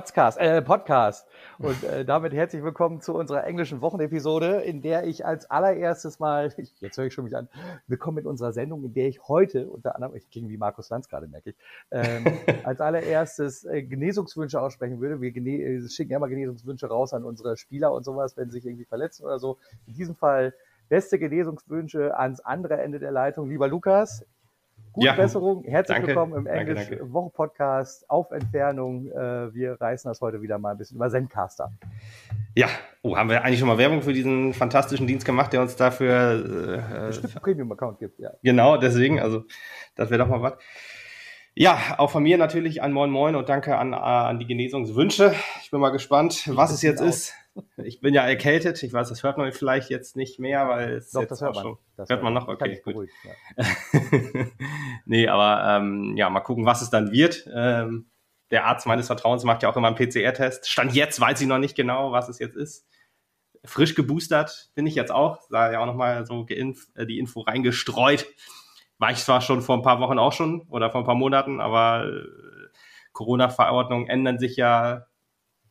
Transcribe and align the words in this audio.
Rotzcast, 0.00 0.38
äh, 0.38 0.62
Podcast. 0.62 1.28
Und 1.58 1.84
äh, 1.84 2.06
damit 2.06 2.32
herzlich 2.32 2.64
willkommen 2.64 3.02
zu 3.02 3.12
unserer 3.12 3.44
englischen 3.44 3.82
Wochenepisode, 3.82 4.62
in 4.62 4.80
der 4.80 5.04
ich 5.04 5.26
als 5.26 5.50
allererstes 5.50 6.18
mal, 6.18 6.54
jetzt 6.80 6.96
höre 6.96 7.04
ich 7.04 7.12
schon 7.12 7.24
mich 7.24 7.36
an, 7.36 7.50
willkommen 7.86 8.14
mit 8.14 8.24
unserer 8.24 8.54
Sendung, 8.54 8.82
in 8.82 8.94
der 8.94 9.08
ich 9.08 9.28
heute 9.28 9.68
unter 9.68 9.96
anderem, 9.96 10.16
ich 10.16 10.30
klinge 10.30 10.48
wie 10.48 10.56
Markus 10.56 10.88
Lanz 10.88 11.06
gerade, 11.06 11.26
merke 11.28 11.50
ich, 11.50 11.56
ähm, 11.90 12.24
als 12.64 12.80
allererstes 12.80 13.66
äh, 13.66 13.82
Genesungswünsche 13.82 14.58
aussprechen 14.58 15.02
würde. 15.02 15.20
Wir 15.20 15.32
gene 15.32 15.60
äh, 15.60 15.86
schicken 15.86 16.12
ja 16.12 16.16
immer 16.16 16.30
Genesungswünsche 16.30 16.86
raus 16.86 17.12
an 17.12 17.26
unsere 17.26 17.58
Spieler 17.58 17.92
und 17.92 18.02
sowas, 18.02 18.38
wenn 18.38 18.48
sie 18.48 18.56
sich 18.56 18.64
irgendwie 18.64 18.86
verletzen 18.86 19.26
oder 19.26 19.38
so. 19.38 19.58
In 19.86 19.92
diesem 19.92 20.14
Fall 20.16 20.54
beste 20.88 21.18
Genesungswünsche 21.18 22.16
ans 22.16 22.40
andere 22.40 22.80
Ende 22.80 23.00
der 23.00 23.12
Leitung. 23.12 23.50
Lieber 23.50 23.68
Lukas, 23.68 24.24
Gute 24.92 25.06
ja, 25.06 25.12
Besserung, 25.14 25.62
herzlich 25.62 25.98
danke, 25.98 26.08
willkommen 26.08 26.34
im 26.34 26.46
Englisch 26.48 26.90
Woche 27.00 27.30
Podcast 27.30 28.10
auf 28.10 28.32
Entfernung. 28.32 29.06
Äh, 29.06 29.54
wir 29.54 29.80
reißen 29.80 30.10
das 30.10 30.20
heute 30.20 30.42
wieder 30.42 30.58
mal 30.58 30.72
ein 30.72 30.78
bisschen 30.78 30.96
über 30.96 31.08
Zencaster. 31.08 31.70
Ja, 32.56 32.66
oh, 33.02 33.16
haben 33.16 33.30
wir 33.30 33.44
eigentlich 33.44 33.60
schon 33.60 33.68
mal 33.68 33.78
Werbung 33.78 34.02
für 34.02 34.12
diesen 34.12 34.52
fantastischen 34.52 35.06
Dienst 35.06 35.24
gemacht, 35.24 35.52
der 35.52 35.62
uns 35.62 35.76
dafür 35.76 36.82
äh, 37.00 37.08
äh 37.08 37.40
Premium-Account 37.40 38.00
gibt, 38.00 38.18
ja. 38.18 38.30
Genau, 38.42 38.78
deswegen, 38.78 39.20
also 39.20 39.44
das 39.94 40.10
wäre 40.10 40.24
doch 40.24 40.28
mal 40.28 40.42
was. 40.42 40.54
Ja, 41.54 41.78
auch 41.98 42.10
von 42.10 42.24
mir 42.24 42.36
natürlich 42.36 42.82
ein 42.82 42.92
Moin 42.92 43.10
Moin 43.10 43.36
und 43.36 43.48
danke 43.48 43.76
an, 43.76 43.94
an 43.94 44.40
die 44.40 44.46
Genesungswünsche. 44.46 45.34
Ich 45.62 45.70
bin 45.70 45.78
mal 45.78 45.90
gespannt, 45.90 46.48
was 46.48 46.72
es 46.72 46.82
jetzt 46.82 47.00
ist. 47.00 47.32
Ich 47.76 48.00
bin 48.00 48.14
ja 48.14 48.22
erkältet. 48.22 48.82
Ich 48.82 48.92
weiß, 48.92 49.08
das 49.08 49.22
hört 49.22 49.38
man 49.38 49.52
vielleicht 49.52 49.90
jetzt 49.90 50.16
nicht 50.16 50.38
mehr, 50.38 50.68
weil 50.68 50.94
es 50.94 51.10
Doch, 51.10 51.22
jetzt 51.22 51.30
das 51.30 51.40
hört 51.40 51.54
man. 51.54 51.62
Schon, 51.62 51.78
das 51.96 52.08
hört 52.08 52.22
man 52.22 52.32
noch? 52.32 52.48
Okay, 52.48 52.80
gut. 52.84 52.94
Beruhigt, 52.94 53.12
ja. 53.24 53.64
nee, 55.06 55.28
aber 55.28 55.76
ähm, 55.76 56.16
ja, 56.16 56.30
mal 56.30 56.40
gucken, 56.40 56.66
was 56.66 56.82
es 56.82 56.90
dann 56.90 57.12
wird. 57.12 57.48
Ähm, 57.52 58.10
der 58.50 58.66
Arzt 58.66 58.86
meines 58.86 59.06
Vertrauens 59.06 59.44
macht 59.44 59.62
ja 59.62 59.70
auch 59.70 59.76
immer 59.76 59.88
einen 59.88 59.96
PCR-Test. 59.96 60.68
Stand 60.68 60.94
jetzt 60.94 61.20
weiß 61.20 61.40
ich 61.40 61.46
noch 61.46 61.58
nicht 61.58 61.76
genau, 61.76 62.12
was 62.12 62.28
es 62.28 62.38
jetzt 62.38 62.56
ist. 62.56 62.86
Frisch 63.64 63.94
geboostert 63.94 64.70
bin 64.74 64.86
ich 64.86 64.94
jetzt 64.94 65.12
auch. 65.12 65.38
Da 65.50 65.70
ja 65.70 65.80
auch 65.80 65.86
nochmal 65.86 66.26
so 66.26 66.44
geinf 66.44 66.88
äh, 66.94 67.06
die 67.06 67.18
Info 67.18 67.40
reingestreut. 67.40 68.26
War 68.98 69.12
ich 69.12 69.18
zwar 69.18 69.40
schon 69.40 69.62
vor 69.62 69.76
ein 69.76 69.82
paar 69.82 70.00
Wochen 70.00 70.18
auch 70.18 70.32
schon 70.32 70.62
oder 70.68 70.90
vor 70.90 71.00
ein 71.00 71.06
paar 71.06 71.14
Monaten, 71.14 71.60
aber 71.60 72.06
äh, 72.06 72.26
Corona-Verordnungen 73.12 74.08
ändern 74.08 74.38
sich 74.38 74.56
ja 74.56 75.06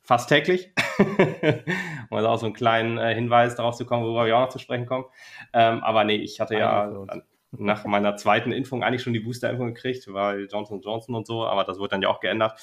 fast 0.02 0.30
täglich. 0.30 0.72
um 2.09 2.17
also 2.17 2.30
auch 2.30 2.39
so 2.39 2.45
einen 2.45 2.55
kleinen 2.55 2.97
äh, 2.97 3.14
Hinweis 3.16 3.55
darauf 3.55 3.75
zu 3.75 3.86
kommen, 3.86 4.03
worüber 4.03 4.25
wir 4.25 4.38
auch 4.38 4.42
noch 4.42 4.50
zu 4.50 4.59
sprechen 4.59 4.86
kommen. 4.86 5.05
Ähm, 5.53 5.83
aber 5.83 6.03
nee, 6.03 6.17
ich 6.17 6.39
hatte 6.39 6.55
ja 6.55 7.05
nach 7.52 7.86
meiner 7.86 8.16
zweiten 8.16 8.52
Impfung 8.52 8.83
eigentlich 8.83 9.02
schon 9.02 9.14
die 9.14 9.20
Booster-Impfung 9.20 9.73
gekriegt, 9.73 10.11
weil 10.14 10.47
Johnson 10.52 10.81
Johnson 10.81 11.16
und 11.16 11.25
so, 11.25 11.45
aber 11.45 11.64
das 11.64 11.80
wird 11.80 11.92
dann 11.92 12.02
ja 12.02 12.09
auch 12.09 12.20
geändert. 12.20 12.59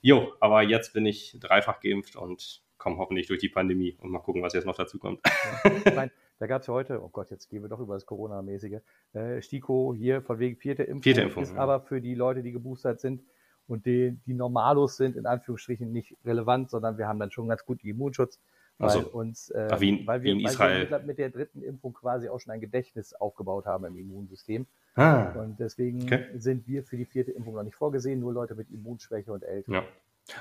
Jo, 0.00 0.32
aber 0.40 0.62
jetzt 0.62 0.92
bin 0.92 1.06
ich 1.06 1.36
dreifach 1.40 1.80
geimpft 1.80 2.14
und 2.16 2.62
komme 2.76 2.98
hoffentlich 2.98 3.26
durch 3.26 3.40
die 3.40 3.48
Pandemie 3.48 3.96
und 4.00 4.10
mal 4.10 4.20
gucken, 4.20 4.42
was 4.42 4.52
jetzt 4.52 4.64
noch 4.64 4.76
dazu 4.76 4.98
kommt. 4.98 5.20
Ja, 5.84 5.92
mein, 5.94 6.10
da 6.38 6.46
gab 6.46 6.62
es 6.62 6.68
heute, 6.68 7.02
oh 7.02 7.08
Gott, 7.08 7.30
jetzt 7.30 7.48
gehen 7.48 7.62
wir 7.62 7.68
doch 7.68 7.80
über 7.80 7.94
das 7.94 8.06
Corona-mäßige, 8.06 8.78
äh, 9.12 9.42
Stiko 9.42 9.92
hier 9.94 10.22
von 10.22 10.38
wegen 10.38 10.56
vierte 10.56 10.84
Impfung, 10.84 11.02
vierte 11.02 11.22
Impfung 11.22 11.42
ist 11.42 11.54
ja. 11.54 11.58
aber 11.58 11.80
für 11.80 12.00
die 12.00 12.14
Leute, 12.14 12.42
die 12.42 12.52
geboostert 12.52 13.00
sind, 13.00 13.24
und 13.68 13.86
die, 13.86 14.18
die 14.26 14.34
Normalos 14.34 14.96
sind 14.96 15.16
in 15.16 15.26
Anführungsstrichen 15.26 15.92
nicht 15.92 16.16
relevant, 16.24 16.70
sondern 16.70 16.98
wir 16.98 17.06
haben 17.06 17.18
dann 17.18 17.30
schon 17.30 17.48
ganz 17.48 17.64
gut 17.64 17.84
Immunschutz, 17.84 18.40
weil 18.78 18.90
so. 18.90 19.00
uns, 19.08 19.50
äh, 19.50 19.68
wie, 19.78 20.06
weil, 20.06 20.22
wir, 20.22 20.34
weil 20.58 20.90
wir 20.90 20.98
mit 21.00 21.18
der 21.18 21.30
dritten 21.30 21.62
Impfung 21.62 21.92
quasi 21.92 22.28
auch 22.28 22.40
schon 22.40 22.52
ein 22.52 22.60
Gedächtnis 22.60 23.12
aufgebaut 23.14 23.66
haben 23.66 23.84
im 23.84 23.96
Immunsystem. 23.96 24.66
Ah. 24.94 25.32
Und 25.32 25.60
deswegen 25.60 26.02
okay. 26.02 26.24
sind 26.36 26.66
wir 26.66 26.82
für 26.82 26.96
die 26.96 27.04
vierte 27.04 27.30
Impfung 27.30 27.54
noch 27.54 27.62
nicht 27.62 27.76
vorgesehen, 27.76 28.20
nur 28.20 28.32
Leute 28.32 28.54
mit 28.54 28.70
Immunschwäche 28.70 29.32
und 29.32 29.42
Älter. 29.42 29.72
Ja. 29.72 29.84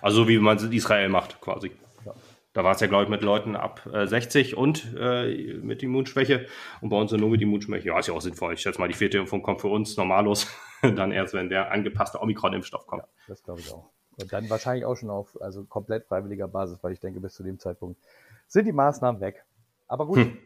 Also 0.01 0.27
wie 0.27 0.39
man 0.39 0.57
es 0.57 0.63
in 0.63 0.71
Israel 0.71 1.09
macht, 1.09 1.39
quasi. 1.41 1.71
Ja. 2.05 2.13
Da 2.57 2.63
war 2.63 2.71
es 2.71 2.81
ja, 2.81 2.87
glaube 2.87 3.03
ich, 3.03 3.09
mit 3.11 3.21
Leuten 3.21 3.55
ab 3.55 3.87
äh, 3.93 4.07
60 4.07 4.57
und 4.57 4.91
äh, 4.97 5.59
mit 5.61 5.83
Immunschwäche. 5.83 6.47
Und 6.81 6.89
bei 6.89 6.97
uns 6.97 7.11
nur 7.11 7.29
mit 7.29 7.39
Immunschwäche. 7.39 7.89
Ja, 7.89 7.99
ist 7.99 8.07
ja 8.07 8.15
auch 8.15 8.19
sinnvoll. 8.19 8.55
Ich 8.55 8.61
schätze 8.61 8.79
mal, 8.79 8.87
die 8.87 8.95
vierte 8.95 9.19
Impfung 9.19 9.43
kommt 9.43 9.61
für 9.61 9.67
uns 9.67 9.95
normallos. 9.95 10.47
dann 10.81 11.11
erst, 11.11 11.35
wenn 11.35 11.49
der 11.49 11.71
angepasste 11.71 12.19
Omikron-Impfstoff 12.19 12.87
kommt. 12.87 13.03
Ja, 13.03 13.07
das 13.27 13.43
glaube 13.43 13.59
ich 13.59 13.71
auch. 13.71 13.91
Und 14.19 14.33
dann 14.33 14.49
wahrscheinlich 14.49 14.85
auch 14.85 14.95
schon 14.95 15.11
auf 15.11 15.39
also 15.39 15.65
komplett 15.65 16.05
freiwilliger 16.05 16.47
Basis, 16.47 16.79
weil 16.81 16.93
ich 16.93 16.99
denke, 16.99 17.19
bis 17.19 17.35
zu 17.35 17.43
dem 17.43 17.59
Zeitpunkt 17.59 18.01
sind 18.47 18.65
die 18.65 18.73
Maßnahmen 18.73 19.21
weg. 19.21 19.45
Aber 19.87 20.07
gut. 20.07 20.17
Hm. 20.17 20.39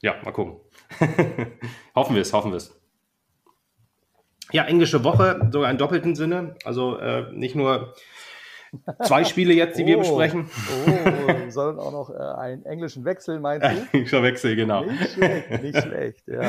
Ja, 0.00 0.14
mal 0.24 0.32
gucken. 0.32 0.56
hoffen 1.94 2.14
wir 2.14 2.22
es, 2.22 2.32
hoffen 2.32 2.50
wir 2.50 2.56
es. 2.56 2.80
Ja, 4.52 4.64
englische 4.64 5.04
Woche, 5.04 5.50
sogar 5.52 5.70
in 5.70 5.76
doppelten 5.76 6.14
Sinne. 6.14 6.54
Also 6.64 6.96
äh, 6.96 7.30
nicht 7.34 7.56
nur 7.56 7.94
Zwei 9.02 9.24
Spiele 9.24 9.52
jetzt, 9.52 9.78
die 9.78 9.84
oh, 9.84 9.86
wir 9.86 9.98
besprechen. 9.98 10.48
Oh, 10.48 11.50
sondern 11.50 11.78
auch 11.78 11.92
noch 11.92 12.10
äh, 12.10 12.40
einen 12.40 12.64
englischen 12.64 13.04
Wechsel, 13.04 13.40
meinst 13.40 13.66
du? 13.66 13.88
Englischer 13.92 14.22
Wechsel, 14.22 14.56
genau. 14.56 14.84
Nicht 14.84 15.12
schlecht, 15.12 15.62
nicht 15.62 15.82
schlecht, 15.82 16.28
ja. 16.28 16.48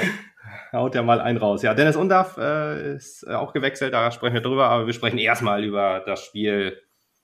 Haut 0.74 0.96
ja 0.96 1.04
mal 1.04 1.20
einen 1.20 1.38
raus. 1.38 1.62
Ja, 1.64 1.74
Dennis 1.74 1.96
Undaff 1.96 2.38
äh, 2.38 2.96
ist 2.96 3.24
äh, 3.28 3.34
auch 3.34 3.54
gewechselt, 3.54 3.94
da 3.94 4.12
sprechen 4.12 4.36
wir 4.36 4.42
drüber, 4.42 4.70
aber 4.70 4.86
wir 4.86 4.94
sprechen 4.94 5.18
erstmal 5.18 5.64
über 5.64 6.04
das 6.06 6.24
Spiel 6.24 6.78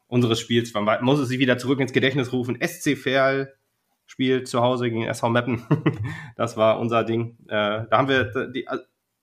unseres 0.08 0.40
Spiels. 0.40 0.74
Man 0.74 1.04
muss 1.04 1.20
es 1.20 1.28
sich 1.28 1.40
wieder 1.40 1.58
zurück 1.58 1.80
ins 1.80 1.94
Gedächtnis 1.94 2.32
rufen. 2.32 2.58
SC 2.62 2.98
Verl 2.98 3.54
spielt 4.06 4.48
zu 4.48 4.62
Hause 4.62 4.90
gegen 4.90 5.06
SV 5.06 5.30
Meppen. 5.30 5.66
das 6.36 6.58
war 6.58 6.80
unser 6.80 7.04
Ding. 7.04 7.38
Äh, 7.48 7.86
da 7.90 7.90
haben 7.92 8.08
wir 8.08 8.48
die, 8.48 8.68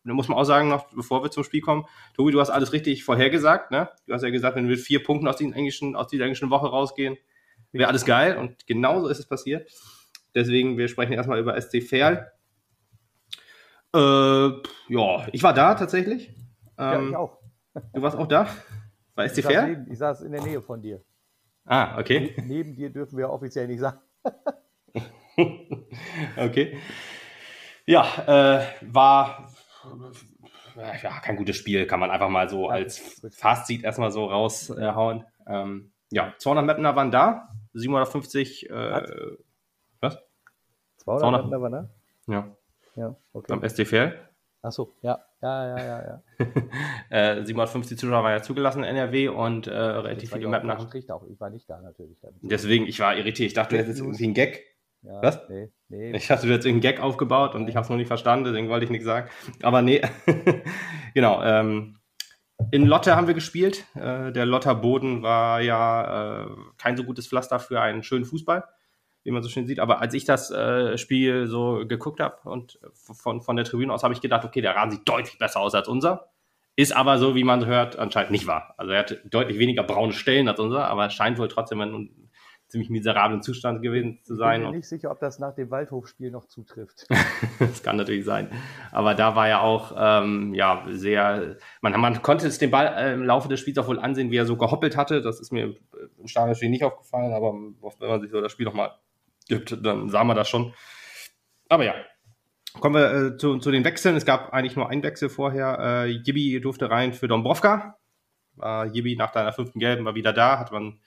da 0.04 0.12
muss 0.12 0.28
man 0.28 0.38
auch 0.38 0.44
sagen, 0.44 0.68
noch 0.68 0.90
bevor 0.90 1.22
wir 1.22 1.30
zum 1.30 1.44
Spiel 1.44 1.60
kommen, 1.60 1.86
Tobi, 2.14 2.32
du 2.32 2.40
hast 2.40 2.50
alles 2.50 2.72
richtig 2.72 3.04
vorhergesagt, 3.04 3.70
ne? 3.70 3.88
Du 4.06 4.12
hast 4.12 4.22
ja 4.22 4.30
gesagt, 4.30 4.56
wenn 4.56 4.68
wir 4.68 4.76
vier 4.76 5.02
Punkten 5.02 5.26
aus, 5.26 5.40
englischen, 5.40 5.96
aus 5.96 6.08
dieser 6.08 6.24
englischen 6.24 6.50
Woche 6.50 6.66
rausgehen, 6.66 7.16
wäre 7.72 7.88
alles 7.88 8.04
geil. 8.04 8.36
Und 8.36 8.66
genauso 8.66 9.08
ist 9.08 9.18
es 9.18 9.26
passiert. 9.26 9.70
Deswegen, 10.34 10.76
wir 10.76 10.88
sprechen 10.88 11.12
erstmal 11.12 11.38
über 11.38 11.60
SC 11.60 11.82
Verl. 11.82 12.30
Äh, 13.94 13.98
ja, 14.88 15.26
ich 15.32 15.42
war 15.42 15.54
da 15.54 15.74
tatsächlich. 15.74 16.34
ja, 16.78 17.00
ich 17.00 17.08
ähm, 17.08 17.14
auch. 17.14 17.38
Du 17.92 18.02
warst 18.02 18.16
auch 18.16 18.26
da? 18.26 18.48
Bei 19.14 19.28
SC 19.28 19.42
Verl? 19.42 19.86
Ich 19.90 19.98
saß 19.98 20.22
in 20.22 20.32
der 20.32 20.42
Nähe 20.42 20.60
von 20.60 20.82
dir. 20.82 21.02
Ah, 21.64 21.98
okay. 21.98 22.34
Neben 22.44 22.74
dir 22.74 22.90
dürfen 22.90 23.16
wir 23.16 23.30
offiziell 23.30 23.68
nicht 23.68 23.80
sagen. 23.80 23.98
okay. 26.36 26.76
Ja, 27.86 28.06
äh, 28.26 28.66
war 28.82 29.43
ja, 30.76 31.20
kein 31.20 31.36
gutes 31.36 31.56
Spiel, 31.56 31.86
kann 31.86 32.00
man 32.00 32.10
einfach 32.10 32.28
mal 32.28 32.48
so 32.48 32.68
als 32.68 33.20
Fazit 33.32 33.84
erstmal 33.84 34.10
so 34.10 34.26
raushauen. 34.26 35.24
Äh, 35.46 35.54
ähm, 35.54 35.92
ja, 36.10 36.34
200 36.38 36.66
Mapner 36.66 36.96
waren 36.96 37.10
da, 37.10 37.48
750, 37.72 38.70
äh, 38.70 38.74
was? 40.00 40.18
200, 40.98 41.20
200 41.20 41.42
Mapner 41.42 41.62
waren 41.62 41.72
da? 41.72 41.88
Ja. 42.26 42.56
Ja, 42.96 43.16
okay. 43.32 43.46
Beim 43.48 43.62
SDFL. 43.62 44.16
Achso, 44.62 44.94
ja, 45.02 45.22
ja, 45.42 45.76
ja, 45.76 45.84
ja, 45.84 46.22
ja. 46.38 46.46
äh, 47.10 47.44
750 47.44 47.98
Zuschauer 47.98 48.22
waren 48.24 48.32
ja 48.32 48.42
zugelassen 48.42 48.82
in 48.82 48.96
NRW 48.96 49.28
und 49.28 49.66
äh, 49.66 49.72
relativ 49.76 50.32
viele 50.32 50.48
Mapner. 50.48 50.78
Ich 50.94 51.08
war 51.40 51.50
nicht 51.50 51.68
da 51.68 51.82
natürlich. 51.82 52.16
Deswegen, 52.40 52.86
ich 52.86 52.98
war 52.98 53.14
irritiert. 53.14 53.48
Ich 53.48 53.54
dachte, 53.54 53.76
du 53.76 53.82
hättest 53.82 54.00
irgendwie 54.00 54.24
einen 54.24 54.34
Gag. 54.34 54.73
Ja, 55.04 55.22
Was? 55.22 55.48
Nee, 55.48 55.70
nee. 55.88 56.16
Ich 56.16 56.30
hatte 56.30 56.46
jetzt 56.48 56.64
irgendeinen 56.64 56.94
Gag 56.94 57.02
aufgebaut 57.02 57.54
und 57.54 57.68
ich 57.68 57.76
habe 57.76 57.84
es 57.84 57.90
noch 57.90 57.96
nicht 57.96 58.08
verstanden, 58.08 58.46
deswegen 58.46 58.68
wollte 58.68 58.84
ich 58.84 58.90
nichts 58.90 59.04
sagen. 59.04 59.28
Aber 59.62 59.82
nee, 59.82 60.00
genau. 61.14 61.42
Ähm, 61.42 61.98
in 62.70 62.86
Lotte 62.86 63.14
haben 63.14 63.26
wir 63.26 63.34
gespielt. 63.34 63.84
Äh, 63.94 64.32
der 64.32 64.46
Lotter 64.46 64.74
Boden 64.74 65.22
war 65.22 65.60
ja 65.60 66.44
äh, 66.44 66.46
kein 66.78 66.96
so 66.96 67.04
gutes 67.04 67.26
Pflaster 67.26 67.58
für 67.58 67.80
einen 67.80 68.02
schönen 68.02 68.24
Fußball, 68.24 68.64
wie 69.24 69.30
man 69.30 69.42
so 69.42 69.50
schön 69.50 69.66
sieht. 69.66 69.78
Aber 69.78 70.00
als 70.00 70.14
ich 70.14 70.24
das 70.24 70.50
äh, 70.50 70.96
Spiel 70.96 71.46
so 71.48 71.84
geguckt 71.86 72.20
habe 72.20 72.48
und 72.48 72.78
von, 72.92 73.42
von 73.42 73.56
der 73.56 73.66
Tribüne 73.66 73.92
aus 73.92 74.04
habe 74.04 74.14
ich 74.14 74.22
gedacht, 74.22 74.44
okay, 74.44 74.62
der 74.62 74.74
Rasen 74.74 74.92
sieht 74.92 75.08
deutlich 75.08 75.38
besser 75.38 75.60
aus 75.60 75.74
als 75.74 75.88
unser. 75.88 76.30
Ist 76.76 76.96
aber 76.96 77.18
so, 77.18 77.34
wie 77.34 77.44
man 77.44 77.66
hört, 77.66 77.98
anscheinend 77.98 78.32
nicht 78.32 78.46
wahr. 78.46 78.74
Also 78.78 78.92
er 78.92 79.00
hat 79.00 79.18
deutlich 79.26 79.58
weniger 79.58 79.84
braune 79.84 80.12
Stellen 80.12 80.48
als 80.48 80.58
unser, 80.58 80.88
aber 80.88 81.10
scheint 81.10 81.38
wohl 81.38 81.48
trotzdem 81.48 81.80
ein 81.80 82.23
ziemlich 82.74 82.90
miserablen 82.90 83.40
Zustand 83.40 83.82
gewesen 83.82 84.18
zu 84.24 84.34
sein. 84.34 84.54
Ich 84.54 84.64
bin 84.64 84.70
mir 84.72 84.76
nicht 84.78 84.88
sicher, 84.88 85.12
ob 85.12 85.20
das 85.20 85.38
nach 85.38 85.54
dem 85.54 85.70
Waldhofspiel 85.70 86.32
noch 86.32 86.46
zutrifft. 86.46 87.06
das 87.60 87.84
kann 87.84 87.96
natürlich 87.96 88.24
sein. 88.24 88.50
Aber 88.90 89.14
da 89.14 89.36
war 89.36 89.48
ja 89.48 89.60
auch 89.60 89.94
ähm, 89.96 90.54
ja 90.54 90.84
sehr, 90.88 91.56
man, 91.82 92.00
man 92.00 92.20
konnte 92.20 92.48
es 92.48 92.58
den 92.58 92.72
Ball 92.72 92.92
äh, 92.96 93.14
im 93.14 93.22
Laufe 93.22 93.46
des 93.46 93.60
Spiels 93.60 93.78
auch 93.78 93.86
wohl 93.86 94.00
ansehen, 94.00 94.32
wie 94.32 94.36
er 94.36 94.44
so 94.44 94.56
gehoppelt 94.56 94.96
hatte. 94.96 95.22
Das 95.22 95.38
ist 95.38 95.52
mir 95.52 95.76
im 96.18 96.26
Stadion 96.26 96.70
nicht 96.72 96.82
aufgefallen, 96.82 97.32
aber 97.32 97.52
wenn 97.52 98.08
man 98.08 98.20
sich 98.20 98.32
so 98.32 98.40
das 98.40 98.50
Spiel 98.50 98.66
nochmal 98.66 98.90
gibt, 99.46 99.78
dann 99.86 100.08
sah 100.08 100.24
man 100.24 100.36
das 100.36 100.48
schon. 100.48 100.74
Aber 101.68 101.84
ja, 101.84 101.94
Kommen 102.80 102.96
wir 102.96 103.12
äh, 103.12 103.36
zu, 103.36 103.58
zu 103.58 103.70
den 103.70 103.84
Wechseln. 103.84 104.16
Es 104.16 104.26
gab 104.26 104.52
eigentlich 104.52 104.74
nur 104.74 104.90
einen 104.90 105.04
Wechsel 105.04 105.28
vorher. 105.28 105.78
Äh, 105.78 106.06
Jibi 106.06 106.60
durfte 106.60 106.90
rein 106.90 107.12
für 107.12 107.28
Dombrovka. 107.28 107.98
War 108.56 108.86
Jibi 108.86 109.14
nach 109.14 109.30
deiner 109.30 109.52
fünften 109.52 109.78
Gelben 109.78 110.04
war 110.04 110.16
wieder 110.16 110.32
da, 110.32 110.58
hat 110.58 110.72
man 110.72 110.98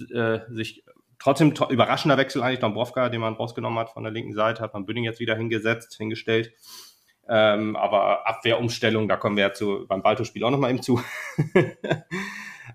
äh, 0.00 0.40
sich 0.50 0.84
trotzdem 1.18 1.52
überraschender 1.68 2.18
Wechsel 2.18 2.42
eigentlich 2.42 2.60
Dombrovka, 2.60 3.08
den 3.08 3.20
man 3.20 3.34
rausgenommen 3.34 3.78
hat 3.78 3.90
von 3.90 4.02
der 4.02 4.12
linken 4.12 4.34
Seite, 4.34 4.62
hat 4.62 4.74
man 4.74 4.86
Bünding 4.86 5.04
jetzt 5.04 5.20
wieder 5.20 5.36
hingesetzt, 5.36 5.94
hingestellt. 5.96 6.52
Ähm, 7.26 7.76
aber 7.76 8.26
Abwehrumstellung, 8.26 9.08
da 9.08 9.16
kommen 9.16 9.36
wir 9.36 9.44
ja 9.44 9.52
zu, 9.54 9.86
beim 9.88 10.02
Balto-Spiel 10.02 10.44
auch 10.44 10.50
nochmal 10.50 10.70
eben 10.70 10.82
zu. 10.82 11.00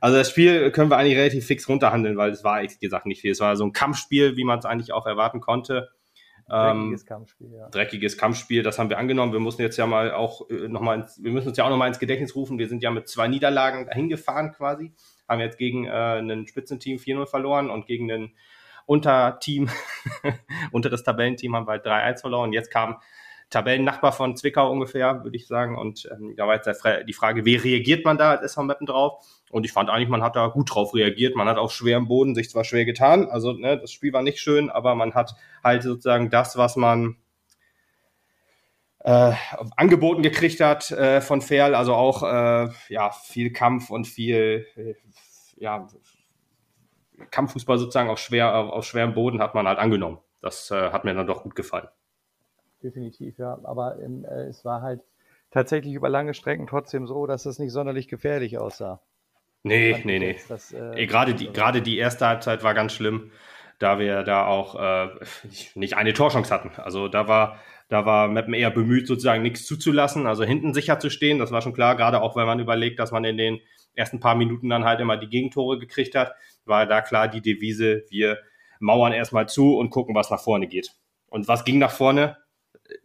Also 0.01 0.17
das 0.17 0.29
Spiel 0.29 0.71
können 0.71 0.89
wir 0.89 0.97
eigentlich 0.97 1.17
relativ 1.17 1.45
fix 1.45 1.67
runterhandeln, 1.67 2.15
weil 2.17 2.31
es 2.31 2.43
war, 2.43 2.61
ehrlich 2.61 2.79
gesagt, 2.79 3.05
nicht 3.05 3.21
viel. 3.21 3.31
Es 3.31 3.39
war 3.39 3.55
so 3.55 3.65
ein 3.65 3.73
Kampfspiel, 3.73 4.37
wie 4.37 4.43
man 4.43 4.59
es 4.59 4.65
eigentlich 4.65 4.93
auch 4.93 5.05
erwarten 5.05 5.41
konnte. 5.41 5.89
Dreckiges 6.47 7.01
ähm, 7.01 7.07
Kampfspiel, 7.07 7.53
ja. 7.53 7.69
Dreckiges 7.69 8.17
Kampfspiel, 8.17 8.63
das 8.63 8.79
haben 8.79 8.89
wir 8.89 8.97
angenommen. 8.97 9.33
Wir 9.33 9.39
mussten 9.39 9.61
jetzt 9.61 9.77
ja 9.77 9.85
mal 9.85 10.11
auch 10.11 10.49
äh, 10.49 10.67
nochmal 10.67 11.07
wir 11.19 11.31
müssen 11.31 11.49
uns 11.49 11.57
ja 11.57 11.65
auch 11.65 11.69
nochmal 11.69 11.89
ins 11.89 11.99
Gedächtnis 11.99 12.35
rufen. 12.35 12.57
Wir 12.57 12.67
sind 12.67 12.81
ja 12.81 12.89
mit 12.91 13.07
zwei 13.07 13.27
Niederlagen 13.27 13.85
dahin 13.85 14.09
gefahren 14.09 14.51
quasi. 14.51 14.93
Haben 15.29 15.39
jetzt 15.39 15.57
gegen 15.57 15.85
äh, 15.85 16.19
ein 16.19 16.47
Spitzenteam 16.47 16.97
4-0 16.97 17.27
verloren 17.27 17.69
und 17.69 17.85
gegen 17.85 18.11
ein 18.11 18.33
Unterteam, 18.85 19.69
unteres 20.71 21.03
Tabellenteam 21.03 21.55
haben 21.55 21.67
wir 21.67 21.73
halt 21.73 21.85
3-1 21.85 22.21
verloren. 22.21 22.53
Jetzt 22.53 22.71
kam 22.71 22.97
Tabellennachbar 23.49 24.11
von 24.11 24.35
Zwickau 24.35 24.71
ungefähr, 24.71 25.23
würde 25.23 25.35
ich 25.35 25.47
sagen. 25.47 25.77
Und 25.77 26.07
ähm, 26.11 26.35
da 26.35 26.47
war 26.47 26.55
jetzt 26.55 26.69
die 27.07 27.13
Frage, 27.13 27.45
wie 27.45 27.55
reagiert 27.55 28.05
man 28.05 28.17
da 28.17 28.31
als 28.31 28.41
SV 28.41 28.63
Meppen 28.63 28.87
drauf? 28.87 29.23
Und 29.51 29.65
ich 29.65 29.71
fand 29.71 29.89
eigentlich, 29.89 30.09
man 30.09 30.23
hat 30.23 30.35
da 30.35 30.47
gut 30.47 30.73
drauf 30.73 30.93
reagiert. 30.93 31.35
Man 31.35 31.47
hat 31.47 31.57
auf 31.57 31.71
schwerem 31.71 32.07
Boden 32.07 32.35
sich 32.35 32.49
zwar 32.49 32.63
schwer 32.63 32.85
getan, 32.85 33.27
also 33.29 33.53
ne, 33.53 33.77
das 33.79 33.91
Spiel 33.91 34.13
war 34.13 34.21
nicht 34.21 34.39
schön, 34.39 34.69
aber 34.69 34.95
man 34.95 35.13
hat 35.15 35.35
halt 35.63 35.83
sozusagen 35.83 36.29
das, 36.29 36.57
was 36.57 36.75
man 36.75 37.17
äh, 39.09 39.33
angeboten 39.75 40.21
gekriegt 40.21 40.59
hat 40.59 40.91
äh, 40.91 41.21
von 41.21 41.41
Ferl, 41.41 41.75
also 41.75 41.93
auch 41.93 42.23
äh, 42.23 42.69
ja 42.89 43.11
viel 43.11 43.51
Kampf 43.51 43.89
und 43.89 44.07
viel 44.07 44.67
äh, 44.75 44.95
ja 45.57 45.87
Kampffußball 47.31 47.77
sozusagen 47.77 48.09
auf 48.09 48.19
schwer 48.19 48.53
auf 48.53 48.85
schwerem 48.85 49.13
Boden 49.13 49.41
hat 49.41 49.55
man 49.55 49.67
halt 49.67 49.79
angenommen. 49.79 50.19
Das 50.41 50.71
äh, 50.71 50.91
hat 50.91 51.03
mir 51.03 51.13
dann 51.13 51.27
doch 51.27 51.43
gut 51.43 51.55
gefallen 51.55 51.89
definitiv, 52.83 53.37
ja. 53.37 53.59
Aber 53.63 53.99
ähm, 54.01 54.25
äh, 54.25 54.45
es 54.45 54.65
war 54.65 54.81
halt 54.81 55.01
tatsächlich 55.51 55.93
über 55.93 56.09
lange 56.09 56.33
Strecken 56.33 56.67
trotzdem 56.67 57.07
so, 57.07 57.25
dass 57.25 57.45
es 57.45 57.59
nicht 57.59 57.71
sonderlich 57.71 58.07
gefährlich 58.07 58.57
aussah. 58.57 59.01
Nee, 59.63 60.01
nee, 60.05 60.19
nee. 60.19 60.37
Das, 60.47 60.71
äh, 60.71 61.05
gerade, 61.05 61.33
die, 61.33 61.51
gerade 61.51 61.81
die 61.81 61.97
erste 61.97 62.27
Halbzeit 62.27 62.63
war 62.63 62.73
ganz 62.73 62.93
schlimm, 62.93 63.31
da 63.79 63.99
wir 63.99 64.23
da 64.23 64.45
auch 64.45 64.75
äh, 64.75 65.09
nicht 65.75 65.95
eine 65.95 66.13
Torchance 66.13 66.53
hatten. 66.53 66.71
Also 66.77 67.07
da 67.07 67.27
war, 67.27 67.59
da 67.87 68.05
war 68.05 68.27
Meppen 68.27 68.53
eher 68.53 68.71
bemüht, 68.71 69.07
sozusagen 69.07 69.41
nichts 69.41 69.65
zuzulassen, 69.65 70.27
also 70.27 70.43
hinten 70.43 70.73
sicher 70.73 70.99
zu 70.99 71.09
stehen. 71.09 71.39
Das 71.39 71.51
war 71.51 71.61
schon 71.61 71.73
klar, 71.73 71.95
gerade 71.95 72.21
auch 72.21 72.35
wenn 72.35 72.45
man 72.45 72.59
überlegt, 72.59 72.99
dass 72.99 73.11
man 73.11 73.23
in 73.23 73.37
den 73.37 73.59
ersten 73.95 74.19
paar 74.19 74.35
Minuten 74.35 74.69
dann 74.69 74.85
halt 74.85 74.99
immer 74.99 75.17
die 75.17 75.29
Gegentore 75.29 75.79
gekriegt 75.79 76.15
hat, 76.15 76.35
war 76.65 76.85
da 76.85 77.01
klar 77.01 77.27
die 77.27 77.41
Devise, 77.41 78.03
wir 78.09 78.37
mauern 78.79 79.11
erstmal 79.11 79.49
zu 79.49 79.77
und 79.77 79.89
gucken, 79.89 80.15
was 80.15 80.29
nach 80.29 80.39
vorne 80.39 80.67
geht. 80.67 80.91
Und 81.27 81.47
was 81.47 81.65
ging 81.65 81.79
nach 81.79 81.91
vorne? 81.91 82.37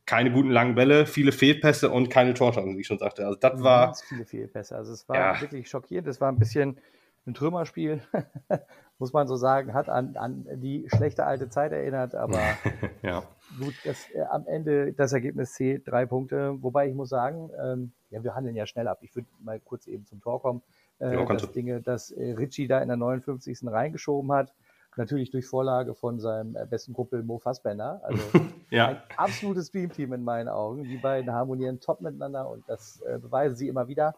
keine 0.07 0.31
guten 0.33 0.51
langen 0.51 0.75
Bälle, 0.75 1.07
viele 1.07 1.33
Fehlpässe 1.33 1.91
und 1.91 2.11
keine 2.11 2.35
Torchancen, 2.35 2.77
wie 2.77 2.81
ich 2.81 2.87
schon 2.87 2.99
sagte. 2.99 3.27
Also 3.27 3.39
das 3.39 3.63
war 3.63 3.87
Ganz 3.87 4.03
viele 4.03 4.25
Fehlpässe. 4.25 4.77
Also 4.77 4.93
es 4.93 5.09
war 5.09 5.17
ja. 5.17 5.41
wirklich 5.41 5.69
schockierend. 5.69 6.09
Es 6.09 6.21
war 6.21 6.31
ein 6.31 6.39
bisschen 6.39 6.81
ein 7.27 7.35
Trümmerspiel, 7.35 8.03
muss 8.99 9.13
man 9.13 9.27
so 9.27 9.37
sagen, 9.37 9.75
hat 9.75 9.89
an, 9.89 10.17
an 10.17 10.47
die 10.61 10.87
schlechte 10.89 11.25
alte 11.25 11.49
Zeit 11.49 11.73
erinnert, 11.73 12.15
aber 12.15 12.39
ja. 13.03 13.23
gut, 13.59 13.75
das, 13.85 14.09
äh, 14.15 14.23
am 14.23 14.47
Ende 14.47 14.93
das 14.93 15.13
Ergebnis 15.13 15.55
zählt, 15.55 15.87
drei 15.87 16.07
Punkte. 16.07 16.63
Wobei 16.63 16.89
ich 16.89 16.95
muss 16.95 17.09
sagen, 17.09 17.51
ähm, 17.63 17.93
ja, 18.11 18.23
wir 18.23 18.35
handeln 18.35 18.57
ja 18.57 18.67
schnell 18.67 18.89
ab. 18.89 18.99
Ich 19.03 19.15
würde 19.15 19.29
mal 19.41 19.61
kurz 19.61 19.87
eben 19.87 20.07
zum 20.07 20.21
Tor 20.21 20.41
kommen. 20.41 20.63
Äh, 21.01 21.15
ja, 21.15 21.25
das 21.25 21.53
Dinge, 21.53 21.81
dass 21.81 22.13
äh, 22.13 22.33
Ritchie 22.33 22.69
da 22.69 22.81
in 22.81 22.89
der 22.89 22.97
59. 22.97 23.59
reingeschoben 23.67 24.31
hat 24.33 24.55
natürlich 24.97 25.31
durch 25.31 25.47
Vorlage 25.47 25.95
von 25.95 26.21
seinem 26.21 26.57
äh, 26.57 26.67
besten 26.67 26.93
Kumpel 26.93 27.23
Mo 27.23 27.39
Fassbender. 27.39 28.01
Also 28.05 28.23
ja. 28.71 28.89
ein 28.89 29.03
absolutes 29.17 29.71
Dreamteam 29.71 30.13
in 30.13 30.25
meinen 30.25 30.49
Augen. 30.49 30.85
Die 30.85 30.97
beiden 30.97 31.33
harmonieren 31.33 31.81
top 31.81 32.01
miteinander 32.01 32.49
und 32.49 32.69
das 32.69 33.01
äh, 33.03 33.19
beweisen 33.19 33.57
sie 33.57 33.69
immer 33.69 33.89
wieder. 33.89 34.15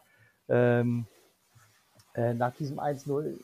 Ähm, 0.48 1.06
äh, 2.14 2.34
nach 2.34 2.54
diesem 2.54 2.78
1-0 2.78 3.38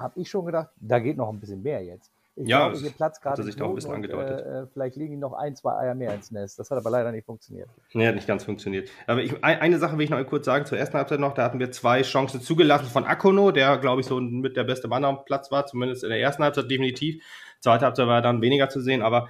habe 0.00 0.18
ich 0.20 0.28
schon 0.28 0.46
gedacht, 0.46 0.68
da 0.80 0.98
geht 0.98 1.16
noch 1.16 1.28
ein 1.28 1.40
bisschen 1.40 1.62
mehr 1.62 1.82
jetzt. 1.82 2.10
Ich 2.36 2.48
ja, 2.48 2.68
glaube, 2.68 2.78
hier 2.78 2.90
Platz 2.90 3.20
gerade 3.20 3.42
sich 3.42 3.60
ein 3.60 3.74
bisschen 3.74 3.92
angedeutet. 3.92 4.46
Äh, 4.46 4.66
vielleicht 4.72 4.96
legen 4.96 5.12
die 5.12 5.18
noch 5.18 5.34
ein, 5.34 5.56
zwei 5.56 5.74
Eier 5.74 5.94
mehr 5.94 6.14
ins 6.14 6.30
Nest. 6.30 6.58
Das 6.58 6.70
hat 6.70 6.78
aber 6.78 6.88
leider 6.88 7.12
nicht 7.12 7.26
funktioniert. 7.26 7.68
Nee, 7.92 8.06
hat 8.06 8.14
nicht 8.14 8.26
ganz 8.26 8.44
funktioniert. 8.44 8.88
Aber 9.06 9.22
ich, 9.22 9.44
eine 9.44 9.78
Sache 9.78 9.98
will 9.98 10.04
ich 10.04 10.10
noch 10.10 10.24
kurz 10.26 10.46
sagen 10.46 10.64
zur 10.64 10.78
ersten 10.78 10.96
Halbzeit 10.96 11.20
noch. 11.20 11.34
Da 11.34 11.44
hatten 11.44 11.58
wir 11.58 11.70
zwei 11.70 12.02
Chancen 12.02 12.40
zugelassen 12.40 12.86
von 12.86 13.04
Akono, 13.04 13.50
der, 13.50 13.76
glaube 13.78 14.00
ich, 14.00 14.06
so 14.06 14.20
mit 14.20 14.56
der 14.56 14.64
beste 14.64 14.88
Mann 14.88 15.04
am 15.04 15.24
Platz 15.24 15.50
war, 15.50 15.66
zumindest 15.66 16.04
in 16.04 16.10
der 16.10 16.20
ersten 16.20 16.42
Halbzeit 16.42 16.70
definitiv. 16.70 17.22
Zweite 17.60 17.84
Halbzeit 17.84 18.06
war 18.06 18.22
dann 18.22 18.40
weniger 18.40 18.70
zu 18.70 18.80
sehen, 18.80 19.02
aber 19.02 19.28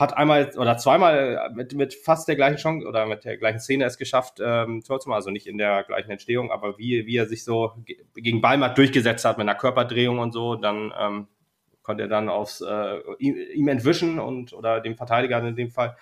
hat 0.00 0.16
einmal 0.16 0.50
oder 0.56 0.78
zweimal 0.78 1.50
mit, 1.54 1.74
mit 1.74 1.94
fast 1.94 2.26
der 2.26 2.34
gleichen 2.34 2.56
Chance 2.56 2.86
oder 2.86 3.04
mit 3.06 3.24
der 3.24 3.36
gleichen 3.36 3.60
Szene 3.60 3.84
es 3.84 3.98
geschafft, 3.98 4.40
ähm, 4.42 4.82
Tor 4.82 4.98
zu 4.98 5.08
machen. 5.08 5.16
Also 5.16 5.30
nicht 5.30 5.46
in 5.46 5.58
der 5.58 5.84
gleichen 5.84 6.10
Entstehung, 6.10 6.50
aber 6.50 6.78
wie, 6.78 7.06
wie 7.06 7.16
er 7.16 7.26
sich 7.26 7.44
so 7.44 7.74
gegen 8.14 8.40
Ballmatt 8.40 8.78
durchgesetzt 8.78 9.24
hat 9.26 9.36
mit 9.36 9.46
einer 9.46 9.58
Körperdrehung 9.58 10.18
und 10.18 10.32
so, 10.32 10.56
dann 10.56 10.92
ähm, 10.98 11.28
konnte 11.82 12.04
er 12.04 12.08
dann 12.08 12.30
aufs, 12.30 12.62
äh, 12.62 12.98
ihm 13.18 13.68
entwischen 13.68 14.18
und 14.18 14.54
oder 14.54 14.80
dem 14.80 14.96
Verteidiger 14.96 15.38
in 15.46 15.54
dem 15.54 15.70
Fall 15.70 15.96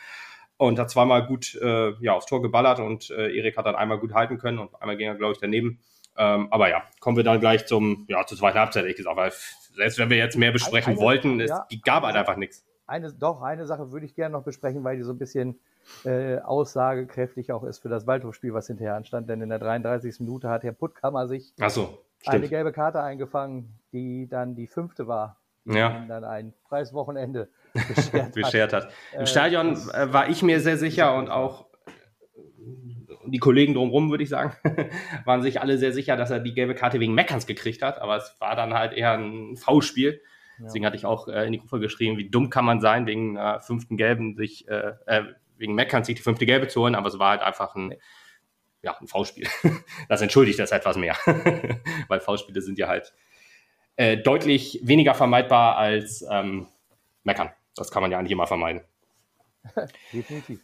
und 0.58 0.78
hat 0.78 0.90
zweimal 0.90 1.26
gut 1.26 1.56
äh, 1.56 1.92
ja, 2.00 2.14
aufs 2.14 2.26
Tor 2.26 2.40
geballert 2.40 2.78
und 2.78 3.10
äh, 3.10 3.36
Erik 3.36 3.56
hat 3.56 3.66
dann 3.66 3.76
einmal 3.76 3.98
gut 3.98 4.14
halten 4.14 4.38
können 4.38 4.58
und 4.58 4.80
einmal 4.80 4.96
ging 4.96 5.08
er, 5.08 5.14
glaube 5.16 5.32
ich, 5.32 5.38
daneben. 5.40 5.80
Ähm, 6.16 6.48
aber 6.52 6.68
ja, 6.68 6.82
kommen 7.00 7.16
wir 7.16 7.24
dann 7.24 7.40
gleich 7.40 7.66
zum, 7.66 8.06
ja, 8.08 8.24
zur 8.26 8.38
zweiten 8.38 8.58
Halbzeit, 8.58 8.82
ehrlich 8.82 8.96
gesagt, 8.96 9.16
weil 9.16 9.32
selbst 9.74 9.98
wenn 9.98 10.10
wir 10.10 10.16
jetzt 10.16 10.36
mehr 10.36 10.52
besprechen 10.52 10.94
eine, 10.94 11.00
wollten, 11.00 11.40
es 11.40 11.50
ja, 11.50 11.66
gab 11.84 12.02
halt 12.02 12.16
einfach 12.16 12.36
nichts. 12.36 12.67
Eine, 12.88 13.12
doch, 13.12 13.42
eine 13.42 13.66
Sache 13.66 13.92
würde 13.92 14.06
ich 14.06 14.14
gerne 14.14 14.32
noch 14.32 14.42
besprechen, 14.42 14.82
weil 14.82 14.96
die 14.96 15.02
so 15.04 15.12
ein 15.12 15.18
bisschen 15.18 15.60
äh, 16.04 16.38
aussagekräftig 16.38 17.52
auch 17.52 17.62
ist 17.62 17.78
für 17.78 17.88
das 17.88 18.06
Waldhofspiel, 18.06 18.54
was 18.54 18.66
hinterher 18.66 18.96
anstand. 18.96 19.28
Denn 19.28 19.40
in 19.40 19.50
der 19.50 19.60
33. 19.60 20.20
Minute 20.20 20.48
hat 20.48 20.64
Herr 20.64 20.72
Puttkammer 20.72 21.28
sich 21.28 21.54
so, 21.68 22.02
eine 22.26 22.48
gelbe 22.48 22.72
Karte 22.72 23.00
eingefangen, 23.00 23.78
die 23.92 24.26
dann 24.28 24.56
die 24.56 24.66
fünfte 24.66 25.06
war 25.06 25.36
ja. 25.74 26.04
dann 26.08 26.24
ein 26.24 26.54
freies 26.68 26.92
Wochenende 26.92 27.48
beschert, 27.72 28.32
beschert 28.34 28.72
hat. 28.72 28.84
hat. 28.86 28.92
Im 29.14 29.20
äh, 29.22 29.26
Stadion 29.26 29.72
äh, 29.92 30.12
war 30.12 30.28
ich 30.28 30.42
mir 30.42 30.60
sehr 30.60 30.76
sicher 30.76 31.14
und 31.16 31.28
auch 31.28 31.66
die 33.26 33.38
Kollegen 33.38 33.74
drumherum, 33.74 34.10
würde 34.10 34.24
ich 34.24 34.30
sagen, 34.30 34.52
waren 35.24 35.42
sich 35.42 35.60
alle 35.60 35.76
sehr 35.76 35.92
sicher, 35.92 36.16
dass 36.16 36.30
er 36.30 36.40
die 36.40 36.54
gelbe 36.54 36.74
Karte 36.74 37.00
wegen 37.00 37.14
Meckerns 37.14 37.46
gekriegt 37.46 37.82
hat, 37.82 38.00
aber 38.00 38.16
es 38.16 38.34
war 38.38 38.56
dann 38.56 38.72
halt 38.72 38.94
eher 38.94 39.12
ein 39.12 39.56
V-Spiel. 39.56 40.20
Deswegen 40.60 40.86
hatte 40.86 40.96
ich 40.96 41.04
auch 41.04 41.28
äh, 41.28 41.46
in 41.46 41.52
die 41.52 41.58
Gruppe 41.58 41.80
geschrieben, 41.80 42.18
wie 42.18 42.28
dumm 42.28 42.50
kann 42.50 42.64
man 42.64 42.80
sein, 42.80 43.06
wegen 43.06 43.36
äh, 43.36 43.60
fünften 43.60 43.96
Gelben 43.96 44.36
sich, 44.36 44.68
äh, 44.68 44.94
äh, 45.06 45.24
wegen 45.56 45.74
Meckerns 45.74 46.06
sich 46.06 46.16
die 46.16 46.22
fünfte 46.22 46.46
Gelbe 46.46 46.68
zu 46.68 46.80
holen, 46.80 46.94
aber 46.94 47.08
es 47.08 47.18
war 47.18 47.30
halt 47.30 47.42
einfach 47.42 47.74
ein, 47.74 47.94
ja, 48.82 48.96
ein 49.00 49.08
V-Spiel. 49.08 49.48
Das 50.08 50.22
entschuldigt 50.22 50.58
das 50.58 50.72
etwas 50.72 50.96
mehr, 50.96 51.16
weil 52.08 52.20
V-Spiele 52.20 52.60
sind 52.60 52.78
ja 52.78 52.88
halt 52.88 53.12
äh, 53.96 54.16
deutlich 54.16 54.80
weniger 54.82 55.14
vermeidbar 55.14 55.76
als 55.76 56.24
ähm, 56.30 56.68
meckern. 57.24 57.50
Das 57.74 57.90
kann 57.90 58.02
man 58.02 58.10
ja 58.10 58.18
eigentlich 58.18 58.32
immer 58.32 58.46
vermeiden. 58.46 58.82
Definitiv. 60.12 60.60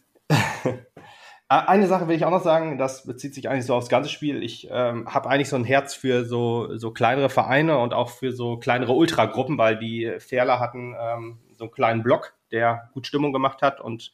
Äh, 1.49 1.55
eine 1.67 1.87
Sache 1.87 2.07
will 2.07 2.15
ich 2.15 2.25
auch 2.25 2.31
noch 2.31 2.43
sagen, 2.43 2.77
das 2.77 3.05
bezieht 3.05 3.33
sich 3.33 3.49
eigentlich 3.49 3.65
so 3.65 3.75
aufs 3.75 3.89
ganze 3.89 4.09
Spiel. 4.09 4.43
Ich 4.43 4.67
ähm, 4.71 5.13
habe 5.13 5.29
eigentlich 5.29 5.49
so 5.49 5.55
ein 5.55 5.63
Herz 5.63 5.93
für 5.93 6.25
so, 6.25 6.75
so 6.77 6.91
kleinere 6.91 7.29
Vereine 7.29 7.77
und 7.77 7.93
auch 7.93 8.09
für 8.09 8.31
so 8.31 8.57
kleinere 8.57 8.93
Ultragruppen, 8.93 9.57
weil 9.57 9.77
die 9.77 10.13
Ferler 10.19 10.59
hatten 10.59 10.95
ähm, 10.99 11.39
so 11.57 11.65
einen 11.65 11.71
kleinen 11.71 12.03
Block, 12.03 12.33
der 12.51 12.89
gut 12.93 13.07
Stimmung 13.07 13.33
gemacht 13.33 13.61
hat 13.61 13.79
und 13.79 14.13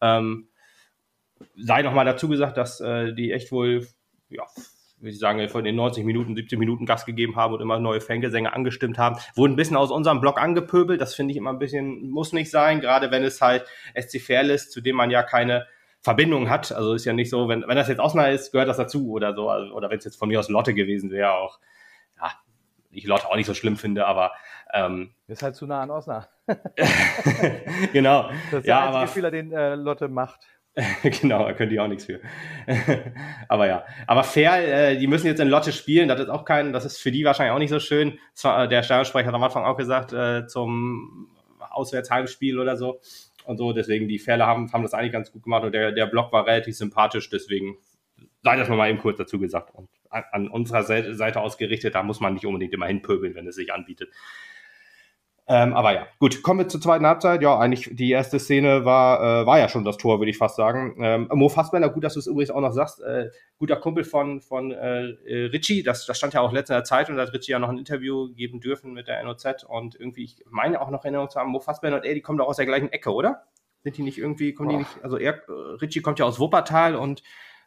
ähm, 0.00 0.48
sei 1.56 1.82
noch 1.82 1.94
mal 1.94 2.04
dazu 2.04 2.28
gesagt, 2.28 2.56
dass 2.56 2.80
äh, 2.80 3.12
die 3.14 3.32
echt 3.32 3.52
wohl 3.52 3.86
ja, 4.28 4.44
würde 4.98 5.10
ich 5.10 5.18
sagen, 5.18 5.48
von 5.48 5.64
den 5.64 5.74
90 5.74 6.04
Minuten, 6.04 6.36
70 6.36 6.58
Minuten 6.58 6.86
Gas 6.86 7.04
gegeben 7.04 7.36
haben 7.36 7.54
und 7.54 7.60
immer 7.60 7.78
neue 7.78 8.00
Fangesänge 8.00 8.52
angestimmt 8.52 8.98
haben, 8.98 9.16
wurden 9.34 9.54
ein 9.54 9.56
bisschen 9.56 9.76
aus 9.76 9.90
unserem 9.90 10.20
Blog 10.20 10.40
angepöbelt. 10.40 11.00
Das 11.00 11.14
finde 11.14 11.32
ich 11.32 11.38
immer 11.38 11.50
ein 11.50 11.58
bisschen, 11.58 12.08
muss 12.10 12.32
nicht 12.32 12.50
sein, 12.50 12.80
gerade 12.80 13.10
wenn 13.10 13.24
es 13.24 13.40
halt 13.40 13.66
SC 14.00 14.20
Fair 14.20 14.42
ist, 14.48 14.70
zu 14.70 14.80
dem 14.80 14.96
man 14.96 15.10
ja 15.10 15.22
keine 15.22 15.66
Verbindung 16.02 16.50
hat. 16.50 16.72
Also 16.72 16.94
ist 16.94 17.04
ja 17.04 17.12
nicht 17.12 17.30
so, 17.30 17.48
wenn, 17.48 17.64
wenn 17.66 17.76
das 17.76 17.88
jetzt 17.88 18.00
Osnabrück 18.00 18.34
ist, 18.34 18.52
gehört 18.52 18.68
das 18.68 18.76
dazu 18.76 19.10
oder 19.10 19.34
so. 19.34 19.48
Also, 19.48 19.72
oder 19.72 19.88
wenn 19.88 19.98
es 19.98 20.04
jetzt 20.04 20.18
von 20.18 20.28
mir 20.28 20.40
aus 20.40 20.48
Lotte 20.48 20.74
gewesen 20.74 21.10
wäre, 21.10 21.32
auch, 21.32 21.58
ja, 22.20 22.32
ich 22.90 23.06
Lotte 23.06 23.28
auch 23.28 23.36
nicht 23.36 23.46
so 23.46 23.54
schlimm 23.54 23.76
finde, 23.76 24.06
aber 24.06 24.32
ähm, 24.72 25.14
ist 25.28 25.42
halt 25.42 25.54
zu 25.54 25.66
nah 25.66 25.82
an 25.82 25.90
Osnabrück. 25.90 26.28
genau. 27.92 28.28
Das 28.50 28.60
ist 28.60 28.66
der 28.66 28.74
ja, 28.74 28.80
einzige 28.80 28.98
aber, 28.98 29.06
Spieler, 29.06 29.30
den 29.30 29.52
äh, 29.52 29.74
Lotte 29.76 30.08
macht. 30.08 30.40
genau, 31.02 31.44
da 31.44 31.52
können 31.52 31.68
die 31.68 31.78
auch 31.78 31.86
nichts 31.86 32.06
für. 32.06 32.18
aber 33.46 33.66
ja, 33.66 33.84
aber 34.06 34.24
fair, 34.24 34.92
äh, 34.92 34.96
die 34.96 35.06
müssen 35.06 35.26
jetzt 35.26 35.38
in 35.38 35.48
Lotte 35.48 35.70
spielen, 35.70 36.08
das 36.08 36.18
ist 36.18 36.30
auch 36.30 36.46
kein, 36.46 36.72
das 36.72 36.86
ist 36.86 36.96
für 36.96 37.12
die 37.12 37.26
wahrscheinlich 37.26 37.52
auch 37.52 37.58
nicht 37.58 37.68
so 37.68 37.78
schön. 37.78 38.18
Zwar, 38.32 38.64
äh, 38.64 38.68
der 38.68 38.82
Stadionsprecher 38.82 39.28
hat 39.28 39.34
am 39.34 39.42
Anfang 39.42 39.66
auch 39.66 39.76
gesagt, 39.76 40.14
äh, 40.14 40.46
zum 40.46 41.28
Auswärtsheimspiel 41.58 42.58
oder 42.58 42.76
so 42.76 43.00
und 43.44 43.56
so, 43.58 43.72
deswegen 43.72 44.08
die 44.08 44.18
Fälle 44.18 44.46
haben, 44.46 44.72
haben 44.72 44.82
das 44.82 44.94
eigentlich 44.94 45.12
ganz 45.12 45.32
gut 45.32 45.42
gemacht 45.42 45.64
und 45.64 45.72
der, 45.72 45.92
der 45.92 46.06
Block 46.06 46.32
war 46.32 46.46
relativ 46.46 46.76
sympathisch, 46.76 47.28
deswegen 47.30 47.76
sei 48.42 48.56
das 48.56 48.68
mal 48.68 48.88
eben 48.88 48.98
kurz 48.98 49.18
dazu 49.18 49.38
gesagt. 49.38 49.74
Und 49.74 49.88
an, 50.10 50.24
an 50.32 50.48
unserer 50.48 50.82
Seite 50.82 51.40
ausgerichtet, 51.40 51.94
da 51.94 52.02
muss 52.02 52.20
man 52.20 52.34
nicht 52.34 52.46
unbedingt 52.46 52.74
immer 52.74 52.86
hinpöbeln, 52.86 53.34
wenn 53.34 53.46
es 53.46 53.56
sich 53.56 53.72
anbietet. 53.72 54.10
Ähm, 55.52 55.74
aber 55.74 55.92
ja, 55.92 56.06
gut, 56.18 56.42
kommen 56.42 56.60
wir 56.60 56.68
zur 56.68 56.80
zweiten 56.80 57.04
Halbzeit. 57.04 57.42
Ja, 57.42 57.58
eigentlich 57.58 57.90
die 57.92 58.10
erste 58.10 58.38
Szene 58.38 58.86
war, 58.86 59.42
äh, 59.42 59.46
war 59.46 59.58
ja 59.58 59.68
schon 59.68 59.84
das 59.84 59.98
Tor, 59.98 60.18
würde 60.18 60.30
ich 60.30 60.38
fast 60.38 60.56
sagen. 60.56 60.96
Ähm, 60.98 61.28
Mo 61.30 61.50
Fassbender, 61.50 61.90
gut, 61.90 62.04
dass 62.04 62.14
du 62.14 62.20
es 62.20 62.26
übrigens 62.26 62.50
auch 62.50 62.62
noch 62.62 62.72
sagst, 62.72 63.02
äh, 63.02 63.28
guter 63.58 63.76
Kumpel 63.76 64.04
von, 64.04 64.40
von 64.40 64.72
äh, 64.72 65.10
äh 65.10 65.46
Richie, 65.48 65.82
das, 65.82 66.06
das 66.06 66.16
stand 66.16 66.32
ja 66.32 66.40
auch 66.40 66.52
letzter 66.52 66.82
Zeit 66.84 67.10
und 67.10 67.16
da 67.16 67.22
hat 67.26 67.34
Richie 67.34 67.52
ja 67.52 67.58
noch 67.58 67.68
ein 67.68 67.76
Interview 67.76 68.32
geben 68.32 68.60
dürfen 68.60 68.94
mit 68.94 69.08
der 69.08 69.22
NOZ 69.24 69.64
und 69.68 69.94
irgendwie, 69.94 70.24
ich 70.24 70.42
meine 70.48 70.80
auch 70.80 70.88
noch 70.88 71.04
Erinnerung 71.04 71.28
zu 71.28 71.38
haben, 71.38 71.50
Mo 71.50 71.60
Fassbender 71.60 71.98
und 71.98 72.06
er, 72.06 72.14
die 72.14 72.22
kommen 72.22 72.38
doch 72.38 72.48
aus 72.48 72.56
der 72.56 72.64
gleichen 72.64 72.90
Ecke, 72.90 73.12
oder? 73.12 73.42
Sind 73.82 73.98
die 73.98 74.04
nicht 74.04 74.16
irgendwie, 74.16 74.54
kommen 74.54 74.70
Boah. 74.70 74.78
die 74.78 74.84
nicht, 74.84 75.04
also 75.04 75.18
er, 75.18 75.42
Richie 75.82 76.00
kommt 76.00 76.18
ja 76.18 76.24
aus 76.24 76.40
Wuppertal 76.40 76.96
und 76.96 77.22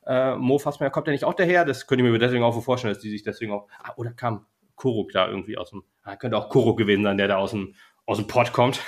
äh, 0.08 0.36
Mo 0.38 0.58
Fassbender 0.58 0.90
kommt 0.90 1.06
ja 1.06 1.14
nicht 1.14 1.24
auch 1.24 1.36
daher, 1.36 1.66
das 1.66 1.86
könnte 1.86 2.04
ich 2.04 2.12
mir 2.12 2.18
deswegen 2.18 2.44
auch 2.44 2.60
vorstellen, 2.60 2.96
dass 2.96 3.04
die 3.04 3.12
sich 3.12 3.22
deswegen 3.22 3.52
auch, 3.52 3.68
ah, 3.84 3.94
oder 3.96 4.10
kam 4.10 4.48
Koruk 4.76 5.12
da 5.12 5.28
irgendwie 5.28 5.58
aus 5.58 5.72
dem, 5.72 5.84
ah, 6.04 6.16
könnte 6.16 6.38
auch 6.38 6.50
Koruk 6.50 6.78
gewesen 6.78 7.04
sein, 7.04 7.18
der 7.18 7.28
da 7.28 7.38
aus 7.38 7.52
dem, 7.52 7.76
aus 8.06 8.18
dem 8.18 8.28
Pott 8.28 8.54
kommt. 8.54 8.82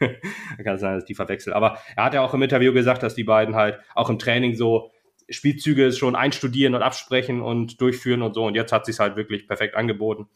Kann 0.64 0.78
sein, 0.78 0.94
dass 0.94 1.04
die 1.04 1.14
verwechseln. 1.14 1.52
Aber 1.52 1.78
er 1.96 2.04
hat 2.04 2.14
ja 2.14 2.22
auch 2.22 2.34
im 2.34 2.42
Interview 2.42 2.72
gesagt, 2.72 3.02
dass 3.02 3.14
die 3.14 3.24
beiden 3.24 3.54
halt 3.54 3.78
auch 3.94 4.08
im 4.08 4.18
Training 4.18 4.54
so 4.54 4.90
Spielzüge 5.28 5.92
schon 5.92 6.16
einstudieren 6.16 6.74
und 6.74 6.82
absprechen 6.82 7.40
und 7.40 7.80
durchführen 7.80 8.22
und 8.22 8.34
so. 8.34 8.44
Und 8.44 8.54
jetzt 8.54 8.72
hat 8.72 8.86
sich 8.86 8.98
halt 8.98 9.16
wirklich 9.16 9.46
perfekt 9.46 9.74
angeboten 9.74 10.28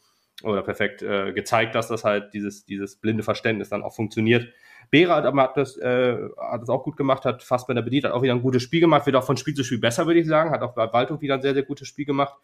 oder 0.43 0.63
perfekt 0.63 1.03
äh, 1.03 1.33
gezeigt, 1.33 1.75
dass 1.75 1.89
das 1.89 2.05
halt 2.05 2.35
dieses, 2.35 2.65
dieses 2.65 2.97
blinde 2.97 3.23
Verständnis 3.23 3.71
dann 3.71 3.83
auch 3.83 3.95
funktioniert. 3.95 4.53
Berat 4.91 5.25
hat 5.25 5.57
das, 5.57 5.77
äh, 5.79 6.17
hat 6.39 6.63
das 6.63 6.69
auch 6.69 6.85
gut 6.85 6.97
gemacht, 6.97 7.25
hat 7.25 7.43
fast 7.43 7.67
bei 7.67 7.75
der 7.75 7.83
bedient, 7.83 8.05
hat 8.05 8.13
auch 8.13 8.23
wieder 8.23 8.35
ein 8.35 8.43
gutes 8.43 8.63
Spiel 8.63 8.81
gemacht, 8.81 9.07
wird 9.07 9.17
auch 9.17 9.25
von 9.25 9.37
Spiel 9.37 9.55
zu 9.55 9.65
Spiel 9.65 9.81
besser, 9.81 10.07
würde 10.07 10.21
ich 10.21 10.27
sagen, 10.27 10.51
hat 10.51 10.63
auch 10.63 10.75
bei 10.75 10.93
Waldhof 10.93 11.21
wieder 11.21 11.35
ein 11.35 11.43
sehr, 11.43 11.55
sehr 11.55 11.65
gutes 11.65 11.89
Spiel 11.89 12.05
gemacht. 12.05 12.35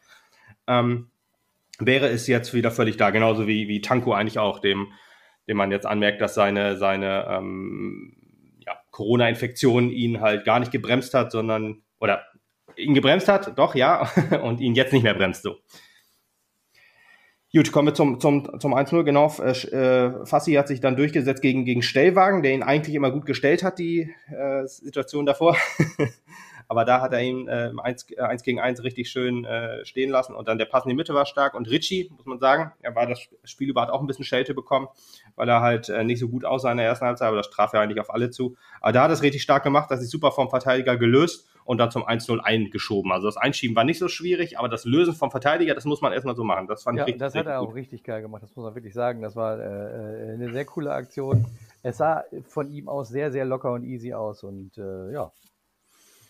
Ähm, 0.66 1.10
wäre 1.86 2.08
es 2.08 2.26
jetzt 2.26 2.54
wieder 2.54 2.70
völlig 2.70 2.96
da, 2.96 3.10
genauso 3.10 3.46
wie, 3.46 3.68
wie 3.68 3.80
Tanko 3.80 4.12
eigentlich 4.12 4.38
auch, 4.38 4.58
dem, 4.58 4.92
dem 5.48 5.56
man 5.56 5.70
jetzt 5.70 5.86
anmerkt, 5.86 6.20
dass 6.20 6.34
seine, 6.34 6.76
seine 6.76 7.26
ähm, 7.28 8.16
ja, 8.66 8.76
Corona-Infektion 8.90 9.90
ihn 9.90 10.20
halt 10.20 10.44
gar 10.44 10.60
nicht 10.60 10.72
gebremst 10.72 11.14
hat, 11.14 11.32
sondern, 11.32 11.82
oder 12.00 12.22
ihn 12.76 12.94
gebremst 12.94 13.28
hat, 13.28 13.58
doch, 13.58 13.74
ja, 13.74 14.10
und 14.42 14.60
ihn 14.60 14.74
jetzt 14.74 14.92
nicht 14.92 15.02
mehr 15.02 15.14
bremst 15.14 15.42
so. 15.42 15.56
Gut, 17.54 17.70
kommen 17.70 17.88
wir 17.88 17.94
zum, 17.94 18.18
zum, 18.18 18.58
zum 18.58 18.74
1-0. 18.74 19.02
Genau, 19.02 19.26
äh, 19.26 20.24
Fassi 20.24 20.54
hat 20.54 20.68
sich 20.68 20.80
dann 20.80 20.96
durchgesetzt 20.96 21.42
gegen, 21.42 21.66
gegen 21.66 21.82
Stellwagen, 21.82 22.42
der 22.42 22.54
ihn 22.54 22.62
eigentlich 22.62 22.94
immer 22.94 23.10
gut 23.10 23.26
gestellt 23.26 23.62
hat, 23.62 23.78
die 23.78 24.10
äh, 24.30 24.66
Situation 24.66 25.26
davor. 25.26 25.58
Aber 26.68 26.84
da 26.84 27.00
hat 27.00 27.12
er 27.12 27.20
ihn 27.20 27.48
äh, 27.48 27.70
1, 27.82 28.06
1 28.18 28.42
äh, 28.42 28.44
gegen 28.44 28.60
1 28.60 28.82
richtig 28.82 29.10
schön 29.10 29.44
äh, 29.44 29.84
stehen 29.84 30.10
lassen. 30.10 30.34
Und 30.34 30.48
dann 30.48 30.58
der 30.58 30.64
Pass 30.64 30.84
in 30.84 30.88
die 30.88 30.96
Mitte 30.96 31.14
war 31.14 31.26
stark. 31.26 31.54
Und 31.54 31.70
Richie, 31.70 32.10
muss 32.16 32.26
man 32.26 32.38
sagen, 32.38 32.72
er 32.80 32.94
war 32.94 33.06
das 33.06 33.28
Spiel 33.44 33.68
über 33.68 33.82
hat 33.82 33.90
auch 33.90 34.00
ein 34.00 34.06
bisschen 34.06 34.24
Schelte 34.24 34.54
bekommen, 34.54 34.88
weil 35.36 35.48
er 35.48 35.60
halt 35.60 35.88
äh, 35.88 36.04
nicht 36.04 36.20
so 36.20 36.28
gut 36.28 36.44
aussah 36.44 36.70
in 36.70 36.78
der 36.78 36.86
ersten 36.86 37.04
Halbzeit, 37.04 37.28
aber 37.28 37.36
das 37.36 37.50
traf 37.50 37.72
er 37.74 37.80
eigentlich 37.80 38.00
auf 38.00 38.12
alle 38.12 38.30
zu. 38.30 38.56
Aber 38.80 38.92
da 38.92 39.02
hat 39.02 39.10
er 39.10 39.14
es 39.14 39.22
richtig 39.22 39.42
stark 39.42 39.62
gemacht, 39.62 39.90
das 39.90 40.00
ist 40.00 40.10
super 40.10 40.32
vom 40.32 40.48
Verteidiger 40.48 40.96
gelöst 40.96 41.48
und 41.64 41.78
dann 41.78 41.90
zum 41.90 42.04
1-0 42.04 42.40
eingeschoben. 42.40 43.12
Also 43.12 43.28
das 43.28 43.36
Einschieben 43.36 43.76
war 43.76 43.84
nicht 43.84 43.98
so 43.98 44.08
schwierig, 44.08 44.58
aber 44.58 44.68
das 44.68 44.84
Lösen 44.84 45.14
vom 45.14 45.30
Verteidiger, 45.30 45.74
das 45.74 45.84
muss 45.84 46.00
man 46.00 46.12
erstmal 46.12 46.34
so 46.34 46.44
machen. 46.44 46.66
Das 46.66 46.82
fand 46.82 46.98
ja, 46.98 47.04
ich 47.04 47.14
richtig 47.14 47.20
Das 47.20 47.34
hat 47.34 47.46
er 47.46 47.60
gut. 47.60 47.68
auch 47.68 47.74
richtig 47.74 48.02
geil 48.02 48.22
gemacht, 48.22 48.42
das 48.42 48.54
muss 48.56 48.64
man 48.64 48.74
wirklich 48.74 48.94
sagen. 48.94 49.22
Das 49.22 49.36
war 49.36 49.58
äh, 49.58 50.30
äh, 50.30 50.34
eine 50.34 50.52
sehr 50.52 50.64
coole 50.64 50.92
Aktion. 50.92 51.46
Es 51.82 51.98
sah 51.98 52.24
von 52.48 52.70
ihm 52.70 52.88
aus 52.88 53.08
sehr, 53.08 53.32
sehr 53.32 53.44
locker 53.44 53.72
und 53.72 53.84
easy 53.84 54.12
aus 54.14 54.44
und 54.44 54.78
äh, 54.78 55.12
ja, 55.12 55.32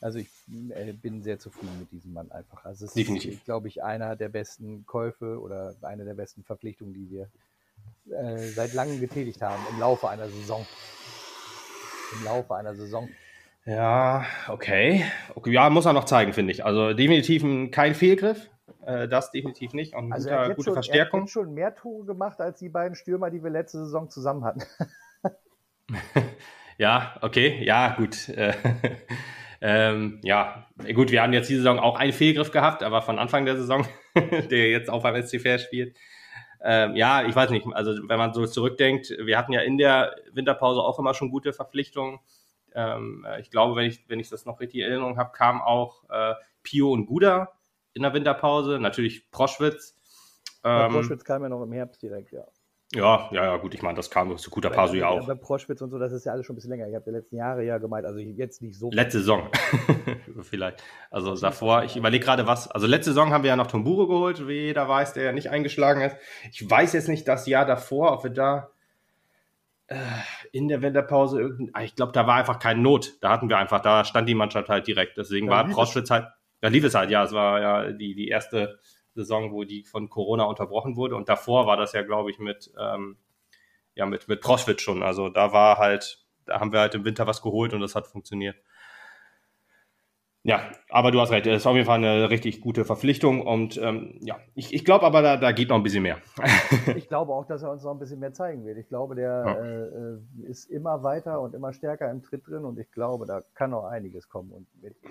also 0.02 0.18
ich 0.18 0.28
äh, 0.75 0.92
bin 0.92 1.23
sehr 1.23 1.38
zufrieden 1.38 1.78
mit 1.78 1.92
diesem 1.92 2.12
Mann 2.12 2.30
einfach. 2.32 2.64
Also 2.64 2.87
es 2.87 2.94
Definitiv. 2.94 3.35
ist, 3.35 3.44
glaube 3.44 3.68
ich, 3.68 3.82
einer 3.82 4.16
der 4.16 4.28
besten 4.28 4.85
Käufe 4.85 5.40
oder 5.40 5.75
eine 5.82 6.04
der 6.04 6.14
besten 6.14 6.42
Verpflichtungen, 6.42 6.92
die 6.92 7.09
wir 7.09 7.28
äh, 8.16 8.38
seit 8.49 8.75
langem 8.75 9.00
getätigt 9.00 9.40
haben 9.42 9.62
im 9.71 9.78
Laufe 9.78 10.09
einer 10.09 10.28
Saison. 10.28 10.66
Im 12.18 12.25
Laufe 12.25 12.54
einer 12.56 12.75
Saison. 12.75 13.09
Ja, 13.64 14.26
okay. 14.49 15.04
okay 15.37 15.52
ja, 15.52 15.71
muss 15.71 15.87
er 15.87 15.92
noch 15.92 16.04
zeigen, 16.04 16.32
finde 16.32 16.52
ich. 16.52 16.64
Also 16.64 16.94
definitiv 16.94 17.44
kein 17.71 17.94
Fehlgriff. 17.94 18.50
Äh, 18.85 19.06
das 19.06 19.30
definitiv 19.30 19.73
nicht. 19.73 19.94
Und 19.94 20.12
also 20.12 20.28
guter, 20.28 20.42
er 20.42 20.54
gute 20.54 20.64
schon, 20.64 20.75
Verstärkung. 20.75 21.21
Er 21.21 21.23
hat 21.23 21.30
schon 21.30 21.54
mehr 21.54 21.75
Tore 21.76 22.06
gemacht 22.06 22.40
als 22.40 22.59
die 22.59 22.68
beiden 22.68 22.97
Stürmer, 22.97 23.30
die 23.30 23.42
wir 23.42 23.50
letzte 23.50 23.78
Saison 23.78 24.11
zusammen 24.11 24.44
hatten. 24.44 24.62
ja, 26.78 27.14
okay. 27.21 27.62
Ja, 27.64 27.94
gut. 27.94 28.28
Äh, 29.62 29.90
ähm, 29.90 30.19
ja, 30.23 30.66
gut, 30.92 31.11
wir 31.12 31.23
haben 31.23 31.33
jetzt 31.33 31.49
diese 31.49 31.61
Saison 31.62 31.78
auch 31.78 31.97
einen 31.97 32.12
Fehlgriff 32.12 32.50
gehabt, 32.50 32.83
aber 32.83 33.00
von 33.00 33.19
Anfang 33.19 33.45
der 33.47 33.57
Saison, 33.57 33.87
der 34.50 34.71
jetzt 34.71 34.90
auch 34.90 35.02
beim 35.02 35.21
SCFR 35.23 35.59
spielt. 35.59 35.97
Ähm, 36.64 36.97
ja, 36.97 37.25
ich 37.25 37.35
weiß 37.35 37.50
nicht, 37.50 37.66
also 37.73 37.92
wenn 38.09 38.19
man 38.19 38.35
so 38.35 38.47
zurückdenkt, 38.47 39.11
wir 39.19 39.38
hatten 39.38 39.52
ja 39.52 39.61
in 39.61 39.78
der 39.78 40.14
Winterpause 40.33 40.81
auch 40.81 40.99
immer 40.99 41.14
schon 41.14 41.31
gute 41.31 41.52
Verpflichtungen. 41.52 42.19
Ähm, 42.75 43.26
ich 43.40 43.50
glaube, 43.50 43.76
wenn 43.76 43.87
ich, 43.87 44.09
wenn 44.09 44.21
ich 44.21 44.28
das 44.28 44.47
noch 44.47 44.61
richtig 44.61 44.81
in 44.81 44.90
Erinnerung 44.90 45.16
habe, 45.16 45.33
kam 45.33 45.61
auch 45.61 46.09
äh, 46.11 46.35
Pio 46.62 46.92
und 46.92 47.07
Guda 47.07 47.52
in 47.95 48.02
der 48.02 48.14
Winterpause, 48.14 48.78
natürlich 48.78 49.31
Proschwitz. 49.31 49.97
Ähm, 50.64 50.92
Proschwitz 50.92 51.25
kam 51.25 51.42
ja 51.42 51.49
noch 51.49 51.62
im 51.62 51.73
Herbst 51.73 52.02
direkt, 52.02 52.33
ja. 52.33 52.45
Ja, 52.94 53.30
ja, 53.32 53.44
ja, 53.44 53.56
gut, 53.56 53.75
ich 53.75 53.80
meine, 53.80 53.96
das 53.96 54.11
kam 54.11 54.37
zu 54.37 54.50
guter 54.50 54.68
Pasu 54.68 54.96
ja 54.96 55.08
auch. 55.08 55.26
Bei 55.26 55.34
Proschwitz 55.34 55.80
und 55.80 55.90
so, 55.90 55.99
das 55.99 56.12
ist 56.12 56.26
ja 56.26 56.32
alles 56.32 56.44
schon 56.44 56.52
ein 56.52 56.56
bisschen 56.56 56.72
länger. 56.72 56.88
Ich 56.88 56.94
habe 56.94 57.04
die 57.06 57.11
letzten 57.11 57.37
Jahre 57.37 57.64
ja 57.64 57.78
gemeint, 57.78 58.04
also 58.04 58.18
jetzt 58.18 58.61
nicht 58.61 58.78
so. 58.78 58.90
Letzte 58.92 59.20
Saison, 59.20 59.49
vielleicht. 60.42 60.82
Also 61.11 61.34
davor, 61.34 61.84
ich 61.84 61.96
überlege 61.96 62.22
gerade 62.22 62.46
was. 62.46 62.70
Also 62.70 62.87
letzte 62.87 63.12
Saison 63.12 63.32
haben 63.32 63.44
wir 63.44 63.49
ja 63.49 63.56
noch 63.56 63.66
Tomburo 63.66 64.06
geholt, 64.06 64.46
wie 64.46 64.66
jeder 64.66 64.88
weiß, 64.88 65.14
der 65.14 65.25
ja 65.25 65.32
nicht 65.32 65.49
eingeschlagen 65.49 66.02
ist. 66.02 66.16
Ich 66.50 66.68
weiß 66.68 66.92
jetzt 66.92 67.08
nicht 67.08 67.26
das 67.26 67.46
Jahr 67.46 67.64
davor, 67.64 68.12
ob 68.12 68.25
wir 68.25 68.30
da 68.30 68.68
äh, 69.87 69.96
in 70.52 70.68
der 70.68 70.82
Winterpause 70.82 71.40
irgendein, 71.40 71.75
ah, 71.75 71.84
ich 71.84 71.96
glaube, 71.96 72.12
da 72.12 72.26
war 72.26 72.34
einfach 72.34 72.58
keine 72.58 72.82
Not. 72.82 73.14
Da 73.22 73.30
hatten 73.30 73.49
wir 73.49 73.56
einfach, 73.56 73.80
da 73.80 74.04
stand 74.04 74.28
die 74.28 74.34
Mannschaft 74.34 74.68
halt 74.68 74.87
direkt. 74.87 75.16
Deswegen 75.16 75.46
ja, 75.46 75.52
war 75.52 75.68
Proschwitz 75.68 76.11
halt, 76.11 76.26
ja, 76.62 76.68
lief 76.68 76.84
es 76.84 76.94
halt, 76.94 77.11
ja, 77.11 77.25
es 77.25 77.32
war 77.32 77.61
ja 77.61 77.92
die, 77.92 78.14
die 78.14 78.28
erste 78.28 78.78
Saison, 79.14 79.52
wo 79.52 79.64
die 79.64 79.85
von 79.85 80.09
Corona 80.09 80.45
unterbrochen 80.45 80.97
wurde. 80.97 81.16
Und 81.16 81.28
davor 81.28 81.66
war 81.66 81.76
das 81.76 81.92
ja, 81.92 82.02
glaube 82.02 82.31
ich, 82.31 82.38
mit, 82.38 82.73
ähm, 82.78 83.16
ja, 83.95 84.07
mit, 84.07 84.28
mit 84.28 84.40
Proschwitz 84.40 84.83
schon. 84.83 85.02
Also 85.02 85.28
da 85.28 85.52
war 85.52 85.78
halt, 85.78 86.25
da 86.47 86.61
haben 86.61 86.73
wir 86.73 86.81
halt 86.81 86.95
im 86.95 87.04
Winter 87.04 87.26
was 87.26 87.42
geholt 87.42 87.75
und 87.75 87.81
das 87.81 87.95
hat 87.95 88.07
funktioniert. 88.07 88.57
Ja, 90.45 90.73
aber 90.88 91.12
du 91.12 91.21
hast 91.21 91.31
recht, 91.31 91.47
das 91.47 91.59
ist 91.59 91.66
auf 91.69 91.76
jeden 91.76 91.87
Fall 91.87 91.99
eine 91.99 92.28
richtig 92.28 92.61
gute 92.61 92.85
Verpflichtung 92.85 93.47
und 93.47 93.76
ähm, 93.81 94.19
ja, 94.21 94.40
ich, 94.57 94.75
ich 94.75 94.85
glaube 94.85 95.07
aber, 95.07 95.23
da, 95.23 95.37
da 95.37 95.52
geht 95.52 95.69
noch 95.69 95.76
ein 95.76 95.85
bisschen 95.85 96.02
mehr. 96.02 96.19
ich 96.97 97.07
glaube 97.07 97.33
auch, 97.33 97.47
dass 97.47 97.62
er 97.62 97.71
uns 97.71 97.85
noch 97.85 97.92
ein 97.92 98.00
bisschen 98.00 98.19
mehr 98.19 98.33
zeigen 98.33 98.64
wird. 98.64 98.76
Ich 98.76 98.88
glaube, 98.88 99.14
der 99.14 99.45
ja. 99.47 99.52
äh, 99.52 99.83
äh 99.85 100.50
ist 100.50 100.69
immer 100.69 101.04
weiter 101.04 101.40
und 101.40 101.54
immer 101.54 101.73
stärker 101.73 102.11
im 102.11 102.25
Tritt 102.25 102.45
drin 102.45 102.64
und 102.64 102.76
ich 102.81 102.90
glaube, 102.90 103.25
da 103.25 103.42
kann 103.54 103.71
noch 103.71 103.85
einiges 103.85 104.28
kommen. 104.28 104.66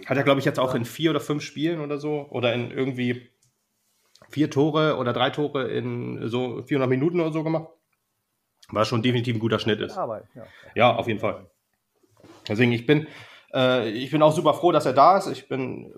Hat 0.05 0.17
er, 0.17 0.23
glaube 0.23 0.39
ich, 0.39 0.45
jetzt 0.45 0.59
auch 0.59 0.75
in 0.75 0.83
vier 0.83 1.11
oder 1.11 1.21
fünf 1.21 1.43
Spielen 1.43 1.79
oder 1.79 1.97
so 1.97 2.27
oder 2.29 2.53
in 2.53 2.69
irgendwie 2.69 3.29
vier 4.31 4.49
Tore 4.49 4.97
oder 4.97 5.13
drei 5.13 5.29
Tore 5.29 5.67
in 5.69 6.27
so 6.27 6.63
400 6.63 6.89
Minuten 6.89 7.19
oder 7.19 7.31
so 7.31 7.43
gemacht. 7.43 7.67
Was 8.69 8.87
schon 8.87 9.01
definitiv 9.01 9.35
ein 9.35 9.39
guter 9.39 9.59
Schnitt 9.59 9.81
ist. 9.81 9.97
Arbeit, 9.97 10.25
ja. 10.33 10.43
ja, 10.75 10.95
auf 10.95 11.07
jeden 11.07 11.19
Fall. 11.19 11.45
Deswegen, 12.47 12.71
ich 12.71 12.85
bin, 12.85 13.07
äh, 13.53 13.89
ich 13.89 14.11
bin 14.11 14.21
auch 14.21 14.31
super 14.31 14.53
froh, 14.53 14.71
dass 14.71 14.85
er 14.85 14.93
da 14.93 15.17
ist. 15.17 15.27
Ich 15.27 15.47
bin, 15.47 15.93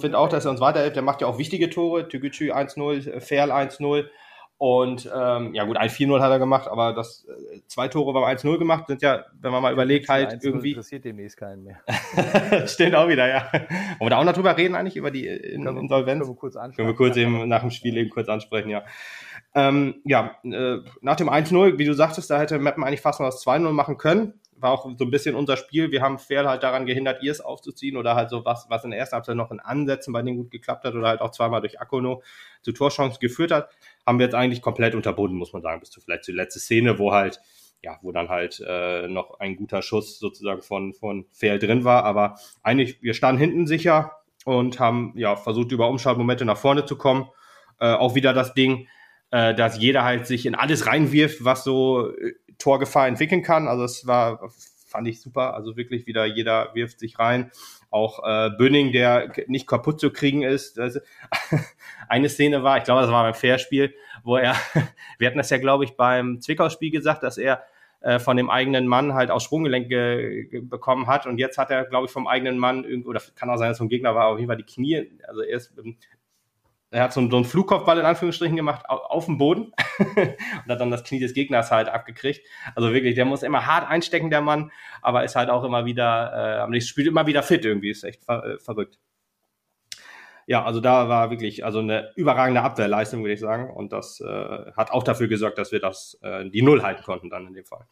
finde 0.00 0.18
auch, 0.18 0.28
dass 0.28 0.44
er 0.44 0.50
uns 0.50 0.60
weiterhilft. 0.60 0.96
Der 0.96 1.02
macht 1.02 1.20
ja 1.20 1.26
auch 1.26 1.38
wichtige 1.38 1.70
Tore. 1.70 2.08
Tügücü 2.08 2.52
1-0, 2.52 3.20
Ferl 3.20 3.52
1-0. 3.52 4.06
Und 4.58 5.08
ähm, 5.14 5.54
ja 5.54 5.64
gut, 5.64 5.76
ein 5.76 5.88
4-0 5.88 6.20
hat 6.20 6.32
er 6.32 6.40
gemacht, 6.40 6.66
aber 6.66 6.92
das 6.92 7.24
äh, 7.28 7.60
zwei 7.68 7.86
Tore 7.86 8.12
beim 8.12 8.24
1-0 8.24 8.58
gemacht 8.58 8.88
sind 8.88 9.02
ja, 9.02 9.24
wenn 9.40 9.52
man 9.52 9.62
mal 9.62 9.72
überlegt, 9.72 10.08
halt 10.08 10.42
irgendwie. 10.42 10.70
interessiert 10.70 11.04
demnächst 11.04 11.36
keinen 11.36 11.62
mehr. 11.62 11.80
Stimmt 12.66 12.96
auch 12.96 13.08
wieder, 13.08 13.28
ja. 13.28 13.48
Wollen 13.52 14.00
wir 14.00 14.10
da 14.10 14.18
auch 14.18 14.24
noch 14.24 14.32
drüber 14.32 14.56
reden 14.56 14.74
eigentlich, 14.74 14.96
über 14.96 15.12
die 15.12 15.28
in 15.28 15.62
können 15.62 15.78
Insolvenz? 15.78 16.22
Können 16.22 16.34
wir 16.34 16.40
kurz 16.40 16.56
ansprechen. 16.56 16.76
Können 16.76 16.88
wir 16.88 16.96
kurz 16.96 17.16
eben 17.16 17.48
nach 17.48 17.60
dem 17.60 17.70
Spiel 17.70 17.96
eben 17.96 18.10
kurz 18.10 18.28
ansprechen, 18.28 18.70
ja. 18.70 18.82
Ähm, 19.54 20.02
ja, 20.04 20.36
äh, 20.42 20.78
nach 21.02 21.16
dem 21.16 21.30
1-0, 21.30 21.78
wie 21.78 21.84
du 21.84 21.92
sagtest, 21.92 22.28
da 22.28 22.40
hätte 22.40 22.58
Meppen 22.58 22.82
eigentlich 22.82 23.00
fast 23.00 23.20
noch 23.20 23.28
das 23.28 23.46
2-0 23.46 23.70
machen 23.70 23.96
können 23.96 24.34
war 24.60 24.72
auch 24.72 24.84
so 24.98 25.04
ein 25.04 25.10
bisschen 25.10 25.34
unser 25.34 25.56
Spiel. 25.56 25.90
Wir 25.90 26.02
haben 26.02 26.18
Fair 26.18 26.48
halt 26.48 26.62
daran 26.62 26.86
gehindert, 26.86 27.22
ihr 27.22 27.32
es 27.32 27.40
aufzuziehen 27.40 27.96
oder 27.96 28.14
halt 28.14 28.30
so 28.30 28.44
was, 28.44 28.66
was 28.68 28.84
in 28.84 28.90
der 28.90 28.98
ersten 28.98 29.14
Halbzeit 29.14 29.36
noch 29.36 29.50
in 29.50 29.60
Ansätzen 29.60 30.12
bei 30.12 30.22
denen 30.22 30.36
gut 30.36 30.50
geklappt 30.50 30.84
hat 30.84 30.94
oder 30.94 31.08
halt 31.08 31.20
auch 31.20 31.30
zweimal 31.30 31.60
durch 31.60 31.80
Akono 31.80 32.22
zu 32.62 32.72
Torchancen 32.72 33.20
geführt 33.20 33.52
hat, 33.52 33.70
haben 34.06 34.18
wir 34.18 34.26
jetzt 34.26 34.34
eigentlich 34.34 34.62
komplett 34.62 34.94
unterbunden, 34.94 35.38
muss 35.38 35.52
man 35.52 35.62
sagen, 35.62 35.80
bis 35.80 35.90
zu 35.90 36.00
vielleicht 36.00 36.24
zur 36.24 36.34
letzten 36.34 36.60
Szene, 36.60 36.98
wo 36.98 37.12
halt, 37.12 37.40
ja, 37.82 37.98
wo 38.02 38.12
dann 38.12 38.28
halt 38.28 38.62
äh, 38.66 39.06
noch 39.08 39.38
ein 39.40 39.56
guter 39.56 39.82
Schuss 39.82 40.18
sozusagen 40.18 40.62
von, 40.62 40.94
von 40.94 41.26
Fair 41.30 41.58
drin 41.58 41.84
war. 41.84 42.04
Aber 42.04 42.38
eigentlich, 42.62 43.02
wir 43.02 43.14
standen 43.14 43.40
hinten 43.40 43.66
sicher 43.66 44.12
und 44.44 44.80
haben 44.80 45.12
ja 45.16 45.36
versucht, 45.36 45.72
über 45.72 45.88
Umschaltmomente 45.88 46.44
nach 46.44 46.56
vorne 46.56 46.84
zu 46.84 46.96
kommen. 46.96 47.28
Äh, 47.80 47.92
auch 47.92 48.14
wieder 48.14 48.32
das 48.32 48.54
Ding, 48.54 48.88
äh, 49.30 49.54
dass 49.54 49.78
jeder 49.78 50.04
halt 50.04 50.26
sich 50.26 50.46
in 50.46 50.54
alles 50.54 50.86
reinwirft, 50.86 51.44
was 51.44 51.64
so 51.64 52.10
äh, 52.16 52.34
Torgefahr 52.58 53.06
entwickeln 53.06 53.42
kann. 53.42 53.68
Also 53.68 53.84
es 53.84 54.06
war 54.06 54.50
fand 54.88 55.06
ich 55.06 55.20
super. 55.20 55.54
Also 55.54 55.76
wirklich 55.76 56.06
wieder 56.06 56.24
jeder 56.24 56.70
wirft 56.74 56.98
sich 56.98 57.18
rein. 57.18 57.50
Auch 57.90 58.24
äh, 58.24 58.50
Bönning, 58.50 58.92
der 58.92 59.32
nicht 59.46 59.66
kaputt 59.66 60.00
zu 60.00 60.10
kriegen 60.10 60.42
ist. 60.42 60.78
Das, 60.78 61.00
eine 62.08 62.28
Szene 62.28 62.62
war, 62.62 62.78
ich 62.78 62.84
glaube, 62.84 63.02
das 63.02 63.10
war 63.10 63.22
beim 63.22 63.34
Fairspiel, 63.34 63.94
wo 64.24 64.36
er, 64.36 64.56
wir 65.18 65.26
hatten 65.26 65.38
das 65.38 65.50
ja, 65.50 65.58
glaube 65.58 65.84
ich, 65.84 65.96
beim 65.96 66.40
Zwickau-Spiel 66.40 66.90
gesagt, 66.90 67.22
dass 67.22 67.38
er 67.38 67.62
äh, 68.00 68.18
von 68.18 68.36
dem 68.36 68.50
eigenen 68.50 68.86
Mann 68.86 69.14
halt 69.14 69.30
aus 69.30 69.44
Sprunggelenk 69.44 69.88
bekommen 70.68 71.06
hat. 71.06 71.26
Und 71.26 71.38
jetzt 71.38 71.58
hat 71.58 71.70
er, 71.70 71.84
glaube 71.84 72.06
ich, 72.06 72.12
vom 72.12 72.26
eigenen 72.26 72.58
Mann, 72.58 72.84
oder 73.04 73.20
kann 73.34 73.50
auch 73.50 73.56
sein, 73.56 73.68
dass 73.68 73.76
es 73.76 73.78
vom 73.78 73.88
Gegner 73.88 74.14
war, 74.14 74.26
auf 74.26 74.38
jeden 74.38 74.48
Fall 74.48 74.56
die 74.56 74.64
Knie, 74.64 75.10
also 75.26 75.42
er 75.42 75.56
ist 75.56 75.72
er 76.90 77.02
hat 77.02 77.12
so 77.12 77.20
einen, 77.20 77.30
so 77.30 77.36
einen 77.36 77.44
Flugkopfball 77.44 77.98
in 77.98 78.06
Anführungsstrichen 78.06 78.56
gemacht 78.56 78.88
auf 78.88 79.26
dem 79.26 79.36
Boden 79.36 79.72
und 79.98 80.68
hat 80.68 80.80
dann 80.80 80.90
das 80.90 81.04
Knie 81.04 81.20
des 81.20 81.34
Gegners 81.34 81.70
halt 81.70 81.88
abgekriegt. 81.88 82.46
Also 82.74 82.92
wirklich, 82.92 83.14
der 83.14 83.26
muss 83.26 83.42
immer 83.42 83.66
hart 83.66 83.88
einstecken, 83.88 84.30
der 84.30 84.40
Mann, 84.40 84.72
aber 85.02 85.24
ist 85.24 85.36
halt 85.36 85.50
auch 85.50 85.64
immer 85.64 85.84
wieder, 85.84 86.66
äh, 86.72 86.80
spielt 86.80 87.08
immer 87.08 87.26
wieder 87.26 87.42
fit 87.42 87.64
irgendwie, 87.64 87.90
ist 87.90 88.04
echt 88.04 88.24
ver 88.24 88.44
äh, 88.44 88.58
verrückt. 88.58 88.98
Ja, 90.46 90.64
also 90.64 90.80
da 90.80 91.10
war 91.10 91.30
wirklich 91.30 91.62
also 91.62 91.80
eine 91.80 92.10
überragende 92.16 92.62
Abwehrleistung, 92.62 93.20
würde 93.20 93.34
ich 93.34 93.40
sagen. 93.40 93.70
Und 93.70 93.92
das 93.92 94.20
äh, 94.20 94.72
hat 94.74 94.90
auch 94.90 95.02
dafür 95.02 95.28
gesorgt, 95.28 95.58
dass 95.58 95.72
wir 95.72 95.80
das 95.80 96.18
äh, 96.22 96.48
die 96.48 96.62
Null 96.62 96.82
halten 96.82 97.02
konnten 97.02 97.28
dann 97.28 97.46
in 97.46 97.52
dem 97.52 97.66
Fall. 97.66 97.86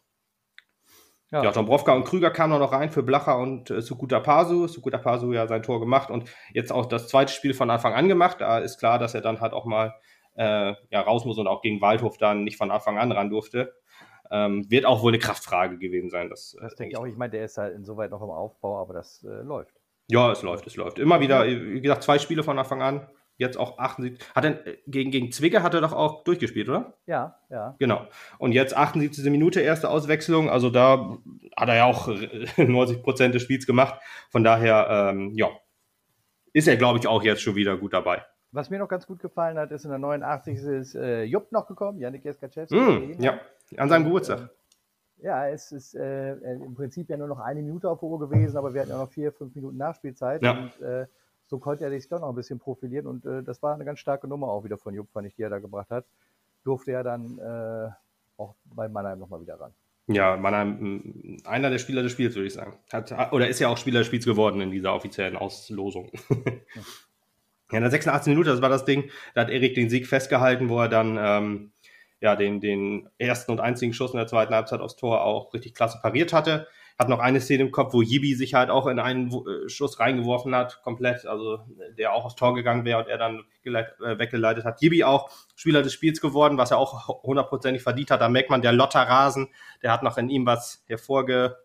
Ja. 1.31 1.43
ja, 1.43 1.51
Dombrovka 1.51 1.93
und 1.93 2.05
Krüger 2.05 2.31
kamen 2.31 2.57
noch 2.57 2.71
rein 2.71 2.89
für 2.89 3.03
Blacher 3.03 3.37
und 3.37 3.69
äh, 3.69 3.81
Sukuta 3.81 4.21
Pasu. 4.21 4.67
Sukuta 4.67 4.97
Pasu 4.97 5.33
ja 5.33 5.45
sein 5.47 5.61
Tor 5.61 5.81
gemacht 5.81 6.09
und 6.09 6.29
jetzt 6.53 6.71
auch 6.71 6.85
das 6.85 7.09
zweite 7.09 7.33
Spiel 7.33 7.53
von 7.53 7.69
Anfang 7.69 7.93
an 7.93 8.07
gemacht. 8.07 8.39
Da 8.39 8.59
ist 8.59 8.79
klar, 8.79 8.97
dass 8.97 9.13
er 9.13 9.21
dann 9.21 9.41
halt 9.41 9.51
auch 9.51 9.65
mal 9.65 9.93
äh, 10.35 10.73
ja, 10.89 11.01
raus 11.01 11.25
muss 11.25 11.37
und 11.37 11.47
auch 11.47 11.61
gegen 11.61 11.81
Waldhof 11.81 12.17
dann 12.17 12.43
nicht 12.45 12.57
von 12.57 12.71
Anfang 12.71 12.97
an 12.97 13.11
ran 13.11 13.29
durfte. 13.29 13.73
Ähm, 14.31 14.69
wird 14.69 14.85
auch 14.85 15.01
wohl 15.01 15.11
eine 15.11 15.19
Kraftfrage 15.19 15.77
gewesen 15.77 16.09
sein. 16.09 16.29
Das, 16.29 16.55
äh, 16.57 16.63
das 16.63 16.75
denke 16.75 16.93
ich 16.93 16.97
auch. 16.97 17.05
Ich 17.05 17.17
meine, 17.17 17.31
der 17.31 17.45
ist 17.45 17.57
halt 17.57 17.75
insoweit 17.75 18.11
noch 18.11 18.21
im 18.21 18.29
Aufbau, 18.29 18.79
aber 18.79 18.93
das 18.93 19.23
äh, 19.23 19.41
läuft. 19.41 19.75
Ja, 20.09 20.31
es 20.31 20.41
läuft, 20.41 20.65
es 20.67 20.77
läuft. 20.77 20.99
Immer 20.99 21.19
wieder, 21.19 21.45
wie 21.45 21.81
gesagt, 21.81 22.03
zwei 22.03 22.19
Spiele 22.19 22.43
von 22.43 22.57
Anfang 22.57 22.81
an 22.81 23.09
jetzt 23.37 23.57
auch 23.57 23.77
78. 23.77 24.19
Hat 24.35 24.45
er 24.45 24.67
äh, 24.67 24.77
gegen, 24.87 25.11
gegen 25.11 25.31
Zwicke 25.31 25.63
hat 25.63 25.73
er 25.73 25.81
doch 25.81 25.93
auch 25.93 26.23
durchgespielt, 26.23 26.69
oder? 26.69 26.93
Ja, 27.05 27.39
ja. 27.49 27.75
Genau. 27.79 28.07
Und 28.37 28.51
jetzt 28.51 28.75
78. 28.75 29.23
Minute 29.29 29.61
erste 29.61 29.89
Auswechslung. 29.89 30.49
Also 30.49 30.69
da 30.69 31.17
hat 31.55 31.69
er 31.69 31.75
ja 31.75 31.85
auch 31.85 32.07
90 32.57 33.03
Prozent 33.03 33.35
des 33.35 33.43
Spiels 33.43 33.65
gemacht. 33.65 33.99
Von 34.29 34.43
daher, 34.43 35.11
ähm, 35.11 35.31
ja, 35.35 35.49
ist 36.53 36.67
er, 36.67 36.77
glaube 36.77 36.99
ich, 36.99 37.07
auch 37.07 37.23
jetzt 37.23 37.41
schon 37.41 37.55
wieder 37.55 37.77
gut 37.77 37.93
dabei. 37.93 38.23
Was 38.51 38.69
mir 38.69 38.79
noch 38.79 38.87
ganz 38.87 39.05
gut 39.05 39.19
gefallen 39.19 39.57
hat, 39.57 39.71
ist 39.71 39.83
in 39.83 39.89
der 39.89 39.99
89. 39.99 40.57
ist 40.57 40.95
äh, 40.95 41.23
Jupp 41.23 41.51
noch 41.51 41.67
gekommen, 41.67 41.99
Janik 41.99 42.23
Jeskaczewski. 42.23 42.75
Mm, 42.75 43.21
ja, 43.21 43.39
an 43.75 43.89
seinem 43.89 44.05
Geburtstag. 44.05 44.49
Ja, 45.17 45.47
es 45.47 45.71
ist 45.71 45.95
äh, 45.95 46.33
im 46.33 46.75
Prinzip 46.75 47.09
ja 47.09 47.17
nur 47.17 47.27
noch 47.27 47.39
eine 47.39 47.61
Minute 47.61 47.89
auf 47.89 48.01
Uhr 48.01 48.19
gewesen, 48.19 48.55
aber 48.55 48.73
wir 48.73 48.81
hatten 48.81 48.91
ja 48.91 48.97
noch 48.97 49.09
vier, 49.09 49.31
fünf 49.31 49.53
Minuten 49.55 49.77
Nachspielzeit. 49.77 50.41
Ja. 50.43 50.51
Und 50.51 50.81
äh, 50.81 51.07
so 51.47 51.59
konnte 51.59 51.85
er 51.85 51.91
sich 51.91 52.07
doch 52.09 52.19
noch 52.19 52.29
ein 52.29 52.35
bisschen 52.35 52.59
profilieren 52.59 53.07
und 53.07 53.25
äh, 53.25 53.41
das 53.41 53.63
war 53.63 53.73
eine 53.73 53.85
ganz 53.85 53.99
starke 53.99 54.27
Nummer 54.27 54.49
auch 54.49 54.63
wieder 54.63 54.77
von 54.77 54.93
Jupp, 54.93 55.09
fand 55.11 55.27
ich, 55.27 55.35
die 55.35 55.43
er 55.43 55.49
da 55.49 55.59
gebracht 55.59 55.89
hat. 55.89 56.05
Durfte 56.63 56.91
er 56.91 57.03
dann 57.03 57.39
äh, 57.39 57.89
auch 58.37 58.55
bei 58.65 58.89
Mannheim 58.89 59.19
nochmal 59.19 59.41
wieder 59.41 59.59
ran. 59.59 59.73
Ja, 60.07 60.37
Mannheim, 60.37 61.37
einer 61.43 61.69
der 61.69 61.79
Spieler 61.79 62.01
des 62.01 62.13
Spiels, 62.13 62.35
würde 62.35 62.47
ich 62.47 62.53
sagen. 62.53 62.77
Hat, 62.91 63.33
oder 63.33 63.47
ist 63.47 63.59
ja 63.59 63.67
auch 63.67 63.77
Spieler 63.77 63.99
des 63.99 64.07
Spiels 64.07 64.25
geworden 64.25 64.61
in 64.61 64.71
dieser 64.71 64.93
offiziellen 64.93 65.35
Auslosung. 65.35 66.11
ja, 67.71 67.77
in 67.77 67.81
der 67.81 67.91
86. 67.91 68.31
Minute, 68.31 68.49
das 68.49 68.61
war 68.61 68.69
das 68.69 68.85
Ding, 68.85 69.09
da 69.33 69.41
hat 69.41 69.49
Erik 69.49 69.75
den 69.75 69.89
Sieg 69.89 70.07
festgehalten, 70.07 70.69
wo 70.69 70.79
er 70.79 70.87
dann 70.87 71.17
ähm, 71.19 71.71
ja, 72.21 72.35
den, 72.35 72.61
den 72.61 73.09
ersten 73.17 73.51
und 73.51 73.59
einzigen 73.59 73.93
Schuss 73.93 74.11
in 74.11 74.17
der 74.17 74.27
zweiten 74.27 74.53
Halbzeit 74.53 74.79
aufs 74.79 74.95
Tor 74.95 75.23
auch 75.23 75.53
richtig 75.53 75.73
klasse 75.73 75.99
pariert 76.01 76.31
hatte 76.33 76.67
habe 76.99 77.11
noch 77.11 77.19
eine 77.19 77.39
Szene 77.39 77.63
im 77.63 77.71
Kopf, 77.71 77.93
wo 77.93 78.01
Yibi 78.01 78.33
sich 78.33 78.55
halt 78.55 78.69
auch 78.69 78.87
in 78.87 78.99
einen 78.99 79.31
äh, 79.31 79.69
Schuss 79.69 79.99
reingeworfen 79.99 80.55
hat, 80.55 80.81
komplett, 80.81 81.25
also 81.25 81.59
der 81.97 82.13
auch 82.13 82.25
aufs 82.25 82.35
Tor 82.35 82.55
gegangen 82.55 82.85
wäre 82.85 82.99
und 82.99 83.07
er 83.07 83.17
dann 83.17 83.43
äh, 83.63 84.17
weggeleitet 84.17 84.65
hat. 84.65 84.81
Yibi 84.81 85.03
auch 85.03 85.29
Spieler 85.55 85.83
des 85.83 85.93
Spiels 85.93 86.21
geworden, 86.21 86.57
was 86.57 86.71
er 86.71 86.79
auch 86.79 87.23
hundertprozentig 87.23 87.83
verdient 87.83 88.09
hat. 88.09 88.21
Da 88.21 88.29
merkt 88.29 88.49
man, 88.49 88.61
der 88.63 88.73
Lotterrasen, 88.73 89.49
der 89.83 89.91
hat 89.91 90.01
noch 90.01 90.17
in 90.17 90.29
ihm 90.29 90.45
was 90.47 90.83
hervorgeholt. 90.87 91.55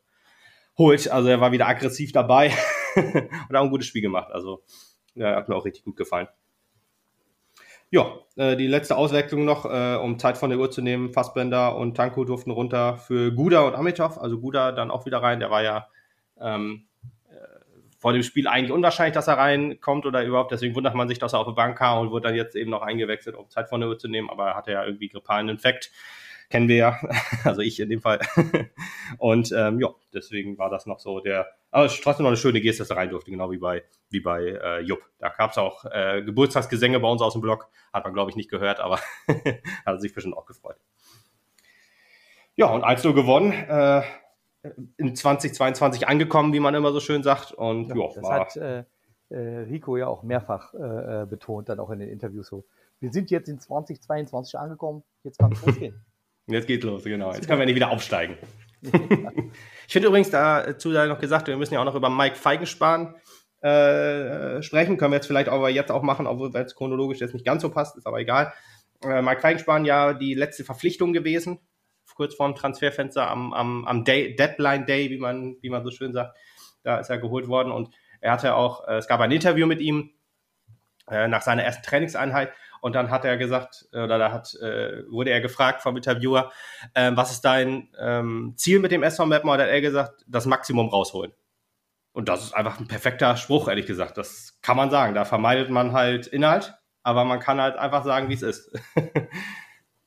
Also 1.11 1.28
er 1.28 1.40
war 1.40 1.52
wieder 1.52 1.66
aggressiv 1.66 2.12
dabei 2.12 2.52
und 2.94 3.56
auch 3.56 3.62
ein 3.62 3.70
gutes 3.70 3.87
Spiel 3.87 4.02
gemacht. 4.02 4.30
Also 4.33 4.62
ja, 5.14 5.37
hat 5.37 5.48
mir 5.48 5.56
auch 5.56 5.64
richtig 5.64 5.85
gut 5.85 5.96
gefallen. 5.96 6.28
Ja, 7.92 8.11
äh, 8.37 8.57
die 8.57 8.68
letzte 8.68 8.96
Auswechslung 8.96 9.44
noch, 9.44 9.66
äh, 9.66 9.96
um 9.96 10.18
Zeit 10.18 10.38
von 10.38 10.48
der 10.48 10.59
Uhr 10.59 10.70
zu 10.70 10.81
nehmen. 10.81 11.12
Fassbender 11.12 11.76
und 11.76 11.94
Tanko 11.94 12.24
durften 12.24 12.50
runter 12.50 12.96
für 12.96 13.33
Guda 13.33 13.61
und 13.61 13.74
Amitov. 13.74 14.16
Also 14.16 14.40
Guda 14.40 14.72
dann 14.72 14.90
auch 14.90 15.05
wieder 15.05 15.22
rein. 15.22 15.40
Der 15.40 15.50
war 15.50 15.62
ja 15.62 15.88
ähm, 16.40 16.87
äh, 17.28 17.35
vor 17.98 18.14
dem 18.14 18.22
Spiel 18.22 18.48
eigentlich 18.48 18.72
unwahrscheinlich, 18.72 19.12
dass 19.12 19.28
er 19.28 19.37
reinkommt 19.37 20.07
oder 20.07 20.24
überhaupt. 20.24 20.52
Deswegen 20.52 20.74
wundert 20.74 20.94
man 20.94 21.07
sich, 21.07 21.18
dass 21.18 21.35
er 21.35 21.40
auf 21.40 21.46
der 21.46 21.52
Bank 21.52 21.76
kam 21.76 21.98
und 21.98 22.11
wurde 22.11 22.28
dann 22.28 22.35
jetzt 22.35 22.57
eben 22.57 22.70
noch 22.70 22.81
eingewechselt, 22.81 23.37
um 23.37 23.50
Zeit 23.50 23.68
von 23.68 23.83
der 23.83 23.90
Uhr 23.90 23.98
zu 23.98 24.09
nehmen. 24.09 24.31
Aber 24.31 24.46
er 24.46 24.57
hatte 24.57 24.72
ja 24.72 24.87
irgendwie 24.87 25.11
grippalen 25.11 25.50
Infekt 25.50 25.90
kennen 26.52 26.68
wir 26.68 26.76
ja, 26.76 27.00
also 27.44 27.62
ich 27.62 27.80
in 27.80 27.88
dem 27.88 28.02
Fall. 28.02 28.20
Und 29.18 29.52
ähm, 29.56 29.80
ja, 29.80 29.88
deswegen 30.12 30.58
war 30.58 30.68
das 30.68 30.84
noch 30.84 31.00
so 31.00 31.18
der, 31.20 31.46
aber 31.70 31.86
es 31.86 31.94
ist 31.94 32.04
trotzdem 32.04 32.24
noch 32.24 32.30
eine 32.30 32.36
schöne 32.36 32.60
Geste, 32.60 32.82
dass 32.82 32.90
er 32.90 32.98
rein 32.98 33.08
durfte, 33.08 33.30
genau 33.30 33.50
wie 33.50 33.56
bei, 33.56 33.82
wie 34.10 34.20
bei 34.20 34.60
äh, 34.62 34.80
Jupp. 34.80 35.00
Da 35.18 35.30
gab 35.30 35.52
es 35.52 35.58
auch 35.58 35.86
äh, 35.86 36.22
Geburtstagsgesänge 36.22 37.00
bei 37.00 37.08
uns 37.08 37.22
aus 37.22 37.32
dem 37.32 37.40
Blog, 37.40 37.68
hat 37.92 38.04
man 38.04 38.12
glaube 38.12 38.30
ich 38.30 38.36
nicht 38.36 38.50
gehört, 38.50 38.80
aber 38.80 39.00
hat 39.86 40.00
sich 40.02 40.12
bestimmt 40.12 40.36
auch 40.36 40.44
gefreut. 40.44 40.76
Ja, 42.54 42.66
und 42.66 42.84
1-0 42.84 43.14
gewonnen. 43.14 43.52
Äh, 43.52 44.02
in 44.98 45.16
2022 45.16 46.06
angekommen, 46.06 46.52
wie 46.52 46.60
man 46.60 46.74
immer 46.74 46.92
so 46.92 47.00
schön 47.00 47.22
sagt. 47.22 47.50
Und 47.52 47.88
ja, 47.88 47.94
jo, 47.96 48.12
das 48.14 48.22
war, 48.22 48.40
hat 48.40 48.56
äh, 48.56 48.84
äh, 49.30 49.58
Rico 49.60 49.96
ja 49.96 50.06
auch 50.06 50.22
mehrfach 50.22 50.74
äh, 50.74 51.22
äh, 51.22 51.26
betont, 51.26 51.70
dann 51.70 51.80
auch 51.80 51.90
in 51.90 51.98
den 51.98 52.10
Interviews 52.10 52.48
so. 52.48 52.64
Wir 53.00 53.10
sind 53.10 53.30
jetzt 53.30 53.48
in 53.48 53.58
2022 53.58 54.56
angekommen, 54.56 55.02
jetzt 55.24 55.38
kann 55.38 55.50
es 55.50 55.66
losgehen. 55.66 56.04
Jetzt 56.52 56.66
geht 56.66 56.84
los, 56.84 57.04
genau. 57.04 57.32
Jetzt 57.32 57.46
können 57.46 57.58
wir 57.58 57.66
nicht 57.66 57.74
wieder 57.74 57.90
aufsteigen. 57.90 58.36
ich 58.82 59.92
finde 59.92 60.08
übrigens 60.08 60.30
dazu 60.30 60.90
noch 60.90 61.20
gesagt, 61.20 61.46
wir 61.46 61.56
müssen 61.56 61.74
ja 61.74 61.80
auch 61.80 61.84
noch 61.84 61.94
über 61.94 62.10
Mike 62.10 62.36
Feigenspahn 62.36 63.14
äh, 63.60 64.62
sprechen. 64.62 64.96
Können 64.96 65.12
wir 65.12 65.16
jetzt 65.16 65.26
vielleicht 65.26 65.48
aber 65.48 65.70
jetzt 65.70 65.90
auch 65.90 66.02
machen, 66.02 66.26
obwohl 66.26 66.54
es 66.56 66.74
chronologisch 66.74 67.20
jetzt 67.20 67.34
nicht 67.34 67.46
ganz 67.46 67.62
so 67.62 67.70
passt, 67.70 67.96
ist 67.96 68.06
aber 68.06 68.18
egal. 68.18 68.52
Äh, 69.04 69.22
Mike 69.22 69.40
Feigenspahn 69.40 69.84
ja 69.84 70.14
die 70.14 70.34
letzte 70.34 70.64
Verpflichtung 70.64 71.12
gewesen, 71.12 71.60
kurz 72.14 72.34
vorm 72.34 72.54
Transferfenster 72.54 73.30
am, 73.30 73.52
am, 73.52 73.84
am 73.86 74.04
Day, 74.04 74.34
Deadline 74.36 74.86
Day, 74.86 75.10
wie 75.10 75.18
man, 75.18 75.56
wie 75.60 75.70
man 75.70 75.84
so 75.84 75.90
schön 75.90 76.12
sagt. 76.12 76.36
Da 76.82 76.98
ist 76.98 77.10
er 77.10 77.18
geholt 77.18 77.46
worden 77.46 77.70
und 77.70 77.94
er 78.20 78.32
hatte 78.32 78.54
auch, 78.54 78.86
äh, 78.88 78.96
es 78.96 79.06
gab 79.06 79.20
ein 79.20 79.30
Interview 79.30 79.66
mit 79.66 79.80
ihm 79.80 80.10
äh, 81.08 81.28
nach 81.28 81.42
seiner 81.42 81.62
ersten 81.62 81.82
Trainingseinheit 81.84 82.52
und 82.82 82.96
dann 82.96 83.10
hat 83.10 83.24
er 83.24 83.36
gesagt, 83.36 83.86
äh, 83.92 84.02
oder 84.02 84.18
da 84.18 84.32
hat, 84.32 84.54
äh, 84.56 85.08
wurde 85.08 85.30
er 85.30 85.40
gefragt 85.40 85.82
vom 85.82 85.96
Interviewer, 85.96 86.50
äh, 86.94 87.12
was 87.14 87.30
ist 87.30 87.42
dein 87.42 87.88
ähm, 87.98 88.54
Ziel 88.56 88.80
mit 88.80 88.90
dem 88.90 89.04
SV 89.04 89.24
Mapper? 89.24 89.52
Und 89.52 89.60
hat 89.60 89.68
er 89.68 89.80
gesagt, 89.80 90.24
das 90.26 90.46
Maximum 90.46 90.88
rausholen. 90.88 91.32
Und 92.10 92.28
das 92.28 92.42
ist 92.42 92.54
einfach 92.54 92.80
ein 92.80 92.88
perfekter 92.88 93.36
Spruch, 93.36 93.68
ehrlich 93.68 93.86
gesagt. 93.86 94.18
Das 94.18 94.58
kann 94.62 94.76
man 94.76 94.90
sagen. 94.90 95.14
Da 95.14 95.24
vermeidet 95.24 95.70
man 95.70 95.92
halt 95.92 96.26
Inhalt, 96.26 96.74
aber 97.04 97.24
man 97.24 97.38
kann 97.38 97.60
halt 97.60 97.76
einfach 97.76 98.04
sagen, 98.04 98.28
wie 98.28 98.34
es 98.34 98.42
ist. 98.42 98.76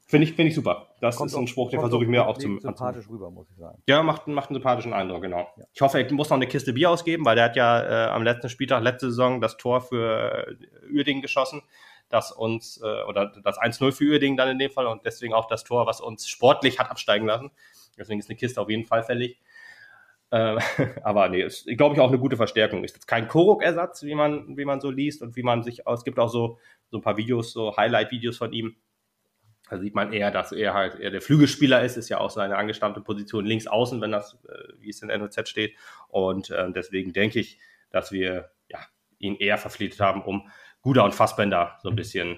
Finde 0.08 0.28
ich, 0.28 0.36
finde 0.36 0.50
ich 0.50 0.56
super. 0.56 0.90
Das 1.02 1.16
kommt 1.16 1.32
ist 1.32 1.36
ein 1.36 1.48
Spruch, 1.48 1.72
den 1.72 1.80
versuche 1.80 2.04
ich 2.04 2.10
mir 2.10 2.28
auch 2.28 2.38
zu 2.38 2.60
sympathisch 2.60 3.10
rüber, 3.10 3.32
muss 3.32 3.50
ich 3.50 3.58
sagen. 3.58 3.82
Ja, 3.88 4.04
macht, 4.04 4.28
macht 4.28 4.50
einen 4.50 4.58
sympathischen 4.58 4.94
Eindruck, 4.94 5.24
genau. 5.24 5.48
Ja. 5.58 5.66
Ich 5.74 5.82
hoffe, 5.82 6.00
er 6.00 6.14
muss 6.14 6.30
noch 6.30 6.38
eine 6.38 6.46
Kiste 6.46 6.74
Bier 6.74 6.92
ausgeben, 6.92 7.26
weil 7.26 7.36
der 7.36 7.46
hat 7.46 7.56
ja 7.56 7.82
äh, 7.82 8.10
am 8.12 8.22
letzten 8.22 8.50
Spieltag, 8.50 8.84
letzte 8.84 9.08
Saison, 9.08 9.42
das 9.42 9.58
Tor 9.58 9.82
für 9.82 10.48
äh, 10.48 10.94
Uerdingen 10.94 11.24
geschossen 11.24 11.64
das 12.10 12.32
uns, 12.32 12.80
äh, 12.82 13.04
oder 13.04 13.28
das 13.44 13.58
1-0 13.58 13.92
für 13.92 14.06
Uerdingen 14.06 14.38
dann 14.38 14.50
in 14.50 14.60
dem 14.60 14.72
Fall 14.72 14.88
und 14.88 15.06
deswegen 15.06 15.34
auch 15.34 15.48
das 15.48 15.64
Tor, 15.64 15.88
was 15.88 16.02
uns 16.02 16.28
sportlich 16.28 16.80
hat 16.80 16.90
absteigen 16.90 17.26
lassen. 17.26 17.52
Deswegen 17.98 18.20
ist 18.20 18.30
eine 18.30 18.38
Kiste 18.38 18.62
auf 18.62 18.70
jeden 18.70 18.86
Fall 18.86 19.04
fällig. 19.04 19.40
Äh, 20.32 20.58
aber 21.04 21.30
nee, 21.30 21.42
ist, 21.42 21.66
glaube 21.78 21.96
ich, 21.96 22.02
auch 22.02 22.10
eine 22.10 22.20
gute 22.20 22.38
Verstärkung. 22.38 22.84
Ist 22.84 22.96
jetzt 22.96 23.08
kein 23.08 23.28
Korok-Ersatz, 23.28 24.04
wie 24.04 24.16
man, 24.16 24.58
wie 24.58 24.66
man 24.66 24.82
so 24.82 24.92
liest 24.92 25.22
und 25.22 25.36
wie 25.36 25.44
man 25.44 25.64
sich, 25.64 25.88
es 25.88 26.04
gibt 26.04 26.20
auch 26.20 26.30
so, 26.30 26.60
so 26.90 26.98
ein 26.98 27.02
paar 27.02 27.18
Videos, 27.18 27.52
so 27.52 27.76
Highlight-Videos 27.76 28.38
von 28.38 28.54
ihm. 28.54 28.76
Da 29.70 29.80
sieht 29.80 29.96
man 29.96 30.14
eher, 30.14 30.30
dass 30.30 30.52
er 30.52 30.76
halt 30.76 31.00
eher 31.00 31.10
der 31.10 31.22
Flügelspieler 31.22 31.84
ist, 31.84 31.98
ist 31.98 32.10
ja 32.10 32.20
auch 32.20 32.30
seine 32.30 32.58
angestammte 32.58 33.02
Position 33.02 33.46
links 33.46 33.66
außen, 33.66 34.00
wenn 34.00 34.12
das, 34.12 34.38
äh, 34.48 34.74
wie 34.80 34.90
es 34.90 35.02
in 35.02 35.08
NOZ 35.08 35.50
steht. 35.50 35.76
Und 36.08 36.52
äh, 36.52 36.72
deswegen 36.72 37.14
denke 37.14 37.40
ich, 37.40 37.58
dass 37.90 38.12
wir 38.12 38.52
ja, 38.70 38.80
ihn 39.18 39.36
eher 39.36 39.58
verpflichtet 39.58 40.02
haben, 40.02 40.22
um 40.22 40.50
Guda 40.86 41.04
und 41.04 41.16
Fassbender 41.16 41.80
so 41.82 41.90
ein 41.90 41.96
bisschen 41.96 42.38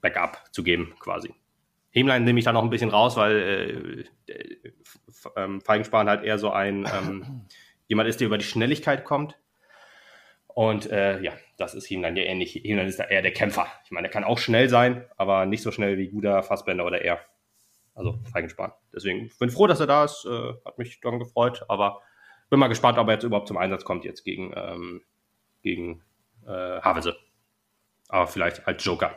Backup 0.00 0.44
zu 0.52 0.62
geben, 0.62 0.94
quasi. 1.00 1.34
Hemlein 1.90 2.22
nehme 2.22 2.38
ich 2.38 2.44
da 2.44 2.52
noch 2.52 2.62
ein 2.62 2.70
bisschen 2.70 2.90
raus, 2.90 3.16
weil 3.16 4.06
äh, 4.28 4.32
äh, 4.32 5.60
Feigenspahn 5.60 6.08
halt 6.08 6.22
eher 6.22 6.38
so 6.38 6.52
ein 6.52 6.86
ähm, 6.86 7.46
jemand 7.88 8.08
ist, 8.08 8.20
der 8.20 8.28
über 8.28 8.38
die 8.38 8.44
Schnelligkeit 8.44 9.04
kommt. 9.04 9.36
Und 10.46 10.88
äh, 10.88 11.20
ja, 11.20 11.32
das 11.56 11.74
ist 11.74 11.90
Hemlein 11.90 12.14
ja 12.14 12.22
ähnlich. 12.22 12.54
Hemlein 12.62 12.86
ist 12.86 13.00
da 13.00 13.04
eher 13.04 13.22
der 13.22 13.32
Kämpfer. 13.32 13.66
Ich 13.84 13.90
meine, 13.90 14.06
er 14.06 14.12
kann 14.12 14.22
auch 14.22 14.38
schnell 14.38 14.68
sein, 14.68 15.04
aber 15.16 15.46
nicht 15.46 15.62
so 15.62 15.72
schnell 15.72 15.98
wie 15.98 16.08
Guda, 16.08 16.42
Fassbender 16.42 16.86
oder 16.86 17.02
er. 17.02 17.18
Also 17.96 18.20
Feigenspan. 18.30 18.70
Deswegen 18.94 19.32
bin 19.40 19.50
froh, 19.50 19.66
dass 19.66 19.80
er 19.80 19.88
da 19.88 20.04
ist. 20.04 20.24
Äh, 20.26 20.52
hat 20.64 20.78
mich 20.78 21.00
dann 21.00 21.18
gefreut, 21.18 21.64
aber 21.66 22.02
bin 22.50 22.60
mal 22.60 22.68
gespannt, 22.68 22.98
ob 22.98 23.08
er 23.08 23.14
jetzt 23.14 23.24
überhaupt 23.24 23.48
zum 23.48 23.56
Einsatz 23.56 23.84
kommt 23.84 24.04
jetzt 24.04 24.22
gegen, 24.22 24.52
ähm, 24.54 25.02
gegen 25.62 26.04
äh, 26.46 26.80
Havelse. 26.80 27.16
Aber 28.08 28.26
vielleicht 28.26 28.66
als 28.66 28.84
Joker. 28.84 29.14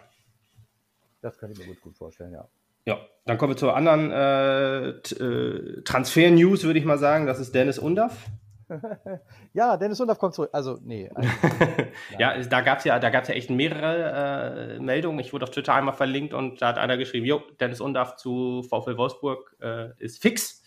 Das 1.22 1.38
kann 1.38 1.52
ich 1.52 1.60
mir 1.60 1.66
gut, 1.66 1.82
gut 1.82 1.98
vorstellen, 1.98 2.34
ja. 2.34 2.48
Ja, 2.86 2.98
dann 3.26 3.38
kommen 3.38 3.54
wir 3.54 3.58
zur 3.58 3.76
anderen 3.76 4.12
äh, 4.12 4.90
äh, 4.90 5.82
Transfer-News, 5.84 6.64
würde 6.64 6.80
ich 6.80 6.86
mal 6.86 6.98
sagen. 6.98 7.28
Das 7.28 7.40
ist 7.40 7.54
Dennis 7.54 7.78
Undaff. 7.78 8.26
ja, 9.54 9.78
Dennis 9.78 10.00
Undaff 10.00 10.18
kommt 10.18 10.34
zurück. 10.34 10.50
Also, 10.54 10.80
nee. 10.84 11.10
Also, 11.16 11.30
ja, 12.18 12.38
da 12.44 12.62
gab 12.62 12.80
es 12.80 12.86
ja, 12.86 12.98
ja 12.98 13.10
echt 13.10 13.50
mehrere 13.50 14.78
äh, 14.78 14.80
Meldungen. 14.80 15.20
Ich 15.20 15.34
wurde 15.34 15.44
auf 15.44 15.52
Twitter 15.52 15.74
einmal 15.74 15.94
verlinkt 15.94 16.34
und 16.34 16.62
da 16.62 16.70
hat 16.70 16.78
einer 16.78 16.98
geschrieben, 16.98 17.26
jo, 17.26 17.42
Dennis 17.60 17.82
Undaff 17.82 18.16
zu 18.16 18.64
VfL 18.64 18.98
Wolfsburg 18.98 19.56
äh, 19.62 19.90
ist 19.98 20.22
fix. 20.22 20.64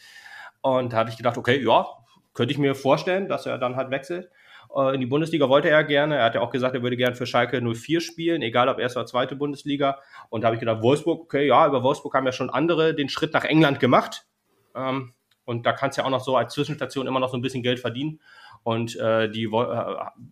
Und 0.60 0.92
da 0.92 0.98
habe 0.98 1.10
ich 1.10 1.16
gedacht, 1.16 1.38
okay, 1.38 1.60
ja, 1.62 1.86
könnte 2.34 2.52
ich 2.52 2.58
mir 2.58 2.74
vorstellen, 2.74 3.28
dass 3.28 3.46
er 3.46 3.58
dann 3.58 3.76
halt 3.76 3.90
wechselt. 3.90 4.30
Äh, 4.74 4.94
in 4.94 5.00
die 5.00 5.06
Bundesliga 5.06 5.48
wollte 5.48 5.68
er 5.68 5.84
gerne. 5.84 6.16
Er 6.16 6.24
hat 6.24 6.34
ja 6.34 6.40
auch 6.40 6.50
gesagt, 6.50 6.74
er 6.74 6.82
würde 6.82 6.96
gerne 6.96 7.14
für 7.14 7.26
Schalke 7.26 7.60
04 7.60 8.00
spielen, 8.00 8.42
egal 8.42 8.68
ob 8.68 8.78
erste 8.78 8.98
oder 8.98 9.06
zweite 9.06 9.36
Bundesliga. 9.36 9.98
Und 10.30 10.42
da 10.42 10.46
habe 10.46 10.56
ich 10.56 10.60
gedacht, 10.60 10.82
Wolfsburg, 10.82 11.22
okay, 11.22 11.46
ja, 11.46 11.66
über 11.66 11.82
Wolfsburg 11.82 12.14
haben 12.14 12.26
ja 12.26 12.32
schon 12.32 12.50
andere 12.50 12.94
den 12.94 13.08
Schritt 13.08 13.32
nach 13.32 13.44
England 13.44 13.80
gemacht. 13.80 14.26
Ähm, 14.74 15.14
und 15.44 15.66
da 15.66 15.72
kannst 15.72 15.98
du 15.98 16.02
ja 16.02 16.06
auch 16.06 16.10
noch 16.10 16.24
so 16.24 16.36
als 16.36 16.54
Zwischenstation 16.54 17.06
immer 17.06 17.20
noch 17.20 17.30
so 17.30 17.36
ein 17.36 17.42
bisschen 17.42 17.62
Geld 17.62 17.80
verdienen. 17.80 18.20
Und 18.62 18.96
äh, 18.96 19.28
die 19.28 19.44
äh, 19.44 19.48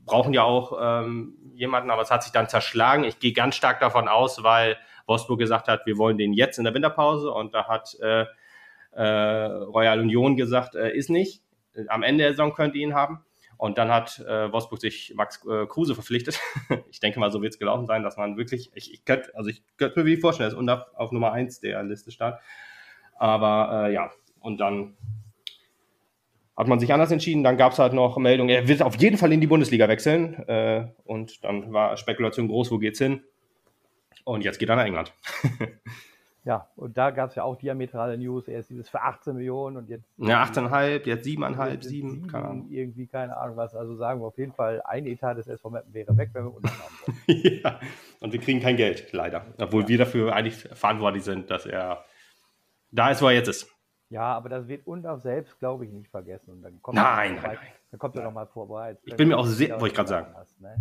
brauchen 0.06 0.32
ja 0.32 0.44
auch 0.44 0.78
ähm, 0.80 1.36
jemanden, 1.54 1.90
aber 1.90 2.02
es 2.02 2.10
hat 2.10 2.22
sich 2.22 2.32
dann 2.32 2.48
zerschlagen. 2.48 3.04
Ich 3.04 3.18
gehe 3.18 3.32
ganz 3.32 3.56
stark 3.56 3.80
davon 3.80 4.08
aus, 4.08 4.44
weil 4.44 4.76
Wolfsburg 5.06 5.40
gesagt 5.40 5.66
hat, 5.66 5.84
wir 5.84 5.98
wollen 5.98 6.16
den 6.16 6.32
jetzt 6.32 6.58
in 6.58 6.64
der 6.64 6.74
Winterpause. 6.74 7.32
Und 7.32 7.54
da 7.54 7.66
hat 7.66 7.96
äh, 8.00 8.26
äh, 8.92 9.02
Royal 9.02 10.00
Union 10.00 10.36
gesagt, 10.36 10.76
äh, 10.76 10.96
ist 10.96 11.10
nicht. 11.10 11.42
Am 11.88 12.02
Ende 12.02 12.24
der 12.24 12.32
Saison 12.32 12.54
könnt 12.54 12.74
ihr 12.76 12.82
ihn 12.82 12.94
haben. 12.94 13.24
Und 13.60 13.76
dann 13.76 13.90
hat 13.90 14.18
äh, 14.20 14.50
Wolfsburg 14.50 14.80
sich 14.80 15.12
Max 15.14 15.44
äh, 15.46 15.66
Kruse 15.66 15.94
verpflichtet. 15.94 16.40
ich 16.90 16.98
denke 16.98 17.20
mal, 17.20 17.30
so 17.30 17.42
wird 17.42 17.52
es 17.52 17.58
gelaufen 17.58 17.86
sein, 17.86 18.02
dass 18.02 18.16
man 18.16 18.38
wirklich, 18.38 18.70
ich, 18.72 18.90
ich 18.94 19.04
könnte, 19.04 19.36
also 19.36 19.50
ich 19.50 19.62
könnte 19.76 19.98
mir 19.98 20.06
wirklich 20.06 20.22
vorstellen, 20.22 20.48
ist 20.48 20.56
auf, 20.56 20.86
auf 20.94 21.12
Nummer 21.12 21.32
1 21.32 21.60
der 21.60 21.82
Liste 21.82 22.10
stand. 22.10 22.36
Aber 23.18 23.88
äh, 23.88 23.92
ja, 23.92 24.10
und 24.40 24.62
dann 24.62 24.96
hat 26.56 26.68
man 26.68 26.80
sich 26.80 26.90
anders 26.90 27.10
entschieden. 27.10 27.44
Dann 27.44 27.58
gab 27.58 27.72
es 27.72 27.78
halt 27.78 27.92
noch 27.92 28.16
Meldungen, 28.16 28.48
er 28.48 28.66
wird 28.66 28.80
auf 28.80 28.96
jeden 28.96 29.18
Fall 29.18 29.30
in 29.30 29.42
die 29.42 29.46
Bundesliga 29.46 29.88
wechseln. 29.88 30.36
Äh, 30.48 30.86
und 31.04 31.44
dann 31.44 31.70
war 31.70 31.98
Spekulation 31.98 32.48
groß, 32.48 32.70
wo 32.70 32.78
geht's 32.78 32.98
hin? 32.98 33.22
Und 34.24 34.42
jetzt 34.42 34.58
geht 34.58 34.70
er 34.70 34.76
nach 34.76 34.86
England. 34.86 35.12
Ja, 36.44 36.68
und 36.76 36.96
da 36.96 37.10
gab 37.10 37.30
es 37.30 37.36
ja 37.36 37.42
auch 37.42 37.56
diametrale 37.56 38.16
News. 38.16 38.48
Erst 38.48 38.70
dieses 38.70 38.88
für 38.88 39.02
18 39.02 39.36
Millionen 39.36 39.76
und 39.76 39.88
jetzt. 39.90 40.06
Ja, 40.16 40.42
18,5, 40.42 41.06
jetzt 41.06 41.26
7,5, 41.26 41.82
7, 41.82 42.26
keine 42.28 42.44
Ahnung. 42.48 42.70
Irgendwie, 42.70 43.06
keine 43.06 43.36
Ahnung 43.36 43.56
was. 43.56 43.74
Also 43.74 43.94
sagen 43.96 44.20
wir 44.20 44.26
auf 44.26 44.38
jeden 44.38 44.52
Fall, 44.52 44.80
ein 44.82 45.06
Etat 45.06 45.34
des 45.34 45.48
SV 45.48 45.68
Mappen 45.70 45.92
wäre 45.92 46.16
weg, 46.16 46.30
wenn 46.32 46.44
wir 46.44 46.54
unten 46.54 46.68
haben 46.68 46.94
wollen. 47.06 47.60
ja, 47.62 47.80
und 48.20 48.32
wir 48.32 48.40
kriegen 48.40 48.60
kein 48.60 48.76
Geld, 48.76 49.12
leider. 49.12 49.44
Obwohl 49.58 49.82
ja. 49.82 49.88
wir 49.88 49.98
dafür 49.98 50.34
eigentlich 50.34 50.56
verantwortlich 50.56 51.24
sind, 51.24 51.50
dass 51.50 51.66
er 51.66 52.04
da 52.90 53.10
ist, 53.10 53.20
wo 53.20 53.26
er 53.26 53.34
jetzt 53.34 53.48
ist. 53.48 53.70
Ja, 54.08 54.34
aber 54.34 54.48
das 54.48 54.66
wird 54.66 54.86
Undorf 54.86 55.20
selbst, 55.20 55.58
glaube 55.58 55.84
ich, 55.84 55.92
nicht 55.92 56.10
vergessen. 56.10 56.50
Und 56.52 56.62
dann 56.62 56.82
kommt 56.82 56.96
nein, 56.96 57.34
nein, 57.36 57.42
nein. 57.44 57.58
Dann 57.90 58.00
kommt 58.00 58.16
er 58.16 58.24
nochmal 58.24 58.46
vorbei. 58.46 58.96
Ich 59.04 59.14
bin 59.14 59.28
mir 59.28 59.38
auch 59.38 59.46
sehr, 59.46 59.72
wollte 59.80 59.88
ich 59.88 59.94
gerade 59.94 60.08
sagen. 60.08 60.34
Hast, 60.34 60.60
ne? 60.60 60.76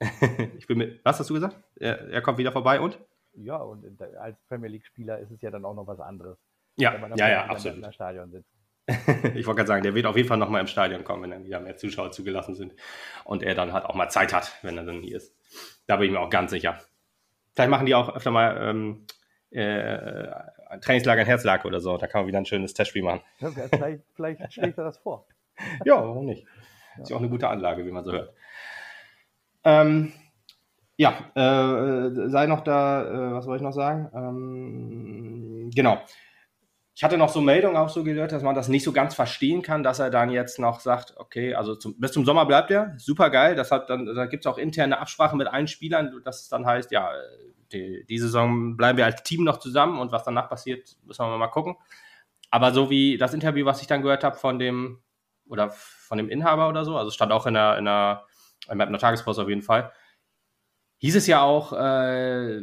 ich 0.58 0.66
bin 0.66 0.78
mir, 0.78 0.98
was 1.02 1.18
hast 1.18 1.28
du 1.30 1.34
gesagt? 1.34 1.56
Er, 1.76 2.08
er 2.08 2.22
kommt 2.22 2.38
wieder 2.38 2.52
vorbei 2.52 2.78
und? 2.80 2.98
Ja, 3.42 3.56
und 3.56 3.84
als 4.18 4.36
Premier 4.48 4.68
League-Spieler 4.68 5.18
ist 5.18 5.30
es 5.30 5.40
ja 5.40 5.50
dann 5.50 5.64
auch 5.64 5.74
noch 5.74 5.86
was 5.86 6.00
anderes. 6.00 6.38
Ja, 6.76 6.94
ja, 7.16 7.28
ja, 7.28 7.46
absolut. 7.46 7.84
Im 7.84 7.92
Stadion 7.92 8.30
sitzt. 8.30 8.50
ich 8.88 9.46
wollte 9.46 9.56
gerade 9.56 9.66
sagen, 9.66 9.82
der 9.82 9.94
wird 9.94 10.06
auf 10.06 10.16
jeden 10.16 10.28
Fall 10.28 10.38
noch 10.38 10.48
mal 10.48 10.60
im 10.60 10.66
Stadion 10.66 11.04
kommen, 11.04 11.24
wenn 11.24 11.30
dann 11.30 11.44
wieder 11.44 11.60
mehr 11.60 11.76
Zuschauer 11.76 12.10
zugelassen 12.10 12.54
sind 12.54 12.74
und 13.24 13.42
er 13.42 13.54
dann 13.54 13.72
halt 13.72 13.84
auch 13.84 13.94
mal 13.94 14.08
Zeit 14.08 14.32
hat, 14.32 14.58
wenn 14.62 14.78
er 14.78 14.84
dann 14.84 15.02
hier 15.02 15.16
ist. 15.16 15.34
Da 15.86 15.96
bin 15.96 16.06
ich 16.06 16.12
mir 16.12 16.20
auch 16.20 16.30
ganz 16.30 16.50
sicher. 16.50 16.78
Vielleicht 17.54 17.70
machen 17.70 17.86
die 17.86 17.94
auch 17.94 18.14
öfter 18.14 18.30
mal 18.30 18.56
ähm, 18.62 19.06
äh, 19.50 20.28
Trainingslager 20.80 21.22
in 21.22 21.26
Herzlake 21.26 21.66
oder 21.66 21.80
so. 21.80 21.98
Da 21.98 22.06
kann 22.06 22.22
man 22.22 22.28
wieder 22.28 22.38
ein 22.38 22.46
schönes 22.46 22.72
Testspiel 22.72 23.02
machen. 23.02 23.20
Ja, 23.40 23.50
vielleicht, 23.50 24.04
vielleicht 24.14 24.52
schlägt 24.52 24.78
er 24.78 24.84
das 24.84 24.98
vor. 24.98 25.26
ja, 25.84 25.96
warum 25.96 26.24
nicht? 26.24 26.46
Ist 27.00 27.10
ja 27.10 27.16
auch 27.16 27.20
eine 27.20 27.28
gute 27.28 27.48
Anlage, 27.48 27.84
wie 27.84 27.90
man 27.90 28.04
so 28.04 28.12
hört. 28.12 28.32
Ähm, 29.64 30.12
ja, 30.98 31.30
äh, 31.36 32.28
sei 32.28 32.46
noch 32.46 32.60
da, 32.62 33.04
äh, 33.04 33.32
was 33.32 33.44
soll 33.44 33.56
ich 33.56 33.62
noch 33.62 33.72
sagen? 33.72 34.10
Ähm, 34.12 35.70
genau. 35.72 36.02
Ich 36.96 37.04
hatte 37.04 37.16
noch 37.16 37.28
so 37.28 37.40
Meldungen 37.40 37.76
auch 37.76 37.88
so 37.88 38.02
gehört, 38.02 38.32
dass 38.32 38.42
man 38.42 38.56
das 38.56 38.66
nicht 38.66 38.82
so 38.82 38.90
ganz 38.90 39.14
verstehen 39.14 39.62
kann, 39.62 39.84
dass 39.84 40.00
er 40.00 40.10
dann 40.10 40.30
jetzt 40.30 40.58
noch 40.58 40.80
sagt, 40.80 41.14
okay, 41.16 41.54
also 41.54 41.76
zum, 41.76 41.98
bis 42.00 42.10
zum 42.10 42.24
Sommer 42.24 42.44
bleibt 42.46 42.72
er, 42.72 42.94
super 42.98 43.30
geil. 43.30 43.54
Das 43.54 43.70
hat 43.70 43.88
dann, 43.88 44.06
da 44.06 44.26
gibt 44.26 44.44
es 44.44 44.52
auch 44.52 44.58
interne 44.58 44.98
Absprachen 44.98 45.38
mit 45.38 45.46
allen 45.46 45.68
Spielern, 45.68 46.20
dass 46.24 46.42
es 46.42 46.48
dann 46.48 46.66
heißt, 46.66 46.90
ja, 46.90 47.12
die, 47.70 48.04
die 48.08 48.18
Saison 48.18 48.76
bleiben 48.76 48.98
wir 48.98 49.04
als 49.04 49.22
Team 49.22 49.44
noch 49.44 49.58
zusammen 49.58 50.00
und 50.00 50.10
was 50.10 50.24
danach 50.24 50.48
passiert, 50.48 50.96
müssen 51.04 51.24
wir 51.24 51.38
mal 51.38 51.46
gucken. 51.46 51.76
Aber 52.50 52.72
so 52.72 52.90
wie 52.90 53.18
das 53.18 53.34
Interview, 53.34 53.64
was 53.64 53.80
ich 53.80 53.86
dann 53.86 54.02
gehört 54.02 54.24
habe 54.24 54.36
von 54.36 54.58
dem 54.58 54.98
oder 55.48 55.70
von 55.70 56.18
dem 56.18 56.28
Inhaber 56.28 56.68
oder 56.68 56.84
so, 56.84 56.96
also 56.96 57.12
stand 57.12 57.30
auch 57.30 57.46
in 57.46 57.54
der, 57.54 57.78
in 57.78 57.84
der, 57.84 58.24
in 58.68 58.78
der 58.78 58.98
Tagespost 58.98 59.38
auf 59.38 59.48
jeden 59.48 59.62
Fall, 59.62 59.92
hieß 60.98 61.16
es 61.16 61.26
ja 61.26 61.42
auch, 61.42 61.72
äh, 61.72 62.60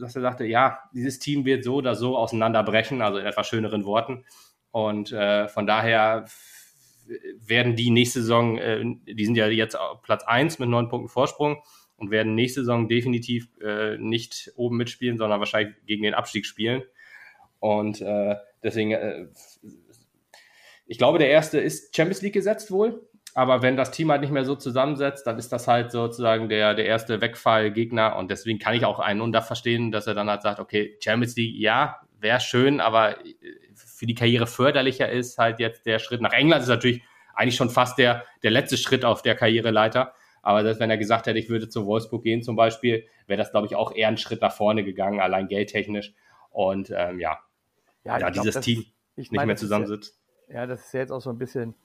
dass 0.00 0.16
er 0.16 0.22
sagte, 0.22 0.44
ja, 0.44 0.80
dieses 0.92 1.18
Team 1.18 1.44
wird 1.44 1.64
so 1.64 1.76
oder 1.76 1.94
so 1.94 2.16
auseinanderbrechen, 2.16 3.02
also 3.02 3.18
in 3.18 3.26
etwas 3.26 3.46
schöneren 3.46 3.84
Worten. 3.84 4.24
Und 4.70 5.12
äh, 5.12 5.48
von 5.48 5.66
daher 5.66 6.26
werden 7.40 7.76
die 7.76 7.90
nächste 7.90 8.20
Saison, 8.20 8.58
äh, 8.58 8.82
die 9.06 9.24
sind 9.24 9.36
ja 9.36 9.48
jetzt 9.48 9.78
auf 9.78 10.02
Platz 10.02 10.24
1 10.24 10.58
mit 10.58 10.68
neun 10.68 10.88
Punkten 10.88 11.08
Vorsprung 11.08 11.62
und 11.96 12.10
werden 12.10 12.34
nächste 12.34 12.60
Saison 12.60 12.88
definitiv 12.88 13.48
äh, 13.60 13.96
nicht 13.98 14.52
oben 14.56 14.76
mitspielen, 14.76 15.18
sondern 15.18 15.40
wahrscheinlich 15.40 15.74
gegen 15.86 16.02
den 16.02 16.14
Abstieg 16.14 16.46
spielen. 16.46 16.82
Und 17.60 18.00
äh, 18.00 18.36
deswegen, 18.62 18.92
äh, 18.92 19.26
ich 20.86 20.98
glaube, 20.98 21.18
der 21.18 21.30
erste 21.30 21.58
ist 21.58 21.94
Champions 21.94 22.22
League 22.22 22.34
gesetzt 22.34 22.70
wohl. 22.70 23.07
Aber 23.38 23.62
wenn 23.62 23.76
das 23.76 23.92
Team 23.92 24.10
halt 24.10 24.20
nicht 24.20 24.32
mehr 24.32 24.44
so 24.44 24.56
zusammensetzt, 24.56 25.24
dann 25.28 25.38
ist 25.38 25.52
das 25.52 25.68
halt 25.68 25.92
sozusagen 25.92 26.48
der, 26.48 26.74
der 26.74 26.86
erste 26.86 27.20
Wegfallgegner. 27.20 28.16
Und 28.16 28.32
deswegen 28.32 28.58
kann 28.58 28.74
ich 28.74 28.84
auch 28.84 28.98
einen 28.98 29.20
Unter 29.20 29.42
verstehen, 29.42 29.92
dass 29.92 30.08
er 30.08 30.14
dann 30.14 30.28
halt 30.28 30.42
sagt, 30.42 30.58
okay, 30.58 30.98
Champions 30.98 31.36
League, 31.36 31.54
ja, 31.54 32.00
wäre 32.18 32.40
schön, 32.40 32.80
aber 32.80 33.14
für 33.76 34.06
die 34.06 34.16
Karriere 34.16 34.48
förderlicher 34.48 35.08
ist 35.08 35.38
halt 35.38 35.60
jetzt 35.60 35.86
der 35.86 36.00
Schritt 36.00 36.20
nach 36.20 36.32
England. 36.32 36.62
ist 36.62 36.68
natürlich 36.68 37.04
eigentlich 37.32 37.54
schon 37.54 37.70
fast 37.70 37.96
der, 37.96 38.24
der 38.42 38.50
letzte 38.50 38.76
Schritt 38.76 39.04
auf 39.04 39.22
der 39.22 39.36
Karriereleiter. 39.36 40.14
Aber 40.42 40.64
selbst 40.64 40.80
wenn 40.80 40.90
er 40.90 40.98
gesagt 40.98 41.28
hätte, 41.28 41.38
ich 41.38 41.48
würde 41.48 41.68
zu 41.68 41.86
Wolfsburg 41.86 42.24
gehen 42.24 42.42
zum 42.42 42.56
Beispiel, 42.56 43.06
wäre 43.28 43.38
das, 43.38 43.52
glaube 43.52 43.68
ich, 43.68 43.76
auch 43.76 43.94
eher 43.94 44.08
ein 44.08 44.16
Schritt 44.16 44.40
nach 44.40 44.52
vorne 44.52 44.82
gegangen, 44.82 45.20
allein 45.20 45.46
geldtechnisch. 45.46 46.12
Und 46.50 46.90
ähm, 46.90 47.20
ja, 47.20 47.38
ja, 48.02 48.18
ja 48.18 48.30
dieses 48.32 48.54
glaub, 48.54 48.64
Team 48.64 48.84
ist, 49.14 49.30
nicht 49.30 49.46
mehr 49.46 49.54
zusammensitzt. 49.54 50.18
Ja, 50.48 50.66
das 50.66 50.86
ist 50.86 50.92
ja 50.92 50.98
jetzt 50.98 51.12
auch 51.12 51.20
so 51.20 51.30
ein 51.30 51.38
bisschen 51.38 51.76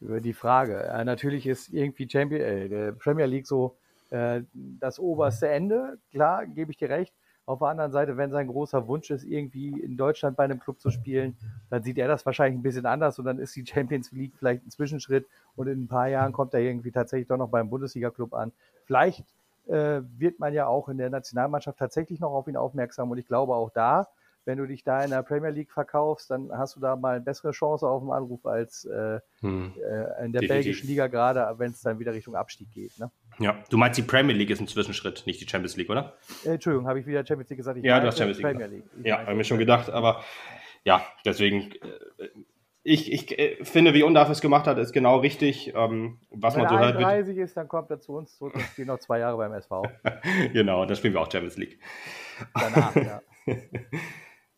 über 0.00 0.20
die 0.20 0.32
Frage. 0.32 0.84
Äh, 0.84 1.04
natürlich 1.04 1.46
ist 1.46 1.72
irgendwie 1.72 2.08
Champion, 2.08 2.40
äh, 2.40 2.92
Premier 2.92 3.26
League 3.26 3.46
so 3.46 3.76
äh, 4.10 4.42
das 4.52 4.98
oberste 4.98 5.48
Ende. 5.48 5.98
Klar, 6.10 6.46
gebe 6.46 6.70
ich 6.70 6.76
dir 6.76 6.88
recht. 6.88 7.14
Auf 7.46 7.60
der 7.60 7.68
anderen 7.68 7.92
Seite, 7.92 8.18
wenn 8.18 8.30
sein 8.30 8.46
großer 8.46 8.86
Wunsch 8.88 9.10
ist, 9.10 9.24
irgendwie 9.24 9.80
in 9.80 9.96
Deutschland 9.96 10.36
bei 10.36 10.44
einem 10.44 10.60
Club 10.60 10.80
zu 10.80 10.90
spielen, 10.90 11.34
dann 11.70 11.82
sieht 11.82 11.96
er 11.96 12.06
das 12.06 12.26
wahrscheinlich 12.26 12.58
ein 12.58 12.62
bisschen 12.62 12.84
anders 12.84 13.18
und 13.18 13.24
dann 13.24 13.38
ist 13.38 13.56
die 13.56 13.64
Champions 13.66 14.12
League 14.12 14.34
vielleicht 14.38 14.66
ein 14.66 14.70
Zwischenschritt 14.70 15.26
und 15.56 15.66
in 15.66 15.84
ein 15.84 15.88
paar 15.88 16.08
Jahren 16.08 16.32
kommt 16.32 16.52
er 16.52 16.60
irgendwie 16.60 16.90
tatsächlich 16.90 17.26
doch 17.26 17.38
noch 17.38 17.48
beim 17.48 17.70
Bundesliga-Club 17.70 18.34
an. 18.34 18.52
Vielleicht 18.84 19.24
äh, 19.66 20.02
wird 20.18 20.38
man 20.38 20.52
ja 20.52 20.66
auch 20.66 20.90
in 20.90 20.98
der 20.98 21.08
Nationalmannschaft 21.08 21.78
tatsächlich 21.78 22.20
noch 22.20 22.32
auf 22.32 22.48
ihn 22.48 22.56
aufmerksam 22.56 23.10
und 23.10 23.16
ich 23.16 23.26
glaube 23.26 23.54
auch 23.54 23.70
da 23.70 24.08
wenn 24.48 24.56
du 24.56 24.66
dich 24.66 24.82
da 24.82 25.04
in 25.04 25.10
der 25.10 25.22
Premier 25.22 25.50
League 25.50 25.70
verkaufst, 25.70 26.30
dann 26.30 26.50
hast 26.50 26.74
du 26.74 26.80
da 26.80 26.96
mal 26.96 27.16
eine 27.16 27.20
bessere 27.20 27.50
Chance 27.50 27.86
auf 27.86 28.02
den 28.02 28.10
Anruf 28.10 28.46
als 28.46 28.86
äh, 28.86 29.20
hm. 29.40 29.74
äh, 29.76 30.24
in 30.24 30.32
der 30.32 30.40
Definitiv. 30.40 30.48
belgischen 30.48 30.88
Liga, 30.88 31.06
gerade 31.06 31.58
wenn 31.58 31.70
es 31.70 31.82
dann 31.82 31.98
wieder 31.98 32.14
Richtung 32.14 32.34
Abstieg 32.34 32.72
geht. 32.72 32.98
Ne? 32.98 33.10
Ja, 33.40 33.62
du 33.68 33.76
meinst, 33.76 33.98
die 33.98 34.02
Premier 34.02 34.34
League 34.34 34.48
ist 34.48 34.60
ein 34.60 34.66
Zwischenschritt, 34.66 35.24
nicht 35.26 35.38
die 35.42 35.46
Champions 35.46 35.76
League, 35.76 35.90
oder? 35.90 36.14
Äh, 36.46 36.54
Entschuldigung, 36.54 36.88
habe 36.88 36.98
ich 36.98 37.06
wieder 37.06 37.26
Champions 37.26 37.50
League 37.50 37.58
gesagt? 37.58 37.76
Ich 37.76 37.84
ja, 37.84 38.00
du 38.00 38.06
hast 38.06 38.16
Champions 38.16 38.40
League. 38.40 38.70
League. 38.70 39.06
Ja, 39.06 39.18
habe 39.18 39.32
ich 39.32 39.36
mir 39.36 39.44
schon 39.44 39.58
gedacht, 39.58 39.90
aber 39.90 40.24
ja, 40.82 41.02
deswegen. 41.26 41.72
Äh, 41.72 42.28
ich, 42.84 43.12
ich 43.12 43.38
äh, 43.38 43.62
finde, 43.66 43.92
wie 43.92 44.02
Undarf 44.02 44.30
es 44.30 44.40
gemacht 44.40 44.66
hat, 44.66 44.78
ist 44.78 44.94
genau 44.94 45.18
richtig. 45.18 45.74
Ähm, 45.74 46.20
was 46.30 46.54
Wenn 46.54 46.62
man 46.62 46.70
so 46.70 46.78
hört. 46.78 46.94
Wenn 46.94 47.02
er 47.02 47.16
30 47.16 47.36
ist, 47.36 47.54
dann 47.54 47.68
kommt 47.68 47.90
er 47.90 48.00
zu 48.00 48.14
uns 48.14 48.38
zurück 48.38 48.54
und 48.54 48.62
spielt 48.62 48.88
noch 48.88 48.98
zwei 48.98 49.18
Jahre 49.18 49.36
beim 49.36 49.52
SV. 49.52 49.82
genau, 50.54 50.86
dann 50.86 50.96
spielen 50.96 51.12
wir 51.12 51.20
auch 51.20 51.30
Champions 51.30 51.58
League. 51.58 51.78
Danach, 52.54 52.96
ja. 52.96 53.20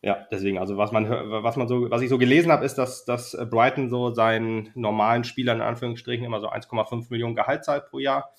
Ja, 0.03 0.25
deswegen, 0.31 0.57
also 0.57 0.77
was 0.77 0.91
man 0.91 1.07
was 1.09 1.57
man 1.57 1.67
so, 1.67 1.91
was 1.91 2.01
ich 2.01 2.09
so 2.09 2.17
gelesen 2.17 2.51
habe, 2.51 2.65
ist, 2.65 2.75
dass, 2.75 3.05
dass 3.05 3.37
Brighton 3.49 3.89
so 3.89 4.11
seinen 4.11 4.71
normalen 4.73 5.23
Spielern 5.23 5.57
in 5.57 5.63
Anführungsstrichen 5.63 6.25
immer 6.25 6.39
so 6.39 6.49
1,5 6.49 7.07
Millionen 7.11 7.35
Gehalt 7.35 7.63
zahlt 7.63 7.85
pro 7.85 7.99
Jahr. 7.99 8.33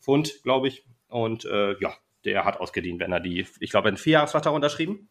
Pfund, 0.00 0.42
glaube 0.44 0.68
ich. 0.68 0.86
Und 1.08 1.44
äh, 1.44 1.76
ja, 1.80 1.92
der 2.24 2.44
hat 2.44 2.60
ausgedient, 2.60 3.00
wenn 3.00 3.10
er 3.10 3.20
die, 3.20 3.46
ich 3.58 3.70
glaube, 3.70 3.88
einen 3.88 3.96
Vierjahresvertrag 3.96 4.54
unterschrieben. 4.54 5.08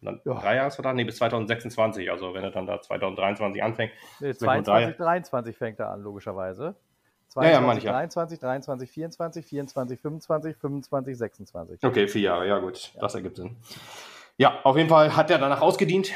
dann 0.00 0.20
ja. 0.24 0.34
Dreijahresvertrag? 0.34 0.96
Nee, 0.96 1.04
bis 1.04 1.16
2026. 1.16 2.10
Also 2.10 2.34
wenn 2.34 2.42
er 2.42 2.50
dann 2.50 2.66
da 2.66 2.80
2023 2.80 3.62
anfängt. 3.62 3.92
Nee, 4.18 4.34
22, 4.34 4.96
23 4.96 5.56
fängt 5.56 5.78
er 5.78 5.90
an, 5.90 6.02
logischerweise. 6.02 6.74
22, 7.28 7.84
ja, 7.84 7.90
ja. 7.90 7.96
23, 7.98 8.38
23, 8.40 8.90
24, 8.90 9.46
24, 9.46 10.00
25, 10.00 10.56
25, 10.56 11.16
26. 11.16 11.84
Okay, 11.84 12.08
vier 12.08 12.22
Jahre, 12.22 12.46
ja 12.46 12.58
gut, 12.58 12.92
ja. 12.94 13.00
das 13.00 13.14
ergibt 13.14 13.36
Sinn. 13.36 13.56
Ja, 14.36 14.60
auf 14.64 14.76
jeden 14.76 14.88
Fall 14.88 15.14
hat 15.16 15.30
er 15.30 15.38
danach 15.38 15.60
ausgedient 15.60 16.12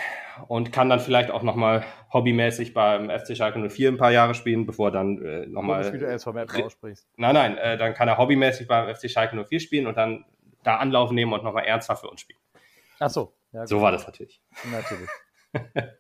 und 0.48 0.72
kann 0.72 0.88
dann 0.88 1.00
vielleicht 1.00 1.30
auch 1.30 1.42
nochmal 1.42 1.84
hobbymäßig 2.12 2.74
beim 2.74 3.10
FC 3.10 3.36
Schalke 3.36 3.68
04 3.68 3.90
ein 3.90 3.96
paar 3.98 4.12
Jahre 4.12 4.34
spielen, 4.34 4.66
bevor 4.66 4.90
dann 4.90 5.22
äh, 5.22 5.46
nochmal... 5.46 5.92
wie 5.92 5.98
du 5.98 6.06
erst 6.06 6.24
vom 6.24 6.36
App 6.36 6.52
aussprichst. 6.54 7.06
Nein, 7.16 7.34
nein, 7.34 7.58
äh, 7.58 7.76
dann 7.76 7.94
kann 7.94 8.08
er 8.08 8.18
hobbymäßig 8.18 8.66
beim 8.66 8.94
FC 8.94 9.10
Schalke 9.10 9.42
04 9.44 9.60
spielen 9.60 9.86
und 9.86 9.96
dann 9.96 10.24
da 10.62 10.76
Anlauf 10.76 11.12
nehmen 11.12 11.32
und 11.32 11.44
nochmal 11.44 11.64
ernsthaft 11.64 12.02
für 12.02 12.10
uns 12.10 12.20
spielen. 12.20 12.40
Ach 12.98 13.10
so. 13.10 13.34
Ja, 13.52 13.66
so 13.66 13.80
war 13.80 13.92
das 13.92 14.06
natürlich. 14.06 14.40
Natürlich. 14.70 15.10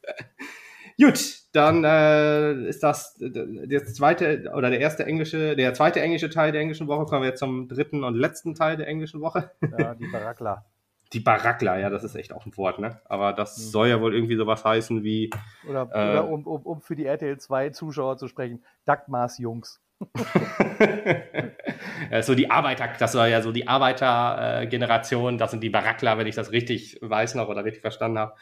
Gut, 1.00 1.40
dann 1.52 1.84
äh, 1.84 2.68
ist 2.68 2.82
das 2.82 3.16
der 3.18 3.84
zweite 3.84 4.50
oder 4.54 4.70
der 4.70 4.80
erste 4.80 5.04
englische, 5.04 5.54
der 5.54 5.74
zweite 5.74 6.00
englische 6.00 6.30
Teil 6.30 6.52
der 6.52 6.62
englischen 6.62 6.88
Woche. 6.88 7.04
Kommen 7.04 7.22
wir 7.22 7.28
jetzt 7.28 7.38
zum 7.38 7.68
dritten 7.68 8.02
und 8.02 8.14
letzten 8.14 8.54
Teil 8.54 8.78
der 8.78 8.88
englischen 8.88 9.20
Woche. 9.20 9.50
Ja, 9.78 9.94
die 9.94 10.06
Barackler. 10.06 10.64
Die 11.12 11.20
Barackler, 11.20 11.78
ja, 11.78 11.88
das 11.88 12.04
ist 12.04 12.16
echt 12.16 12.32
auch 12.32 12.46
ein 12.46 12.56
Wort, 12.56 12.78
ne? 12.78 13.00
Aber 13.04 13.32
das 13.32 13.58
mhm. 13.58 13.62
soll 13.62 13.88
ja 13.88 14.00
wohl 14.00 14.14
irgendwie 14.14 14.36
sowas 14.36 14.64
heißen 14.64 15.04
wie. 15.04 15.30
Oder, 15.68 15.88
äh, 15.92 16.10
oder 16.10 16.28
um, 16.28 16.46
um, 16.46 16.62
um 16.62 16.80
für 16.80 16.96
die 16.96 17.06
RTL 17.06 17.38
2 17.38 17.70
Zuschauer 17.70 18.16
zu 18.16 18.28
sprechen, 18.28 18.64
Dackmaß 18.84 19.38
Jungs. 19.38 19.80
so 22.20 22.34
die 22.34 22.50
Arbeiter, 22.50 22.90
das 22.98 23.14
war 23.14 23.28
ja 23.28 23.40
so 23.40 23.50
die 23.50 23.66
Arbeitergeneration, 23.66 25.38
das 25.38 25.52
sind 25.52 25.62
die 25.62 25.70
Barackler, 25.70 26.18
wenn 26.18 26.26
ich 26.26 26.34
das 26.34 26.52
richtig 26.52 26.98
weiß 27.00 27.34
noch 27.34 27.48
oder 27.48 27.64
richtig 27.64 27.80
verstanden 27.80 28.18
habe. 28.18 28.34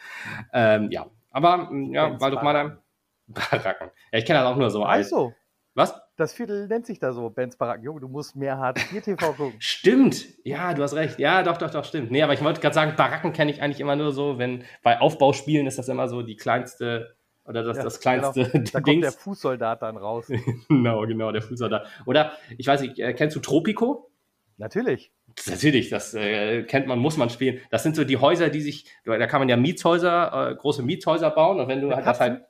Ähm, 0.51 0.91
ja, 0.91 1.05
aber 1.31 1.69
ja, 1.91 2.19
weil 2.19 2.31
du 2.31 2.37
mal 2.37 2.79
Baracken. 3.27 3.91
Ja, 4.11 4.19
ich 4.19 4.25
kenne 4.25 4.39
das 4.39 4.47
auch 4.47 4.57
nur 4.57 4.69
so. 4.69 4.83
Als, 4.83 5.09
so. 5.09 5.33
Was? 5.73 5.93
Das 6.17 6.33
Viertel 6.33 6.67
nennt 6.67 6.85
sich 6.85 6.99
da 6.99 7.11
so, 7.11 7.29
Benz 7.29 7.57
Baracken. 7.57 7.83
Junge, 7.83 7.99
du 7.99 8.07
musst 8.07 8.37
mehr 8.37 8.57
Hartz 8.57 8.81
IV 8.91 9.03
TV 9.03 9.33
gucken. 9.33 9.55
stimmt. 9.59 10.25
Ja, 10.45 10.73
du 10.73 10.81
hast 10.81 10.93
recht. 10.93 11.19
Ja, 11.19 11.43
doch, 11.43 11.57
doch, 11.57 11.69
doch, 11.69 11.83
stimmt. 11.83 12.09
Nee, 12.09 12.23
aber 12.23 12.33
ich 12.33 12.43
wollte 12.43 12.61
gerade 12.61 12.73
sagen, 12.73 12.93
Baracken 12.95 13.33
kenne 13.33 13.51
ich 13.51 13.61
eigentlich 13.61 13.81
immer 13.81 13.97
nur 13.97 14.13
so, 14.13 14.37
wenn 14.37 14.63
bei 14.81 15.01
Aufbauspielen 15.01 15.67
ist 15.67 15.77
das 15.77 15.89
immer 15.89 16.07
so 16.07 16.21
die 16.21 16.37
kleinste 16.37 17.15
oder 17.45 17.63
das, 17.63 17.77
ja, 17.77 17.83
das 17.83 17.99
kleinste 17.99 18.49
genau. 18.49 18.63
Da 18.73 18.81
kommt 18.81 19.03
der 19.03 19.11
Fußsoldat 19.11 19.81
dann 19.81 19.97
raus. 19.97 20.27
genau, 20.69 21.01
genau, 21.01 21.31
der 21.31 21.41
Fußsoldat. 21.41 21.85
Oder, 22.05 22.31
ich 22.57 22.65
weiß 22.65 22.81
nicht, 22.81 22.97
äh, 22.97 23.13
kennst 23.13 23.35
du 23.35 23.39
Tropico? 23.41 24.09
Natürlich. 24.57 25.11
Natürlich, 25.47 25.89
das 25.89 26.13
äh, 26.13 26.63
kennt 26.63 26.87
man, 26.87 26.97
muss 26.97 27.17
man 27.17 27.29
spielen. 27.29 27.59
Das 27.69 27.83
sind 27.83 27.95
so 27.95 28.05
die 28.05 28.17
Häuser, 28.17 28.49
die 28.49 28.61
sich, 28.61 28.89
da 29.03 29.27
kann 29.27 29.41
man 29.41 29.49
ja 29.49 29.57
Mietshäuser, 29.57 30.51
äh, 30.51 30.55
große 30.55 30.81
Mietshäuser 30.81 31.29
bauen 31.29 31.59
und 31.59 31.67
wenn 31.67 31.81
du 31.81 31.93
halt 31.93 32.05
das 32.05 32.21
halt. 32.21 32.45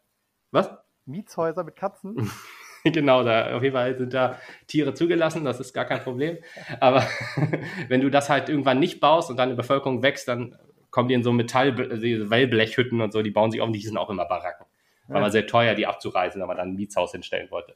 Was? 0.51 0.69
Mietshäuser 1.05 1.63
mit 1.63 1.75
Katzen? 1.75 2.31
genau, 2.93 3.23
da 3.23 3.55
auf 3.55 3.63
jeden 3.63 3.75
Fall 3.75 3.97
sind 3.97 4.13
da 4.13 4.37
Tiere 4.67 4.93
zugelassen, 4.93 5.43
das 5.43 5.59
ist 5.59 5.73
gar 5.73 5.85
kein 5.85 6.01
Problem. 6.01 6.37
Aber 6.79 7.03
wenn 7.87 8.01
du 8.01 8.09
das 8.09 8.29
halt 8.29 8.47
irgendwann 8.47 8.79
nicht 8.79 8.99
baust 8.99 9.29
und 9.29 9.37
deine 9.37 9.55
Bevölkerung 9.55 10.03
wächst, 10.03 10.27
dann 10.27 10.55
kommen 10.91 11.09
die 11.09 11.15
in 11.15 11.23
so 11.23 11.31
Metall, 11.33 11.77
Wellblechhütten 11.77 13.01
und 13.01 13.11
so, 13.11 13.21
die 13.21 13.31
bauen 13.31 13.51
sich 13.51 13.61
auf, 13.61 13.71
die 13.71 13.79
sind 13.79 13.97
auch 13.97 14.09
immer 14.09 14.25
Baracken. 14.25 14.65
War 15.07 15.21
ja. 15.21 15.29
sehr 15.29 15.45
teuer, 15.45 15.75
die 15.75 15.85
abzureisen, 15.85 16.41
wenn 16.41 16.47
man 16.47 16.57
dann 16.57 16.69
ein 16.69 16.75
Mietshaus 16.75 17.11
hinstellen 17.11 17.51
wollte. 17.51 17.75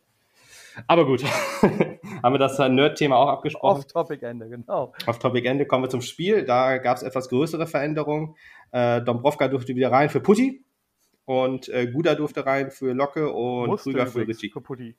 Aber 0.88 1.06
gut, 1.06 1.24
haben 2.24 2.34
wir 2.34 2.40
das 2.40 2.58
Nerd-Thema 2.58 3.18
auch 3.18 3.28
abgesprochen? 3.28 3.80
Off-Topic-Ende, 3.80 4.50
genau. 4.50 4.94
Off-Topic-Ende 5.06 5.66
kommen 5.66 5.84
wir 5.84 5.90
zum 5.90 6.02
Spiel. 6.02 6.46
Da 6.46 6.78
gab 6.78 6.98
es 6.98 7.04
etwas 7.04 7.30
größere 7.30 7.68
Veränderungen. 7.68 8.36
Äh, 8.72 9.02
Dombrovka 9.02 9.48
durfte 9.48 9.76
wieder 9.76 9.92
rein 9.92 10.10
für 10.10 10.22
Putti 10.22 10.64
und 11.30 11.70
äh, 11.70 11.86
Guda 11.86 12.16
durfte 12.16 12.48
rein 12.48 12.72
für 12.72 12.92
Locke 12.94 13.32
und 13.32 13.68
Musste 13.68 13.92
Krüger 13.92 14.08
für 14.08 14.28
Ritchie. 14.28 14.50
Für 14.50 14.62
Putti. 14.62 14.96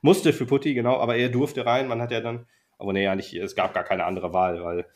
Musste 0.00 0.32
für 0.32 0.46
Putti, 0.46 0.72
genau, 0.72 0.96
aber 0.96 1.16
er 1.16 1.28
durfte 1.28 1.66
rein. 1.66 1.86
Man 1.86 2.00
hat 2.00 2.12
ja 2.12 2.22
dann, 2.22 2.46
aber 2.78 2.94
nee, 2.94 3.04
ja 3.04 3.14
nicht, 3.14 3.34
es 3.34 3.54
gab 3.54 3.74
gar 3.74 3.84
keine 3.84 4.06
andere 4.06 4.32
Wahl, 4.32 4.64
weil 4.64 4.86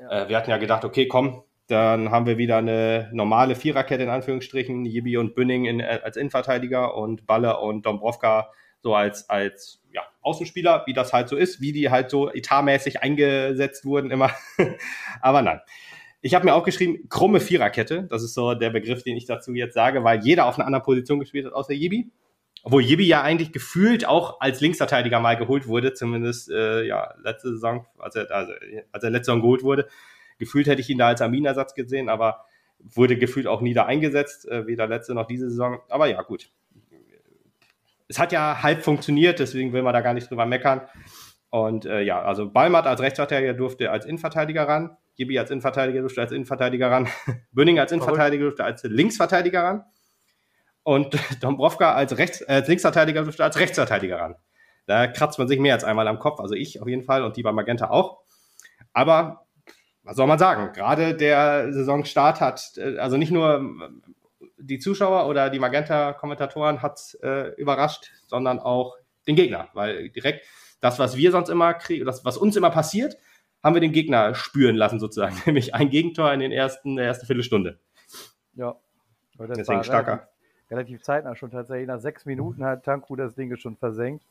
ja. 0.00 0.24
äh, 0.24 0.28
wir 0.28 0.36
hatten 0.36 0.50
ja 0.50 0.56
gedacht, 0.56 0.84
okay, 0.84 1.06
komm, 1.06 1.44
dann 1.68 2.10
haben 2.10 2.26
wir 2.26 2.36
wieder 2.36 2.56
eine 2.56 3.10
normale 3.12 3.54
Viererkette 3.54 4.02
in 4.02 4.08
Anführungsstrichen, 4.08 4.84
Jibi 4.84 5.18
und 5.18 5.36
Bünning 5.36 5.66
in, 5.66 5.78
äh, 5.78 6.00
als 6.02 6.16
Innenverteidiger 6.16 6.96
und 6.96 7.24
Balle 7.24 7.60
und 7.60 7.86
Dombrovka 7.86 8.50
so 8.80 8.96
als, 8.96 9.30
als 9.30 9.84
ja, 9.92 10.02
Außenspieler, 10.22 10.82
wie 10.86 10.94
das 10.94 11.12
halt 11.12 11.28
so 11.28 11.36
ist, 11.36 11.60
wie 11.60 11.70
die 11.70 11.90
halt 11.90 12.10
so 12.10 12.28
etatmäßig 12.28 13.02
eingesetzt 13.04 13.84
wurden 13.84 14.10
immer. 14.10 14.32
Aber 15.20 15.42
nein. 15.42 15.60
Ich 16.22 16.34
habe 16.34 16.44
mir 16.44 16.54
auch 16.54 16.64
geschrieben, 16.64 17.08
krumme 17.08 17.40
Viererkette. 17.40 18.04
Das 18.04 18.22
ist 18.22 18.34
so 18.34 18.54
der 18.54 18.70
Begriff, 18.70 19.02
den 19.02 19.16
ich 19.16 19.26
dazu 19.26 19.52
jetzt 19.54 19.74
sage, 19.74 20.04
weil 20.04 20.20
jeder 20.22 20.46
auf 20.46 20.56
einer 20.56 20.66
anderen 20.66 20.84
Position 20.84 21.18
gespielt 21.18 21.46
hat, 21.46 21.52
außer 21.52 21.72
Jibi. 21.72 22.10
Obwohl 22.62 22.82
Jibi 22.82 23.06
ja 23.06 23.22
eigentlich 23.22 23.52
gefühlt 23.52 24.06
auch 24.06 24.40
als 24.40 24.60
Linksverteidiger 24.60 25.18
mal 25.18 25.36
geholt 25.36 25.66
wurde, 25.66 25.94
zumindest 25.94 26.48
äh, 26.48 26.84
ja 26.84 27.12
letzte 27.22 27.50
Saison, 27.54 27.86
als 27.98 28.14
er, 28.14 28.30
also, 28.30 28.52
als 28.92 29.02
er 29.02 29.10
letzte 29.10 29.32
Saison 29.32 29.42
geholt 29.42 29.64
wurde. 29.64 29.88
Gefühlt 30.38 30.68
hätte 30.68 30.80
ich 30.80 30.88
ihn 30.88 30.98
da 30.98 31.08
als 31.08 31.20
Arminersatz 31.20 31.74
gesehen, 31.74 32.08
aber 32.08 32.46
wurde 32.78 33.18
gefühlt 33.18 33.48
auch 33.48 33.60
nie 33.60 33.74
da 33.74 33.86
eingesetzt, 33.86 34.48
äh, 34.48 34.66
weder 34.66 34.86
letzte 34.86 35.14
noch 35.14 35.26
diese 35.26 35.50
Saison. 35.50 35.80
Aber 35.88 36.06
ja, 36.06 36.22
gut 36.22 36.50
es 38.12 38.18
hat 38.18 38.32
ja 38.32 38.62
halb 38.62 38.82
funktioniert, 38.82 39.38
deswegen 39.38 39.72
will 39.72 39.82
man 39.82 39.94
da 39.94 40.02
gar 40.02 40.12
nicht 40.12 40.30
drüber 40.30 40.44
meckern. 40.44 40.82
Und 41.52 41.84
äh, 41.84 42.00
ja, 42.00 42.22
also 42.22 42.50
Balmat 42.50 42.86
als 42.86 43.02
Rechtsverteidiger 43.02 43.52
durfte 43.52 43.90
als 43.90 44.06
Innenverteidiger 44.06 44.66
ran, 44.66 44.96
Gibi 45.16 45.38
als 45.38 45.50
Innenverteidiger 45.50 46.00
durfte 46.00 46.22
als 46.22 46.32
Innenverteidiger 46.32 46.90
ran, 46.90 47.08
Bünning 47.52 47.78
als 47.78 47.92
Innenverteidiger 47.92 48.44
durfte 48.44 48.64
als 48.64 48.82
Linksverteidiger 48.84 49.62
ran 49.62 49.84
und 50.82 51.14
Dombrovka 51.42 51.92
als, 51.92 52.16
Rechts, 52.16 52.40
äh, 52.40 52.54
als 52.54 52.68
Linksverteidiger 52.68 53.24
durfte 53.24 53.44
als 53.44 53.58
Rechtsverteidiger 53.60 54.18
ran. 54.18 54.36
Da 54.86 55.08
kratzt 55.08 55.38
man 55.38 55.46
sich 55.46 55.60
mehr 55.60 55.74
als 55.74 55.84
einmal 55.84 56.08
am 56.08 56.18
Kopf, 56.18 56.40
also 56.40 56.54
ich 56.54 56.80
auf 56.80 56.88
jeden 56.88 57.02
Fall 57.02 57.22
und 57.22 57.36
die 57.36 57.42
bei 57.42 57.52
Magenta 57.52 57.90
auch. 57.90 58.22
Aber 58.94 59.44
was 60.04 60.16
soll 60.16 60.26
man 60.26 60.38
sagen? 60.38 60.72
Gerade 60.72 61.14
der 61.14 61.70
Saisonstart 61.70 62.40
hat, 62.40 62.72
äh, 62.78 62.96
also 62.96 63.18
nicht 63.18 63.30
nur 63.30 63.92
die 64.56 64.78
Zuschauer 64.78 65.26
oder 65.28 65.50
die 65.50 65.58
Magenta-Kommentatoren 65.58 66.80
hat 66.80 67.14
äh, 67.22 67.48
überrascht, 67.56 68.10
sondern 68.26 68.58
auch 68.58 68.96
den 69.26 69.36
Gegner, 69.36 69.68
weil 69.74 70.08
direkt 70.08 70.46
das, 70.82 70.98
was 70.98 71.16
wir 71.16 71.30
sonst 71.30 71.48
immer 71.48 71.72
kriegen, 71.72 72.04
das, 72.04 72.24
was 72.24 72.36
uns 72.36 72.56
immer 72.56 72.70
passiert, 72.70 73.16
haben 73.62 73.74
wir 73.74 73.80
den 73.80 73.92
Gegner 73.92 74.34
spüren 74.34 74.76
lassen 74.76 74.98
sozusagen, 75.00 75.36
nämlich 75.46 75.74
ein 75.74 75.88
Gegentor 75.88 76.32
in 76.32 76.40
den 76.40 76.52
ersten, 76.52 76.96
der 76.96 77.06
ersten 77.06 77.26
Viertelstunde. 77.26 77.78
Ja, 78.54 78.76
das 79.38 79.56
deswegen 79.56 79.84
starker. 79.84 80.12
Relativ, 80.12 80.70
relativ 80.70 81.02
zeitnah 81.02 81.36
schon 81.36 81.50
tatsächlich. 81.50 81.88
Nach 81.88 82.00
sechs 82.00 82.26
Minuten 82.26 82.64
hat 82.64 82.84
Tanku 82.84 83.16
das 83.16 83.34
Ding 83.34 83.56
schon 83.56 83.76
versenkt. 83.76 84.24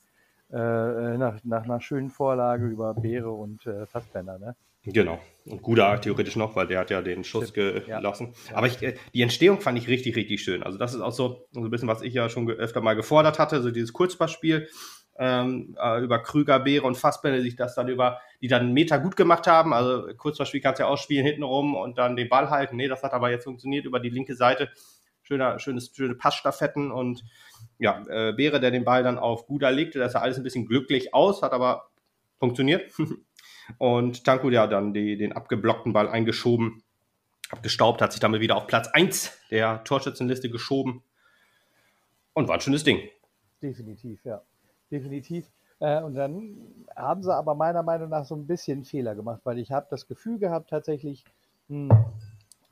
Äh, 0.52 0.58
äh, 0.58 1.18
nach, 1.18 1.40
nach 1.46 1.64
einer 1.64 1.80
schönen 1.80 2.10
Vorlage 2.10 2.68
über 2.68 2.94
Beere 2.94 3.32
und 3.32 3.66
äh, 3.66 3.86
Fassbänder, 3.86 4.38
ne? 4.38 4.56
Genau. 4.84 5.20
Und 5.46 5.62
Guda 5.62 5.98
theoretisch 5.98 6.36
noch, 6.36 6.56
weil 6.56 6.68
der 6.68 6.80
hat 6.80 6.90
ja 6.90 7.02
den 7.02 7.24
Schuss 7.24 7.54
gelassen. 7.54 8.34
Ja. 8.50 8.58
Aber 8.58 8.68
ich, 8.68 8.82
äh, 8.82 8.96
die 9.14 9.22
Entstehung 9.22 9.62
fand 9.62 9.78
ich 9.78 9.88
richtig, 9.88 10.16
richtig 10.18 10.42
schön. 10.44 10.64
Also 10.64 10.78
das 10.78 10.94
ist 10.94 11.02
auch 11.02 11.14
so, 11.14 11.48
so 11.52 11.62
ein 11.62 11.70
bisschen, 11.70 11.88
was 11.88 12.02
ich 12.02 12.14
ja 12.14 12.28
schon 12.28 12.50
öfter 12.50 12.82
mal 12.82 12.96
gefordert 12.96 13.40
hatte, 13.40 13.62
so 13.62 13.72
dieses 13.72 13.94
Kurzpassspiel 13.94 14.68
ähm, 15.22 15.78
äh, 15.80 16.04
über 16.04 16.18
Krüger, 16.18 16.60
Beere 16.60 16.88
und 16.88 16.98
Fassbälle, 16.98 17.44
sich 17.44 17.56
das 17.56 17.76
dann 17.76 17.88
über, 17.88 18.20
die 18.42 18.48
dann 18.48 18.62
einen 18.62 18.74
Meter 18.74 18.98
gut 18.98 19.16
gemacht 19.16 19.46
haben. 19.46 19.72
Also 19.72 20.08
Kurzpassspiel 20.18 20.62
kannst 20.62 20.80
du 20.80 20.84
ja 20.84 20.90
ausspielen 20.90 21.24
hintenrum 21.24 21.76
und 21.76 22.00
dann 22.00 22.16
den 22.16 22.28
Ball 22.28 22.50
halten. 22.50 22.76
Nee, 22.76 22.88
das 22.88 23.04
hat 23.04 23.14
aber 23.14 23.30
jetzt 23.30 23.44
funktioniert 23.44 23.86
über 23.86 24.00
die 24.00 24.10
linke 24.10 24.36
Seite. 24.36 24.70
Schöner, 25.22 25.60
schönes, 25.60 25.92
schöne 25.96 26.16
Passstaffetten 26.16 26.92
und 26.92 27.24
ja, 27.78 28.04
äh, 28.10 28.34
Beere, 28.34 28.60
der 28.60 28.72
den 28.72 28.84
Ball 28.84 29.04
dann 29.04 29.20
auf 29.20 29.46
Guda 29.46 29.70
legte, 29.70 30.00
das 30.00 30.14
sah 30.14 30.22
alles 30.22 30.38
ein 30.38 30.44
bisschen 30.44 30.66
glücklich 30.66 31.14
aus, 31.14 31.44
hat 31.44 31.54
aber 31.54 31.92
funktioniert. 32.40 32.92
Und 33.78 34.26
Tanku 34.26 34.50
ja 34.50 34.68
dann 34.68 34.94
die, 34.94 35.16
den 35.16 35.32
abgeblockten 35.32 35.94
Ball 35.94 36.10
eingeschoben, 36.10 36.84
abgestaubt, 37.52 38.02
hat 38.02 38.12
sich 38.12 38.20
damit 38.20 38.42
wieder 38.42 38.58
auf 38.58 38.68
Platz 38.68 38.90
1 38.90 39.32
der 39.50 39.84
Torschützenliste 39.86 40.50
geschoben. 40.50 41.04
Und 42.34 42.50
war 42.50 42.56
ein 42.56 42.62
schönes 42.62 42.84
Ding. 42.84 43.08
Definitiv, 43.62 44.26
ja. 44.26 44.42
Definitiv. 44.92 45.50
Äh, 45.80 46.02
und 46.04 46.14
dann 46.16 46.86
haben 46.96 47.24
sie 47.24 47.34
aber 47.34 47.56
meiner 47.56 47.82
Meinung 47.82 48.10
nach 48.10 48.26
so 48.26 48.36
ein 48.36 48.46
bisschen 48.46 48.84
Fehler 48.84 49.16
gemacht, 49.16 49.42
weil 49.44 49.58
ich 49.58 49.72
habe 49.72 49.88
das 49.90 50.08
Gefühl 50.08 50.38
gehabt, 50.38 50.70
tatsächlich, 50.70 51.26
hm, 51.70 51.90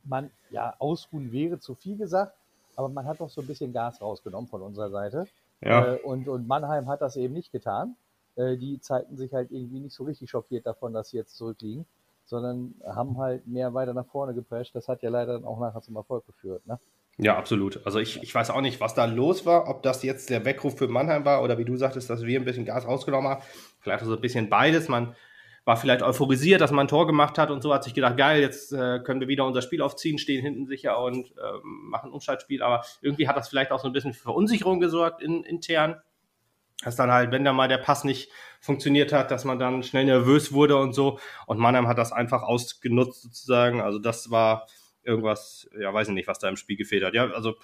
man, 0.03 0.29
ja, 0.51 0.75
ausruhen 0.79 1.31
wäre 1.31 1.59
zu 1.59 1.75
viel 1.75 1.97
gesagt, 1.97 2.35
aber 2.75 2.87
man 2.87 3.05
hat 3.05 3.19
doch 3.19 3.29
so 3.29 3.41
ein 3.41 3.47
bisschen 3.47 3.73
Gas 3.73 4.01
rausgenommen 4.01 4.47
von 4.47 4.61
unserer 4.61 4.89
Seite. 4.89 5.25
Ja. 5.61 5.95
Äh, 5.95 5.99
und, 6.01 6.27
und 6.27 6.47
Mannheim 6.47 6.87
hat 6.87 7.01
das 7.01 7.15
eben 7.15 7.33
nicht 7.33 7.51
getan. 7.51 7.95
Äh, 8.35 8.57
die 8.57 8.79
zeigten 8.79 9.17
sich 9.17 9.33
halt 9.33 9.51
irgendwie 9.51 9.79
nicht 9.79 9.95
so 9.95 10.03
richtig 10.03 10.29
schockiert 10.29 10.65
davon, 10.65 10.93
dass 10.93 11.09
sie 11.09 11.17
jetzt 11.17 11.35
zurückliegen, 11.35 11.85
sondern 12.25 12.75
haben 12.85 13.17
halt 13.17 13.47
mehr 13.47 13.73
weiter 13.73 13.93
nach 13.93 14.05
vorne 14.05 14.33
geprescht. 14.33 14.75
Das 14.75 14.87
hat 14.87 15.01
ja 15.01 15.09
leider 15.09 15.33
dann 15.33 15.45
auch 15.45 15.59
nachher 15.59 15.81
zum 15.81 15.95
Erfolg 15.95 16.25
geführt. 16.25 16.65
Ne? 16.67 16.79
Ja, 17.21 17.37
absolut. 17.37 17.85
Also 17.85 17.99
ich, 17.99 18.23
ich 18.23 18.33
weiß 18.33 18.49
auch 18.49 18.61
nicht, 18.61 18.79
was 18.79 18.95
da 18.95 19.03
los 19.03 19.45
war, 19.45 19.67
ob 19.67 19.83
das 19.83 20.03
jetzt 20.03 20.29
der 20.29 20.45
Weckruf 20.45 20.77
für 20.77 20.87
Mannheim 20.87 21.25
war 21.25 21.43
oder 21.43 21.57
wie 21.57 21.65
du 21.65 21.75
sagtest, 21.75 22.09
dass 22.09 22.23
wir 22.23 22.39
ein 22.39 22.45
bisschen 22.45 22.63
Gas 22.63 22.87
rausgenommen 22.87 23.29
haben. 23.29 23.43
Vielleicht 23.81 24.05
so 24.05 24.15
ein 24.15 24.21
bisschen 24.21 24.49
beides. 24.49 24.87
Man 24.87 25.13
war 25.65 25.75
vielleicht 25.75 26.01
euphorisiert, 26.01 26.61
dass 26.61 26.71
man 26.71 26.85
ein 26.85 26.87
Tor 26.87 27.07
gemacht 27.07 27.37
hat 27.37 27.51
und 27.51 27.61
so, 27.61 27.73
hat 27.73 27.83
sich 27.83 27.93
gedacht, 27.93 28.15
geil, 28.15 28.39
jetzt 28.39 28.71
äh, 28.71 28.99
können 29.03 29.19
wir 29.19 29.27
wieder 29.27 29.45
unser 29.45 29.61
Spiel 29.61 29.81
aufziehen, 29.81 30.17
stehen 30.17 30.41
hinten 30.41 30.65
sicher 30.65 30.97
und 31.03 31.31
äh, 31.31 31.59
machen 31.63 32.13
Umschaltspiel. 32.13 32.63
Aber 32.63 32.85
irgendwie 33.01 33.27
hat 33.27 33.35
das 33.35 33.49
vielleicht 33.49 33.71
auch 33.71 33.81
so 33.81 33.87
ein 33.87 33.93
bisschen 33.93 34.13
für 34.13 34.23
Verunsicherung 34.23 34.79
gesorgt 34.79 35.21
in, 35.21 35.43
intern. 35.43 36.01
Dass 36.85 36.95
dann 36.95 37.11
halt, 37.11 37.33
wenn 37.33 37.43
da 37.43 37.51
mal 37.51 37.67
der 37.67 37.79
Pass 37.79 38.05
nicht 38.05 38.31
funktioniert 38.61 39.11
hat, 39.11 39.29
dass 39.29 39.43
man 39.43 39.59
dann 39.59 39.83
schnell 39.83 40.05
nervös 40.05 40.53
wurde 40.53 40.77
und 40.77 40.93
so. 40.93 41.19
Und 41.47 41.59
Mannheim 41.59 41.89
hat 41.89 41.97
das 41.97 42.13
einfach 42.13 42.43
ausgenutzt 42.43 43.23
sozusagen. 43.23 43.81
Also 43.81 43.99
das 43.99 44.31
war 44.31 44.67
irgendwas, 45.03 45.69
ja, 45.79 45.93
weiß 45.93 46.09
ich 46.09 46.13
nicht, 46.13 46.27
was 46.27 46.39
da 46.39 46.49
im 46.49 46.55
Spiel 46.55 46.77
gefehlt 46.77 47.03
hat. 47.03 47.13
Ja, 47.13 47.29
also 47.31 47.55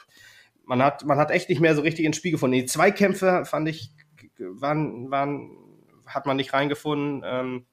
man 0.63 0.84
hat, 0.84 1.06
man 1.06 1.17
hat 1.17 1.32
echt 1.32 1.50
nicht 1.50 1.62
mehr 1.62 1.76
so 1.76 1.82
richtig 1.82 2.06
ins 2.06 2.17
Spiel 2.17 2.32
gefunden. 2.32 2.56
Die 2.56 2.65
Zweikämpfe 2.65 3.45
fand 3.45 3.69
ich, 3.69 3.91
waren, 4.38 5.12
waren, 5.12 5.52
hat 6.06 6.26
man 6.26 6.38
nicht 6.38 6.54
reingefunden. 6.54 7.24
Ähm, 7.26 7.65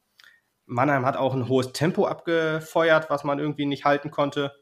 Mannheim 0.66 1.06
hat 1.06 1.16
auch 1.16 1.34
ein 1.34 1.48
hohes 1.48 1.72
Tempo 1.72 2.06
abgefeuert, 2.06 3.10
was 3.10 3.24
man 3.24 3.38
irgendwie 3.38 3.66
nicht 3.66 3.84
halten 3.84 4.10
konnte. 4.10 4.52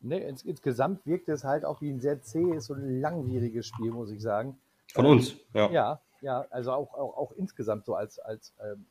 Nee, 0.00 0.18
ins, 0.18 0.42
insgesamt 0.42 1.06
wirkt 1.06 1.28
es 1.28 1.44
halt 1.44 1.64
auch 1.64 1.80
wie 1.80 1.90
ein 1.90 2.00
sehr 2.00 2.22
zähes 2.22 2.70
und 2.70 3.00
langwieriges 3.00 3.66
Spiel, 3.66 3.90
muss 3.90 4.10
ich 4.10 4.20
sagen. 4.20 4.58
Von 4.92 5.06
uns, 5.06 5.36
ja. 5.54 5.70
Ja, 5.70 6.00
ja, 6.20 6.46
also 6.50 6.72
auch, 6.72 6.94
auch, 6.94 7.16
auch 7.16 7.32
insgesamt 7.32 7.84
so 7.84 7.94
als, 7.94 8.18
als 8.18 8.54
ähm, 8.60 8.86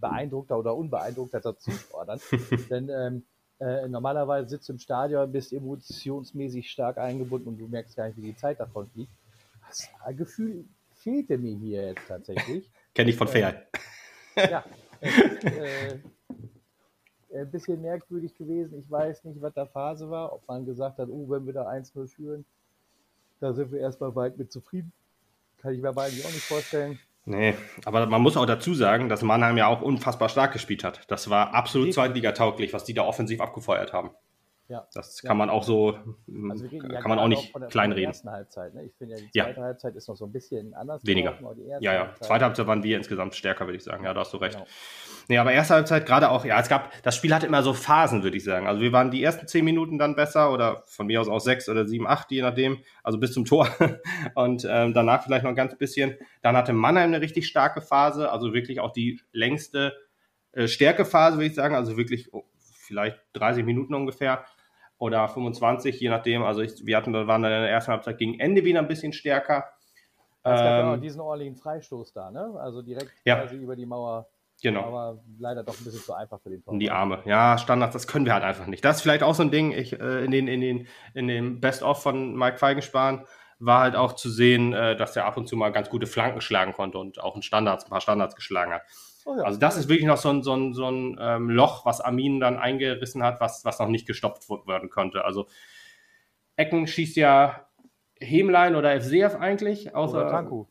beeindruckter 0.00 0.58
oder 0.58 0.76
unbeeindruckter 0.76 1.56
Zuschauer 1.56 2.04
dann. 2.06 2.20
Denn 2.70 2.88
ähm, 2.88 3.24
äh, 3.60 3.88
normalerweise 3.88 4.48
sitzt 4.48 4.68
du 4.68 4.72
im 4.72 4.78
Stadion, 4.78 5.30
bist 5.30 5.52
emotionsmäßig 5.52 6.70
stark 6.70 6.98
eingebunden 6.98 7.48
und 7.48 7.58
du 7.58 7.68
merkst 7.68 7.96
gar 7.96 8.06
nicht, 8.08 8.16
wie 8.16 8.22
die 8.22 8.36
Zeit 8.36 8.60
davon 8.60 8.88
fliegt. 8.88 9.12
Das 9.68 9.88
Gefühl 10.16 10.64
fehlte 10.94 11.38
mir 11.38 11.56
hier 11.56 11.88
jetzt 11.88 12.06
tatsächlich. 12.08 12.70
Kenne 12.94 13.10
ich 13.10 13.16
von 13.16 13.28
Fair. 13.28 13.66
Äh, 14.36 14.50
ja, 14.50 14.64
äh, 15.00 15.98
ein 17.34 17.50
bisschen 17.50 17.80
merkwürdig 17.80 18.34
gewesen. 18.36 18.78
Ich 18.78 18.90
weiß 18.90 19.24
nicht, 19.24 19.40
was 19.40 19.52
da 19.54 19.66
Phase 19.66 20.08
war, 20.08 20.32
ob 20.32 20.46
man 20.46 20.64
gesagt 20.64 20.98
hat, 20.98 21.08
oh, 21.08 21.28
wenn 21.28 21.46
wir 21.46 21.52
da 21.52 21.68
1-0 21.68 22.08
führen, 22.08 22.44
da 23.40 23.52
sind 23.52 23.72
wir 23.72 23.80
erstmal 23.80 24.14
weit 24.14 24.38
mit 24.38 24.52
zufrieden. 24.52 24.92
Kann 25.58 25.74
ich 25.74 25.80
mir 25.80 25.92
beiden 25.92 26.18
auch 26.20 26.32
nicht 26.32 26.44
vorstellen. 26.44 26.98
Nee, 27.26 27.54
aber 27.86 28.06
man 28.06 28.20
muss 28.20 28.36
auch 28.36 28.44
dazu 28.44 28.74
sagen, 28.74 29.08
dass 29.08 29.22
Mannheim 29.22 29.56
ja 29.56 29.66
auch 29.66 29.80
unfassbar 29.80 30.28
stark 30.28 30.52
gespielt 30.52 30.84
hat. 30.84 31.10
Das 31.10 31.30
war 31.30 31.54
absolut 31.54 31.94
zweitligatauglich, 31.94 32.74
was 32.74 32.84
die 32.84 32.92
da 32.92 33.02
offensiv 33.02 33.40
abgefeuert 33.40 33.94
haben. 33.94 34.10
Ja. 34.74 34.88
Das 34.92 35.22
kann 35.22 35.30
ja. 35.30 35.34
man 35.34 35.50
auch 35.50 35.62
so, 35.62 35.96
also 36.50 36.66
kann 36.66 36.90
ja 36.90 37.06
man 37.06 37.20
auch 37.20 37.28
nicht 37.28 37.54
der, 37.54 37.68
kleinreden. 37.68 38.06
ersten 38.06 38.28
Halbzeit, 38.28 38.74
ne? 38.74 38.82
Ich 38.82 38.92
finde 38.96 39.14
ja, 39.14 39.20
die 39.20 39.30
zweite. 39.30 39.62
Halbzeit 39.62 39.94
ist 39.94 40.08
noch 40.08 40.16
so 40.16 40.24
ein 40.24 40.32
bisschen 40.32 40.74
anders. 40.74 41.06
Weniger. 41.06 41.38
ja, 41.78 41.92
ja. 41.92 42.00
Halbzeit. 42.00 42.26
Zweite 42.26 42.44
Halbzeit 42.46 42.66
waren 42.66 42.82
wir 42.82 42.96
insgesamt 42.96 43.36
stärker, 43.36 43.66
würde 43.66 43.76
ich 43.76 43.84
sagen. 43.84 44.04
Ja, 44.04 44.12
da 44.12 44.22
hast 44.22 44.32
du 44.32 44.38
recht. 44.38 44.56
Genau. 44.56 44.66
Nee, 45.28 45.38
aber 45.38 45.52
erste 45.52 45.74
Halbzeit 45.74 46.06
gerade 46.06 46.28
auch, 46.28 46.44
ja, 46.44 46.58
es 46.58 46.68
gab, 46.68 46.90
das 47.04 47.14
Spiel 47.14 47.32
hatte 47.32 47.46
immer 47.46 47.62
so 47.62 47.72
Phasen, 47.72 48.24
würde 48.24 48.36
ich 48.36 48.42
sagen. 48.42 48.66
Also 48.66 48.80
wir 48.80 48.90
waren 48.90 49.12
die 49.12 49.22
ersten 49.22 49.46
zehn 49.46 49.64
Minuten 49.64 49.96
dann 49.96 50.16
besser 50.16 50.52
oder 50.52 50.82
von 50.86 51.06
mir 51.06 51.20
aus 51.20 51.28
auch 51.28 51.38
sechs 51.38 51.68
oder 51.68 51.86
sieben, 51.86 52.08
acht, 52.08 52.32
je 52.32 52.42
nachdem, 52.42 52.78
also 53.04 53.18
bis 53.18 53.32
zum 53.32 53.44
Tor. 53.44 53.68
Und 54.34 54.66
ähm, 54.68 54.92
danach 54.92 55.22
vielleicht 55.22 55.44
noch 55.44 55.50
ein 55.50 55.56
ganz 55.56 55.78
bisschen. 55.78 56.16
Dann 56.42 56.56
hatte 56.56 56.72
Mannheim 56.72 57.10
eine 57.10 57.20
richtig 57.20 57.46
starke 57.46 57.80
Phase, 57.80 58.32
also 58.32 58.52
wirklich 58.52 58.80
auch 58.80 58.90
die 58.90 59.20
längste 59.30 59.94
äh, 60.50 60.66
Stärkephase, 60.66 61.36
würde 61.36 61.46
ich 61.46 61.54
sagen. 61.54 61.76
Also 61.76 61.96
wirklich 61.96 62.34
oh, 62.34 62.42
vielleicht 62.84 63.18
30 63.34 63.64
Minuten 63.64 63.94
ungefähr 63.94 64.44
oder 65.04 65.28
25, 65.28 66.00
je 66.00 66.08
nachdem. 66.08 66.42
Also 66.42 66.62
ich, 66.62 66.86
wir 66.86 66.96
hatten, 66.96 67.12
waren 67.12 67.42
dann 67.42 67.52
in 67.52 67.60
der 67.60 67.70
ersten 67.70 67.92
Halbzeit 67.92 68.16
gegen 68.16 68.40
Ende 68.40 68.64
wieder 68.64 68.80
ein 68.80 68.88
bisschen 68.88 69.12
stärker. 69.12 69.68
Es 70.42 70.60
gab 70.60 70.80
ähm, 70.80 70.86
ja 70.86 70.96
diesen 70.96 71.20
ordentlichen 71.20 71.56
Freistoß 71.56 72.12
da, 72.14 72.30
ne? 72.30 72.54
Also 72.58 72.80
direkt 72.80 73.12
ja. 73.24 73.36
quasi 73.36 73.56
über 73.56 73.76
die 73.76 73.86
Mauer. 73.86 74.26
Genau. 74.62 74.84
Aber 74.84 75.22
leider 75.38 75.62
doch 75.62 75.78
ein 75.78 75.84
bisschen 75.84 76.00
zu 76.00 76.14
einfach 76.14 76.40
für 76.40 76.48
den 76.48 76.62
Tor. 76.62 76.72
In 76.72 76.80
die 76.80 76.90
Arme. 76.90 77.20
Ja, 77.26 77.58
Standards, 77.58 77.92
das 77.92 78.06
können 78.06 78.24
wir 78.24 78.32
halt 78.32 78.44
einfach 78.44 78.66
nicht. 78.66 78.82
Das 78.82 78.96
ist 78.96 79.02
vielleicht 79.02 79.22
auch 79.22 79.34
so 79.34 79.42
ein 79.42 79.50
Ding. 79.50 79.72
Ich, 79.72 79.92
äh, 79.92 80.24
in, 80.24 80.30
den, 80.30 80.48
in, 80.48 80.60
den, 80.60 80.86
in 81.12 81.28
dem 81.28 81.60
Best-of 81.60 82.02
von 82.02 82.34
Mike 82.34 82.56
Feigenspahn 82.56 83.26
war 83.58 83.80
halt 83.80 83.96
auch 83.96 84.14
zu 84.14 84.30
sehen, 84.30 84.72
äh, 84.72 84.96
dass 84.96 85.16
er 85.16 85.26
ab 85.26 85.36
und 85.36 85.48
zu 85.48 85.56
mal 85.56 85.70
ganz 85.70 85.90
gute 85.90 86.06
Flanken 86.06 86.40
schlagen 86.40 86.72
konnte 86.72 86.98
und 86.98 87.20
auch 87.20 87.36
ein, 87.36 87.42
Standards, 87.42 87.84
ein 87.84 87.90
paar 87.90 88.00
Standards 88.00 88.36
geschlagen 88.36 88.72
hat. 88.72 88.82
Oh 89.24 89.36
ja, 89.36 89.42
also 89.44 89.58
das 89.58 89.76
ist 89.76 89.88
wirklich 89.88 90.06
noch 90.06 90.18
so 90.18 90.28
ein, 90.28 90.42
so 90.42 90.54
ein, 90.54 90.74
so 90.74 90.86
ein 90.86 91.16
ähm, 91.20 91.50
Loch, 91.50 91.86
was 91.86 92.00
Armin 92.00 92.40
dann 92.40 92.58
eingerissen 92.58 93.22
hat, 93.22 93.40
was, 93.40 93.64
was 93.64 93.78
noch 93.78 93.88
nicht 93.88 94.06
gestoppt 94.06 94.48
werden 94.66 94.90
konnte. 94.90 95.24
Also 95.24 95.46
Ecken 96.56 96.86
schießt 96.86 97.16
ja 97.16 97.66
Hemlein 98.20 98.76
oder 98.76 99.00
FCF 99.00 99.36
eigentlich. 99.36 99.94
Außer, 99.94 100.18
oder 100.18 100.30
Tanku. 100.30 100.66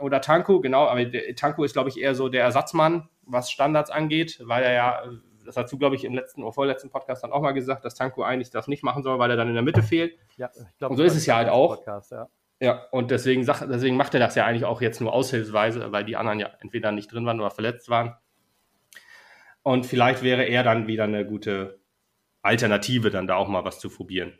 Oder 0.00 0.20
Tanku, 0.20 0.60
genau. 0.60 0.86
Aber 0.86 1.00
Tanku 1.34 1.64
ist, 1.64 1.72
glaube 1.72 1.88
ich, 1.88 2.00
eher 2.00 2.14
so 2.14 2.28
der 2.28 2.42
Ersatzmann, 2.42 3.08
was 3.22 3.50
Standards 3.50 3.90
angeht, 3.90 4.40
weil 4.44 4.62
er 4.62 4.72
ja, 4.72 5.02
das 5.44 5.56
hast 5.56 5.72
du, 5.72 5.78
glaube 5.78 5.96
ich, 5.96 6.04
im 6.04 6.14
letzten 6.14 6.42
oder 6.42 6.52
vorletzten 6.52 6.90
Podcast 6.90 7.24
dann 7.24 7.32
auch 7.32 7.42
mal 7.42 7.52
gesagt, 7.52 7.84
dass 7.84 7.94
Tanku 7.94 8.22
eigentlich 8.22 8.50
das 8.50 8.68
nicht 8.68 8.82
machen 8.82 9.02
soll, 9.02 9.18
weil 9.18 9.30
er 9.30 9.36
dann 9.36 9.48
in 9.48 9.54
der 9.54 9.62
Mitte 9.62 9.82
fehlt. 9.82 10.16
Ja, 10.36 10.50
ich 10.54 10.78
glaube, 10.78 10.92
Und 10.92 10.96
so 10.96 11.02
ist 11.02 11.16
es 11.16 11.26
ja 11.26 11.36
halt 11.36 11.48
auch. 11.48 11.76
Podcast, 11.76 12.12
ja. 12.12 12.28
Ja, 12.60 12.86
und 12.90 13.10
deswegen, 13.10 13.44
deswegen 13.44 13.96
macht 13.96 14.14
er 14.14 14.20
das 14.20 14.34
ja 14.34 14.46
eigentlich 14.46 14.64
auch 14.64 14.80
jetzt 14.80 15.00
nur 15.00 15.12
aushilfsweise, 15.12 15.92
weil 15.92 16.04
die 16.04 16.16
anderen 16.16 16.40
ja 16.40 16.50
entweder 16.60 16.90
nicht 16.90 17.12
drin 17.12 17.26
waren 17.26 17.40
oder 17.40 17.50
verletzt 17.50 17.90
waren. 17.90 18.16
Und 19.62 19.84
vielleicht 19.84 20.22
wäre 20.22 20.44
er 20.44 20.62
dann 20.62 20.86
wieder 20.86 21.04
eine 21.04 21.26
gute 21.26 21.80
Alternative, 22.42 23.10
dann 23.10 23.26
da 23.26 23.34
auch 23.36 23.48
mal 23.48 23.64
was 23.64 23.80
zu 23.80 23.90
probieren. 23.90 24.38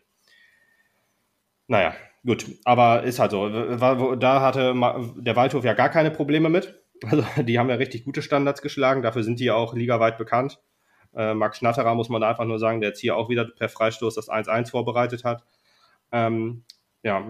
Naja, 1.66 1.94
gut, 2.24 2.46
aber 2.64 3.02
ist 3.02 3.18
halt 3.18 3.32
so. 3.32 3.48
Da 3.48 4.40
hatte 4.40 4.74
der 5.16 5.36
Waldhof 5.36 5.64
ja 5.64 5.74
gar 5.74 5.88
keine 5.88 6.10
Probleme 6.10 6.48
mit. 6.48 6.80
Also 7.04 7.24
die 7.42 7.58
haben 7.58 7.68
ja 7.68 7.76
richtig 7.76 8.04
gute 8.04 8.22
Standards 8.22 8.62
geschlagen, 8.62 9.02
dafür 9.02 9.24
sind 9.24 9.40
die 9.40 9.46
ja 9.46 9.54
auch 9.54 9.74
ligaweit 9.74 10.16
bekannt. 10.16 10.58
Äh, 11.14 11.34
Max 11.34 11.58
Schnatterer 11.58 11.94
muss 11.94 12.08
man 12.08 12.20
da 12.20 12.30
einfach 12.30 12.44
nur 12.44 12.58
sagen, 12.58 12.80
der 12.80 12.90
jetzt 12.90 13.00
hier 13.00 13.16
auch 13.16 13.28
wieder 13.28 13.44
per 13.44 13.68
Freistoß 13.68 14.14
das 14.14 14.28
1-1 14.28 14.70
vorbereitet 14.70 15.24
hat. 15.24 15.44
Ähm, 16.12 16.64
ja, 17.06 17.24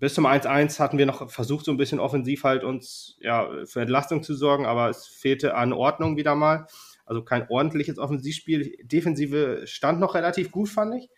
bis 0.00 0.14
zum 0.14 0.26
1-1 0.26 0.80
hatten 0.80 0.98
wir 0.98 1.06
noch 1.06 1.30
versucht, 1.30 1.64
so 1.64 1.70
ein 1.70 1.76
bisschen 1.76 2.00
offensiv 2.00 2.42
halt 2.42 2.64
uns 2.64 3.16
ja, 3.20 3.48
für 3.64 3.80
Entlastung 3.80 4.24
zu 4.24 4.34
sorgen, 4.34 4.66
aber 4.66 4.88
es 4.88 5.06
fehlte 5.06 5.54
an 5.54 5.72
Ordnung 5.72 6.16
wieder 6.16 6.34
mal. 6.34 6.66
Also 7.06 7.22
kein 7.22 7.48
ordentliches 7.48 7.96
Offensivspiel. 7.96 8.76
Defensive 8.82 9.68
stand 9.68 10.00
noch 10.00 10.16
relativ 10.16 10.50
gut, 10.50 10.68
fand 10.68 10.96
ich. 10.96 11.10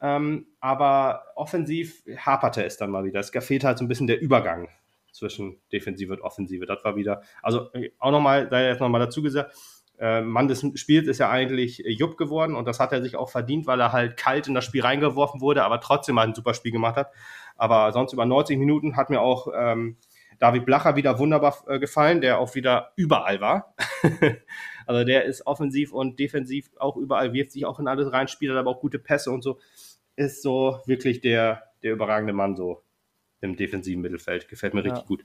Ähm, 0.00 0.48
aber 0.58 1.26
offensiv 1.36 2.02
haperte 2.16 2.64
es 2.64 2.76
dann 2.76 2.90
mal 2.90 3.04
wieder. 3.04 3.20
Es 3.20 3.30
fehlte 3.30 3.68
halt 3.68 3.78
so 3.78 3.84
ein 3.84 3.88
bisschen 3.88 4.08
der 4.08 4.20
Übergang 4.20 4.68
zwischen 5.12 5.60
Defensive 5.70 6.12
und 6.12 6.22
Offensive. 6.22 6.66
Das 6.66 6.82
war 6.82 6.96
wieder, 6.96 7.22
also 7.40 7.72
äh, 7.72 7.92
auch 8.00 8.10
nochmal, 8.10 8.48
sei 8.50 8.66
jetzt 8.66 8.80
nochmal 8.80 9.00
dazu 9.00 9.22
gesagt, 9.22 9.54
äh, 9.98 10.20
Mann 10.20 10.48
des 10.48 10.64
Spiels 10.74 11.08
ist 11.08 11.18
ja 11.18 11.30
eigentlich 11.30 11.82
Jupp 11.86 12.16
geworden 12.16 12.54
und 12.54 12.66
das 12.66 12.78
hat 12.78 12.92
er 12.92 13.02
sich 13.02 13.16
auch 13.16 13.30
verdient, 13.30 13.66
weil 13.66 13.80
er 13.80 13.92
halt 13.92 14.16
kalt 14.16 14.46
in 14.46 14.54
das 14.54 14.64
Spiel 14.64 14.82
reingeworfen 14.82 15.40
wurde, 15.40 15.64
aber 15.64 15.80
trotzdem 15.80 16.14
mal 16.14 16.26
ein 16.26 16.34
super 16.34 16.54
Spiel 16.54 16.72
gemacht 16.72 16.96
hat. 16.96 17.10
Aber 17.56 17.92
sonst 17.92 18.12
über 18.12 18.24
90 18.24 18.58
Minuten 18.58 18.96
hat 18.96 19.10
mir 19.10 19.20
auch 19.20 19.48
ähm, 19.54 19.96
David 20.38 20.66
Blacher 20.66 20.96
wieder 20.96 21.18
wunderbar 21.18 21.56
äh, 21.66 21.78
gefallen, 21.78 22.20
der 22.20 22.38
auch 22.38 22.54
wieder 22.54 22.92
überall 22.96 23.40
war. 23.40 23.74
also 24.86 25.04
der 25.04 25.24
ist 25.24 25.46
offensiv 25.46 25.92
und 25.92 26.20
defensiv 26.20 26.70
auch 26.78 26.96
überall, 26.96 27.32
wirft 27.32 27.52
sich 27.52 27.66
auch 27.66 27.80
in 27.80 27.88
alles 27.88 28.12
rein, 28.12 28.28
spielt 28.28 28.52
aber 28.52 28.70
auch 28.70 28.80
gute 28.80 28.98
Pässe 28.98 29.32
und 29.32 29.42
so. 29.42 29.58
Ist 30.14 30.42
so 30.42 30.80
wirklich 30.86 31.20
der, 31.20 31.64
der 31.82 31.92
überragende 31.92 32.32
Mann 32.32 32.56
so 32.56 32.82
im 33.40 33.56
defensiven 33.56 34.02
Mittelfeld. 34.02 34.48
Gefällt 34.48 34.74
mir 34.74 34.84
ja. 34.84 34.92
richtig 34.92 35.08
gut. 35.08 35.24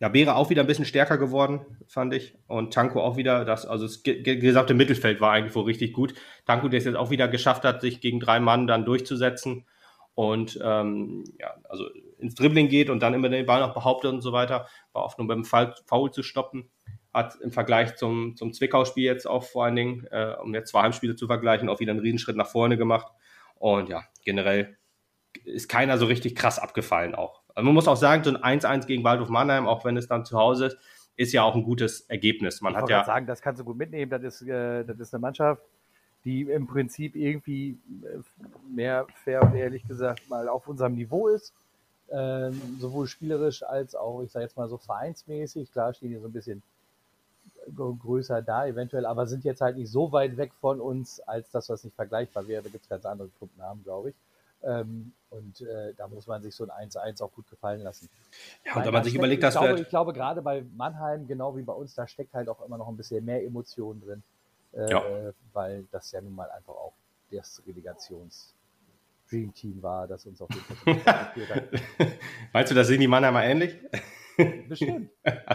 Ja, 0.00 0.08
Beere 0.08 0.34
auch 0.34 0.48
wieder 0.48 0.62
ein 0.62 0.66
bisschen 0.66 0.86
stärker 0.86 1.18
geworden, 1.18 1.60
fand 1.86 2.14
ich. 2.14 2.34
Und 2.46 2.72
Tanko 2.72 3.02
auch 3.02 3.16
wieder, 3.16 3.44
das, 3.44 3.66
also 3.66 3.84
das 3.86 4.02
gesamte 4.02 4.72
Mittelfeld 4.72 5.20
war 5.20 5.32
eigentlich 5.32 5.54
wohl 5.54 5.64
richtig 5.64 5.92
gut. 5.92 6.14
Tanko, 6.46 6.68
der 6.68 6.78
es 6.78 6.86
jetzt 6.86 6.96
auch 6.96 7.10
wieder 7.10 7.28
geschafft 7.28 7.64
hat, 7.64 7.82
sich 7.82 8.00
gegen 8.00 8.18
drei 8.18 8.40
Mann 8.40 8.66
dann 8.66 8.86
durchzusetzen 8.86 9.66
und 10.14 10.58
ähm, 10.62 11.24
ja, 11.38 11.54
also 11.68 11.86
ins 12.18 12.34
Dribbling 12.34 12.68
geht 12.68 12.90
und 12.90 13.02
dann 13.02 13.14
immer 13.14 13.28
den 13.28 13.46
Ball 13.46 13.60
noch 13.60 13.74
behauptet 13.74 14.12
und 14.12 14.22
so 14.22 14.32
weiter, 14.32 14.66
war 14.92 15.04
oft 15.04 15.18
nur 15.18 15.28
beim 15.28 15.44
Foul 15.44 16.10
zu 16.10 16.22
stoppen. 16.22 16.70
Hat 17.12 17.36
im 17.40 17.50
Vergleich 17.50 17.96
zum, 17.96 18.36
zum 18.36 18.52
Zwickau-Spiel 18.52 19.04
jetzt 19.04 19.26
auch 19.26 19.42
vor 19.44 19.64
allen 19.64 19.76
Dingen, 19.76 20.06
äh, 20.10 20.34
um 20.42 20.54
jetzt 20.54 20.70
zwei 20.70 20.82
Heimspiele 20.82 21.16
zu 21.16 21.26
vergleichen, 21.26 21.68
auch 21.68 21.80
wieder 21.80 21.92
einen 21.92 22.00
Riesenschritt 22.00 22.36
nach 22.36 22.46
vorne 22.48 22.76
gemacht. 22.76 23.06
Und 23.56 23.88
ja, 23.88 24.02
generell 24.24 24.76
ist 25.44 25.68
keiner 25.68 25.98
so 25.98 26.06
richtig 26.06 26.34
krass 26.36 26.58
abgefallen 26.58 27.14
auch. 27.14 27.39
Also 27.54 27.64
man 27.64 27.74
muss 27.74 27.88
auch 27.88 27.96
sagen, 27.96 28.24
so 28.24 28.34
ein 28.34 28.60
1-1 28.60 28.86
gegen 28.86 29.04
Waldhof 29.04 29.28
Mannheim, 29.28 29.66
auch 29.66 29.84
wenn 29.84 29.96
es 29.96 30.08
dann 30.08 30.24
zu 30.24 30.38
Hause 30.38 30.66
ist, 30.66 30.78
ist 31.16 31.32
ja 31.32 31.42
auch 31.42 31.54
ein 31.54 31.62
gutes 31.62 32.02
Ergebnis. 32.02 32.60
Man 32.60 32.72
ich 32.72 32.78
hat 32.78 32.88
ja 32.88 33.04
sagen, 33.04 33.26
das 33.26 33.42
kannst 33.42 33.60
du 33.60 33.64
gut 33.64 33.76
mitnehmen. 33.76 34.10
Das 34.10 34.22
ist, 34.22 34.48
äh, 34.48 34.84
das 34.84 34.98
ist 34.98 35.12
eine 35.12 35.20
Mannschaft, 35.20 35.62
die 36.24 36.42
im 36.42 36.66
Prinzip 36.66 37.14
irgendwie 37.14 37.78
äh, 38.02 38.20
mehr 38.74 39.06
fair 39.24 39.42
und 39.42 39.54
ehrlich 39.54 39.86
gesagt 39.86 40.28
mal 40.30 40.48
auf 40.48 40.66
unserem 40.66 40.94
Niveau 40.94 41.28
ist. 41.28 41.52
Ähm, 42.10 42.60
sowohl 42.78 43.06
spielerisch 43.06 43.62
als 43.62 43.94
auch, 43.94 44.22
ich 44.22 44.32
sage 44.32 44.44
jetzt 44.44 44.56
mal 44.56 44.68
so 44.68 44.78
vereinsmäßig. 44.78 45.70
Klar 45.72 45.94
stehen 45.94 46.10
die 46.10 46.18
so 46.18 46.26
ein 46.26 46.32
bisschen 46.32 46.62
größer 47.76 48.42
da 48.42 48.66
eventuell, 48.66 49.06
aber 49.06 49.26
sind 49.26 49.44
jetzt 49.44 49.60
halt 49.60 49.76
nicht 49.76 49.90
so 49.90 50.12
weit 50.12 50.36
weg 50.36 50.52
von 50.60 50.80
uns, 50.80 51.20
als 51.20 51.50
das, 51.50 51.68
was 51.68 51.84
nicht 51.84 51.94
vergleichbar 51.94 52.48
wäre. 52.48 52.62
Da 52.62 52.68
gibt 52.70 52.84
es 52.84 52.88
ganz 52.88 53.04
andere 53.04 53.28
Gruppennamen, 53.38 53.84
glaube 53.84 54.10
ich. 54.10 54.14
Ähm, 54.62 55.12
und 55.30 55.60
äh, 55.60 55.94
da 55.94 56.08
muss 56.08 56.26
man 56.26 56.42
sich 56.42 56.54
so 56.54 56.68
ein 56.68 56.90
1-1 56.90 57.22
auch 57.22 57.32
gut 57.32 57.48
gefallen 57.48 57.82
lassen. 57.82 58.08
Ja, 58.64 58.76
und 58.76 58.84
wenn 58.84 58.92
man 58.92 59.04
sich 59.04 59.12
steckt, 59.12 59.20
überlegt, 59.20 59.42
dass 59.42 59.54
ich 59.54 59.60
glaube, 59.60 59.80
ich 59.80 59.88
glaube, 59.88 60.12
gerade 60.12 60.42
bei 60.42 60.64
Mannheim, 60.76 61.26
genau 61.26 61.56
wie 61.56 61.62
bei 61.62 61.72
uns, 61.72 61.94
da 61.94 62.06
steckt 62.06 62.34
halt 62.34 62.48
auch 62.48 62.64
immer 62.64 62.78
noch 62.78 62.88
ein 62.88 62.96
bisschen 62.96 63.24
mehr 63.24 63.44
Emotion 63.44 64.00
drin. 64.00 64.22
Äh, 64.72 64.90
ja. 64.90 65.32
Weil 65.52 65.86
das 65.90 66.10
ja 66.12 66.20
nun 66.20 66.34
mal 66.34 66.50
einfach 66.50 66.74
auch 66.74 66.92
das 67.30 67.62
Relegations- 67.66 68.54
Dream 69.30 69.54
Team 69.54 69.82
war, 69.82 70.06
das 70.06 70.26
uns 70.26 70.42
auf 70.42 70.48
jeden 70.50 70.64
Fall 70.64 71.24
geführt 71.34 71.54
hat. 71.54 71.68
Meinst 72.52 72.70
du, 72.70 72.74
das 72.74 72.88
sehen 72.88 73.00
die 73.00 73.06
Mannheimer 73.06 73.44
ähnlich? 73.44 73.76
Bestimmt. 74.68 75.10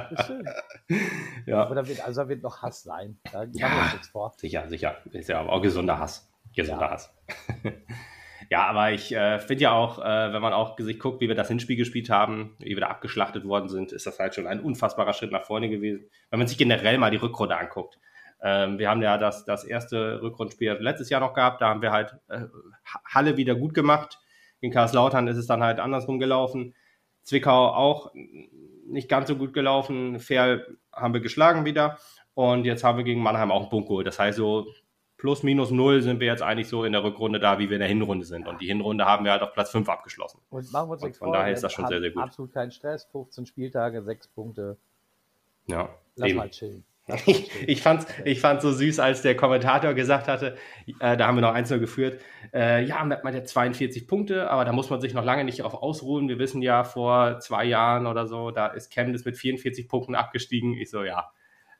Bestimmt. 0.09 0.49
ja. 1.45 1.63
Aber 1.63 1.75
da 1.75 1.87
wird, 1.87 1.99
also 2.05 2.21
da 2.21 2.29
wird 2.29 2.43
noch 2.43 2.61
Hass 2.61 2.83
sein. 2.83 3.17
Da 3.31 3.43
ja. 3.51 3.93
Sicher, 4.37 4.69
sicher. 4.69 4.97
Ist 5.11 5.29
ja 5.29 5.41
auch 5.41 5.61
gesunder 5.61 5.99
Hass. 5.99 6.29
Gesunder 6.55 6.85
ja. 6.85 6.91
Hass. 6.91 7.13
Ja, 8.49 8.65
aber 8.67 8.91
ich 8.91 9.13
äh, 9.13 9.39
finde 9.39 9.63
ja 9.63 9.71
auch, 9.71 9.99
äh, 9.99 10.33
wenn 10.33 10.41
man 10.41 10.53
auch 10.53 10.77
sich 10.77 10.99
guckt, 10.99 11.21
wie 11.21 11.27
wir 11.27 11.35
das 11.35 11.47
Hinspiel 11.47 11.75
gespielt 11.75 12.09
haben, 12.09 12.55
wie 12.59 12.75
wir 12.75 12.81
da 12.81 12.87
abgeschlachtet 12.87 13.45
worden 13.45 13.69
sind, 13.69 13.91
ist 13.91 14.05
das 14.05 14.19
halt 14.19 14.35
schon 14.35 14.47
ein 14.47 14.59
unfassbarer 14.59 15.13
Schritt 15.13 15.31
nach 15.31 15.45
vorne 15.45 15.69
gewesen. 15.69 16.09
Wenn 16.29 16.39
man 16.39 16.47
sich 16.47 16.57
generell 16.57 16.97
mal 16.97 17.11
die 17.11 17.17
Rückrunde 17.17 17.57
anguckt. 17.57 17.99
Ähm, 18.41 18.77
wir 18.77 18.89
haben 18.89 19.01
ja 19.01 19.17
das, 19.17 19.45
das 19.45 19.63
erste 19.63 20.21
Rückrundenspiel 20.21 20.77
letztes 20.79 21.09
Jahr 21.09 21.21
noch 21.21 21.33
gehabt. 21.33 21.61
Da 21.61 21.69
haben 21.69 21.81
wir 21.81 21.91
halt 21.91 22.15
äh, 22.27 22.41
Halle 23.05 23.37
wieder 23.37 23.55
gut 23.55 23.73
gemacht. 23.73 24.19
In 24.59 24.71
Karlslautern 24.71 25.27
ist 25.27 25.37
es 25.37 25.47
dann 25.47 25.63
halt 25.63 25.79
andersrum 25.79 26.19
gelaufen. 26.19 26.75
Zwickau 27.23 27.69
auch 27.69 28.13
nicht 28.87 29.09
ganz 29.09 29.27
so 29.27 29.35
gut 29.35 29.53
gelaufen. 29.53 30.19
Fair 30.19 30.65
haben 30.93 31.13
wir 31.13 31.21
geschlagen 31.21 31.65
wieder. 31.65 31.97
Und 32.35 32.65
jetzt 32.65 32.83
haben 32.83 32.97
wir 32.97 33.05
gegen 33.05 33.21
Mannheim 33.21 33.51
auch 33.51 33.61
einen 33.61 33.69
Punkt 33.69 33.87
geholt. 33.87 34.05
Das 34.05 34.19
heißt, 34.19 34.37
so 34.37 34.67
plus 35.17 35.43
minus 35.43 35.71
null 35.71 36.01
sind 36.01 36.19
wir 36.19 36.27
jetzt 36.27 36.41
eigentlich 36.41 36.67
so 36.67 36.83
in 36.83 36.91
der 36.91 37.03
Rückrunde 37.03 37.39
da, 37.39 37.59
wie 37.59 37.69
wir 37.69 37.75
in 37.75 37.79
der 37.79 37.89
Hinrunde 37.89 38.25
sind. 38.25 38.47
Und 38.47 38.61
die 38.61 38.67
Hinrunde 38.67 39.05
haben 39.05 39.25
wir 39.25 39.31
halt 39.31 39.41
auf 39.41 39.53
Platz 39.53 39.71
5 39.71 39.87
abgeschlossen. 39.87 40.39
Und 40.49 40.71
machen 40.71 40.89
wir 40.89 40.93
uns 40.93 41.03
Und 41.03 41.17
von 41.17 41.31
daher 41.31 41.53
ist 41.53 41.63
das 41.63 41.73
schon 41.73 41.87
sehr, 41.87 42.01
sehr 42.01 42.11
gut. 42.11 42.23
Absolut 42.23 42.53
kein 42.53 42.71
Stress. 42.71 43.05
15 43.11 43.45
Spieltage, 43.45 44.03
6 44.03 44.27
Punkte. 44.29 44.77
Ja. 45.67 45.89
Lass 46.15 46.29
eben. 46.29 46.37
mal 46.37 46.49
chillen. 46.49 46.83
Ich, 47.27 47.51
ich 47.67 47.81
fand 47.83 48.07
ich 48.25 48.41
fand's 48.41 48.63
so 48.63 48.71
süß, 48.71 48.99
als 48.99 49.21
der 49.21 49.37
Kommentator 49.37 49.93
gesagt 49.93 50.27
hatte, 50.27 50.57
äh, 50.99 51.15
da 51.15 51.27
haben 51.27 51.35
wir 51.35 51.41
noch 51.41 51.53
eins 51.53 51.69
nur 51.69 51.77
geführt, 51.77 52.19
äh, 52.51 52.83
ja, 52.83 53.03
man 53.03 53.19
hat 53.23 53.35
ja 53.35 53.43
42 53.43 54.07
Punkte, 54.07 54.49
aber 54.49 54.65
da 54.65 54.71
muss 54.71 54.89
man 54.89 55.01
sich 55.01 55.13
noch 55.13 55.23
lange 55.23 55.43
nicht 55.43 55.61
auf 55.61 55.75
ausruhen. 55.75 56.29
Wir 56.29 56.39
wissen 56.39 56.63
ja, 56.63 56.83
vor 56.83 57.39
zwei 57.41 57.65
Jahren 57.65 58.07
oder 58.07 58.25
so, 58.25 58.49
da 58.49 58.65
ist 58.65 58.91
Chemnitz 58.91 59.23
mit 59.23 59.37
44 59.37 59.87
Punkten 59.87 60.15
abgestiegen. 60.15 60.73
Ich 60.73 60.89
so, 60.89 61.03
ja, 61.03 61.29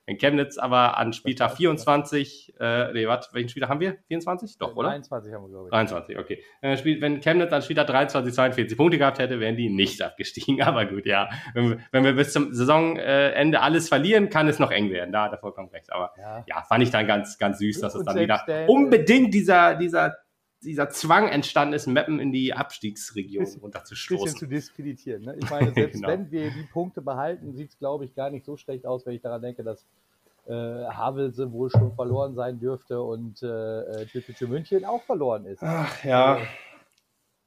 in 0.06 0.18
Chemnitz 0.18 0.56
aber 0.56 0.96
an 0.96 1.12
Spieltag 1.12 1.56
24, 1.56 2.54
äh, 2.60 2.92
nee, 2.92 3.08
warte, 3.08 3.28
welchen 3.32 3.48
Spieltag 3.48 3.70
haben 3.70 3.80
wir? 3.80 3.96
24? 4.06 4.56
Doch, 4.58 4.76
oder? 4.76 4.90
23 4.90 5.34
haben 5.34 5.42
wir, 5.42 5.48
glaube 5.48 5.66
ich. 5.66 5.70
23, 5.70 6.18
okay. 6.18 6.42
Wenn 6.60 7.20
Chemnitz 7.20 7.52
an 7.52 7.62
Spieltag 7.62 7.88
23, 7.88 8.32
42 8.32 8.78
Punkte 8.78 8.98
gehabt 8.98 9.18
hätte, 9.18 9.40
wären 9.40 9.56
die 9.56 9.68
nicht 9.68 10.00
abgestiegen. 10.02 10.62
Aber 10.66 10.86
gut, 10.86 11.06
ja. 11.06 11.28
Wenn 11.54 11.70
wir, 11.70 11.78
wenn 11.90 12.04
wir 12.04 12.12
bis 12.12 12.32
zum 12.32 12.54
Saisonende 12.54 13.60
alles 13.60 13.88
verlieren, 13.88 14.30
kann 14.30 14.46
es 14.46 14.60
noch 14.60 14.70
eng 14.70 14.90
werden. 14.90 15.10
Da 15.10 15.24
hat 15.24 15.32
er 15.32 15.38
vollkommen 15.38 15.70
recht. 15.70 15.92
Aber 15.92 16.12
ja, 16.16 16.44
ja 16.46 16.62
fand 16.62 16.84
ich 16.84 16.90
dann 16.90 17.06
ganz, 17.08 17.36
ganz 17.36 17.58
süß, 17.58 17.80
dass 17.80 17.96
es 17.96 18.04
dann 18.04 18.16
wieder 18.16 18.44
unbedingt 18.68 19.34
dieser, 19.34 19.74
dieser 19.74 20.16
dieser 20.62 20.88
Zwang 20.90 21.28
entstanden 21.28 21.74
ist, 21.74 21.86
Mappen 21.86 22.18
in 22.18 22.32
die 22.32 22.52
Abstiegsregion 22.52 23.44
bisschen, 23.44 23.60
runterzustoßen. 23.60 24.24
Bisschen 24.24 24.38
zu 24.38 24.46
diskreditieren. 24.46 25.22
Ne? 25.22 25.36
Ich 25.40 25.50
meine, 25.50 25.72
selbst 25.72 25.94
genau. 25.94 26.08
wenn 26.08 26.30
wir 26.30 26.50
die 26.50 26.66
Punkte 26.72 27.02
behalten, 27.02 27.54
sieht 27.54 27.70
es, 27.70 27.78
glaube 27.78 28.04
ich, 28.04 28.14
gar 28.14 28.30
nicht 28.30 28.44
so 28.44 28.56
schlecht 28.56 28.86
aus, 28.86 29.06
wenn 29.06 29.14
ich 29.14 29.22
daran 29.22 29.42
denke, 29.42 29.62
dass 29.62 29.86
äh, 30.46 30.52
Havelse 30.52 31.52
wohl 31.52 31.70
schon 31.70 31.92
verloren 31.94 32.34
sein 32.34 32.58
dürfte 32.58 33.00
und 33.00 33.42
äh, 33.42 34.06
Türkische 34.06 34.46
München 34.46 34.84
auch 34.84 35.02
verloren 35.02 35.44
ist. 35.46 35.62
Ach 35.62 36.04
ja. 36.04 36.38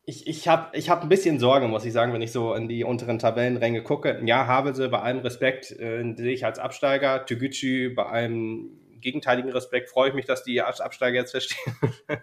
Ich, 0.05 0.25
ich 0.27 0.47
habe 0.47 0.75
ich 0.75 0.89
hab 0.89 1.03
ein 1.03 1.09
bisschen 1.09 1.39
Sorge, 1.39 1.67
muss 1.67 1.85
ich 1.85 1.93
sagen, 1.93 2.13
wenn 2.13 2.21
ich 2.21 2.31
so 2.31 2.55
in 2.55 2.67
die 2.67 2.83
unteren 2.83 3.19
Tabellenränge 3.19 3.83
gucke. 3.83 4.19
Ja, 4.25 4.47
Havelse, 4.47 4.89
bei 4.89 5.01
allem 5.01 5.19
Respekt, 5.19 5.71
äh, 5.71 6.13
sehe 6.15 6.33
ich 6.33 6.45
als 6.45 6.57
Absteiger. 6.57 7.25
Tügücü, 7.25 7.93
bei 7.93 8.05
allem 8.05 8.71
gegenteiligen 9.01 9.51
Respekt 9.51 9.89
freue 9.89 10.09
ich 10.09 10.15
mich, 10.15 10.25
dass 10.25 10.43
die 10.43 10.61
Absteiger 10.61 11.15
jetzt 11.15 11.31
verstehen. 11.31 11.73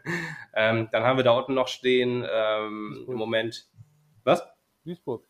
ähm, 0.55 0.89
dann 0.93 1.03
haben 1.03 1.17
wir 1.17 1.25
da 1.25 1.33
unten 1.33 1.55
noch 1.55 1.69
stehen 1.69 2.27
ähm, 2.31 3.07
im 3.09 3.15
Moment. 3.15 3.67
Was? 4.25 4.47
Duisburg. 4.85 5.27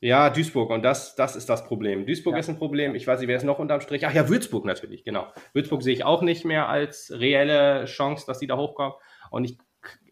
Ja, 0.00 0.30
Duisburg. 0.30 0.70
Und 0.70 0.82
das, 0.82 1.16
das 1.16 1.34
ist 1.34 1.48
das 1.48 1.64
Problem. 1.64 2.06
Duisburg 2.06 2.34
ja. 2.34 2.40
ist 2.40 2.48
ein 2.48 2.56
Problem. 2.56 2.94
Ich 2.94 3.06
weiß 3.06 3.18
nicht, 3.20 3.28
wer 3.28 3.36
ist 3.36 3.44
noch 3.44 3.58
unterm 3.58 3.80
Strich? 3.80 4.06
Ach 4.06 4.14
ja, 4.14 4.28
Würzburg 4.28 4.64
natürlich, 4.64 5.04
genau. 5.04 5.26
Würzburg 5.52 5.82
sehe 5.82 5.92
ich 5.92 6.04
auch 6.04 6.22
nicht 6.22 6.44
mehr 6.44 6.68
als 6.68 7.10
reelle 7.12 7.84
Chance, 7.86 8.24
dass 8.26 8.38
die 8.38 8.46
da 8.46 8.56
hochkommen. 8.56 8.94
Und 9.30 9.44
ich, 9.44 9.58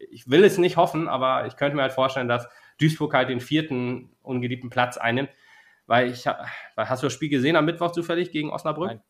ich 0.09 0.29
will 0.29 0.43
es 0.43 0.57
nicht 0.57 0.75
hoffen, 0.75 1.07
aber 1.07 1.47
ich 1.47 1.55
könnte 1.55 1.75
mir 1.75 1.83
halt 1.83 1.93
vorstellen, 1.93 2.27
dass 2.27 2.47
Duisburg 2.79 3.13
halt 3.13 3.29
den 3.29 3.39
vierten 3.39 4.15
ungeliebten 4.21 4.69
Platz 4.69 4.97
einnimmt. 4.97 5.29
Weil 5.85 6.11
ich, 6.11 6.27
hast 6.27 7.01
du 7.01 7.07
das 7.07 7.13
Spiel 7.13 7.29
gesehen 7.29 7.55
am 7.55 7.63
Mittwoch 7.63 7.91
zufällig 7.93 8.31
gegen 8.31 8.49
Osnabrück? 8.49 8.89
Nein. 8.89 9.01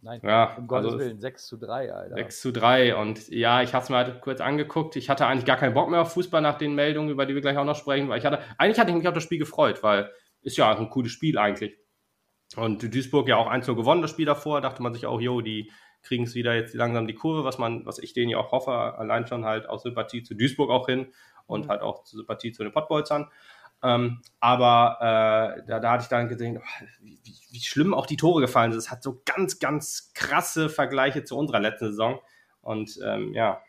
Nein, 0.00 0.20
ja, 0.22 0.54
um 0.56 0.68
Gottes 0.68 0.92
also 0.92 0.98
Willen, 0.98 1.20
6 1.20 1.46
zu 1.46 1.56
3, 1.56 1.92
Alter. 1.92 2.14
6 2.14 2.40
zu 2.40 2.52
3 2.52 2.94
und 2.96 3.28
ja, 3.28 3.62
ich 3.62 3.74
habe 3.74 3.82
es 3.82 3.90
mir 3.90 3.96
halt 3.96 4.20
kurz 4.20 4.40
angeguckt. 4.40 4.94
Ich 4.94 5.10
hatte 5.10 5.26
eigentlich 5.26 5.44
gar 5.44 5.56
keinen 5.56 5.74
Bock 5.74 5.90
mehr 5.90 6.02
auf 6.02 6.12
Fußball 6.12 6.40
nach 6.40 6.56
den 6.56 6.74
Meldungen, 6.76 7.10
über 7.10 7.26
die 7.26 7.34
wir 7.34 7.40
gleich 7.40 7.58
auch 7.58 7.64
noch 7.64 7.74
sprechen, 7.74 8.08
weil 8.08 8.18
ich 8.18 8.24
hatte, 8.24 8.40
eigentlich 8.58 8.78
hatte 8.78 8.90
ich 8.90 8.96
mich 8.96 9.08
auf 9.08 9.14
das 9.14 9.24
Spiel 9.24 9.38
gefreut, 9.38 9.82
weil 9.82 10.10
ist 10.42 10.56
ja 10.56 10.76
ein 10.76 10.90
cooles 10.90 11.10
Spiel 11.10 11.36
eigentlich. 11.36 11.76
Und 12.56 12.82
Duisburg 12.82 13.28
ja 13.28 13.36
auch 13.36 13.50
1-0 13.50 13.74
gewonnen, 13.74 14.02
das 14.02 14.12
Spiel 14.12 14.24
davor, 14.24 14.60
dachte 14.60 14.82
man 14.82 14.94
sich 14.94 15.06
auch, 15.06 15.20
jo, 15.20 15.40
die 15.40 15.70
kriegen 16.02 16.24
es 16.24 16.34
wieder 16.34 16.54
jetzt 16.54 16.74
langsam 16.74 17.06
die 17.06 17.14
Kurve, 17.14 17.44
was 17.44 17.58
man, 17.58 17.84
was 17.84 17.98
ich 17.98 18.12
denen 18.12 18.30
ja 18.30 18.38
auch 18.38 18.52
hoffe, 18.52 18.70
allein 18.72 19.26
schon 19.26 19.44
halt 19.44 19.68
aus 19.68 19.82
Sympathie 19.82 20.22
zu 20.22 20.34
Duisburg 20.34 20.70
auch 20.70 20.86
hin 20.86 21.12
und 21.46 21.66
mhm. 21.66 21.70
halt 21.70 21.82
auch 21.82 22.04
zu 22.04 22.16
Sympathie 22.16 22.52
zu 22.52 22.62
den 22.62 22.72
Pottbolzern. 22.72 23.28
Ähm, 23.82 24.22
aber 24.40 24.98
äh, 25.00 25.62
da, 25.66 25.80
da 25.80 25.92
hatte 25.92 26.02
ich 26.02 26.08
dann 26.08 26.28
gesehen, 26.28 26.58
oh, 26.58 26.84
wie, 27.00 27.18
wie, 27.50 27.60
schlimm 27.60 27.94
auch 27.94 28.06
die 28.06 28.16
Tore 28.16 28.40
gefallen 28.40 28.72
sind. 28.72 28.78
Es 28.78 28.90
hat 28.90 29.02
so 29.02 29.22
ganz, 29.24 29.58
ganz 29.60 30.12
krasse 30.14 30.68
Vergleiche 30.68 31.24
zu 31.24 31.36
unserer 31.36 31.60
letzten 31.60 31.86
Saison. 31.86 32.20
Und 32.60 32.98
ähm, 33.04 33.32
ja, 33.34 33.62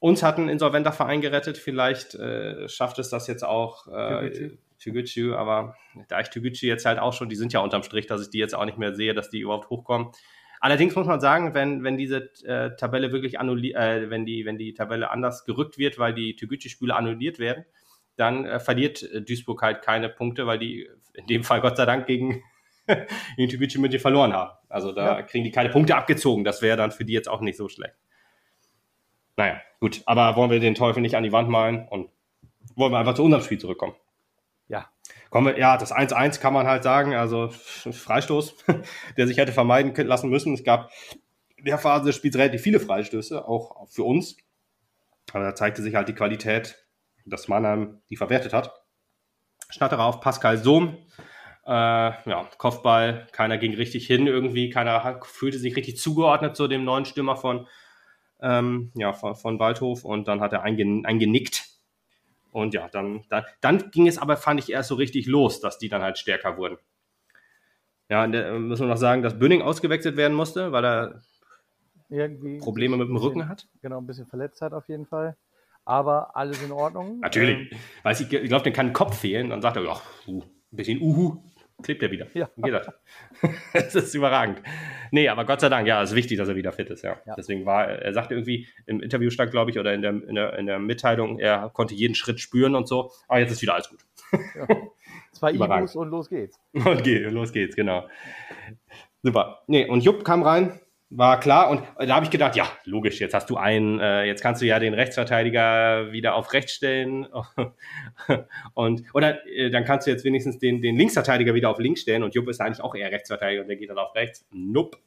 uns 0.00 0.22
hat 0.22 0.38
ein 0.38 0.48
insolventer 0.48 0.92
Verein 0.92 1.20
gerettet. 1.20 1.58
Vielleicht 1.58 2.14
äh, 2.14 2.68
schafft 2.68 2.98
es 2.98 3.08
das 3.08 3.26
jetzt 3.26 3.44
auch 3.44 3.86
äh, 3.86 4.50
Tügücü. 4.78 5.34
Aber 5.34 5.76
da 6.08 6.20
ich 6.20 6.30
Tügücü 6.30 6.66
jetzt 6.66 6.84
halt 6.84 6.98
auch 6.98 7.12
schon, 7.12 7.28
die 7.28 7.36
sind 7.36 7.52
ja 7.52 7.60
unterm 7.60 7.84
Strich, 7.84 8.06
dass 8.06 8.20
ich 8.20 8.30
die 8.30 8.38
jetzt 8.38 8.54
auch 8.54 8.64
nicht 8.64 8.78
mehr 8.78 8.94
sehe, 8.94 9.14
dass 9.14 9.30
die 9.30 9.40
überhaupt 9.40 9.70
hochkommen. 9.70 10.08
Allerdings 10.60 10.94
muss 10.94 11.06
man 11.06 11.20
sagen, 11.20 11.54
wenn, 11.54 11.84
wenn 11.84 11.96
diese 11.98 12.30
äh, 12.44 12.74
Tabelle 12.76 13.12
wirklich 13.12 13.38
annulliert, 13.38 13.76
äh, 13.76 14.10
wenn 14.10 14.24
die, 14.24 14.44
wenn 14.44 14.58
die 14.58 14.74
Tabelle 14.74 15.10
anders 15.10 15.44
gerückt 15.44 15.78
wird, 15.78 15.98
weil 15.98 16.14
die 16.14 16.36
Tügücü-Spiele 16.36 16.94
annulliert 16.94 17.38
werden, 17.38 17.64
dann 18.16 18.44
äh, 18.44 18.60
verliert 18.60 19.02
äh, 19.02 19.22
Duisburg 19.22 19.62
halt 19.62 19.82
keine 19.82 20.08
Punkte, 20.08 20.46
weil 20.46 20.58
die 20.58 20.88
in 21.14 21.26
dem 21.26 21.44
Fall 21.44 21.60
Gott 21.60 21.76
sei 21.76 21.86
Dank 21.86 22.06
gegen 22.06 22.42
Tübingen 23.36 23.80
mit 23.80 24.00
verloren 24.00 24.32
haben. 24.32 24.52
Also 24.68 24.92
da 24.92 25.18
ja. 25.18 25.22
kriegen 25.22 25.44
die 25.44 25.50
keine 25.50 25.70
Punkte 25.70 25.96
abgezogen. 25.96 26.44
Das 26.44 26.62
wäre 26.62 26.76
dann 26.76 26.92
für 26.92 27.04
die 27.04 27.12
jetzt 27.12 27.28
auch 27.28 27.40
nicht 27.40 27.56
so 27.56 27.68
schlecht. 27.68 27.94
Naja, 29.36 29.60
gut. 29.80 30.02
Aber 30.06 30.36
wollen 30.36 30.50
wir 30.50 30.60
den 30.60 30.74
Teufel 30.74 31.00
nicht 31.00 31.16
an 31.16 31.22
die 31.22 31.32
Wand 31.32 31.48
malen 31.48 31.88
und 31.88 32.10
wollen 32.76 32.92
wir 32.92 32.98
einfach 32.98 33.14
zu 33.14 33.24
unserem 33.24 33.42
Spiel 33.42 33.58
zurückkommen? 33.58 33.94
Ja. 34.68 34.88
Kommen 35.30 35.48
wir, 35.48 35.58
ja, 35.58 35.76
das 35.76 35.92
1-1 35.92 36.40
kann 36.40 36.52
man 36.52 36.66
halt 36.66 36.82
sagen, 36.82 37.14
also 37.14 37.48
Freistoß, 37.90 38.64
der 39.16 39.26
sich 39.26 39.38
hätte 39.38 39.52
vermeiden 39.52 39.94
lassen 40.06 40.30
müssen. 40.30 40.54
Es 40.54 40.64
gab 40.64 40.90
in 41.56 41.64
der 41.64 41.78
Phase 41.78 42.06
des 42.06 42.16
Spiels 42.16 42.36
relativ 42.36 42.62
viele 42.62 42.80
Freistöße, 42.80 43.46
auch 43.46 43.88
für 43.88 44.04
uns. 44.04 44.36
Aber 45.32 45.44
da 45.44 45.54
zeigte 45.54 45.82
sich 45.82 45.94
halt 45.94 46.08
die 46.08 46.14
Qualität 46.14 46.83
dass 47.24 47.48
Mannheim 47.48 48.00
die 48.10 48.16
verwertet 48.16 48.52
hat. 48.52 48.72
Schnatterer 49.70 50.04
auf 50.04 50.20
Pascal 50.20 50.58
Sohm. 50.58 50.98
Äh, 51.66 51.70
ja, 51.70 52.48
Kopfball, 52.58 53.26
keiner 53.32 53.56
ging 53.56 53.74
richtig 53.74 54.06
hin 54.06 54.26
irgendwie, 54.26 54.68
keiner 54.68 55.20
fühlte 55.24 55.58
sich 55.58 55.74
richtig 55.76 55.96
zugeordnet 55.96 56.56
zu 56.56 56.68
dem 56.68 56.84
neuen 56.84 57.06
Stürmer 57.06 57.36
von, 57.36 57.66
ähm, 58.40 58.92
ja, 58.94 59.14
von, 59.14 59.34
von 59.34 59.58
Waldhof 59.58 60.04
und 60.04 60.28
dann 60.28 60.40
hat 60.40 60.52
er 60.52 60.62
eingen, 60.62 61.06
eingenickt. 61.06 61.64
Und 62.52 62.74
ja, 62.74 62.88
dann, 62.88 63.24
dann, 63.30 63.44
dann 63.62 63.90
ging 63.90 64.06
es 64.06 64.18
aber, 64.18 64.36
fand 64.36 64.60
ich, 64.60 64.70
erst 64.70 64.90
so 64.90 64.94
richtig 64.94 65.26
los, 65.26 65.60
dass 65.60 65.78
die 65.78 65.88
dann 65.88 66.02
halt 66.02 66.18
stärker 66.18 66.58
wurden. 66.58 66.76
Ja, 68.10 68.26
müssen 68.26 68.84
wir 68.84 68.90
noch 68.90 68.98
sagen, 68.98 69.22
dass 69.22 69.38
Bünning 69.38 69.62
ausgewechselt 69.62 70.18
werden 70.18 70.36
musste, 70.36 70.70
weil 70.70 70.84
er 70.84 71.22
Irgendwie 72.10 72.58
Probleme 72.58 72.98
mit 72.98 73.08
dem 73.08 73.16
Rücken 73.16 73.38
bisschen, 73.38 73.48
hat. 73.48 73.66
Genau, 73.80 73.98
ein 73.98 74.06
bisschen 74.06 74.26
verletzt 74.26 74.60
hat 74.60 74.74
auf 74.74 74.86
jeden 74.88 75.06
Fall 75.06 75.36
aber 75.84 76.36
alles 76.36 76.62
in 76.62 76.72
Ordnung. 76.72 77.20
Natürlich. 77.20 77.72
Ähm, 77.72 77.78
Weiß 78.02 78.20
ich, 78.20 78.32
ich 78.32 78.48
glaube, 78.48 78.64
der 78.64 78.72
kann 78.72 78.88
ein 78.88 78.92
Kopf 78.92 79.18
fehlen. 79.18 79.50
Dann 79.50 79.62
sagt 79.62 79.76
er, 79.76 79.86
ach, 79.88 80.02
uh, 80.26 80.40
ein 80.40 80.76
bisschen 80.76 81.00
Uhu, 81.00 81.42
klebt 81.82 82.02
er 82.02 82.10
wieder. 82.10 82.26
Ja. 82.34 82.48
Geht 82.56 82.72
das. 82.72 82.88
das 83.72 83.94
ist 83.94 84.14
überragend. 84.14 84.62
Nee, 85.10 85.28
aber 85.28 85.44
Gott 85.44 85.60
sei 85.60 85.68
Dank, 85.68 85.86
ja, 85.86 86.02
es 86.02 86.10
ist 86.10 86.16
wichtig, 86.16 86.38
dass 86.38 86.48
er 86.48 86.56
wieder 86.56 86.72
fit 86.72 86.90
ist, 86.90 87.02
ja. 87.02 87.16
ja. 87.26 87.34
Deswegen 87.36 87.66
war, 87.66 87.86
er 87.86 88.12
sagte 88.12 88.34
irgendwie 88.34 88.66
im 88.86 89.00
Interview 89.00 89.30
stand, 89.30 89.50
glaube 89.50 89.70
ich, 89.70 89.78
oder 89.78 89.92
in 89.94 90.02
der, 90.02 90.10
in, 90.10 90.34
der, 90.34 90.58
in 90.58 90.66
der 90.66 90.78
Mitteilung, 90.78 91.38
er 91.38 91.70
konnte 91.70 91.94
jeden 91.94 92.14
Schritt 92.14 92.40
spüren 92.40 92.74
und 92.74 92.88
so. 92.88 93.12
Aber 93.28 93.40
jetzt 93.40 93.52
ist 93.52 93.62
wieder 93.62 93.74
alles 93.74 93.88
gut. 93.88 94.00
Ja. 94.32 94.66
Zwei 95.32 95.52
Ibus 95.54 95.96
und 95.96 96.08
los 96.08 96.28
geht's. 96.28 96.58
Und 96.72 97.04
geht, 97.04 97.30
los 97.30 97.52
geht's, 97.52 97.76
genau. 97.76 98.08
Super. 99.22 99.62
Nee, 99.66 99.88
und 99.88 100.04
Jupp 100.04 100.22
kam 100.22 100.42
rein, 100.42 100.80
war 101.16 101.38
klar 101.38 101.70
und 101.70 101.82
da 101.98 102.16
habe 102.16 102.24
ich 102.24 102.30
gedacht, 102.30 102.56
ja, 102.56 102.66
logisch, 102.84 103.20
jetzt 103.20 103.34
hast 103.34 103.48
du 103.48 103.56
einen, 103.56 104.00
äh, 104.00 104.24
jetzt 104.24 104.42
kannst 104.42 104.60
du 104.60 104.66
ja 104.66 104.78
den 104.78 104.94
Rechtsverteidiger 104.94 106.10
wieder 106.12 106.34
auf 106.34 106.52
rechts 106.52 106.72
stellen 106.72 107.26
und 108.74 109.04
oder 109.14 109.46
äh, 109.46 109.70
dann 109.70 109.84
kannst 109.84 110.06
du 110.06 110.10
jetzt 110.10 110.24
wenigstens 110.24 110.58
den, 110.58 110.82
den 110.82 110.96
Linksverteidiger 110.96 111.54
wieder 111.54 111.70
auf 111.70 111.78
links 111.78 112.00
stellen 112.00 112.24
und 112.24 112.34
Jupp 112.34 112.48
ist 112.48 112.60
eigentlich 112.60 112.82
auch 112.82 112.94
eher 112.94 113.12
Rechtsverteidiger 113.12 113.62
und 113.62 113.68
der 113.68 113.76
geht 113.76 113.90
dann 113.90 113.98
auf 113.98 114.14
rechts. 114.14 114.44
Nope, 114.50 114.98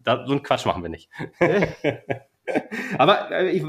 da, 0.00 0.26
so 0.26 0.32
einen 0.32 0.42
Quatsch 0.42 0.66
machen 0.66 0.82
wir 0.82 0.90
nicht. 0.90 1.10
Aber 2.98 3.30
äh, 3.30 3.50
ich, 3.50 3.64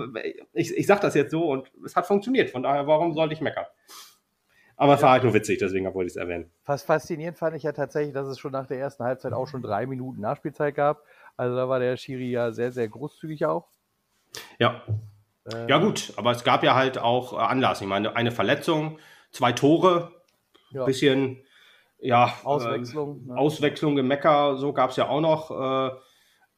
ich, 0.53 0.77
ich 0.77 0.87
sage 0.87 1.01
das 1.01 1.15
jetzt 1.15 1.31
so 1.31 1.49
und 1.49 1.71
es 1.85 1.95
hat 1.95 2.07
funktioniert, 2.07 2.49
von 2.49 2.63
daher, 2.63 2.87
warum 2.87 3.13
sollte 3.13 3.33
ich 3.33 3.41
meckern? 3.41 3.65
Aber 4.77 4.95
es 4.95 5.01
war 5.01 5.11
halt 5.11 5.23
nur 5.23 5.33
witzig, 5.33 5.59
deswegen 5.59 5.85
wollte 5.93 6.07
ich 6.07 6.13
es 6.13 6.17
erwähnen. 6.17 6.51
Fast 6.63 6.85
faszinierend 6.85 7.37
fand 7.37 7.55
ich 7.55 7.63
ja 7.63 7.71
tatsächlich, 7.71 8.13
dass 8.13 8.27
es 8.27 8.37
schon 8.37 8.51
nach 8.51 8.67
der 8.67 8.77
ersten 8.77 9.05
Halbzeit 9.05 9.31
auch 9.31 9.47
schon 9.47 9.61
drei 9.61 9.85
Minuten 9.85 10.19
Nachspielzeit 10.19 10.75
gab. 10.75 11.03
Also 11.37 11.55
da 11.55 11.67
war 11.69 11.79
der 11.79 11.97
Schiri 11.97 12.31
ja 12.31 12.51
sehr, 12.51 12.71
sehr 12.71 12.87
großzügig 12.87 13.45
auch. 13.45 13.67
Ja. 14.59 14.81
Ähm, 15.51 15.67
ja, 15.67 15.77
gut, 15.77 16.13
aber 16.17 16.31
es 16.31 16.43
gab 16.43 16.63
ja 16.63 16.75
halt 16.75 16.97
auch 16.97 17.33
äh, 17.33 17.37
Anlass. 17.37 17.81
Ich 17.81 17.87
meine, 17.87 18.15
eine 18.15 18.31
Verletzung, 18.31 18.99
zwei 19.31 19.51
Tore, 19.51 20.11
ja. 20.71 20.85
bisschen 20.85 21.43
ja, 21.99 22.33
Auswechslung. 22.43 23.23
Äh, 23.25 23.27
ne? 23.29 23.37
Auswechslung 23.37 23.97
im 23.97 24.07
Mecker, 24.07 24.57
so 24.57 24.73
gab 24.73 24.91
es 24.91 24.95
ja 24.95 25.07
auch 25.07 25.21
noch. 25.21 25.51
Äh, 25.51 25.95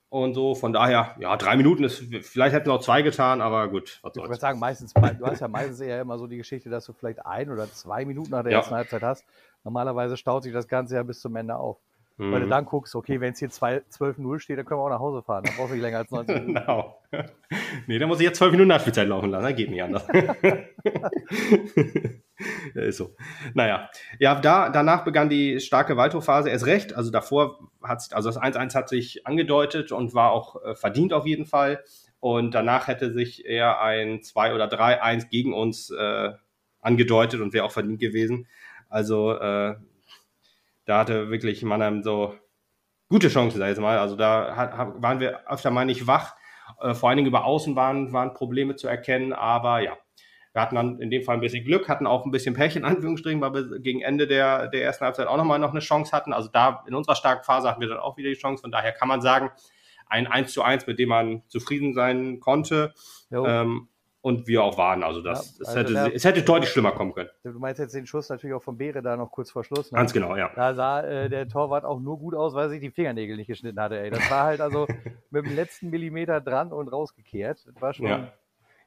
und 0.09 0.33
so. 0.33 0.55
Von 0.55 0.73
daher, 0.73 1.15
ja, 1.19 1.35
drei 1.37 1.57
Minuten 1.57 1.83
ist, 1.83 2.03
vielleicht 2.21 2.55
hätten 2.55 2.67
wir 2.67 2.73
auch 2.73 2.81
zwei 2.81 3.01
getan, 3.01 3.41
aber 3.41 3.67
gut. 3.67 3.99
Was 4.01 4.15
ich 4.15 4.21
würde 4.21 4.35
sagen, 4.35 4.59
meistens, 4.59 4.93
du 4.93 5.25
hast 5.25 5.41
ja 5.41 5.47
meistens 5.47 5.79
eher 5.79 6.01
immer 6.01 6.17
so 6.17 6.27
die 6.27 6.37
Geschichte, 6.37 6.69
dass 6.69 6.85
du 6.85 6.93
vielleicht 6.93 7.25
ein 7.25 7.49
oder 7.49 7.69
zwei 7.71 8.05
Minuten 8.05 8.31
nach 8.31 8.43
der 8.43 8.53
ja. 8.53 8.59
ersten 8.59 8.75
Halbzeit 8.75 9.03
hast. 9.03 9.25
Normalerweise 9.63 10.15
staut 10.15 10.43
sich 10.43 10.53
das 10.53 10.67
Ganze 10.67 10.95
ja 10.95 11.03
bis 11.03 11.19
zum 11.19 11.35
Ende 11.35 11.57
auf. 11.57 11.77
Mhm. 12.17 12.31
Weil 12.31 12.39
du 12.39 12.45
mhm. 12.47 12.51
dann 12.51 12.65
guckst, 12.65 12.95
okay, 12.95 13.21
wenn 13.21 13.33
es 13.33 13.39
hier 13.39 13.49
12-0 13.49 14.39
steht, 14.39 14.57
dann 14.57 14.65
können 14.65 14.79
wir 14.79 14.85
auch 14.85 14.89
nach 14.89 14.99
Hause 14.99 15.21
fahren. 15.21 15.43
Dann 15.43 15.55
brauchst 15.55 15.69
du 15.69 15.75
nicht 15.75 15.83
länger 15.83 15.99
als 15.99 16.11
90 16.11 16.35
Minuten. 16.41 16.55
Genau. 16.55 16.99
nee, 17.87 17.99
dann 17.99 18.09
muss 18.09 18.19
ich 18.19 18.25
jetzt 18.25 18.37
12 18.37 18.51
Minuten 18.51 18.69
Nachspielzeit 18.69 19.07
laufen 19.07 19.29
lassen. 19.29 19.43
Das 19.43 19.55
geht 19.55 19.69
nicht 19.69 19.83
anders. 19.83 20.07
ja, 22.73 22.81
ist 22.81 22.97
so. 22.97 23.15
Naja. 23.53 23.89
Ja, 24.17 24.39
da, 24.39 24.69
danach 24.69 25.03
begann 25.03 25.29
die 25.29 25.59
starke 25.59 25.95
Waldhof-Phase 25.95 26.49
erst 26.49 26.65
recht. 26.65 26.95
Also 26.95 27.11
davor 27.11 27.59
hat 27.83 28.01
sich, 28.01 28.15
also 28.15 28.29
das 28.29 28.41
1-1 28.41 28.73
hat 28.73 28.89
sich 28.89 29.27
angedeutet 29.27 29.91
und 29.91 30.15
war 30.15 30.31
auch 30.31 30.63
äh, 30.63 30.73
verdient 30.73 31.13
auf 31.13 31.27
jeden 31.27 31.45
Fall. 31.45 31.83
Und 32.19 32.55
danach 32.55 32.87
hätte 32.87 33.13
sich 33.13 33.45
eher 33.45 33.79
ein 33.79 34.23
2 34.23 34.55
oder 34.55 34.65
3-1 34.67 35.29
gegen 35.29 35.53
uns 35.53 35.91
äh, 35.91 36.31
angedeutet 36.81 37.41
und 37.41 37.53
wäre 37.53 37.65
auch 37.65 37.71
verdient 37.71 37.99
gewesen. 37.99 38.47
Also 38.89 39.33
äh, 39.33 39.75
da 40.87 40.99
hatte 40.99 41.29
wirklich 41.29 41.61
Mannheim 41.63 42.01
so 42.01 42.33
gute 43.09 43.27
Chancen, 43.27 43.59
sag 43.59 43.71
ich 43.71 43.77
mal. 43.77 43.99
Also 43.99 44.15
da 44.15 44.55
hat, 44.55 44.71
waren 45.01 45.19
wir 45.19 45.47
öfter 45.49 45.69
mal 45.69 45.85
nicht 45.85 46.07
wach. 46.07 46.35
Äh, 46.81 46.93
vor 46.93 47.09
allen 47.09 47.17
Dingen 47.17 47.27
über 47.27 47.45
Außen 47.45 47.75
waren, 47.75 48.13
waren 48.13 48.33
Probleme 48.33 48.75
zu 48.75 48.87
erkennen, 48.87 49.33
aber 49.33 49.79
ja, 49.79 49.97
wir 50.53 50.61
hatten 50.61 50.75
dann 50.75 50.99
in 50.99 51.11
dem 51.11 51.23
Fall 51.23 51.35
ein 51.35 51.41
bisschen 51.41 51.63
Glück, 51.63 51.87
hatten 51.87 52.07
auch 52.07 52.25
ein 52.25 52.31
bisschen 52.31 52.55
Pech 52.55 52.75
in 52.75 52.83
Anführungsstrichen, 52.83 53.39
weil 53.41 53.53
wir 53.53 53.79
gegen 53.79 54.01
Ende 54.01 54.27
der, 54.27 54.67
der 54.69 54.81
ersten 54.83 55.05
Halbzeit 55.05 55.27
auch 55.27 55.37
nochmal 55.37 55.59
noch 55.59 55.71
eine 55.71 55.81
Chance 55.81 56.11
hatten. 56.11 56.33
Also 56.33 56.49
da 56.51 56.83
in 56.87 56.95
unserer 56.95 57.15
starken 57.15 57.43
Phase 57.43 57.69
hatten 57.69 57.81
wir 57.81 57.89
dann 57.89 57.99
auch 57.99 58.17
wieder 58.17 58.29
die 58.29 58.35
Chance. 58.35 58.61
Von 58.61 58.71
daher 58.71 58.91
kann 58.91 59.07
man 59.07 59.21
sagen, 59.21 59.51
ein 60.07 60.25
1 60.25 60.53
zu 60.53 60.63
1, 60.63 60.87
mit 60.87 60.99
dem 60.99 61.09
man 61.09 61.43
zufrieden 61.47 61.93
sein 61.93 62.39
konnte. 62.39 62.93
Ähm, 63.45 63.89
und 64.27 64.45
wir 64.45 64.61
auch 64.61 64.77
waren. 64.77 65.03
Also, 65.03 65.21
das, 65.21 65.57
ja, 65.57 65.65
also 65.65 65.71
es, 65.71 65.75
hätte, 65.77 65.93
der, 65.93 66.15
es 66.15 66.25
hätte 66.25 66.41
deutlich 66.41 66.69
schlimmer 66.69 66.91
kommen 66.91 67.13
können. 67.13 67.29
Du 67.45 67.57
meinst 67.59 67.79
jetzt 67.79 67.95
den 67.95 68.05
Schuss 68.05 68.27
natürlich 68.27 68.53
auch 68.53 68.61
von 68.61 68.77
Beere 68.77 69.01
da 69.01 69.15
noch 69.15 69.31
kurz 69.31 69.51
vor 69.51 69.63
Schluss. 69.63 69.89
Ne? 69.89 69.95
Ganz 69.95 70.11
genau, 70.11 70.35
ja. 70.35 70.51
Da 70.53 70.75
sah 70.75 71.01
äh, 71.01 71.29
der 71.29 71.47
Torwart 71.47 71.85
auch 71.85 72.01
nur 72.01 72.19
gut 72.19 72.35
aus, 72.35 72.53
weil 72.53 72.67
sich 72.69 72.81
die 72.81 72.91
Fingernägel 72.91 73.37
nicht 73.37 73.47
geschnitten 73.47 73.79
hatte. 73.79 73.97
Ey. 73.97 74.09
Das 74.09 74.29
war 74.29 74.43
halt 74.43 74.59
also 74.59 74.85
mit 75.31 75.45
dem 75.45 75.55
letzten 75.55 75.89
Millimeter 75.89 76.41
dran 76.41 76.73
und 76.73 76.89
rausgekehrt. 76.89 77.67
Das 77.67 77.81
war 77.81 77.93
schon. 77.93 78.07
Ja. 78.07 78.33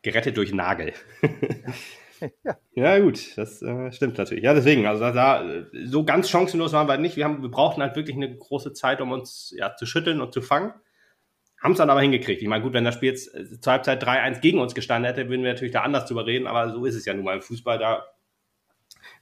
Gerettet 0.03 0.37
durch 0.37 0.53
Nagel. 0.53 0.93
ja. 2.45 2.57
ja. 2.75 2.99
gut, 2.99 3.39
das 3.39 3.63
äh, 3.63 3.93
stimmt 3.93 4.19
natürlich. 4.19 4.45
Ja, 4.45 4.53
deswegen, 4.53 4.85
also 4.85 5.01
da, 5.01 5.13
da, 5.13 5.65
so 5.85 6.05
ganz 6.05 6.29
chancenlos 6.29 6.75
waren 6.75 6.87
wir 6.87 6.99
nicht. 6.99 7.17
Wir, 7.17 7.25
haben, 7.25 7.41
wir 7.41 7.51
brauchten 7.51 7.81
halt 7.81 7.97
wirklich 7.97 8.17
eine 8.17 8.37
große 8.37 8.75
Zeit, 8.75 9.01
um 9.01 9.11
uns 9.11 9.55
ja, 9.57 9.75
zu 9.75 9.87
schütteln 9.87 10.21
und 10.21 10.35
zu 10.35 10.43
fangen. 10.43 10.75
Haben 11.61 11.73
es 11.73 11.79
dann 11.79 11.91
aber 11.91 12.01
hingekriegt. 12.01 12.41
Ich 12.41 12.49
meine, 12.49 12.63
gut, 12.63 12.73
wenn 12.73 12.85
das 12.85 12.95
Spiel 12.95 13.11
jetzt 13.11 13.35
äh, 13.35 13.61
zur 13.61 13.73
Halbzeit 13.73 14.03
3-1 14.03 14.41
gegen 14.41 14.59
uns 14.59 14.75
gestanden 14.75 15.13
hätte, 15.13 15.29
würden 15.29 15.43
wir 15.45 15.53
natürlich 15.53 15.73
da 15.73 15.83
anders 15.83 16.07
drüber 16.07 16.27
reden, 16.27 16.47
aber 16.47 16.73
so 16.73 16.85
ist 16.87 16.95
es 16.95 17.05
ja 17.05 17.15
nun 17.15 17.25
mal 17.25 17.37
im 17.37 17.43
Fußball. 17.43 17.79
Da 17.79 18.07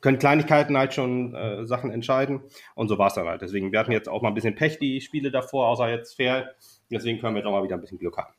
können 0.01 0.19
Kleinigkeiten 0.19 0.77
halt 0.79 0.95
schon 0.95 1.35
äh, 1.35 1.67
Sachen 1.67 1.91
entscheiden 1.91 2.43
und 2.75 2.89
so 2.89 2.99
war 2.99 3.09
es 3.09 3.15
dann 3.15 3.27
halt. 3.27 3.43
Deswegen, 3.43 3.73
wir 3.73 3.81
hatten 3.81 3.93
jetzt 3.93 4.09
auch 4.09 4.23
mal 4.23 4.29
ein 4.29 4.35
bisschen 4.35 4.55
Pech, 4.55 4.79
die 4.79 5.01
Spiele 5.01 5.31
davor, 5.31 5.67
außer 5.67 5.89
jetzt 5.89 6.15
fair. 6.15 6.55
Deswegen 6.91 7.21
können 7.21 7.35
wir 7.35 7.45
auch 7.47 7.53
mal 7.53 7.65
wieder 7.65 7.75
ein 7.75 7.81
bisschen 7.81 7.99
Glück 7.99 8.17
haben. 8.17 8.33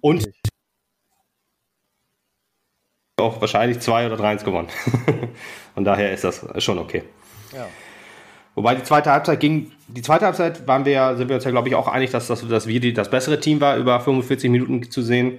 Und 0.00 0.28
auch 3.20 3.40
wahrscheinlich 3.40 3.80
2 3.80 4.06
oder 4.06 4.16
3-1 4.16 4.44
gewonnen. 4.44 4.68
Von 5.74 5.84
daher 5.84 6.12
ist 6.12 6.24
das 6.24 6.46
schon 6.62 6.78
okay. 6.78 7.02
Ja. 7.52 7.68
Wobei 8.58 8.74
die 8.74 8.82
zweite 8.82 9.12
Halbzeit 9.12 9.38
ging, 9.38 9.70
die 9.86 10.02
zweite 10.02 10.24
Halbzeit 10.24 10.66
waren 10.66 10.84
wir, 10.84 11.16
sind 11.16 11.28
wir 11.28 11.36
uns 11.36 11.44
ja, 11.44 11.52
glaube 11.52 11.68
ich, 11.68 11.76
auch 11.76 11.86
einig, 11.86 12.10
dass, 12.10 12.26
dass, 12.26 12.46
dass 12.48 12.66
wir 12.66 12.80
die, 12.80 12.92
das 12.92 13.08
bessere 13.08 13.38
Team 13.38 13.60
war, 13.60 13.76
über 13.76 14.00
45 14.00 14.50
Minuten 14.50 14.90
zu 14.90 15.00
sehen. 15.00 15.38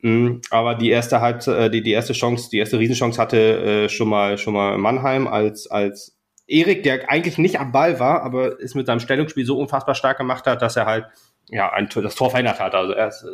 Mhm. 0.00 0.42
Aber 0.50 0.76
die 0.76 0.90
erste 0.90 1.20
Halbzeit, 1.20 1.58
äh, 1.58 1.70
die, 1.70 1.82
die 1.82 1.90
erste 1.90 2.12
Chance, 2.12 2.50
die 2.52 2.58
erste 2.58 2.78
Riesenchance 2.78 3.20
hatte 3.20 3.36
äh, 3.36 3.88
schon 3.88 4.08
mal 4.08 4.38
schon 4.38 4.54
mal 4.54 4.78
Mannheim 4.78 5.26
als 5.26 5.68
als 5.68 6.16
Erik, 6.46 6.84
der 6.84 7.10
eigentlich 7.10 7.36
nicht 7.36 7.58
am 7.58 7.72
Ball 7.72 7.98
war, 7.98 8.22
aber 8.22 8.60
es 8.60 8.76
mit 8.76 8.86
seinem 8.86 9.00
Stellungsspiel 9.00 9.44
so 9.44 9.58
unfassbar 9.58 9.96
stark 9.96 10.18
gemacht 10.18 10.46
hat, 10.46 10.62
dass 10.62 10.76
er 10.76 10.86
halt 10.86 11.06
ja 11.48 11.72
ein, 11.72 11.88
das 11.92 12.14
Tor 12.14 12.30
verändert 12.30 12.60
hat. 12.60 12.76
Also 12.76 12.92
er 12.92 13.08
ist 13.08 13.26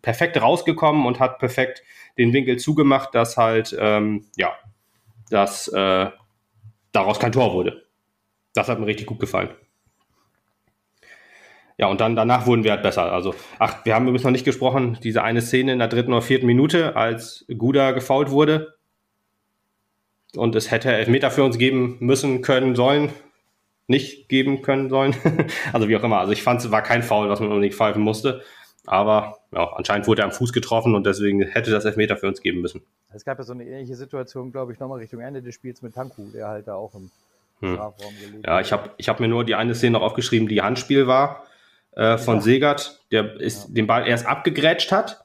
perfekt 0.00 0.40
rausgekommen 0.40 1.04
und 1.04 1.20
hat 1.20 1.38
perfekt 1.38 1.82
den 2.16 2.32
Winkel 2.32 2.56
zugemacht, 2.56 3.14
dass 3.14 3.36
halt 3.36 3.76
ähm, 3.78 4.24
ja 4.38 4.54
dass 5.28 5.68
äh, 5.68 6.06
daraus 6.92 7.20
kein 7.20 7.32
Tor 7.32 7.52
wurde. 7.52 7.89
Das 8.54 8.68
hat 8.68 8.80
mir 8.80 8.86
richtig 8.86 9.06
gut 9.06 9.20
gefallen. 9.20 9.50
Ja, 11.80 11.86
und 11.86 12.00
dann 12.02 12.14
danach 12.14 12.46
wurden 12.46 12.62
wir 12.62 12.72
halt 12.72 12.82
besser. 12.82 13.10
Also, 13.10 13.34
ach, 13.58 13.86
wir 13.86 13.94
haben 13.94 14.04
übrigens 14.04 14.24
noch 14.24 14.30
nicht 14.30 14.44
gesprochen, 14.44 14.98
diese 15.02 15.22
eine 15.22 15.40
Szene 15.40 15.72
in 15.72 15.78
der 15.78 15.88
dritten 15.88 16.12
oder 16.12 16.20
vierten 16.20 16.44
Minute, 16.44 16.94
als 16.94 17.46
Guda 17.56 17.92
gefault 17.92 18.30
wurde. 18.30 18.74
Und 20.36 20.54
es 20.54 20.70
hätte 20.70 20.92
Elfmeter 20.92 21.30
für 21.30 21.42
uns 21.42 21.56
geben 21.56 21.96
müssen, 22.00 22.42
können, 22.42 22.76
sollen. 22.76 23.10
Nicht 23.86 24.28
geben 24.28 24.60
können 24.60 24.90
sollen. 24.90 25.16
also 25.72 25.88
wie 25.88 25.96
auch 25.96 26.04
immer. 26.04 26.18
Also 26.18 26.32
ich 26.32 26.42
fand, 26.42 26.60
es 26.60 26.70
war 26.70 26.82
kein 26.82 27.02
Foul, 27.02 27.30
was 27.30 27.40
man 27.40 27.48
unbedingt 27.48 27.74
pfeifen 27.74 28.02
musste. 28.02 28.42
Aber 28.86 29.38
ja, 29.52 29.72
anscheinend 29.72 30.06
wurde 30.06 30.22
er 30.22 30.26
am 30.26 30.32
Fuß 30.32 30.52
getroffen 30.52 30.94
und 30.94 31.06
deswegen 31.06 31.42
hätte 31.42 31.70
das 31.70 31.86
Elfmeter 31.86 32.16
für 32.16 32.28
uns 32.28 32.42
geben 32.42 32.60
müssen. 32.60 32.82
Es 33.12 33.24
gab 33.24 33.38
ja 33.38 33.44
so 33.44 33.52
eine 33.52 33.64
ähnliche 33.64 33.96
Situation, 33.96 34.52
glaube 34.52 34.72
ich, 34.72 34.78
nochmal 34.78 34.98
Richtung 34.98 35.20
Ende 35.20 35.42
des 35.42 35.54
Spiels 35.54 35.80
mit 35.80 35.94
Tanku, 35.94 36.26
der 36.32 36.48
halt 36.48 36.68
da 36.68 36.74
auch 36.74 36.94
im 36.94 37.10
hm. 37.60 37.78
Ja, 38.44 38.60
ich 38.60 38.72
habe 38.72 38.90
ich 38.96 39.08
hab 39.08 39.20
mir 39.20 39.28
nur 39.28 39.44
die 39.44 39.54
eine 39.54 39.74
Szene 39.74 39.92
noch 39.92 40.02
aufgeschrieben, 40.02 40.48
die 40.48 40.62
Handspiel 40.62 41.06
war 41.06 41.44
äh, 41.92 42.18
von 42.18 42.36
ja. 42.36 42.42
Segert, 42.42 43.00
der 43.12 43.40
ist 43.40 43.68
ja. 43.68 43.74
den 43.74 43.86
Ball 43.86 44.06
erst 44.06 44.26
abgegrätscht 44.26 44.92
hat 44.92 45.24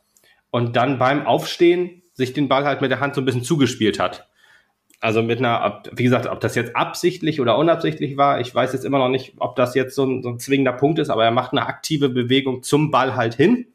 und 0.52 0.76
dann 0.76 1.00
beim 1.00 1.26
Aufstehen 1.26 2.02
sich 2.14 2.34
den 2.34 2.48
Ball 2.48 2.66
halt 2.66 2.82
mit 2.82 2.92
der 2.92 3.00
Hand 3.00 3.16
so 3.16 3.22
ein 3.22 3.26
bisschen 3.26 3.44
zugespielt 3.44 4.00
hat. 4.00 4.30
Also 5.02 5.22
mit 5.22 5.40
einer, 5.40 5.84
wie 5.92 6.04
gesagt, 6.04 6.28
ob 6.28 6.40
das 6.40 6.56
jetzt 6.56 6.76
absichtlich 6.76 7.42
oder 7.42 7.58
unabsichtlich 7.58 8.18
war, 8.18 8.40
ich 8.40 8.56
weiß 8.56 8.74
jetzt 8.74 8.86
immer 8.86 8.98
noch 8.98 9.10
nicht, 9.10 9.34
ob 9.38 9.56
das 9.56 9.76
jetzt 9.76 9.96
so 9.96 10.06
ein, 10.06 10.24
so 10.24 10.30
ein 10.30 10.40
zwingender 10.40 10.74
Punkt 10.74 11.00
ist, 11.00 11.10
aber 11.10 11.26
er 11.26 11.32
macht 11.32 11.52
eine 11.52 11.68
aktive 11.68 12.10
Bewegung 12.10 12.64
zum 12.64 12.92
Ball 12.92 13.16
halt 13.16 13.36
hin. 13.36 13.68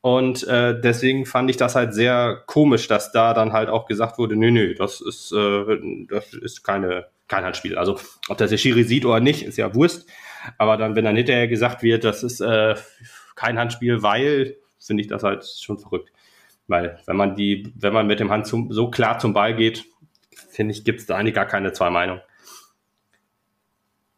Und 0.00 0.46
äh, 0.46 0.78
deswegen 0.78 1.24
fand 1.24 1.48
ich 1.48 1.56
das 1.56 1.74
halt 1.74 1.94
sehr 1.94 2.42
komisch, 2.46 2.88
dass 2.88 3.10
da 3.10 3.32
dann 3.32 3.54
halt 3.54 3.70
auch 3.70 3.86
gesagt 3.86 4.18
wurde, 4.18 4.36
nö, 4.36 4.50
nö, 4.50 4.74
das 4.74 5.00
ist, 5.00 5.32
äh, 5.32 5.78
das 6.08 6.34
ist 6.34 6.62
keine, 6.62 7.06
kein 7.28 7.44
Handspiel. 7.44 7.76
Also 7.76 7.98
ob 8.28 8.38
das 8.38 8.50
der 8.50 8.58
Schiri 8.58 8.84
sieht 8.84 9.04
oder 9.04 9.20
nicht, 9.20 9.42
ist 9.42 9.56
ja 9.56 9.74
Wurst. 9.74 10.08
Aber 10.58 10.76
dann, 10.76 10.94
wenn 10.94 11.04
dann 11.04 11.16
hinterher 11.16 11.48
gesagt 11.48 11.82
wird, 11.82 12.04
das 12.04 12.22
ist 12.22 12.40
äh, 12.40 12.74
kein 13.34 13.58
Handspiel, 13.58 14.02
weil, 14.02 14.56
finde 14.78 15.02
ich 15.02 15.08
das 15.08 15.22
halt 15.22 15.44
schon 15.44 15.78
verrückt. 15.78 16.12
Weil 16.66 16.98
wenn 17.06 17.16
man 17.16 17.34
die, 17.34 17.72
wenn 17.76 17.92
man 17.92 18.06
mit 18.06 18.20
dem 18.20 18.30
Hand 18.30 18.46
zum, 18.46 18.72
so 18.72 18.90
klar 18.90 19.18
zum 19.18 19.32
Ball 19.32 19.54
geht, 19.54 19.84
finde 20.48 20.72
ich, 20.72 20.84
gibt 20.84 21.00
es 21.00 21.06
da 21.06 21.16
eigentlich 21.16 21.34
gar 21.34 21.46
keine 21.46 21.72
zwei 21.72 21.90
Meinungen. 21.90 22.22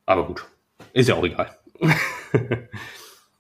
Aber 0.05 0.27
gut, 0.27 0.47
ist 0.93 1.09
ja 1.09 1.17
auch 1.17 1.25
egal. 1.25 1.51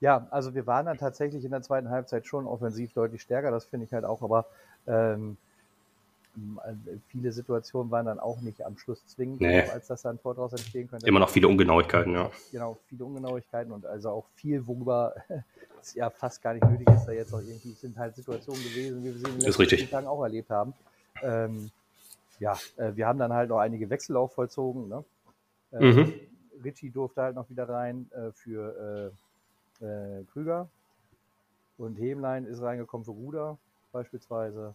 ja, 0.01 0.27
also 0.31 0.55
wir 0.55 0.67
waren 0.67 0.87
dann 0.87 0.99
tatsächlich 0.99 1.45
in 1.45 1.53
der 1.53 1.62
zweiten 1.62 1.91
Halbzeit 1.91 2.27
schon 2.27 2.47
offensiv 2.47 2.93
deutlich 2.93 3.23
stärker, 3.23 3.51
das 3.51 3.67
finde 3.67 3.87
ich 3.87 3.93
halt 3.93 4.05
auch, 4.05 4.23
aber 4.23 4.47
ähm, 4.87 5.37
äh, 5.43 5.45
viele 7.09 7.32
Situationen 7.32 7.91
waren 7.91 8.07
dann 8.07 8.18
auch 8.18 8.41
nicht 8.41 8.64
am 8.64 8.76
Schluss 8.76 9.07
zwingend, 9.07 9.41
nee. 9.41 9.62
als 9.62 9.87
dass 9.89 10.03
da 10.03 10.11
ein 10.11 10.20
Tor 10.20 10.34
daraus 10.34 10.53
entstehen 10.53 10.89
könnte. 10.89 11.07
Immer 11.07 11.20
noch 11.20 11.30
viele 11.30 11.49
Ungenauigkeiten, 11.49 12.12
ja. 12.12 12.30
Genau, 12.53 12.76
viele 12.89 13.05
Ungenauigkeiten 13.05 13.72
und 13.72 13.87
also 13.87 14.11
auch 14.11 14.26
viel, 14.34 14.66
worüber 14.66 15.14
es 15.80 15.95
ja 15.95 16.11
fast 16.11 16.43
gar 16.43 16.55
nicht 16.55 16.68
nötig 16.68 16.89
ist, 16.91 17.07
da 17.07 17.12
jetzt 17.12 17.32
auch 17.32 17.41
irgendwie 17.41 17.72
sind 17.72 17.97
halt 17.97 18.16
Situationen 18.16 18.62
gewesen, 18.62 19.03
wie 19.03 19.05
wir 19.05 19.12
sie 19.12 19.24
in 19.24 19.39
den 19.39 19.53
letzten 19.53 19.91
Tagen 19.91 20.07
auch 20.07 20.22
erlebt 20.22 20.51
haben. 20.51 20.74
Ähm, 21.22 21.70
ja, 22.39 22.59
äh, 22.76 22.93
wir 22.95 23.07
haben 23.07 23.18
dann 23.18 23.32
halt 23.32 23.49
noch 23.49 23.59
einige 23.59 23.89
Wechsel 23.89 24.16
auch 24.16 24.30
vollzogen. 24.30 24.89
Ne? 24.89 25.05
Äh, 25.72 25.80
mhm. 25.80 26.14
Richie 26.64 26.91
durfte 26.91 27.22
halt 27.22 27.34
noch 27.34 27.49
wieder 27.49 27.68
rein 27.68 28.11
äh, 28.12 28.32
für, 28.32 29.12
äh, 29.80 30.24
Krüger. 30.32 30.68
Und 31.78 31.97
Hemlein 31.97 32.47
ist 32.47 32.62
reingekommen 32.62 33.05
für 33.05 33.11
Ruder 33.11 33.59
beispielsweise. 33.93 34.74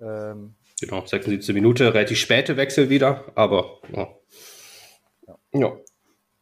Ähm, 0.00 0.54
genau, 0.80 1.04
76 1.04 1.54
Minute, 1.54 1.92
relativ 1.94 2.18
späte 2.18 2.56
Wechsel 2.56 2.90
wieder, 2.90 3.24
aber 3.34 3.80
ja. 3.92 4.08
ja. 5.26 5.60
ja. 5.60 5.76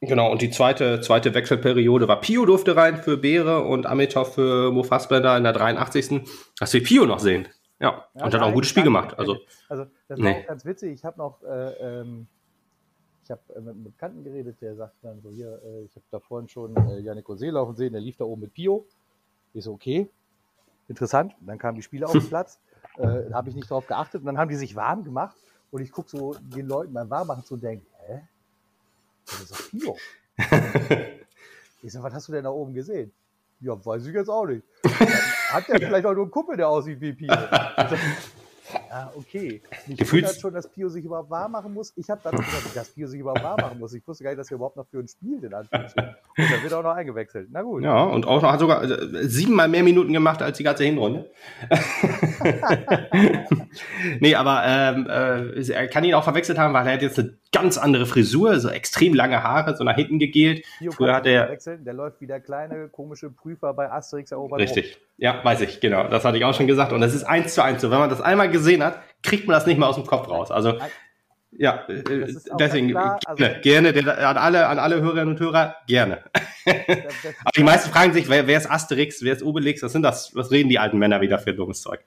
Genau, 0.00 0.30
und 0.30 0.42
die 0.42 0.50
zweite, 0.50 1.00
zweite 1.00 1.34
Wechselperiode 1.34 2.08
war 2.08 2.20
Pio 2.20 2.44
durfte 2.44 2.76
rein 2.76 2.98
für 2.98 3.16
Beere 3.16 3.64
und 3.64 3.86
Amitov 3.86 4.34
für 4.34 4.70
Mo 4.70 4.82
Fassbender 4.82 5.36
in 5.36 5.44
der 5.44 5.52
83. 5.52 6.28
Dass 6.58 6.72
wir 6.74 6.82
Pio 6.82 7.06
noch 7.06 7.20
sehen. 7.20 7.48
Ja, 7.80 8.06
ja 8.14 8.24
und 8.24 8.34
hat 8.34 8.42
auch 8.42 8.48
ein 8.48 8.54
gutes 8.54 8.70
Spiel 8.70 8.82
gemacht. 8.82 9.18
Also, 9.18 9.38
also 9.68 9.86
das 10.08 10.18
war 10.18 10.24
nee. 10.24 10.42
auch 10.42 10.46
ganz 10.46 10.64
witzig. 10.64 10.92
Ich 10.92 11.04
habe 11.04 11.18
noch, 11.18 11.42
äh, 11.42 12.00
ähm, 12.00 12.26
ich 13.24 13.30
habe 13.30 13.40
äh, 13.54 13.60
mit 13.60 13.74
einem 13.74 13.84
Bekannten 13.84 14.24
geredet, 14.24 14.56
der 14.60 14.74
sagt 14.76 14.96
dann 15.02 15.20
so, 15.22 15.30
hier, 15.30 15.60
äh, 15.64 15.84
ich 15.84 15.96
habe 15.96 16.04
da 16.10 16.20
vorhin 16.20 16.48
schon 16.48 16.76
äh, 16.76 17.00
Janik 17.00 17.26
Rosé 17.26 17.50
laufen 17.50 17.74
sehen, 17.74 17.92
der 17.92 18.02
lief 18.02 18.16
da 18.16 18.24
oben 18.24 18.42
mit 18.42 18.52
Pio. 18.52 18.86
Ich 19.54 19.64
so, 19.64 19.72
okay, 19.72 20.08
interessant. 20.88 21.34
Und 21.40 21.46
dann 21.46 21.58
kamen 21.58 21.76
die 21.76 21.82
Spieler 21.82 22.06
auf 22.06 22.12
den 22.12 22.28
Platz. 22.28 22.60
Äh, 22.96 23.32
habe 23.32 23.48
ich 23.48 23.54
nicht 23.54 23.70
darauf 23.70 23.86
geachtet. 23.86 24.20
Und 24.20 24.26
dann 24.26 24.38
haben 24.38 24.48
die 24.48 24.56
sich 24.56 24.76
warm 24.76 25.04
gemacht. 25.04 25.36
Und 25.70 25.82
ich 25.82 25.90
gucke 25.90 26.08
so 26.08 26.34
den 26.40 26.66
Leuten 26.66 26.92
beim 26.92 27.10
Warmmachen 27.10 27.44
zu 27.44 27.54
und 27.54 27.62
denke, 27.62 27.86
hä? 28.06 28.20
Das 29.26 29.40
ist 29.40 29.52
doch 29.52 29.70
Pio. 29.70 29.96
ich 31.82 31.92
so, 31.92 32.02
was 32.02 32.14
hast 32.14 32.28
du 32.28 32.32
denn 32.32 32.44
da 32.44 32.50
oben 32.50 32.74
gesehen? 32.74 33.12
Ja, 33.60 33.84
weiß 33.84 34.06
ich 34.06 34.14
jetzt 34.14 34.28
auch 34.28 34.46
nicht. 34.46 34.64
Hat 35.50 35.66
der 35.68 35.76
vielleicht 35.80 36.06
auch 36.06 36.14
nur 36.14 36.24
einen 36.24 36.30
Kumpel, 36.30 36.56
der 36.56 36.68
aussieht 36.68 37.00
wie 37.00 37.12
Pio? 37.12 37.34
Ja, 38.94 39.10
okay. 39.16 39.60
Mich 39.88 39.98
Gefühlt 39.98 40.22
wundert 40.22 40.40
schon, 40.40 40.54
dass 40.54 40.68
Pio 40.68 40.88
sich 40.88 41.04
überhaupt 41.04 41.28
warm 41.28 41.50
machen 41.50 41.74
muss. 41.74 41.92
Ich 41.96 42.08
habe 42.08 42.20
dann 42.22 42.36
gesagt, 42.36 42.76
dass 42.76 42.90
Pio 42.90 43.08
sich 43.08 43.18
überhaupt 43.18 43.42
warm 43.42 43.60
machen 43.60 43.80
muss. 43.80 43.92
Ich 43.92 44.06
wusste 44.06 44.22
gar 44.22 44.30
nicht, 44.30 44.38
dass 44.38 44.52
er 44.52 44.54
überhaupt 44.54 44.76
noch 44.76 44.86
für 44.86 45.00
ein 45.00 45.08
Spiel 45.08 45.40
den 45.40 45.52
Anführungsstrichen. 45.52 46.14
Und 46.36 46.52
dann 46.52 46.62
wird 46.62 46.72
er 46.72 46.78
auch 46.78 46.82
noch 46.84 46.94
eingewechselt. 46.94 47.48
Na 47.50 47.62
gut. 47.62 47.82
Ja, 47.82 48.04
und 48.04 48.24
auch 48.24 48.40
noch 48.40 48.52
hat 48.52 48.60
sogar 48.60 48.84
äh, 48.84 49.28
siebenmal 49.28 49.66
mehr 49.66 49.82
Minuten 49.82 50.12
gemacht 50.12 50.42
als 50.42 50.58
die 50.58 50.62
ganze 50.62 50.84
Hinrunde. 50.84 51.28
nee, 54.20 54.36
aber 54.36 54.62
ähm, 54.64 55.08
äh, 55.08 55.72
er 55.72 55.88
kann 55.88 56.04
ihn 56.04 56.14
auch 56.14 56.22
verwechselt 56.22 56.58
haben, 56.58 56.72
weil 56.72 56.86
er 56.86 56.92
hat 56.92 57.02
jetzt 57.02 57.18
eine 57.18 57.36
ganz 57.50 57.78
andere 57.78 58.06
Frisur, 58.06 58.60
so 58.60 58.68
extrem 58.68 59.14
lange 59.14 59.42
Haare, 59.42 59.76
so 59.76 59.82
nach 59.82 59.96
hinten 59.96 60.20
gegelt. 60.20 60.64
Pio 60.78 60.92
Früher 60.92 61.14
hat 61.14 61.26
er. 61.26 61.56
Der 61.56 61.94
läuft 61.94 62.20
wie 62.20 62.26
der 62.26 62.40
kleine 62.40 62.88
komische 62.88 63.30
Prüfer 63.30 63.74
bei 63.74 63.90
Asterix 63.90 64.30
erobert. 64.30 64.60
Richtig. 64.60 64.98
Ja, 65.16 65.44
weiß 65.44 65.60
ich, 65.60 65.80
genau. 65.80 66.08
Das 66.08 66.24
hatte 66.24 66.36
ich 66.36 66.44
auch 66.44 66.54
schon 66.54 66.66
gesagt. 66.66 66.92
Und 66.92 67.00
das 67.00 67.14
ist 67.14 67.22
eins 67.22 67.54
zu 67.54 67.62
eins 67.62 67.80
so. 67.80 67.90
Wenn 67.90 68.00
man 68.00 68.10
das 68.10 68.20
einmal 68.20 68.50
gesehen 68.50 68.82
hat, 68.84 69.02
kriegt 69.22 69.46
man 69.46 69.54
das 69.54 69.66
nicht 69.66 69.78
mehr 69.78 69.88
aus 69.88 69.96
dem 69.96 70.06
Kopf 70.06 70.28
raus. 70.28 70.50
Also 70.50 70.78
ja, 71.56 71.86
äh, 71.88 72.34
deswegen 72.58 72.90
klar, 72.90 73.18
also 73.26 73.44
gerne, 73.62 73.92
gerne 73.92 74.18
an 74.26 74.36
alle, 74.36 74.66
an 74.66 74.78
alle 74.78 75.00
Hörerinnen 75.00 75.34
und 75.34 75.40
Hörer, 75.40 75.76
gerne. 75.86 76.24
Aber 76.66 77.52
die 77.56 77.62
meisten 77.62 77.90
fragen 77.90 78.12
sich, 78.12 78.28
wer, 78.28 78.46
wer, 78.46 78.58
ist 78.58 78.70
Asterix, 78.70 79.22
wer 79.22 79.34
ist 79.34 79.42
Obelix, 79.42 79.82
was 79.82 79.92
sind 79.92 80.02
das, 80.02 80.34
was 80.34 80.50
reden 80.50 80.68
die 80.68 80.78
alten 80.78 80.98
Männer 80.98 81.20
wieder 81.20 81.38
für 81.38 81.54
dummes 81.54 81.80
Zeug? 81.80 82.00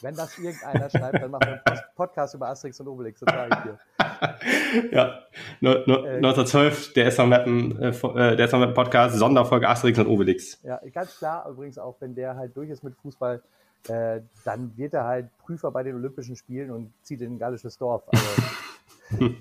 Wenn 0.00 0.14
das 0.14 0.38
irgendeiner 0.38 0.88
schreibt, 0.88 1.22
dann 1.22 1.30
machen 1.30 1.46
wir 1.46 1.66
einen 1.66 1.80
Podcast 1.94 2.34
über 2.34 2.48
Asterix 2.48 2.80
und 2.80 2.88
Obelix, 2.88 3.20
das 3.20 3.34
sage 3.34 3.50
ich 3.52 3.62
dir. 3.62 4.90
ja, 4.92 5.18
no, 5.60 5.74
no, 5.86 6.04
äh, 6.06 6.16
1912, 6.16 6.94
der 6.94 7.08
ist 7.08 7.18
äh, 7.18 7.24
äh, 7.24 8.36
der 8.36 8.46
ist 8.46 8.52
mit 8.52 8.62
dem 8.62 8.74
Podcast, 8.74 9.16
Sonderfolge 9.16 9.68
Asterix 9.68 9.98
und 9.98 10.06
Obelix. 10.06 10.62
Ja, 10.62 10.80
ganz 10.92 11.18
klar, 11.18 11.48
übrigens 11.50 11.78
auch, 11.78 11.96
wenn 12.00 12.14
der 12.14 12.36
halt 12.36 12.56
durch 12.56 12.70
ist 12.70 12.82
mit 12.82 12.94
Fußball, 12.96 13.42
äh, 13.88 14.20
dann 14.44 14.76
wird 14.76 14.94
er 14.94 15.04
halt 15.04 15.36
Prüfer 15.38 15.70
bei 15.70 15.82
den 15.82 15.94
Olympischen 15.96 16.36
Spielen 16.36 16.70
und 16.70 16.92
zieht 17.02 17.20
in 17.20 17.34
ein 17.34 17.38
gallisches 17.38 17.78
Dorf. 17.78 18.04
Also, 18.08 19.30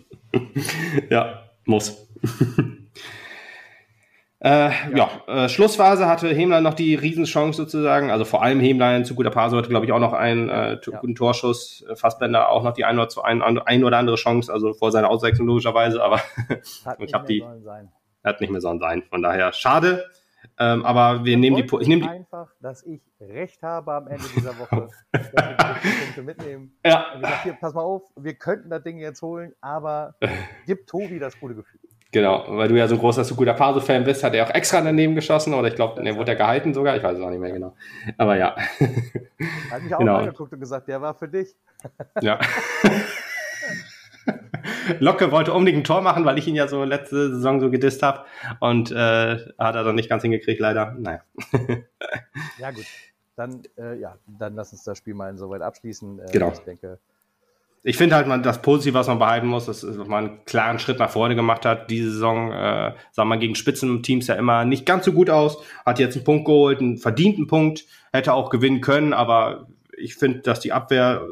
ja, 1.09 1.43
muss. 1.65 2.07
äh, 4.39 4.69
ja, 4.69 4.89
ja 4.95 5.09
äh, 5.27 5.49
Schlussphase 5.49 6.07
hatte 6.07 6.33
Hemlein 6.33 6.63
noch 6.63 6.73
die 6.73 6.95
Riesenchance 6.95 7.57
sozusagen. 7.57 8.11
Also 8.11 8.25
vor 8.25 8.43
allem 8.43 8.59
Hemlein 8.59 9.05
zu 9.05 9.15
guter 9.15 9.31
Paso 9.31 9.57
hatte, 9.57 9.69
glaube 9.69 9.85
ich, 9.85 9.91
auch 9.91 9.99
noch 9.99 10.13
einen 10.13 10.49
äh, 10.49 10.79
ja. 10.85 10.99
guten 10.99 11.15
Torschuss. 11.15 11.85
Äh, 11.89 11.95
Fassbender 11.95 12.49
auch 12.49 12.63
noch 12.63 12.73
die 12.73 12.85
ein 12.85 12.97
oder, 12.97 13.09
zu, 13.09 13.21
ein, 13.23 13.41
ein 13.41 13.83
oder 13.83 13.97
andere 13.97 14.17
Chance, 14.17 14.51
also 14.51 14.73
vor 14.73 14.91
seiner 14.91 15.09
Auswechslung 15.09 15.47
logischerweise. 15.47 16.03
Aber 16.03 16.21
ich 16.99 17.13
habe 17.13 17.27
die. 17.27 17.43
Hat 18.23 18.39
nicht 18.39 18.51
mehr 18.51 18.61
sollen 18.61 18.79
sein. 18.79 19.03
Von 19.09 19.21
daher 19.21 19.51
schade. 19.51 20.05
Ähm, 20.59 20.85
aber 20.85 21.25
wir 21.25 21.37
nehmen 21.37 21.57
die. 21.57 21.63
Ich 21.63 21.87
nehme 21.87 22.03
die. 22.03 22.07
Einfach, 22.07 22.49
dass 22.59 22.83
ich 22.83 23.01
recht 23.19 23.63
habe 23.63 23.93
am 23.93 24.07
Ende 24.07 24.25
dieser 24.35 24.57
Woche, 24.59 24.89
dass 25.11 25.33
wir 25.33 25.57
die 25.83 25.89
Punkte 26.03 26.21
mitnehmen. 26.23 26.77
Ja. 26.85 27.13
Und 27.13 27.21
gesagt, 27.21 27.43
hier, 27.43 27.53
pass 27.53 27.73
mal 27.73 27.81
auf, 27.81 28.03
wir 28.15 28.33
könnten 28.35 28.69
das 28.69 28.83
Ding 28.83 28.97
jetzt 28.97 29.21
holen, 29.21 29.53
aber 29.61 30.15
gib 30.65 30.87
Tobi 30.87 31.19
das 31.19 31.39
gute 31.39 31.55
Gefühl. 31.55 31.79
Genau, 32.13 32.45
weil 32.47 32.67
du 32.67 32.77
ja 32.77 32.87
so 32.87 32.93
ein 32.93 32.99
großer 32.99 33.23
Sukuda 33.23 33.53
Paso-Fan 33.53 34.03
bist, 34.03 34.23
hat 34.23 34.35
er 34.35 34.45
auch 34.45 34.53
extra 34.53 34.79
daneben 34.81 35.15
geschossen 35.15 35.51
oder 35.55 35.69
ich 35.69 35.75
glaube, 35.75 36.03
der 36.03 36.15
wurde 36.15 36.33
ja 36.33 36.37
gehalten 36.37 36.71
sogar, 36.71 36.95
ich 36.95 37.01
weiß 37.01 37.17
es 37.17 37.23
auch 37.23 37.31
nicht 37.31 37.39
mehr 37.39 37.51
genau. 37.51 37.73
Aber 38.19 38.37
ja. 38.37 38.55
Hat 39.71 39.81
mich 39.81 39.95
auch 39.95 39.97
genau. 39.97 40.17
angeguckt 40.17 40.53
und 40.53 40.59
gesagt, 40.59 40.87
der 40.87 41.01
war 41.01 41.15
für 41.15 41.27
dich. 41.27 41.55
Ja. 42.21 42.37
Locke 44.99 45.31
wollte 45.31 45.53
unbedingt 45.53 45.81
ein 45.81 45.83
Tor 45.83 46.01
machen, 46.01 46.25
weil 46.25 46.37
ich 46.37 46.47
ihn 46.47 46.55
ja 46.55 46.67
so 46.67 46.83
letzte 46.83 47.29
Saison 47.29 47.59
so 47.59 47.69
gedisst 47.69 48.03
habe. 48.03 48.25
Und 48.59 48.91
äh, 48.91 49.37
hat 49.57 49.75
er 49.75 49.83
dann 49.83 49.95
nicht 49.95 50.09
ganz 50.09 50.23
hingekriegt, 50.23 50.59
leider. 50.59 50.95
Naja. 50.97 51.21
ja, 52.59 52.71
gut. 52.71 52.85
Dann, 53.35 53.63
äh, 53.77 53.99
ja, 53.99 54.17
dann 54.27 54.55
lass 54.55 54.71
uns 54.71 54.83
das 54.83 54.97
Spiel 54.97 55.13
mal 55.13 55.29
insoweit 55.29 55.61
abschließen. 55.61 56.19
Äh, 56.19 56.31
genau. 56.31 56.51
Ich 56.51 56.59
denke. 56.59 56.99
Ich 57.85 57.97
finde 57.97 58.15
halt, 58.15 58.27
man, 58.27 58.43
das 58.43 58.61
Positive, 58.61 58.93
was 58.93 59.07
man 59.07 59.19
behalten 59.19 59.47
muss, 59.47 59.67
ist, 59.67 59.83
dass 59.83 59.97
man 60.07 60.25
einen 60.25 60.45
klaren 60.45 60.79
Schritt 60.79 60.99
nach 60.99 61.09
vorne 61.09 61.35
gemacht 61.35 61.65
hat. 61.65 61.91
Diese 61.91 62.11
Saison, 62.11 62.51
äh, 62.53 62.93
sagen 63.11 63.29
wir 63.29 63.37
gegen 63.37 63.55
Spitzenteams 63.55 64.27
ja 64.27 64.35
immer 64.35 64.63
nicht 64.63 64.85
ganz 64.85 65.03
so 65.03 65.11
gut 65.11 65.29
aus. 65.29 65.57
Hat 65.85 65.99
jetzt 65.99 66.15
einen 66.15 66.23
Punkt 66.23 66.45
geholt, 66.45 66.79
einen 66.79 66.97
verdienten 66.97 67.47
Punkt, 67.47 67.85
hätte 68.13 68.33
auch 68.33 68.49
gewinnen 68.49 68.79
können, 68.79 69.11
aber 69.11 69.67
ich 69.97 70.15
finde, 70.15 70.39
dass 70.39 70.61
die 70.61 70.71
Abwehr 70.71 71.27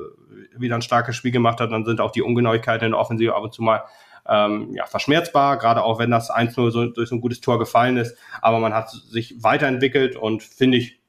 wieder 0.57 0.75
ein 0.75 0.81
starkes 0.81 1.15
Spiel 1.15 1.31
gemacht 1.31 1.59
hat, 1.59 1.71
dann 1.71 1.85
sind 1.85 2.01
auch 2.01 2.11
die 2.11 2.21
Ungenauigkeiten 2.21 2.85
in 2.85 2.91
der 2.91 2.99
Offensive 2.99 3.35
ab 3.35 3.43
und 3.43 3.53
zu 3.53 3.61
mal 3.61 3.83
ähm, 4.27 4.73
ja, 4.73 4.85
verschmerzbar, 4.85 5.57
gerade 5.57 5.83
auch 5.83 5.99
wenn 5.99 6.11
das 6.11 6.29
1-0 6.29 6.71
so, 6.71 6.85
durch 6.87 7.09
so 7.09 7.15
ein 7.15 7.21
gutes 7.21 7.41
Tor 7.41 7.59
gefallen 7.59 7.97
ist. 7.97 8.15
Aber 8.41 8.59
man 8.59 8.73
hat 8.73 8.89
sich 8.89 9.43
weiterentwickelt 9.43 10.15
und 10.15 10.43
finde 10.43 10.77
ich, 10.77 10.99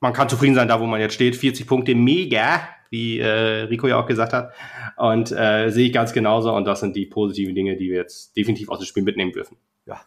man 0.00 0.12
kann 0.12 0.28
zufrieden 0.28 0.54
sein, 0.54 0.68
da 0.68 0.80
wo 0.80 0.86
man 0.86 1.00
jetzt 1.00 1.14
steht. 1.14 1.36
40 1.36 1.66
Punkte, 1.66 1.94
mega, 1.94 2.68
wie 2.90 3.20
äh, 3.20 3.62
Rico 3.64 3.86
ja 3.86 4.00
auch 4.00 4.06
gesagt 4.06 4.32
hat. 4.32 4.52
Und 4.96 5.30
äh, 5.30 5.70
sehe 5.70 5.86
ich 5.86 5.92
ganz 5.92 6.12
genauso. 6.12 6.52
Und 6.52 6.64
das 6.64 6.80
sind 6.80 6.96
die 6.96 7.06
positiven 7.06 7.54
Dinge, 7.54 7.76
die 7.76 7.88
wir 7.88 7.98
jetzt 7.98 8.36
definitiv 8.36 8.68
aus 8.68 8.80
dem 8.80 8.86
Spiel 8.86 9.04
mitnehmen 9.04 9.30
dürfen. 9.30 9.56
Ja. 9.86 10.00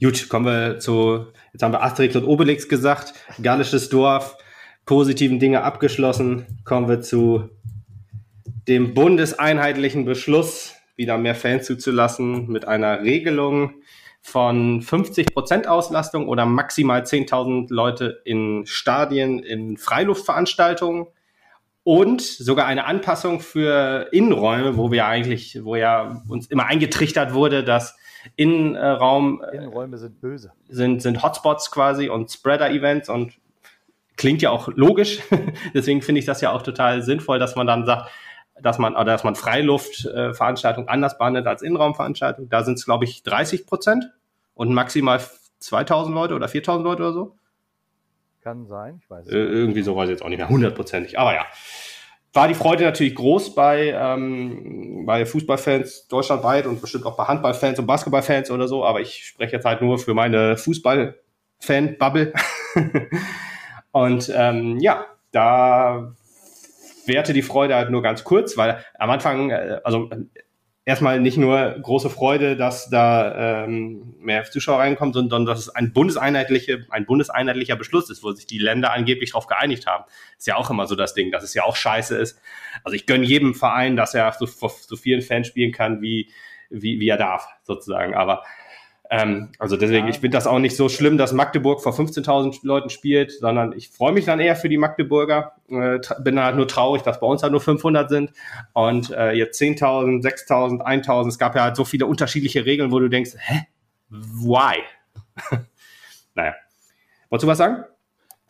Gut, 0.00 0.30
kommen 0.30 0.46
wir 0.46 0.78
zu, 0.78 1.26
jetzt 1.52 1.62
haben 1.62 1.72
wir 1.72 1.82
Asterix 1.82 2.16
und 2.16 2.24
Obelix 2.24 2.68
gesagt, 2.68 3.12
gallisches 3.42 3.90
Dorf 3.90 4.38
positiven 4.86 5.40
Dinge 5.40 5.62
abgeschlossen, 5.62 6.46
kommen 6.64 6.88
wir 6.88 7.00
zu 7.02 7.50
dem 8.68 8.94
bundeseinheitlichen 8.94 10.04
Beschluss, 10.04 10.74
wieder 10.94 11.18
mehr 11.18 11.34
Fans 11.34 11.66
zuzulassen 11.66 12.48
mit 12.48 12.66
einer 12.66 13.02
Regelung 13.02 13.74
von 14.22 14.82
50 14.82 15.34
Prozent 15.34 15.68
Auslastung 15.68 16.28
oder 16.28 16.46
maximal 16.46 17.02
10.000 17.02 17.72
Leute 17.72 18.22
in 18.24 18.64
Stadien, 18.66 19.40
in 19.40 19.76
Freiluftveranstaltungen 19.76 21.06
und 21.84 22.20
sogar 22.20 22.66
eine 22.66 22.86
Anpassung 22.86 23.40
für 23.40 24.08
Innenräume, 24.10 24.76
wo 24.76 24.90
wir 24.90 25.06
eigentlich, 25.06 25.62
wo 25.64 25.76
ja 25.76 26.22
uns 26.28 26.48
immer 26.48 26.66
eingetrichtert 26.66 27.34
wurde, 27.34 27.62
dass 27.62 27.96
Innenraum 28.34 29.40
Innenräume 29.52 29.98
sind 29.98 30.20
böse. 30.20 30.52
Sind, 30.68 31.02
sind 31.02 31.22
Hotspots 31.22 31.70
quasi 31.70 32.08
und 32.08 32.28
Spreader-Events 32.28 33.08
und 33.08 33.38
klingt 34.16 34.42
ja 34.42 34.50
auch 34.50 34.68
logisch. 34.68 35.20
Deswegen 35.74 36.02
finde 36.02 36.18
ich 36.20 36.24
das 36.24 36.40
ja 36.40 36.52
auch 36.52 36.62
total 36.62 37.02
sinnvoll, 37.02 37.38
dass 37.38 37.56
man 37.56 37.66
dann 37.66 37.84
sagt, 37.86 38.10
dass 38.60 38.78
man, 38.78 38.94
oder 38.94 39.04
dass 39.04 39.24
man 39.24 39.34
Freiluftveranstaltungen 39.34 40.88
anders 40.88 41.18
behandelt 41.18 41.46
als 41.46 41.62
Innenraumveranstaltungen. 41.62 42.48
Da 42.48 42.64
sind 42.64 42.78
es, 42.78 42.84
glaube 42.84 43.04
ich, 43.04 43.22
30 43.22 43.66
Prozent 43.66 44.10
und 44.54 44.72
maximal 44.72 45.20
2000 45.58 46.14
Leute 46.14 46.34
oder 46.34 46.48
4000 46.48 46.84
Leute 46.84 47.02
oder 47.02 47.12
so. 47.12 47.36
Kann 48.42 48.66
sein, 48.66 49.00
ich 49.02 49.10
weiß 49.10 49.26
äh, 49.26 49.34
nicht. 49.34 49.52
Irgendwie 49.52 49.82
so 49.82 49.96
weiß 49.96 50.04
ich 50.08 50.12
jetzt 50.12 50.22
auch 50.22 50.28
nicht 50.28 50.38
mehr 50.38 50.48
hundertprozentig. 50.48 51.18
Aber 51.18 51.34
ja, 51.34 51.44
war 52.32 52.48
die 52.48 52.54
Freude 52.54 52.84
natürlich 52.84 53.14
groß 53.14 53.54
bei, 53.54 53.94
ähm, 53.96 55.04
bei 55.04 55.26
Fußballfans 55.26 56.06
deutschlandweit 56.08 56.66
und 56.66 56.80
bestimmt 56.80 57.04
auch 57.06 57.16
bei 57.16 57.24
Handballfans 57.24 57.78
und 57.78 57.86
Basketballfans 57.86 58.50
oder 58.50 58.68
so. 58.68 58.84
Aber 58.84 59.00
ich 59.00 59.26
spreche 59.26 59.56
jetzt 59.56 59.64
halt 59.64 59.82
nur 59.82 59.98
für 59.98 60.14
meine 60.14 60.56
Fußballfan-Bubble. 60.56 62.32
Und 63.96 64.30
ähm, 64.36 64.78
ja, 64.78 65.06
da 65.32 66.12
währte 67.06 67.32
die 67.32 67.40
Freude 67.40 67.76
halt 67.76 67.88
nur 67.88 68.02
ganz 68.02 68.24
kurz, 68.24 68.58
weil 68.58 68.84
am 68.98 69.08
Anfang, 69.08 69.48
äh, 69.48 69.80
also 69.84 70.10
erstmal 70.84 71.18
nicht 71.18 71.38
nur 71.38 71.78
große 71.80 72.10
Freude, 72.10 72.58
dass 72.58 72.90
da 72.90 73.64
ähm, 73.64 74.14
mehr 74.18 74.44
Zuschauer 74.44 74.80
reinkommen, 74.80 75.14
sondern 75.14 75.46
dass 75.46 75.60
es 75.60 75.74
ein 75.74 75.94
bundeseinheitliche, 75.94 76.84
ein 76.90 77.06
bundeseinheitlicher 77.06 77.76
Beschluss 77.76 78.10
ist, 78.10 78.22
wo 78.22 78.32
sich 78.32 78.46
die 78.46 78.58
Länder 78.58 78.92
angeblich 78.92 79.30
darauf 79.30 79.46
geeinigt 79.46 79.86
haben. 79.86 80.04
Ist 80.36 80.46
ja 80.46 80.56
auch 80.56 80.68
immer 80.68 80.86
so 80.86 80.94
das 80.94 81.14
Ding, 81.14 81.32
dass 81.32 81.42
es 81.42 81.54
ja 81.54 81.62
auch 81.62 81.74
scheiße 81.74 82.18
ist. 82.18 82.38
Also 82.84 82.94
ich 82.94 83.06
gönne 83.06 83.24
jedem 83.24 83.54
Verein, 83.54 83.96
dass 83.96 84.12
er 84.12 84.30
so, 84.38 84.44
so 84.44 84.96
vielen 84.96 85.22
Fans 85.22 85.46
spielen 85.46 85.72
kann, 85.72 86.02
wie, 86.02 86.30
wie, 86.68 87.00
wie 87.00 87.08
er 87.08 87.16
darf, 87.16 87.48
sozusagen. 87.62 88.14
Aber 88.14 88.42
Ähm, 89.10 89.50
also 89.58 89.76
deswegen, 89.76 90.06
ja. 90.06 90.10
ich 90.10 90.20
finde 90.20 90.36
das 90.36 90.46
auch 90.46 90.58
nicht 90.58 90.76
so 90.76 90.88
schlimm, 90.88 91.16
dass 91.18 91.32
Magdeburg 91.32 91.82
vor 91.82 91.92
15.000 91.92 92.60
Leuten 92.62 92.90
spielt, 92.90 93.32
sondern 93.32 93.72
ich 93.72 93.90
freue 93.90 94.12
mich 94.12 94.24
dann 94.24 94.40
eher 94.40 94.56
für 94.56 94.68
die 94.68 94.78
Magdeburger. 94.78 95.52
Äh, 95.68 96.00
bin 96.20 96.40
halt 96.40 96.56
nur 96.56 96.66
traurig, 96.66 97.02
dass 97.02 97.20
bei 97.20 97.26
uns 97.26 97.42
halt 97.42 97.52
nur 97.52 97.60
500 97.60 98.08
sind 98.08 98.32
und 98.72 99.10
äh, 99.10 99.32
jetzt 99.32 99.60
10.000, 99.60 100.22
6.000, 100.22 100.82
1.000. 100.82 101.28
Es 101.28 101.38
gab 101.38 101.54
ja 101.54 101.62
halt 101.62 101.76
so 101.76 101.84
viele 101.84 102.06
unterschiedliche 102.06 102.64
Regeln, 102.64 102.90
wo 102.90 102.98
du 102.98 103.08
denkst, 103.08 103.32
hä, 103.38 103.66
why? 104.08 104.82
naja. 106.34 106.54
Wolltest 107.28 107.44
du 107.44 107.48
was 107.48 107.58
sagen? 107.58 107.84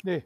Nee. 0.04 0.24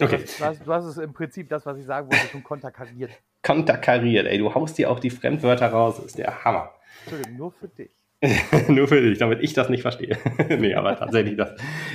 Okay. 0.00 0.24
Du 0.38 0.44
hast, 0.44 0.66
du 0.66 0.72
hast, 0.72 0.84
es 0.84 0.98
im 0.98 1.12
Prinzip 1.12 1.48
das, 1.48 1.64
was 1.66 1.78
ich 1.78 1.86
sagen 1.86 2.10
wollte, 2.10 2.26
schon 2.28 2.42
konterkariert. 2.42 3.10
Konterkariert, 3.42 4.26
ey. 4.26 4.38
Du 4.38 4.54
haust 4.54 4.78
dir 4.78 4.90
auch 4.90 5.00
die 5.00 5.10
Fremdwörter 5.10 5.68
raus. 5.68 5.98
Ist 6.00 6.18
der 6.18 6.44
Hammer. 6.44 6.72
Entschuldigung, 7.04 7.36
nur 7.36 7.52
für 7.52 7.68
dich. 7.68 7.90
Nur 8.68 8.86
für 8.86 9.00
dich, 9.00 9.18
damit 9.18 9.42
ich 9.42 9.52
das 9.52 9.68
nicht 9.68 9.82
verstehe. 9.82 10.16
nee, 10.48 10.74
aber 10.74 10.96
tatsächlich 10.96 11.36
das. 11.36 11.54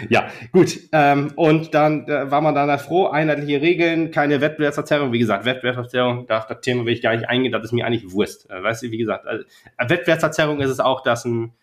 Ja, 0.10 0.30
gut. 0.52 0.78
Ähm, 0.92 1.32
und 1.36 1.74
dann 1.74 2.06
äh, 2.08 2.30
war 2.30 2.42
man 2.42 2.54
dann 2.54 2.70
halt 2.70 2.82
froh, 2.82 3.08
einheitliche 3.08 3.62
Regeln, 3.62 4.12
keine 4.12 4.42
Wettbewerbsverzerrung. 4.42 5.14
Wie 5.14 5.20
gesagt, 5.20 5.46
Wettbewerbsverzerrung, 5.46 6.28
da, 6.28 6.46
das 6.48 6.60
Thema 6.60 6.86
will 6.86 6.94
ich 6.94 7.02
gar 7.02 7.16
nicht 7.16 7.30
eingehen, 7.30 7.54
das 7.54 7.64
ist 7.64 7.72
mir 7.72 7.86
eigentlich 7.86 8.12
Wurst. 8.12 8.50
Äh, 8.50 8.62
weißt 8.62 8.84
du, 8.84 8.92
wie 8.92 8.98
gesagt, 8.98 9.26
äh, 9.26 9.40
Wettbewerbsverzerrung 9.90 10.60
ist 10.60 10.70
es 10.70 10.82
auch, 10.82 11.02
dass 11.02 11.24
ein 11.24 11.54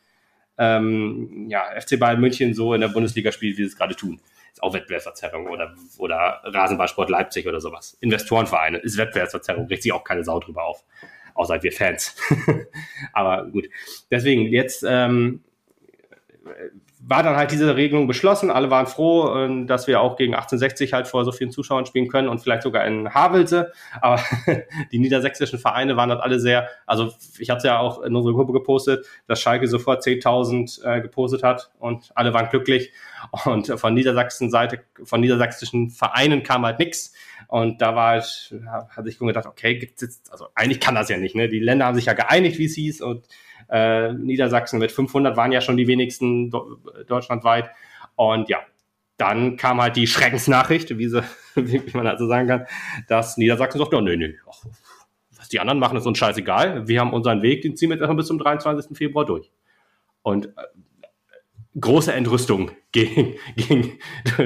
ähm, 0.56 1.46
ja, 1.50 1.64
FC 1.78 1.98
Bayern 1.98 2.20
München 2.20 2.54
so 2.54 2.72
in 2.72 2.80
der 2.80 2.88
Bundesliga 2.88 3.32
spielt, 3.32 3.58
wie 3.58 3.62
sie 3.62 3.68
es 3.68 3.76
gerade 3.76 3.94
tun. 3.94 4.18
Ist 4.50 4.62
auch 4.62 4.72
Wettbewerbsverzerrung 4.72 5.48
oder, 5.48 5.74
oder 5.98 6.40
Rasenballsport 6.44 7.10
Leipzig 7.10 7.46
oder 7.46 7.60
sowas. 7.60 7.98
Investorenvereine 8.00 8.78
ist 8.78 8.96
Wettbewerbsverzerrung, 8.96 9.66
regt 9.66 9.82
sich 9.82 9.92
auch 9.92 10.04
keine 10.04 10.24
Sau 10.24 10.40
drüber 10.40 10.64
auf 10.64 10.84
außer 11.34 11.62
wir 11.62 11.72
Fans. 11.72 12.16
Aber 13.12 13.46
gut. 13.46 13.68
Deswegen, 14.10 14.46
jetzt 14.46 14.84
ähm, 14.86 15.40
war 17.06 17.22
dann 17.22 17.36
halt 17.36 17.50
diese 17.50 17.76
Regelung 17.76 18.06
beschlossen. 18.06 18.50
Alle 18.50 18.70
waren 18.70 18.86
froh, 18.86 19.34
äh, 19.36 19.66
dass 19.66 19.86
wir 19.86 20.00
auch 20.00 20.16
gegen 20.16 20.34
1860 20.34 20.92
halt 20.92 21.06
vor 21.06 21.24
so 21.24 21.32
vielen 21.32 21.50
Zuschauern 21.50 21.86
spielen 21.86 22.08
können 22.08 22.28
und 22.28 22.40
vielleicht 22.40 22.62
sogar 22.62 22.86
in 22.86 23.12
Havelse. 23.12 23.72
Aber 24.00 24.20
die 24.92 24.98
niedersächsischen 24.98 25.58
Vereine 25.58 25.96
waren 25.96 26.08
dort 26.08 26.22
alle 26.22 26.40
sehr, 26.40 26.68
also 26.86 27.12
ich 27.38 27.50
habe 27.50 27.58
es 27.58 27.64
ja 27.64 27.78
auch 27.78 28.02
in 28.02 28.14
unsere 28.16 28.34
Gruppe 28.34 28.52
gepostet, 28.52 29.06
dass 29.26 29.40
Schalke 29.40 29.68
sofort 29.68 30.02
10.000 30.02 30.84
äh, 30.84 31.00
gepostet 31.02 31.42
hat 31.42 31.70
und 31.78 32.10
alle 32.14 32.32
waren 32.32 32.48
glücklich. 32.48 32.92
Und 33.44 33.68
von 33.78 33.94
Niedersachsen 33.94 34.50
Seite, 34.50 34.80
von 35.02 35.20
niedersächsischen 35.20 35.90
Vereinen 35.90 36.42
kam 36.42 36.64
halt 36.64 36.78
nichts. 36.78 37.12
Und 37.48 37.80
da 37.80 37.94
war 37.94 38.18
ich, 38.18 38.54
hatte 38.90 39.08
ich 39.08 39.18
gedacht, 39.18 39.46
okay, 39.46 39.76
gibt's 39.76 40.02
jetzt, 40.02 40.32
also 40.32 40.46
eigentlich 40.54 40.80
kann 40.80 40.94
das 40.94 41.08
ja 41.08 41.16
nicht, 41.16 41.34
ne? 41.34 41.48
Die 41.48 41.60
Länder 41.60 41.86
haben 41.86 41.94
sich 41.94 42.06
ja 42.06 42.12
geeinigt, 42.12 42.58
wie 42.58 42.66
es 42.66 42.74
hieß, 42.74 43.00
und 43.00 43.26
äh, 43.68 44.12
Niedersachsen 44.12 44.78
mit 44.78 44.92
500 44.92 45.36
waren 45.36 45.52
ja 45.52 45.60
schon 45.60 45.76
die 45.76 45.86
wenigsten 45.86 46.50
do 46.50 46.78
deutschlandweit. 47.06 47.70
Und 48.16 48.48
ja, 48.48 48.58
dann 49.16 49.56
kam 49.56 49.80
halt 49.80 49.96
die 49.96 50.06
Schreckensnachricht, 50.06 50.98
wie, 50.98 51.08
sie, 51.08 51.22
wie 51.54 51.96
man 51.96 52.06
also 52.06 52.26
sagen 52.26 52.48
kann, 52.48 52.66
dass 53.08 53.36
Niedersachsen 53.36 53.78
sagt, 53.78 53.94
oh, 53.94 54.00
nee, 54.00 54.16
nee, 54.16 54.36
ach, 54.50 54.64
was 55.36 55.48
die 55.48 55.60
anderen 55.60 55.78
machen, 55.78 55.96
ist 55.98 56.06
uns 56.06 56.18
scheißegal. 56.18 56.88
Wir 56.88 57.00
haben 57.00 57.12
unseren 57.12 57.42
Weg, 57.42 57.62
den 57.62 57.76
ziehen 57.76 57.90
wir 57.90 57.98
jetzt 57.98 58.16
bis 58.16 58.26
zum 58.26 58.38
23. 58.38 58.96
Februar 58.96 59.24
durch. 59.24 59.50
Und 60.22 60.46
äh, 60.46 60.50
große 61.80 62.12
Entrüstung 62.12 62.70
ging, 62.92 63.36
ging 63.56 63.98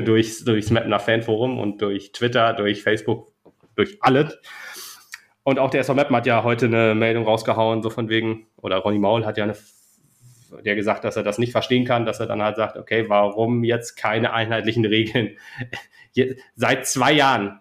durchs, 0.05 0.45
durchs 0.45 0.71
Mapner 0.71 1.01
Fanforum 1.01 1.59
und 1.59 1.83
durch 1.83 2.13
Twitter, 2.13 2.53
durch 2.55 2.83
Facebook, 2.83 3.33
durch 3.75 3.99
alles. 4.01 4.39
Und 5.43 5.59
auch 5.59 5.71
der 5.71 5.81
SV 5.81 5.95
Mappen 5.95 6.17
hat 6.17 6.27
ja 6.27 6.43
heute 6.45 6.67
eine 6.67 6.95
Meldung 6.95 7.25
rausgehauen, 7.25 7.83
so 7.83 7.91
von 7.91 8.09
wegen, 8.09 8.47
oder 8.57 8.77
Ronny 8.79 8.99
Maul 8.99 9.25
hat 9.25 9.39
ja 9.39 9.45
eine, 9.45 9.57
der 10.65 10.75
gesagt, 10.75 11.05
dass 11.05 11.17
er 11.17 11.23
das 11.23 11.39
nicht 11.39 11.53
verstehen 11.53 11.85
kann, 11.85 12.05
dass 12.05 12.21
er 12.21 12.27
dann 12.27 12.43
halt 12.43 12.57
sagt, 12.57 12.77
okay, 12.77 13.09
warum 13.09 13.65
jetzt 13.65 13.97
keine 13.97 14.33
einheitlichen 14.33 14.85
Regeln? 14.85 15.39
Seit 16.55 16.87
zwei 16.87 17.13
Jahren 17.13 17.61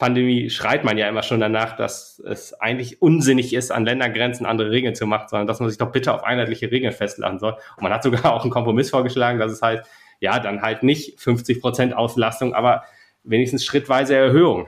Pandemie 0.00 0.48
schreit 0.48 0.82
man 0.82 0.96
ja 0.96 1.08
immer 1.08 1.22
schon 1.22 1.40
danach, 1.40 1.76
dass 1.76 2.18
es 2.26 2.54
eigentlich 2.54 3.02
unsinnig 3.02 3.52
ist, 3.52 3.70
an 3.70 3.84
Ländergrenzen 3.84 4.46
andere 4.46 4.70
Regeln 4.70 4.94
zu 4.94 5.06
machen, 5.06 5.28
sondern 5.28 5.46
dass 5.46 5.60
man 5.60 5.68
sich 5.68 5.76
doch 5.78 5.92
bitte 5.92 6.14
auf 6.14 6.24
einheitliche 6.24 6.70
Regeln 6.70 6.92
festlegen 6.92 7.38
soll. 7.38 7.52
Und 7.76 7.82
man 7.82 7.92
hat 7.92 8.02
sogar 8.02 8.24
auch 8.34 8.42
einen 8.42 8.50
Kompromiss 8.50 8.90
vorgeschlagen, 8.90 9.38
dass 9.38 9.52
es 9.52 9.60
halt, 9.60 9.84
ja, 10.18 10.40
dann 10.40 10.62
halt 10.62 10.82
nicht 10.82 11.20
50 11.20 11.60
Prozent 11.60 11.94
Auslastung, 11.94 12.54
aber 12.54 12.82
wenigstens 13.24 13.64
schrittweise 13.64 14.16
Erhöhung. 14.16 14.66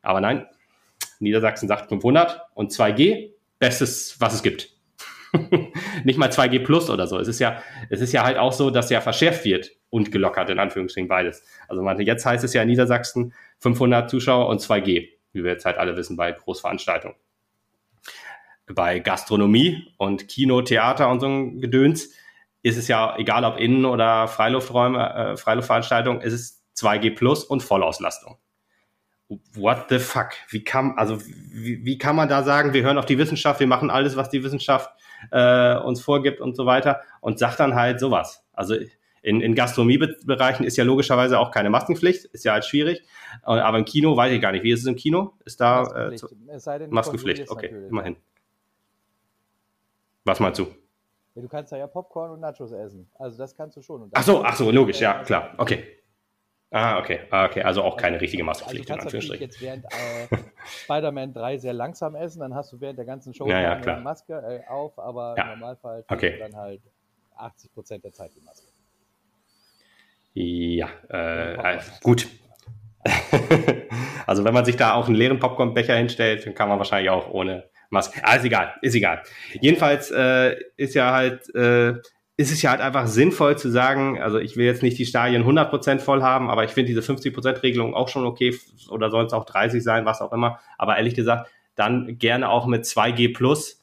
Aber 0.00 0.22
nein, 0.22 0.46
Niedersachsen 1.20 1.68
sagt 1.68 1.90
500 1.90 2.40
und 2.54 2.72
2G, 2.72 3.32
bestes, 3.58 4.16
was 4.18 4.32
es 4.32 4.42
gibt. 4.42 4.70
nicht 6.04 6.18
mal 6.18 6.30
2G 6.30 6.64
plus 6.64 6.88
oder 6.88 7.06
so. 7.06 7.18
Es 7.18 7.28
ist 7.28 7.38
ja, 7.38 7.62
es 7.90 8.00
ist 8.00 8.12
ja 8.12 8.24
halt 8.24 8.38
auch 8.38 8.54
so, 8.54 8.70
dass 8.70 8.88
ja 8.88 9.02
verschärft 9.02 9.44
wird 9.44 9.72
und 9.90 10.10
gelockert, 10.10 10.48
in 10.48 10.58
Anführungsstrichen 10.58 11.08
beides. 11.08 11.44
Also 11.68 11.82
man, 11.82 12.00
jetzt 12.00 12.24
heißt 12.24 12.44
es 12.44 12.54
ja 12.54 12.62
in 12.62 12.68
Niedersachsen, 12.68 13.34
500 13.60 14.08
Zuschauer 14.08 14.48
und 14.48 14.60
2G, 14.60 15.08
wie 15.32 15.44
wir 15.44 15.52
jetzt 15.52 15.64
halt 15.64 15.78
alle 15.78 15.96
wissen 15.96 16.16
bei 16.16 16.32
Großveranstaltungen. 16.32 17.16
Bei 18.66 18.98
Gastronomie 18.98 19.92
und 19.96 20.28
Kino, 20.28 20.62
Theater 20.62 21.08
und 21.08 21.20
so 21.20 21.26
ein 21.26 21.60
Gedöns 21.60 22.12
ist 22.62 22.76
es 22.76 22.88
ja 22.88 23.16
egal, 23.16 23.44
ob 23.44 23.58
Innen- 23.58 23.86
oder 23.86 24.28
Freilufträume, 24.28 25.14
äh, 25.14 25.36
Freiluftveranstaltungen, 25.36 26.20
ist 26.20 26.32
es 26.32 26.64
2G 26.74 27.14
plus 27.14 27.44
und 27.44 27.62
Vollauslastung. 27.62 28.38
What 29.54 29.86
the 29.90 29.98
fuck? 29.98 30.30
Wie 30.48 30.64
kann, 30.64 30.94
also, 30.96 31.20
wie, 31.24 31.84
wie 31.84 31.98
kann 31.98 32.16
man 32.16 32.28
da 32.28 32.42
sagen, 32.42 32.72
wir 32.72 32.82
hören 32.82 32.98
auf 32.98 33.06
die 33.06 33.18
Wissenschaft, 33.18 33.60
wir 33.60 33.66
machen 33.66 33.90
alles, 33.90 34.16
was 34.16 34.30
die 34.30 34.42
Wissenschaft 34.42 34.90
äh, 35.30 35.76
uns 35.76 36.00
vorgibt 36.00 36.40
und 36.40 36.56
so 36.56 36.66
weiter 36.66 37.02
und 37.20 37.38
sagt 37.38 37.60
dann 37.60 37.74
halt 37.74 38.00
sowas. 38.00 38.46
Also 38.52 38.74
in, 39.22 39.40
in 39.40 39.54
Gastronomiebereichen 39.54 40.64
ist 40.64 40.76
ja 40.76 40.84
logischerweise 40.84 41.38
auch 41.38 41.50
keine 41.50 41.70
Maskenpflicht, 41.70 42.24
ist 42.26 42.44
ja 42.44 42.52
halt 42.52 42.64
schwierig. 42.64 43.02
Aber 43.42 43.78
im 43.78 43.84
Kino 43.84 44.16
weiß 44.16 44.32
ich 44.32 44.40
gar 44.40 44.52
nicht. 44.52 44.62
Wie 44.62 44.72
ist 44.72 44.80
es 44.80 44.86
im 44.86 44.96
Kino? 44.96 45.34
Ist 45.44 45.60
da 45.60 45.82
Maskenpflicht? 45.82 46.68
Äh, 46.68 46.88
Maskenpflicht? 46.88 47.50
Okay, 47.50 47.66
natürlich. 47.66 47.90
immerhin. 47.90 48.16
Was 50.24 50.40
meinst 50.40 50.58
du? 50.58 50.66
Ja, 51.34 51.42
du 51.42 51.48
kannst 51.48 51.72
da 51.72 51.76
ja 51.76 51.86
Popcorn 51.86 52.32
und 52.32 52.40
Nachos 52.40 52.72
essen. 52.72 53.10
Also 53.18 53.38
das 53.38 53.54
kannst 53.54 53.76
du 53.76 53.82
schon. 53.82 54.10
ach 54.12 54.22
so, 54.22 54.42
ach 54.44 54.56
so, 54.56 54.70
logisch, 54.70 55.00
ja, 55.00 55.22
klar. 55.24 55.54
Okay. 55.56 55.84
Ah, 56.70 56.98
okay. 56.98 57.20
Ah, 57.30 57.46
okay. 57.46 57.62
Also 57.62 57.82
auch 57.82 57.96
keine 57.96 58.20
richtige 58.20 58.44
Maskenpflicht. 58.44 58.90
Also 58.90 58.98
du 58.98 59.10
kannst 59.10 59.14
natürlich 59.14 59.40
jetzt 59.40 59.62
während 59.62 59.84
äh, 59.86 60.36
Spider-Man 60.84 61.32
3 61.32 61.58
sehr 61.58 61.72
langsam 61.72 62.14
essen, 62.14 62.40
dann 62.40 62.54
hast 62.54 62.72
du 62.72 62.80
während 62.80 62.98
der 62.98 63.06
ganzen 63.06 63.32
Show 63.32 63.48
ja, 63.48 63.60
ja, 63.60 63.72
eine 63.72 64.02
Maske 64.02 64.34
äh, 64.34 64.68
auf, 64.68 64.98
aber 64.98 65.34
ja. 65.38 65.44
im 65.44 65.60
Normalfall 65.60 66.04
okay. 66.08 66.38
dann 66.38 66.54
halt 66.54 66.82
80 67.36 67.72
Prozent 67.72 68.04
der 68.04 68.12
Zeit 68.12 68.32
die 68.36 68.42
Maske. 68.42 68.67
Ja, 70.34 70.88
äh, 71.10 71.54
äh, 71.54 71.78
gut. 72.02 72.28
also 74.26 74.44
wenn 74.44 74.54
man 74.54 74.64
sich 74.64 74.76
da 74.76 74.94
auch 74.94 75.06
einen 75.06 75.16
leeren 75.16 75.38
Popcornbecher 75.38 75.96
hinstellt, 75.96 76.46
dann 76.46 76.54
kann 76.54 76.68
man 76.68 76.78
wahrscheinlich 76.78 77.10
auch 77.10 77.30
ohne 77.30 77.64
Maske. 77.90 78.20
Ah, 78.22 78.34
ist 78.36 78.44
egal, 78.44 78.74
ist 78.82 78.94
egal. 78.94 79.22
Jedenfalls 79.60 80.10
äh, 80.10 80.56
ist 80.76 80.94
ja 80.94 81.12
halt, 81.12 81.52
äh, 81.54 81.94
ist 82.36 82.52
es 82.52 82.62
ja 82.62 82.70
halt 82.70 82.80
einfach 82.80 83.06
sinnvoll 83.06 83.58
zu 83.58 83.70
sagen, 83.70 84.20
also 84.20 84.38
ich 84.38 84.56
will 84.56 84.66
jetzt 84.66 84.82
nicht 84.82 84.98
die 84.98 85.06
Stadien 85.06 85.44
100% 85.44 85.98
voll 85.98 86.22
haben, 86.22 86.50
aber 86.50 86.64
ich 86.64 86.70
finde 86.70 86.88
diese 86.88 87.00
50%-Regelung 87.00 87.94
auch 87.94 88.08
schon 88.08 88.26
okay 88.26 88.56
oder 88.90 89.10
soll 89.10 89.24
es 89.26 89.32
auch 89.32 89.44
30 89.44 89.82
sein, 89.82 90.04
was 90.04 90.20
auch 90.20 90.32
immer. 90.32 90.60
Aber 90.76 90.96
ehrlich 90.96 91.14
gesagt, 91.14 91.50
dann 91.74 92.18
gerne 92.18 92.48
auch 92.50 92.66
mit 92.66 92.84
2G 92.84 93.34
plus, 93.34 93.82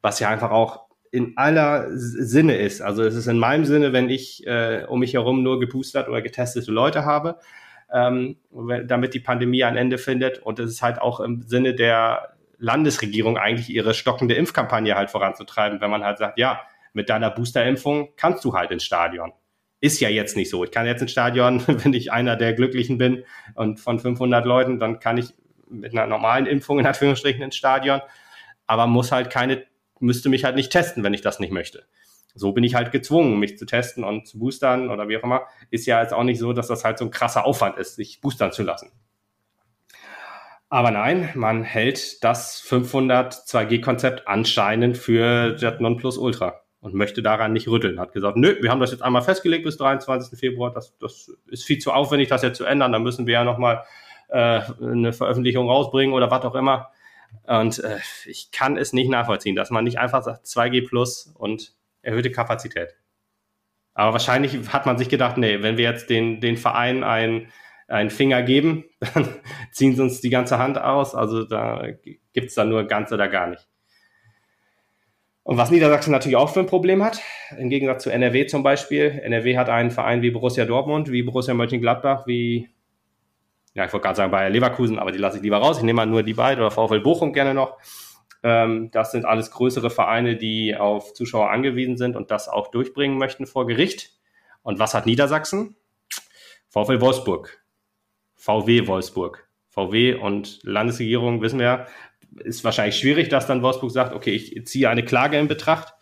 was 0.00 0.20
ja 0.20 0.28
einfach 0.28 0.50
auch 0.50 0.89
in 1.10 1.36
aller 1.36 1.86
Sinne 1.90 2.56
ist. 2.56 2.80
Also 2.80 3.02
es 3.02 3.14
ist 3.14 3.26
in 3.26 3.38
meinem 3.38 3.64
Sinne, 3.64 3.92
wenn 3.92 4.08
ich 4.08 4.46
äh, 4.46 4.84
um 4.88 5.00
mich 5.00 5.14
herum 5.14 5.42
nur 5.42 5.58
geboostert 5.58 6.08
oder 6.08 6.22
getestete 6.22 6.70
Leute 6.70 7.04
habe, 7.04 7.38
ähm, 7.92 8.36
damit 8.86 9.14
die 9.14 9.20
Pandemie 9.20 9.64
ein 9.64 9.76
Ende 9.76 9.98
findet. 9.98 10.38
Und 10.38 10.58
es 10.60 10.70
ist 10.70 10.82
halt 10.82 11.00
auch 11.00 11.20
im 11.20 11.42
Sinne 11.42 11.74
der 11.74 12.34
Landesregierung 12.58 13.38
eigentlich 13.38 13.70
ihre 13.70 13.94
stockende 13.94 14.34
Impfkampagne 14.34 14.94
halt 14.94 15.10
voranzutreiben, 15.10 15.80
wenn 15.80 15.90
man 15.90 16.04
halt 16.04 16.18
sagt, 16.18 16.38
ja, 16.38 16.60
mit 16.92 17.08
deiner 17.08 17.30
Boosterimpfung 17.30 18.10
kannst 18.16 18.44
du 18.44 18.54
halt 18.54 18.70
ins 18.70 18.84
Stadion. 18.84 19.32
Ist 19.80 20.00
ja 20.00 20.10
jetzt 20.10 20.36
nicht 20.36 20.50
so. 20.50 20.62
Ich 20.62 20.70
kann 20.70 20.86
jetzt 20.86 21.00
ins 21.00 21.10
Stadion, 21.10 21.62
wenn 21.66 21.94
ich 21.94 22.12
einer 22.12 22.36
der 22.36 22.52
Glücklichen 22.52 22.98
bin 22.98 23.24
und 23.54 23.80
von 23.80 23.98
500 23.98 24.44
Leuten, 24.44 24.78
dann 24.78 25.00
kann 25.00 25.18
ich 25.18 25.34
mit 25.68 25.92
einer 25.92 26.06
normalen 26.06 26.46
Impfung 26.46 26.78
in 26.78 26.86
Anführungsstrichen 26.86 27.42
ins 27.42 27.56
Stadion, 27.56 28.00
aber 28.66 28.86
muss 28.86 29.10
halt 29.10 29.30
keine 29.30 29.64
müsste 30.00 30.28
mich 30.28 30.44
halt 30.44 30.56
nicht 30.56 30.72
testen, 30.72 31.04
wenn 31.04 31.14
ich 31.14 31.20
das 31.20 31.38
nicht 31.38 31.52
möchte. 31.52 31.84
So 32.34 32.52
bin 32.52 32.64
ich 32.64 32.74
halt 32.74 32.92
gezwungen, 32.92 33.38
mich 33.38 33.58
zu 33.58 33.66
testen 33.66 34.04
und 34.04 34.26
zu 34.26 34.38
boostern 34.38 34.90
oder 34.90 35.08
wie 35.08 35.16
auch 35.16 35.22
immer. 35.22 35.42
Ist 35.70 35.86
ja 35.86 36.00
jetzt 36.00 36.12
auch 36.12 36.22
nicht 36.22 36.38
so, 36.38 36.52
dass 36.52 36.68
das 36.68 36.84
halt 36.84 36.98
so 36.98 37.04
ein 37.04 37.10
krasser 37.10 37.44
Aufwand 37.44 37.76
ist, 37.76 37.96
sich 37.96 38.20
boostern 38.20 38.52
zu 38.52 38.62
lassen. 38.62 38.92
Aber 40.68 40.92
nein, 40.92 41.30
man 41.34 41.64
hält 41.64 42.22
das 42.22 42.60
500 42.60 43.34
2G-Konzept 43.34 44.28
anscheinend 44.28 44.96
für 44.96 45.50
das 45.54 45.80
Nonplusultra 45.80 46.60
und 46.80 46.94
möchte 46.94 47.22
daran 47.22 47.52
nicht 47.52 47.66
rütteln. 47.66 47.98
Hat 47.98 48.12
gesagt, 48.12 48.36
nö, 48.36 48.56
wir 48.60 48.70
haben 48.70 48.78
das 48.78 48.92
jetzt 48.92 49.02
einmal 49.02 49.22
festgelegt 49.22 49.64
bis 49.64 49.76
23. 49.78 50.38
Februar. 50.38 50.72
Das, 50.72 50.96
das 50.98 51.32
ist 51.48 51.64
viel 51.64 51.78
zu 51.78 51.92
aufwendig, 51.92 52.28
das 52.28 52.42
jetzt 52.42 52.56
zu 52.56 52.64
ändern. 52.64 52.92
Da 52.92 53.00
müssen 53.00 53.26
wir 53.26 53.34
ja 53.34 53.44
nochmal 53.44 53.84
äh, 54.28 54.60
eine 54.80 55.12
Veröffentlichung 55.12 55.68
rausbringen 55.68 56.14
oder 56.14 56.30
was 56.30 56.44
auch 56.44 56.54
immer. 56.54 56.90
Und 57.46 57.82
äh, 57.82 57.98
ich 58.26 58.50
kann 58.52 58.76
es 58.76 58.92
nicht 58.92 59.10
nachvollziehen, 59.10 59.56
dass 59.56 59.70
man 59.70 59.84
nicht 59.84 59.98
einfach 59.98 60.22
sagt 60.22 60.46
2G 60.46 60.86
plus 60.88 61.32
und 61.36 61.74
erhöhte 62.02 62.30
Kapazität. 62.30 62.94
Aber 63.94 64.12
wahrscheinlich 64.12 64.56
hat 64.72 64.86
man 64.86 64.98
sich 64.98 65.08
gedacht, 65.08 65.36
nee, 65.36 65.62
wenn 65.62 65.76
wir 65.76 65.84
jetzt 65.84 66.10
den, 66.10 66.40
den 66.40 66.56
Verein 66.56 67.02
ein, 67.02 67.48
einen 67.88 68.10
Finger 68.10 68.42
geben, 68.42 68.84
dann 69.14 69.28
ziehen 69.72 69.96
sie 69.96 70.02
uns 70.02 70.20
die 70.20 70.30
ganze 70.30 70.58
Hand 70.58 70.78
aus. 70.78 71.14
Also 71.14 71.44
da 71.44 71.88
gibt 72.32 72.48
es 72.48 72.54
dann 72.54 72.68
nur 72.68 72.84
ganz 72.84 73.12
oder 73.12 73.28
gar 73.28 73.48
nicht. 73.48 73.66
Und 75.42 75.56
was 75.56 75.70
Niedersachsen 75.70 76.12
natürlich 76.12 76.36
auch 76.36 76.52
für 76.52 76.60
ein 76.60 76.66
Problem 76.66 77.02
hat, 77.02 77.20
im 77.58 77.70
Gegensatz 77.70 78.04
zu 78.04 78.10
NRW 78.10 78.46
zum 78.46 78.62
Beispiel. 78.62 79.20
NRW 79.22 79.56
hat 79.56 79.68
einen 79.68 79.90
Verein 79.90 80.22
wie 80.22 80.30
Borussia 80.30 80.64
Dortmund, 80.64 81.10
wie 81.10 81.22
Borussia 81.22 81.54
Mönchengladbach, 81.54 82.26
wie, 82.26 82.68
ja, 83.74 83.84
ich 83.84 83.92
wollte 83.92 84.04
gerade 84.04 84.16
sagen 84.16 84.30
Bayer 84.32 84.50
Leverkusen, 84.50 84.98
aber 84.98 85.12
die 85.12 85.18
lasse 85.18 85.36
ich 85.36 85.42
lieber 85.42 85.58
raus. 85.58 85.78
Ich 85.78 85.84
nehme 85.84 85.98
mal 85.98 86.06
nur 86.06 86.22
die 86.22 86.34
beiden 86.34 86.64
oder 86.64 86.70
VfL 86.70 87.00
Bochum 87.00 87.32
gerne 87.32 87.54
noch. 87.54 87.78
Ähm, 88.42 88.90
das 88.90 89.12
sind 89.12 89.24
alles 89.24 89.50
größere 89.50 89.90
Vereine, 89.90 90.36
die 90.36 90.76
auf 90.76 91.12
Zuschauer 91.14 91.50
angewiesen 91.50 91.96
sind 91.96 92.16
und 92.16 92.30
das 92.30 92.48
auch 92.48 92.68
durchbringen 92.68 93.18
möchten 93.18 93.46
vor 93.46 93.66
Gericht. 93.66 94.12
Und 94.62 94.78
was 94.78 94.94
hat 94.94 95.06
Niedersachsen? 95.06 95.76
VfL 96.68 97.00
Wolfsburg. 97.00 97.62
VW 98.34 98.86
Wolfsburg. 98.86 99.48
VW 99.68 100.14
und 100.14 100.60
Landesregierung, 100.62 101.42
wissen 101.42 101.60
wir, 101.60 101.86
ist 102.38 102.64
wahrscheinlich 102.64 102.98
schwierig, 102.98 103.28
dass 103.28 103.46
dann 103.46 103.62
Wolfsburg 103.62 103.90
sagt, 103.92 104.14
okay, 104.14 104.32
ich 104.32 104.66
ziehe 104.66 104.88
eine 104.88 105.04
Klage 105.04 105.38
in 105.38 105.46
Betracht. 105.46 105.94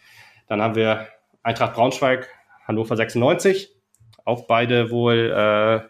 Dann 0.46 0.62
haben 0.62 0.74
wir 0.74 1.08
Eintracht 1.42 1.74
Braunschweig, 1.74 2.28
Hannover 2.66 2.96
96, 2.96 3.74
auch 4.24 4.46
beide 4.46 4.90
wohl 4.90 5.30
äh, 5.30 5.88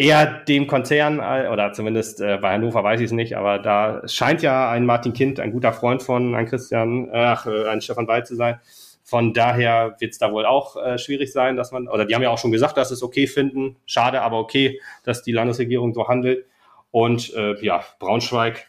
eher 0.00 0.26
dem 0.44 0.66
Konzern, 0.66 1.18
äh, 1.18 1.48
oder 1.48 1.74
zumindest 1.74 2.22
äh, 2.22 2.38
bei 2.40 2.54
Hannover 2.54 2.82
weiß 2.82 3.00
ich 3.00 3.06
es 3.06 3.12
nicht, 3.12 3.36
aber 3.36 3.58
da 3.58 4.00
scheint 4.08 4.40
ja 4.40 4.70
ein 4.70 4.86
Martin 4.86 5.12
Kind, 5.12 5.38
ein 5.40 5.52
guter 5.52 5.74
Freund 5.74 6.02
von 6.02 6.34
ein 6.34 6.46
Christian, 6.46 7.10
ach, 7.12 7.46
äh, 7.46 7.68
ein 7.68 7.82
Stefan 7.82 8.08
Weil 8.08 8.24
zu 8.24 8.34
sein. 8.34 8.58
Von 9.04 9.34
daher 9.34 9.96
wird 9.98 10.12
es 10.12 10.18
da 10.18 10.32
wohl 10.32 10.46
auch 10.46 10.76
äh, 10.76 10.96
schwierig 10.96 11.32
sein, 11.32 11.56
dass 11.56 11.70
man, 11.70 11.86
oder 11.86 12.06
die 12.06 12.14
haben 12.14 12.22
ja 12.22 12.30
auch 12.30 12.38
schon 12.38 12.52
gesagt, 12.52 12.78
dass 12.78 12.88
sie 12.88 12.94
es 12.94 13.02
okay 13.02 13.26
finden. 13.26 13.76
Schade, 13.84 14.22
aber 14.22 14.38
okay, 14.38 14.80
dass 15.04 15.22
die 15.22 15.32
Landesregierung 15.32 15.92
so 15.92 16.08
handelt. 16.08 16.46
Und 16.90 17.34
äh, 17.34 17.62
ja, 17.62 17.84
Braunschweig 17.98 18.68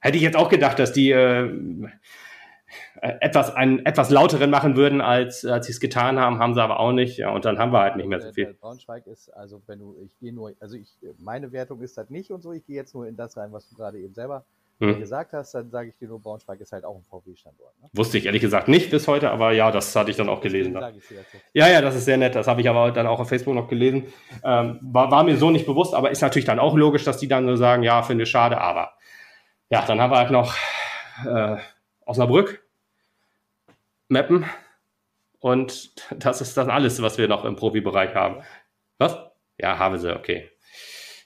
hätte 0.00 0.16
ich 0.16 0.24
jetzt 0.24 0.36
auch 0.36 0.48
gedacht, 0.48 0.80
dass 0.80 0.92
die 0.92 1.12
äh, 1.12 1.52
etwas 3.02 3.54
einen 3.54 3.84
etwas 3.86 4.10
lauteren 4.10 4.50
machen 4.50 4.76
würden, 4.76 5.00
als 5.00 5.44
als 5.44 5.66
sie 5.66 5.72
es 5.72 5.80
getan 5.80 6.18
haben, 6.18 6.38
haben 6.38 6.54
sie 6.54 6.62
aber 6.62 6.80
auch 6.80 6.92
nicht. 6.92 7.16
Ja, 7.18 7.30
und 7.30 7.44
dann 7.44 7.58
haben 7.58 7.72
wir 7.72 7.80
halt 7.80 7.96
nicht 7.96 8.08
mehr 8.08 8.20
so 8.20 8.32
viel. 8.32 8.54
Braunschweig 8.60 9.06
ist 9.06 9.28
also, 9.30 9.62
wenn 9.66 9.78
du, 9.78 9.96
ich 10.04 10.18
gehe 10.18 10.32
nur, 10.32 10.52
also 10.60 10.76
ich, 10.76 10.98
meine 11.18 11.52
Wertung 11.52 11.80
ist 11.80 11.96
das 11.96 12.10
nicht 12.10 12.30
und 12.30 12.42
so. 12.42 12.52
Ich 12.52 12.66
gehe 12.66 12.76
jetzt 12.76 12.94
nur 12.94 13.06
in 13.06 13.16
das 13.16 13.36
rein, 13.36 13.52
was 13.52 13.68
du 13.68 13.74
gerade 13.74 13.98
eben 13.98 14.12
selber 14.12 14.44
hm. 14.80 14.98
gesagt 14.98 15.32
hast. 15.32 15.54
Dann 15.54 15.70
sage 15.70 15.88
ich 15.88 15.96
dir 15.96 16.08
nur, 16.08 16.20
Braunschweig 16.20 16.60
ist 16.60 16.72
halt 16.72 16.84
auch 16.84 16.96
ein 16.96 17.04
VW-Standort. 17.04 17.72
Ne? 17.80 17.88
Wusste 17.92 18.18
ich 18.18 18.26
ehrlich 18.26 18.42
gesagt 18.42 18.68
nicht 18.68 18.90
bis 18.90 19.08
heute, 19.08 19.30
aber 19.30 19.52
ja, 19.52 19.70
das 19.70 19.94
hatte 19.96 20.10
ich 20.10 20.16
dann 20.16 20.28
auch 20.28 20.40
gelesen. 20.40 20.74
Da. 20.74 20.92
Ja, 21.54 21.68
ja, 21.68 21.80
das 21.80 21.96
ist 21.96 22.04
sehr 22.04 22.16
nett. 22.16 22.34
Das 22.34 22.46
habe 22.46 22.60
ich 22.60 22.68
aber 22.68 22.90
dann 22.90 23.06
auch 23.06 23.20
auf 23.20 23.28
Facebook 23.28 23.54
noch 23.54 23.68
gelesen. 23.68 24.12
Ähm, 24.44 24.78
war, 24.82 25.10
war 25.10 25.24
mir 25.24 25.36
so 25.36 25.50
nicht 25.50 25.66
bewusst, 25.66 25.94
aber 25.94 26.10
ist 26.10 26.20
natürlich 26.20 26.46
dann 26.46 26.58
auch 26.58 26.76
logisch, 26.76 27.04
dass 27.04 27.18
die 27.18 27.28
dann 27.28 27.46
so 27.46 27.56
sagen, 27.56 27.82
ja, 27.82 28.02
finde 28.02 28.24
ich 28.24 28.30
schade, 28.30 28.60
aber 28.60 28.92
ja, 29.70 29.84
dann 29.86 30.00
haben 30.00 30.10
wir 30.10 30.18
halt 30.18 30.30
noch 30.30 30.54
äh, 31.26 31.56
Osnabrück 32.04 32.59
Mappen. 34.10 34.44
Und 35.38 35.92
das 36.22 36.40
ist 36.40 36.56
dann 36.56 36.70
alles, 36.70 37.00
was 37.00 37.16
wir 37.16 37.28
noch 37.28 37.44
im 37.44 37.56
Profibereich 37.56 38.14
haben. 38.14 38.42
Was? 38.98 39.16
Ja, 39.58 39.78
Havelse, 39.78 40.14
okay. 40.16 40.50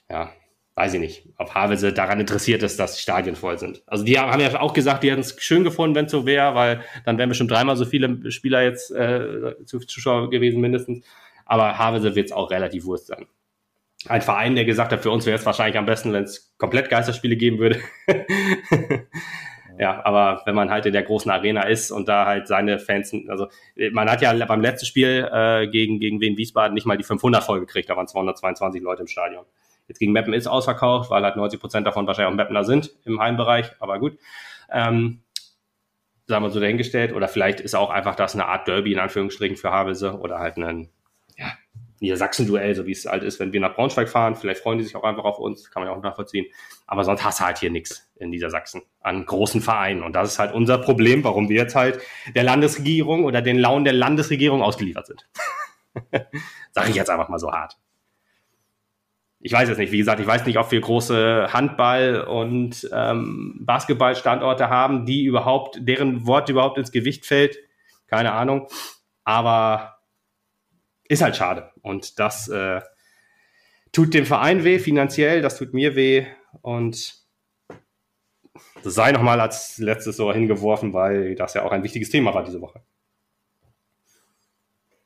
Ja, 0.09 0.31
weiß 0.75 0.93
ich 0.93 0.99
nicht, 0.99 1.29
ob 1.37 1.53
Havelse 1.53 1.91
daran 1.91 2.19
interessiert 2.19 2.63
ist, 2.63 2.79
dass 2.79 2.95
die 2.95 3.01
Stadien 3.01 3.35
voll 3.35 3.57
sind. 3.57 3.83
Also 3.87 4.05
die 4.05 4.17
haben 4.19 4.39
ja 4.39 4.59
auch 4.59 4.73
gesagt, 4.73 5.03
die 5.03 5.11
hätten 5.11 5.21
es 5.21 5.35
schön 5.41 5.63
gefunden, 5.63 5.95
wenn 5.95 6.05
es 6.05 6.11
so 6.11 6.25
wäre, 6.25 6.55
weil 6.55 6.81
dann 7.05 7.17
wären 7.17 7.29
bestimmt 7.29 7.51
dreimal 7.51 7.75
so 7.75 7.85
viele 7.85 8.31
Spieler 8.31 8.61
jetzt 8.61 8.91
äh, 8.91 9.55
Zuschauer 9.65 10.29
gewesen 10.29 10.61
mindestens. 10.61 11.05
Aber 11.45 11.77
Havelse 11.77 12.15
wird 12.15 12.27
es 12.27 12.31
auch 12.31 12.51
relativ 12.51 12.85
Wurst 12.85 13.07
sein. 13.07 13.25
Ein 14.07 14.21
Verein, 14.21 14.55
der 14.55 14.65
gesagt 14.65 14.91
hat, 14.91 15.01
für 15.01 15.11
uns 15.11 15.25
wäre 15.25 15.37
es 15.37 15.45
wahrscheinlich 15.45 15.77
am 15.77 15.85
besten, 15.85 16.13
wenn 16.13 16.25
es 16.25 16.55
komplett 16.57 16.89
Geisterspiele 16.89 17.35
geben 17.35 17.57
würde. 17.57 17.81
Ja, 19.77 20.05
aber 20.05 20.41
wenn 20.45 20.55
man 20.55 20.69
halt 20.69 20.85
in 20.85 20.93
der 20.93 21.03
großen 21.03 21.29
Arena 21.29 21.63
ist 21.63 21.91
und 21.91 22.07
da 22.07 22.25
halt 22.25 22.47
seine 22.47 22.79
Fans, 22.79 23.13
also 23.27 23.47
man 23.91 24.09
hat 24.09 24.21
ja 24.21 24.33
beim 24.45 24.61
letzten 24.61 24.85
Spiel 24.85 25.29
äh, 25.31 25.67
gegen, 25.67 25.99
gegen 25.99 26.21
Wien 26.21 26.37
Wiesbaden 26.37 26.73
nicht 26.73 26.85
mal 26.85 26.97
die 26.97 27.03
500 27.03 27.43
voll 27.43 27.59
gekriegt, 27.59 27.89
da 27.89 27.97
waren 27.97 28.07
222 28.07 28.81
Leute 28.81 29.01
im 29.01 29.07
Stadion. 29.07 29.45
Jetzt 29.87 29.99
gegen 29.99 30.13
Meppen 30.13 30.33
ist 30.33 30.47
ausverkauft, 30.47 31.11
weil 31.11 31.23
halt 31.23 31.35
90 31.35 31.59
Prozent 31.59 31.87
davon 31.87 32.07
wahrscheinlich 32.07 32.33
auch 32.33 32.37
Meppener 32.37 32.63
sind 32.63 32.91
im 33.03 33.19
Heimbereich, 33.19 33.71
aber 33.79 33.99
gut. 33.99 34.17
Ähm, 34.71 35.21
sagen 36.27 36.43
wir 36.43 36.49
so 36.49 36.59
dahingestellt. 36.59 37.13
Oder 37.13 37.27
vielleicht 37.27 37.59
ist 37.59 37.75
auch 37.75 37.89
einfach 37.89 38.15
das 38.15 38.33
eine 38.33 38.47
Art 38.47 38.67
Derby 38.67 38.93
in 38.93 38.99
Anführungsstrichen 38.99 39.57
für 39.57 39.71
Havelse 39.71 40.17
oder 40.19 40.39
halt 40.39 40.57
ein 40.57 40.89
Niedersachsen-Duell, 41.99 42.75
so 42.75 42.85
wie 42.85 42.91
es 42.91 43.05
halt 43.05 43.23
ist, 43.23 43.39
wenn 43.39 43.53
wir 43.53 43.59
nach 43.59 43.75
Braunschweig 43.75 44.09
fahren. 44.09 44.35
Vielleicht 44.35 44.61
freuen 44.61 44.77
die 44.77 44.83
sich 44.83 44.95
auch 44.95 45.03
einfach 45.03 45.23
auf 45.23 45.39
uns, 45.39 45.71
kann 45.71 45.83
man 45.83 45.91
ja 45.91 45.97
auch 45.97 46.01
nachvollziehen. 46.01 46.45
Aber 46.87 47.03
sonst 47.03 47.23
hast 47.23 47.39
du 47.39 47.45
halt 47.45 47.57
hier 47.57 47.71
nichts 47.71 48.11
in 48.15 48.29
Niedersachsen 48.29 48.81
an 48.99 49.25
großen 49.25 49.61
Vereinen. 49.61 50.03
Und 50.03 50.13
das 50.13 50.33
ist 50.33 50.39
halt 50.39 50.53
unser 50.53 50.77
Problem, 50.77 51.23
warum 51.23 51.49
wir 51.49 51.57
jetzt 51.57 51.75
halt 51.75 51.99
der 52.35 52.43
Landesregierung 52.43 53.23
oder 53.23 53.41
den 53.41 53.57
Launen 53.57 53.85
der 53.85 53.93
Landesregierung 53.93 54.61
ausgeliefert 54.61 55.07
sind. 55.07 55.27
Sag 56.71 56.89
ich 56.89 56.95
jetzt 56.95 57.09
einfach 57.09 57.29
mal 57.29 57.39
so 57.39 57.51
hart. 57.51 57.77
Ich 59.39 59.53
weiß 59.53 59.69
jetzt 59.69 59.77
nicht, 59.77 59.91
wie 59.91 59.99
gesagt, 59.99 60.19
ich 60.19 60.25
weiß 60.25 60.45
nicht, 60.47 60.57
ob 60.57 60.71
wir 60.71 60.81
große 60.81 61.53
Handball- 61.53 62.21
und 62.21 62.89
ähm, 62.91 63.59
Basketballstandorte 63.61 64.69
haben, 64.69 65.05
die 65.05 65.23
überhaupt, 65.23 65.77
deren 65.81 66.25
Wort 66.25 66.49
überhaupt 66.49 66.79
ins 66.79 66.91
Gewicht 66.91 67.27
fällt. 67.27 67.59
Keine 68.07 68.31
Ahnung. 68.31 68.67
Aber 69.23 69.94
ist 71.07 71.21
halt 71.21 71.35
schade. 71.35 71.71
Und 71.81 72.19
das 72.19 72.47
äh, 72.47 72.81
tut 73.91 74.13
dem 74.13 74.25
Verein 74.25 74.63
weh 74.63 74.79
finanziell, 74.79 75.41
das 75.41 75.57
tut 75.57 75.73
mir 75.73 75.95
weh. 75.95 76.25
Und 76.61 77.25
das 78.83 78.93
sei 78.93 79.11
nochmal 79.11 79.39
als 79.39 79.77
letztes 79.77 80.17
so 80.17 80.31
hingeworfen, 80.31 80.93
weil 80.93 81.35
das 81.35 81.53
ja 81.53 81.63
auch 81.63 81.71
ein 81.71 81.83
wichtiges 81.83 82.09
Thema 82.09 82.33
war 82.33 82.43
diese 82.43 82.61
Woche. 82.61 82.83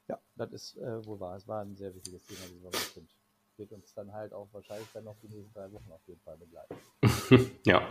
Ja, 0.08 0.20
das 0.36 0.52
ist 0.52 0.78
äh, 0.78 1.06
wohl 1.06 1.20
wahr. 1.20 1.36
Es 1.36 1.48
war 1.48 1.62
ein 1.62 1.76
sehr 1.76 1.94
wichtiges 1.94 2.26
Thema 2.26 2.42
diese 2.52 2.64
Woche. 2.64 2.78
Stimmt. 2.78 3.16
Wird 3.58 3.72
uns 3.72 3.94
dann 3.94 4.14
halt 4.14 4.34
auch 4.34 4.48
wahrscheinlich 4.54 4.88
dann 4.94 5.04
noch 5.04 5.18
die 5.22 5.28
nächsten 5.28 5.54
drei 5.54 5.72
Wochen 5.72 5.92
auf 5.92 6.02
jeden 6.08 6.22
Fall 6.22 6.38
begleiten. 6.38 6.76
ja. 7.66 7.82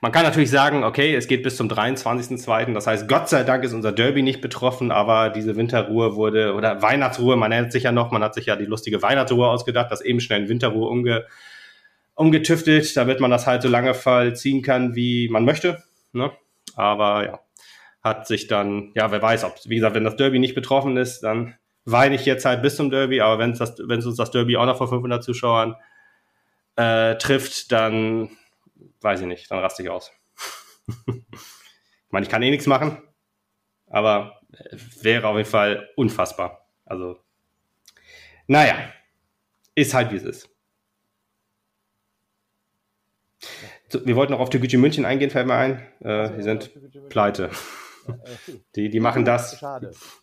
Man 0.00 0.12
kann 0.12 0.22
natürlich 0.22 0.50
sagen, 0.50 0.84
okay, 0.84 1.14
es 1.14 1.28
geht 1.28 1.42
bis 1.42 1.56
zum 1.56 1.68
23.02. 1.68 2.72
Das 2.74 2.86
heißt, 2.86 3.08
Gott 3.08 3.28
sei 3.28 3.44
Dank 3.44 3.64
ist 3.64 3.72
unser 3.72 3.92
Derby 3.92 4.22
nicht 4.22 4.40
betroffen, 4.40 4.90
aber 4.90 5.30
diese 5.30 5.56
Winterruhe 5.56 6.16
wurde, 6.16 6.54
oder 6.54 6.82
Weihnachtsruhe, 6.82 7.36
man 7.36 7.50
nennt 7.50 7.72
sich 7.72 7.84
ja 7.84 7.92
noch, 7.92 8.10
man 8.10 8.22
hat 8.22 8.34
sich 8.34 8.46
ja 8.46 8.56
die 8.56 8.64
lustige 8.64 9.02
Weihnachtsruhe 9.02 9.48
ausgedacht, 9.48 9.90
das 9.90 10.00
eben 10.00 10.20
schnell 10.20 10.42
in 10.42 10.48
Winterruhe 10.48 10.88
umge, 10.88 11.26
umgetüftelt, 12.14 12.96
damit 12.96 13.20
man 13.20 13.30
das 13.30 13.46
halt 13.46 13.62
so 13.62 13.68
lange 13.68 13.94
vollziehen 13.94 14.62
kann, 14.62 14.94
wie 14.94 15.28
man 15.28 15.44
möchte. 15.44 15.82
Ne? 16.12 16.32
Aber 16.74 17.24
ja, 17.24 17.40
hat 18.02 18.26
sich 18.26 18.46
dann, 18.46 18.92
ja, 18.94 19.10
wer 19.10 19.22
weiß, 19.22 19.44
ob, 19.44 19.54
wie 19.64 19.76
gesagt, 19.76 19.94
wenn 19.94 20.04
das 20.04 20.16
Derby 20.16 20.38
nicht 20.38 20.54
betroffen 20.54 20.96
ist, 20.96 21.20
dann 21.20 21.54
weine 21.84 22.14
ich 22.14 22.26
jetzt 22.26 22.44
halt 22.44 22.62
bis 22.62 22.76
zum 22.76 22.90
Derby, 22.90 23.20
aber 23.20 23.38
wenn 23.38 23.52
es 23.52 24.06
uns 24.06 24.16
das 24.16 24.30
Derby 24.30 24.56
auch 24.56 24.66
noch 24.66 24.76
vor 24.76 24.88
500 24.88 25.22
Zuschauern 25.22 25.74
äh, 26.76 27.16
trifft, 27.16 27.72
dann 27.72 28.30
weiß 29.00 29.20
ich 29.20 29.26
nicht, 29.26 29.50
dann 29.50 29.58
raste 29.58 29.82
ich 29.82 29.90
aus. 29.90 30.12
ich 31.06 31.14
meine, 32.10 32.24
ich 32.24 32.30
kann 32.30 32.42
eh 32.42 32.50
nichts 32.50 32.66
machen, 32.66 33.02
aber 33.86 34.40
wäre 35.02 35.28
auf 35.28 35.36
jeden 35.36 35.48
Fall 35.48 35.88
unfassbar. 35.96 36.66
Also, 36.84 37.20
naja, 38.46 38.76
ist 39.74 39.94
halt 39.94 40.10
wie 40.10 40.16
es 40.16 40.24
ist. 40.24 40.50
So, 43.88 44.04
wir 44.04 44.16
wollten 44.16 44.32
noch 44.32 44.40
auf 44.40 44.50
Türkgücü 44.50 44.76
München 44.76 45.04
eingehen, 45.04 45.30
fällt 45.30 45.46
mir 45.46 45.54
ein. 45.54 45.86
Äh, 46.00 46.36
die 46.36 46.42
sind 46.42 46.70
pleite. 47.08 47.50
Die, 48.74 48.88
die 48.88 49.00
machen 49.00 49.26
das, 49.26 49.62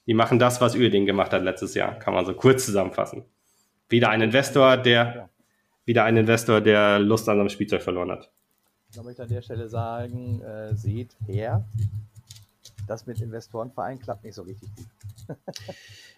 die 0.07 0.15
machen 0.15 0.39
das, 0.39 0.59
was 0.59 0.75
Uerdingen 0.75 1.05
gemacht 1.05 1.31
hat 1.33 1.43
letztes 1.43 1.75
Jahr, 1.75 1.99
kann 1.99 2.15
man 2.15 2.25
so 2.25 2.33
kurz 2.33 2.65
zusammenfassen. 2.65 3.25
Wieder 3.89 4.09
ein 4.09 4.21
Investor, 4.21 4.77
der, 4.77 5.29
wieder 5.85 6.03
ein 6.03 6.17
Investor, 6.17 6.61
der 6.61 6.97
Lust 6.97 7.29
an 7.29 7.37
seinem 7.37 7.49
Spielzeug 7.49 7.83
verloren 7.83 8.09
hat. 8.09 8.31
Ich 8.97 9.03
möchte 9.03 9.23
an 9.23 9.29
der 9.29 9.41
Stelle 9.41 9.67
sagen, 9.67 10.41
äh, 10.41 10.73
seht 10.73 11.17
her, 11.27 11.65
das 12.87 13.05
mit 13.05 13.19
Investorenverein 13.19 13.99
klappt 13.99 14.23
nicht 14.23 14.35
so 14.35 14.43
richtig 14.43 14.69
gut. 14.73 15.37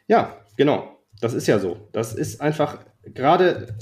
ja, 0.07 0.37
genau. 0.55 0.99
Das 1.19 1.33
ist 1.33 1.47
ja 1.47 1.57
so. 1.57 1.89
Das 1.91 2.13
ist 2.13 2.39
einfach, 2.39 2.77
gerade, 3.03 3.75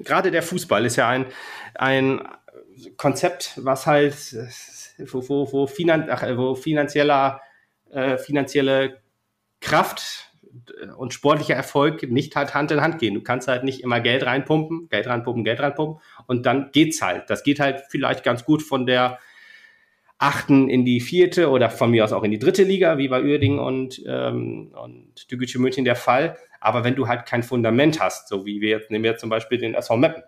gerade 0.00 0.30
der 0.30 0.42
Fußball 0.42 0.84
ist 0.84 0.96
ja 0.96 1.08
ein, 1.08 1.24
ein 1.74 2.20
Konzept, 2.98 3.54
was 3.64 3.86
halt, 3.86 4.14
wo, 4.98 5.26
wo, 5.26 5.50
wo, 5.50 5.66
finan 5.66 6.10
ach, 6.10 6.22
wo 6.36 6.54
finanzieller, 6.54 7.40
äh, 7.90 8.18
finanzielle 8.18 9.00
Kraft 9.60 10.27
und 10.96 11.14
sportlicher 11.14 11.54
Erfolg 11.54 12.02
nicht 12.10 12.36
halt 12.36 12.54
Hand 12.54 12.70
in 12.70 12.80
Hand 12.80 12.98
gehen. 12.98 13.14
Du 13.14 13.22
kannst 13.22 13.48
halt 13.48 13.64
nicht 13.64 13.82
immer 13.82 14.00
Geld 14.00 14.24
reinpumpen, 14.24 14.88
Geld 14.88 15.06
reinpumpen, 15.06 15.44
Geld 15.44 15.60
reinpumpen 15.60 16.00
und 16.26 16.46
dann 16.46 16.70
geht's 16.72 17.02
halt. 17.02 17.28
Das 17.28 17.42
geht 17.42 17.60
halt 17.60 17.82
vielleicht 17.90 18.24
ganz 18.24 18.44
gut 18.44 18.62
von 18.62 18.86
der 18.86 19.18
achten 20.18 20.68
in 20.68 20.84
die 20.84 21.00
vierte 21.00 21.48
oder 21.48 21.70
von 21.70 21.90
mir 21.90 22.04
aus 22.04 22.12
auch 22.12 22.24
in 22.24 22.32
die 22.32 22.40
dritte 22.40 22.64
Liga, 22.64 22.98
wie 22.98 23.08
bei 23.08 23.22
Uerdingen 23.22 23.60
und, 23.60 24.02
ähm, 24.06 24.72
und 24.74 25.30
Dügücü 25.30 25.58
München 25.58 25.84
der 25.84 25.96
Fall. 25.96 26.36
Aber 26.60 26.82
wenn 26.82 26.96
du 26.96 27.06
halt 27.06 27.24
kein 27.24 27.44
Fundament 27.44 28.00
hast, 28.00 28.28
so 28.28 28.44
wie 28.44 28.60
wir 28.60 28.70
jetzt, 28.70 28.90
nehmen 28.90 29.04
wir 29.04 29.12
jetzt 29.12 29.20
zum 29.20 29.30
Beispiel 29.30 29.58
den 29.58 29.74
SV 29.74 29.96
Meppen. 29.96 30.24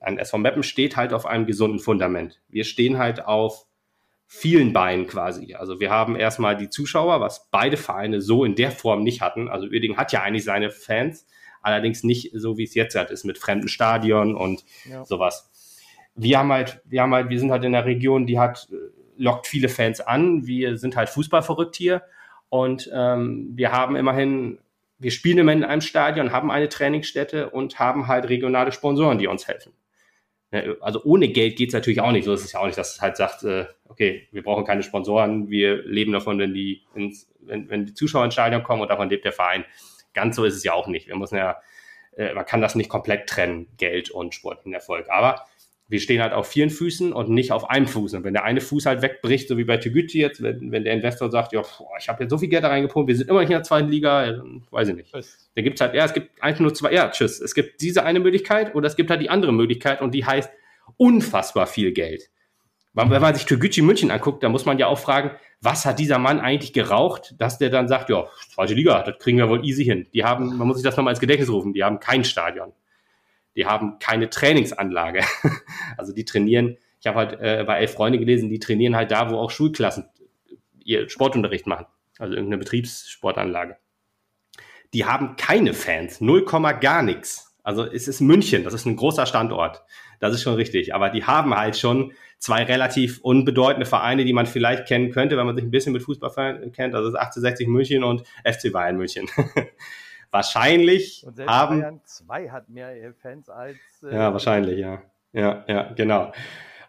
Ein 0.00 0.18
SV 0.18 0.38
Meppen 0.38 0.62
steht 0.62 0.96
halt 0.96 1.12
auf 1.12 1.26
einem 1.26 1.46
gesunden 1.46 1.80
Fundament. 1.80 2.40
Wir 2.48 2.64
stehen 2.64 2.98
halt 2.98 3.24
auf 3.24 3.66
vielen 4.36 4.72
Beinen 4.72 5.06
quasi. 5.06 5.54
Also 5.54 5.78
wir 5.78 5.90
haben 5.90 6.16
erstmal 6.16 6.56
die 6.56 6.68
Zuschauer, 6.68 7.20
was 7.20 7.48
beide 7.50 7.76
Vereine 7.76 8.20
so 8.20 8.44
in 8.44 8.56
der 8.56 8.72
Form 8.72 9.04
nicht 9.04 9.20
hatten. 9.20 9.48
Also 9.48 9.66
Uerdingen 9.66 9.96
hat 9.96 10.12
ja 10.12 10.22
eigentlich 10.22 10.44
seine 10.44 10.70
Fans, 10.70 11.26
allerdings 11.62 12.02
nicht 12.02 12.32
so, 12.34 12.58
wie 12.58 12.64
es 12.64 12.74
jetzt 12.74 12.96
halt 12.96 13.10
ist, 13.10 13.24
mit 13.24 13.38
fremden 13.38 13.68
Stadion 13.68 14.34
und 14.34 14.64
ja. 14.90 15.04
sowas. 15.04 15.50
Wir 16.16 16.38
haben 16.40 16.52
halt, 16.52 16.82
wir 16.84 17.02
haben 17.02 17.14
halt, 17.14 17.30
wir 17.30 17.38
sind 17.38 17.52
halt 17.52 17.64
in 17.64 17.72
der 17.72 17.84
Region, 17.84 18.26
die 18.26 18.38
hat 18.38 18.68
lockt 19.16 19.46
viele 19.46 19.68
Fans 19.68 20.00
an. 20.00 20.46
Wir 20.46 20.78
sind 20.78 20.96
halt 20.96 21.08
fußballverrückt 21.10 21.76
hier 21.76 22.02
und 22.48 22.90
ähm, 22.92 23.52
wir 23.54 23.70
haben 23.70 23.94
immerhin, 23.94 24.58
wir 24.98 25.12
spielen 25.12 25.38
immer 25.38 25.52
in 25.52 25.64
einem 25.64 25.80
Stadion, 25.80 26.32
haben 26.32 26.50
eine 26.50 26.68
Trainingsstätte 26.68 27.50
und 27.50 27.78
haben 27.78 28.08
halt 28.08 28.28
regionale 28.28 28.72
Sponsoren, 28.72 29.18
die 29.18 29.28
uns 29.28 29.46
helfen. 29.46 29.72
Also 30.80 31.02
ohne 31.04 31.28
Geld 31.28 31.56
geht 31.56 31.68
es 31.68 31.74
natürlich 31.74 32.00
auch 32.00 32.12
nicht. 32.12 32.24
So 32.24 32.32
ist 32.32 32.44
es 32.44 32.52
ja 32.52 32.60
auch 32.60 32.66
nicht, 32.66 32.78
dass 32.78 32.94
es 32.94 33.00
halt 33.00 33.16
sagt, 33.16 33.42
äh, 33.44 33.66
okay, 33.88 34.28
wir 34.32 34.42
brauchen 34.42 34.64
keine 34.64 34.82
Sponsoren, 34.82 35.48
wir 35.48 35.82
leben 35.84 36.12
davon, 36.12 36.38
wenn 36.38 36.54
die, 36.54 36.82
ins, 36.94 37.28
wenn, 37.40 37.68
wenn 37.68 37.86
die 37.86 37.94
Zuschauer 37.94 38.24
ins 38.24 38.34
Stadion 38.34 38.62
kommen 38.62 38.82
und 38.82 38.90
davon 38.90 39.08
lebt 39.08 39.24
der 39.24 39.32
Verein. 39.32 39.64
Ganz 40.12 40.36
so 40.36 40.44
ist 40.44 40.54
es 40.54 40.64
ja 40.64 40.72
auch 40.72 40.86
nicht. 40.86 41.08
Wir 41.08 41.16
müssen 41.16 41.36
ja, 41.36 41.60
äh, 42.16 42.34
man 42.34 42.46
kann 42.46 42.60
das 42.60 42.74
nicht 42.74 42.88
komplett 42.88 43.28
trennen, 43.28 43.68
Geld 43.78 44.10
und 44.10 44.34
sportlichen 44.34 44.72
Erfolg. 44.72 45.08
Aber 45.10 45.44
wir 45.94 46.00
stehen 46.00 46.20
halt 46.20 46.32
auf 46.32 46.48
vielen 46.48 46.70
Füßen 46.70 47.12
und 47.12 47.28
nicht 47.28 47.52
auf 47.52 47.70
einem 47.70 47.86
Fuß. 47.86 48.14
Und 48.14 48.24
wenn 48.24 48.34
der 48.34 48.42
eine 48.42 48.60
Fuß 48.60 48.84
halt 48.84 49.00
wegbricht, 49.00 49.46
so 49.46 49.56
wie 49.58 49.62
bei 49.62 49.76
Teguti 49.76 50.18
jetzt, 50.18 50.42
wenn, 50.42 50.72
wenn 50.72 50.82
der 50.82 50.92
Investor 50.92 51.30
sagt, 51.30 51.52
ja, 51.52 51.60
boah, 51.60 51.96
ich 52.00 52.08
habe 52.08 52.24
jetzt 52.24 52.30
so 52.30 52.38
viel 52.38 52.48
Geld 52.48 52.64
da 52.64 52.68
reingepumpt, 52.68 53.06
wir 53.06 53.14
sind 53.14 53.30
immer 53.30 53.38
nicht 53.38 53.50
in 53.50 53.54
der 53.54 53.62
zweiten 53.62 53.88
Liga, 53.88 54.26
dann 54.26 54.64
weiß 54.72 54.88
ich 54.88 54.96
nicht. 54.96 55.14
Da 55.14 55.62
gibt's 55.62 55.80
halt, 55.80 55.94
ja, 55.94 56.04
es 56.04 56.12
gibt 56.12 56.42
eigentlich 56.42 56.58
nur 56.58 56.74
zwei, 56.74 56.92
ja, 56.92 57.08
tschüss. 57.10 57.40
Es 57.40 57.54
gibt 57.54 57.80
diese 57.80 58.04
eine 58.04 58.18
Möglichkeit 58.18 58.74
oder 58.74 58.88
es 58.88 58.96
gibt 58.96 59.08
halt 59.08 59.22
die 59.22 59.30
andere 59.30 59.52
Möglichkeit 59.52 60.02
und 60.02 60.16
die 60.16 60.26
heißt 60.26 60.50
unfassbar 60.96 61.68
viel 61.68 61.92
Geld. 61.92 62.28
Wenn 62.94 63.08
man 63.08 63.34
sich 63.36 63.46
Toguchi 63.46 63.80
München 63.80 64.10
anguckt, 64.10 64.42
da 64.42 64.48
muss 64.48 64.64
man 64.64 64.76
ja 64.78 64.88
auch 64.88 64.98
fragen, 64.98 65.30
was 65.60 65.86
hat 65.86 66.00
dieser 66.00 66.18
Mann 66.18 66.40
eigentlich 66.40 66.72
geraucht, 66.72 67.36
dass 67.38 67.58
der 67.58 67.70
dann 67.70 67.86
sagt, 67.86 68.10
ja, 68.10 68.26
zweite 68.52 68.74
Liga, 68.74 69.04
das 69.04 69.16
kriegen 69.20 69.38
wir 69.38 69.48
wohl 69.48 69.64
easy 69.64 69.84
hin. 69.84 70.08
Die 70.12 70.24
haben, 70.24 70.58
man 70.58 70.66
muss 70.66 70.78
sich 70.78 70.84
das 70.84 70.96
nochmal 70.96 71.12
ins 71.12 71.20
Gedächtnis 71.20 71.50
rufen, 71.50 71.72
die 71.72 71.84
haben 71.84 72.00
kein 72.00 72.24
Stadion 72.24 72.72
die 73.56 73.66
haben 73.66 73.98
keine 73.98 74.30
Trainingsanlage. 74.30 75.22
also 75.96 76.12
die 76.12 76.24
trainieren, 76.24 76.76
ich 77.00 77.06
habe 77.06 77.18
halt 77.18 77.40
äh, 77.40 77.64
bei 77.66 77.78
elf 77.78 77.92
Freunde 77.92 78.18
gelesen, 78.18 78.48
die 78.48 78.58
trainieren 78.58 78.96
halt 78.96 79.10
da, 79.10 79.30
wo 79.30 79.36
auch 79.38 79.50
Schulklassen 79.50 80.06
ihr 80.84 81.08
Sportunterricht 81.08 81.66
machen. 81.66 81.86
Also 82.18 82.34
irgendeine 82.34 82.58
Betriebssportanlage. 82.58 83.76
Die 84.92 85.04
haben 85.04 85.36
keine 85.36 85.74
Fans, 85.74 86.20
0, 86.20 86.44
gar 86.80 87.02
nichts. 87.02 87.56
Also 87.64 87.84
es 87.84 88.06
ist 88.08 88.20
München, 88.20 88.62
das 88.62 88.74
ist 88.74 88.84
ein 88.84 88.94
großer 88.94 89.26
Standort. 89.26 89.82
Das 90.20 90.34
ist 90.34 90.42
schon 90.42 90.54
richtig. 90.54 90.94
Aber 90.94 91.10
die 91.10 91.24
haben 91.24 91.54
halt 91.56 91.76
schon 91.76 92.12
zwei 92.38 92.62
relativ 92.62 93.20
unbedeutende 93.22 93.86
Vereine, 93.86 94.24
die 94.24 94.32
man 94.32 94.46
vielleicht 94.46 94.86
kennen 94.86 95.10
könnte, 95.10 95.36
wenn 95.36 95.46
man 95.46 95.56
sich 95.56 95.64
ein 95.64 95.70
bisschen 95.70 95.92
mit 95.92 96.02
Fußball 96.02 96.70
kennt. 96.72 96.94
Also 96.94 97.10
das 97.10 97.14
ist 97.14 97.20
1860 97.20 97.68
München 97.68 98.04
und 98.04 98.22
FC 98.44 98.70
Bayern 98.70 98.96
München. 98.96 99.28
wahrscheinlich 100.34 101.24
und 101.26 101.46
haben. 101.46 101.80
Bayern 101.80 102.00
2 102.04 102.50
hat 102.50 102.68
mehr 102.68 102.92
Fans 103.22 103.48
als. 103.48 103.78
Äh, 104.02 104.14
ja, 104.14 104.32
wahrscheinlich, 104.32 104.78
ja. 104.78 105.02
Ja, 105.32 105.64
ja, 105.66 105.92
genau. 105.94 106.32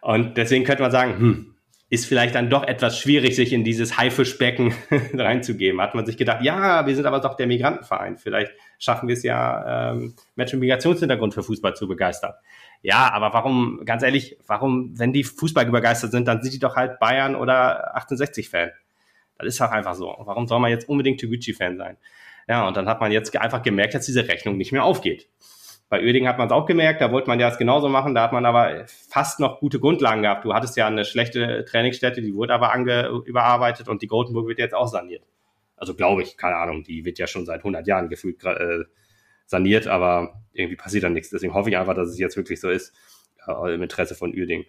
Und 0.02 0.36
deswegen 0.36 0.64
könnte 0.64 0.82
man 0.82 0.92
sagen, 0.92 1.18
hm, 1.18 1.54
ist 1.88 2.06
vielleicht 2.06 2.34
dann 2.34 2.50
doch 2.50 2.64
etwas 2.64 2.98
schwierig, 2.98 3.36
sich 3.36 3.52
in 3.52 3.64
dieses 3.64 3.96
Haifischbecken 3.96 4.74
reinzugeben. 5.14 5.80
Hat 5.80 5.94
man 5.94 6.04
sich 6.04 6.16
gedacht, 6.16 6.42
ja, 6.42 6.86
wir 6.86 6.94
sind 6.94 7.06
aber 7.06 7.20
doch 7.20 7.34
der 7.36 7.46
Migrantenverein. 7.46 8.18
Vielleicht 8.18 8.52
schaffen 8.78 9.08
wir 9.08 9.14
es 9.14 9.22
ja, 9.22 9.92
ähm, 9.92 10.14
Menschen 10.34 10.58
mit 10.58 10.68
Migrationshintergrund 10.68 11.32
für 11.32 11.42
Fußball 11.42 11.74
zu 11.74 11.86
begeistern. 11.86 12.34
Ja, 12.82 13.10
aber 13.12 13.32
warum, 13.32 13.82
ganz 13.84 14.02
ehrlich, 14.02 14.36
warum, 14.46 14.98
wenn 14.98 15.12
die 15.12 15.24
Fußball 15.24 15.66
begeistert 15.66 16.10
sind, 16.10 16.26
dann 16.28 16.42
sind 16.42 16.54
die 16.54 16.58
doch 16.58 16.76
halt 16.76 16.98
Bayern 16.98 17.36
oder 17.36 17.96
68-Fan. 17.96 18.70
Das 19.38 19.48
ist 19.48 19.60
auch 19.60 19.70
einfach 19.70 19.94
so. 19.94 20.14
Warum 20.18 20.46
soll 20.46 20.60
man 20.60 20.70
jetzt 20.70 20.88
unbedingt 20.88 21.20
Toguchi-Fan 21.20 21.78
sein? 21.78 21.96
Ja, 22.48 22.66
und 22.68 22.76
dann 22.76 22.88
hat 22.88 23.00
man 23.00 23.10
jetzt 23.12 23.36
einfach 23.36 23.62
gemerkt, 23.62 23.94
dass 23.94 24.06
diese 24.06 24.28
Rechnung 24.28 24.56
nicht 24.56 24.72
mehr 24.72 24.84
aufgeht. 24.84 25.28
Bei 25.88 26.00
Oerding 26.00 26.26
hat 26.26 26.38
man 26.38 26.48
es 26.48 26.52
auch 26.52 26.66
gemerkt, 26.66 27.00
da 27.00 27.12
wollte 27.12 27.28
man 27.28 27.38
ja 27.38 27.48
es 27.48 27.58
genauso 27.58 27.88
machen, 27.88 28.14
da 28.14 28.22
hat 28.22 28.32
man 28.32 28.44
aber 28.44 28.86
fast 28.86 29.38
noch 29.38 29.60
gute 29.60 29.78
Grundlagen 29.78 30.22
gehabt. 30.22 30.44
Du 30.44 30.52
hattest 30.52 30.76
ja 30.76 30.88
eine 30.88 31.04
schlechte 31.04 31.64
Trainingsstätte, 31.64 32.20
die 32.20 32.34
wurde 32.34 32.54
aber 32.54 32.72
ange 32.72 33.08
überarbeitet 33.24 33.88
und 33.88 34.02
die 34.02 34.08
Goldenburg 34.08 34.48
wird 34.48 34.58
jetzt 34.58 34.74
auch 34.74 34.88
saniert. 34.88 35.22
Also 35.76 35.94
glaube 35.94 36.22
ich, 36.22 36.36
keine 36.36 36.56
Ahnung, 36.56 36.82
die 36.82 37.04
wird 37.04 37.18
ja 37.18 37.26
schon 37.26 37.46
seit 37.46 37.58
100 37.58 37.86
Jahren 37.86 38.08
gefühlt 38.08 38.42
äh, 38.44 38.84
saniert, 39.44 39.86
aber 39.86 40.42
irgendwie 40.52 40.76
passiert 40.76 41.04
da 41.04 41.08
nichts. 41.08 41.30
Deswegen 41.30 41.54
hoffe 41.54 41.70
ich 41.70 41.76
einfach, 41.76 41.94
dass 41.94 42.08
es 42.08 42.18
jetzt 42.18 42.36
wirklich 42.36 42.60
so 42.60 42.68
ist, 42.68 42.92
äh, 43.46 43.74
im 43.74 43.82
Interesse 43.82 44.16
von 44.16 44.34
Uerding. 44.34 44.64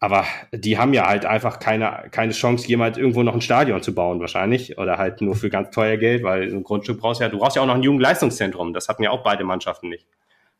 Aber 0.00 0.24
die 0.52 0.78
haben 0.78 0.94
ja 0.94 1.08
halt 1.08 1.26
einfach 1.26 1.58
keine, 1.58 2.08
keine 2.12 2.32
Chance, 2.32 2.68
jemals 2.68 2.98
irgendwo 2.98 3.24
noch 3.24 3.34
ein 3.34 3.40
Stadion 3.40 3.82
zu 3.82 3.94
bauen, 3.94 4.20
wahrscheinlich. 4.20 4.78
Oder 4.78 4.96
halt 4.96 5.20
nur 5.20 5.34
für 5.34 5.50
ganz 5.50 5.70
teuer 5.70 5.96
Geld, 5.96 6.22
weil 6.22 6.50
so 6.50 6.56
ein 6.56 6.62
Grundstück 6.62 7.00
brauchst 7.00 7.20
ja, 7.20 7.28
du 7.28 7.38
brauchst 7.38 7.56
ja 7.56 7.62
auch 7.62 7.66
noch 7.66 7.74
ein 7.74 7.82
Jugendleistungszentrum. 7.82 8.72
Das 8.72 8.88
hatten 8.88 9.02
ja 9.02 9.10
auch 9.10 9.24
beide 9.24 9.42
Mannschaften 9.42 9.88
nicht 9.88 10.06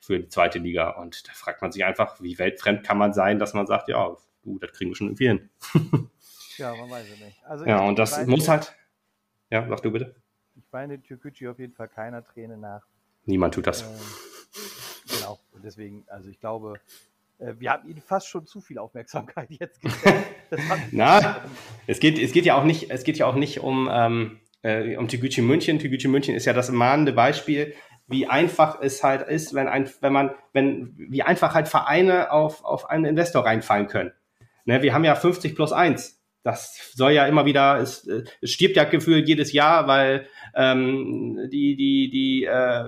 für 0.01 0.19
die 0.19 0.29
zweite 0.29 0.59
Liga. 0.59 0.91
Und 0.91 1.29
da 1.29 1.33
fragt 1.33 1.63
man 1.63 1.71
sich 1.71 1.85
einfach, 1.85 2.21
wie 2.21 2.39
weltfremd 2.39 2.83
kann 2.83 2.99
man 2.99 3.13
sein, 3.13 3.39
dass 3.39 3.55
man 3.55 3.67
sagt, 3.67 3.89
ja, 3.89 4.17
du, 4.43 4.59
das 4.59 4.73
kriegen 4.73 4.91
wir 4.91 4.97
schon 4.97 5.09
irgendwie 5.09 5.29
hin. 5.29 5.51
ja, 6.57 6.75
man 6.75 6.91
weiß 6.91 7.07
es 7.09 7.21
nicht. 7.21 7.45
Also 7.45 7.65
ja, 7.65 7.81
und 7.81 7.99
das 7.99 8.27
muss 8.27 8.49
halt. 8.49 8.75
Ja, 9.51 9.67
sag 9.69 9.83
du 9.83 9.93
bitte. 9.93 10.17
Ich 10.57 10.65
meine 10.73 11.01
Türkgücü 11.01 11.49
auf 11.49 11.59
jeden 11.59 11.75
Fall 11.75 11.89
keiner 11.89 12.25
Träne 12.25 12.59
nach. 12.59 12.83
Niemand 13.25 13.55
tut 13.55 13.67
das. 13.67 13.83
Ähm, 13.83 15.17
genau. 15.17 15.39
Und 15.53 15.65
deswegen, 15.65 16.05
also 16.09 16.29
ich 16.29 16.41
glaube, 16.41 16.81
wir 17.39 17.71
haben 17.71 17.89
ihnen 17.89 18.01
fast 18.01 18.29
schon 18.29 18.47
zu 18.47 18.61
viel 18.61 18.79
Aufmerksamkeit 18.79 19.49
jetzt 19.51 19.81
Na, 20.91 21.43
es 21.87 22.01
geht, 22.01 22.19
es 22.19 22.33
geht 22.33 22.45
ja 22.45 22.57
auch 22.59 22.65
nicht, 22.65 22.91
es 22.91 23.05
geht 23.05 23.19
ja 23.19 23.27
auch 23.27 23.37
nicht 23.37 23.61
um, 23.61 23.89
ähm, 23.93 24.41
äh, 24.63 24.97
um 24.97 25.09
Tegucci 25.09 25.43
München. 25.43 25.79
Tegucci 25.79 26.09
München 26.09 26.35
ist 26.35 26.47
ja 26.47 26.53
das 26.53 26.71
mahnende 26.71 27.13
Beispiel, 27.13 27.75
wie 28.07 28.27
einfach 28.27 28.81
es 28.81 29.05
halt 29.05 29.29
ist, 29.29 29.55
wenn 29.55 29.69
ein, 29.69 29.89
wenn 30.01 30.13
man, 30.13 30.31
wenn, 30.53 30.95
wie 30.97 31.23
einfach 31.23 31.55
halt 31.55 31.69
Vereine 31.69 32.33
auf, 32.33 32.65
auf 32.65 32.89
einen 32.89 33.05
Investor 33.05 33.45
reinfallen 33.45 33.87
können. 33.87 34.13
Ne, 34.65 34.83
wir 34.83 34.95
haben 34.95 35.05
ja 35.05 35.15
50 35.15 35.55
plus 35.55 35.73
1. 35.73 36.21
Das 36.43 36.93
soll 36.95 37.13
ja 37.13 37.27
immer 37.27 37.45
wieder, 37.45 37.79
es, 37.79 38.07
es 38.07 38.51
stirbt 38.51 38.77
ja 38.77 38.85
gefühlt 38.85 39.29
jedes 39.29 39.53
Jahr, 39.53 39.87
weil 39.87 40.27
ähm, 40.55 41.49
die, 41.53 41.77
die, 41.77 42.11
die 42.11 42.45
äh, 42.45 42.85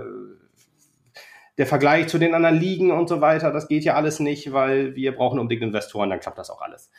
der 1.60 1.66
Vergleich 1.66 2.06
zu 2.08 2.16
den 2.16 2.32
anderen 2.32 2.58
Ligen 2.58 2.90
und 2.90 3.06
so 3.06 3.20
weiter, 3.20 3.52
das 3.52 3.68
geht 3.68 3.84
ja 3.84 3.94
alles 3.94 4.18
nicht, 4.18 4.50
weil 4.54 4.96
wir 4.96 5.14
brauchen 5.14 5.38
unbedingt 5.38 5.62
Investoren, 5.62 6.08
dann 6.08 6.18
klappt 6.18 6.38
das 6.38 6.48
auch 6.48 6.62
alles. 6.62 6.90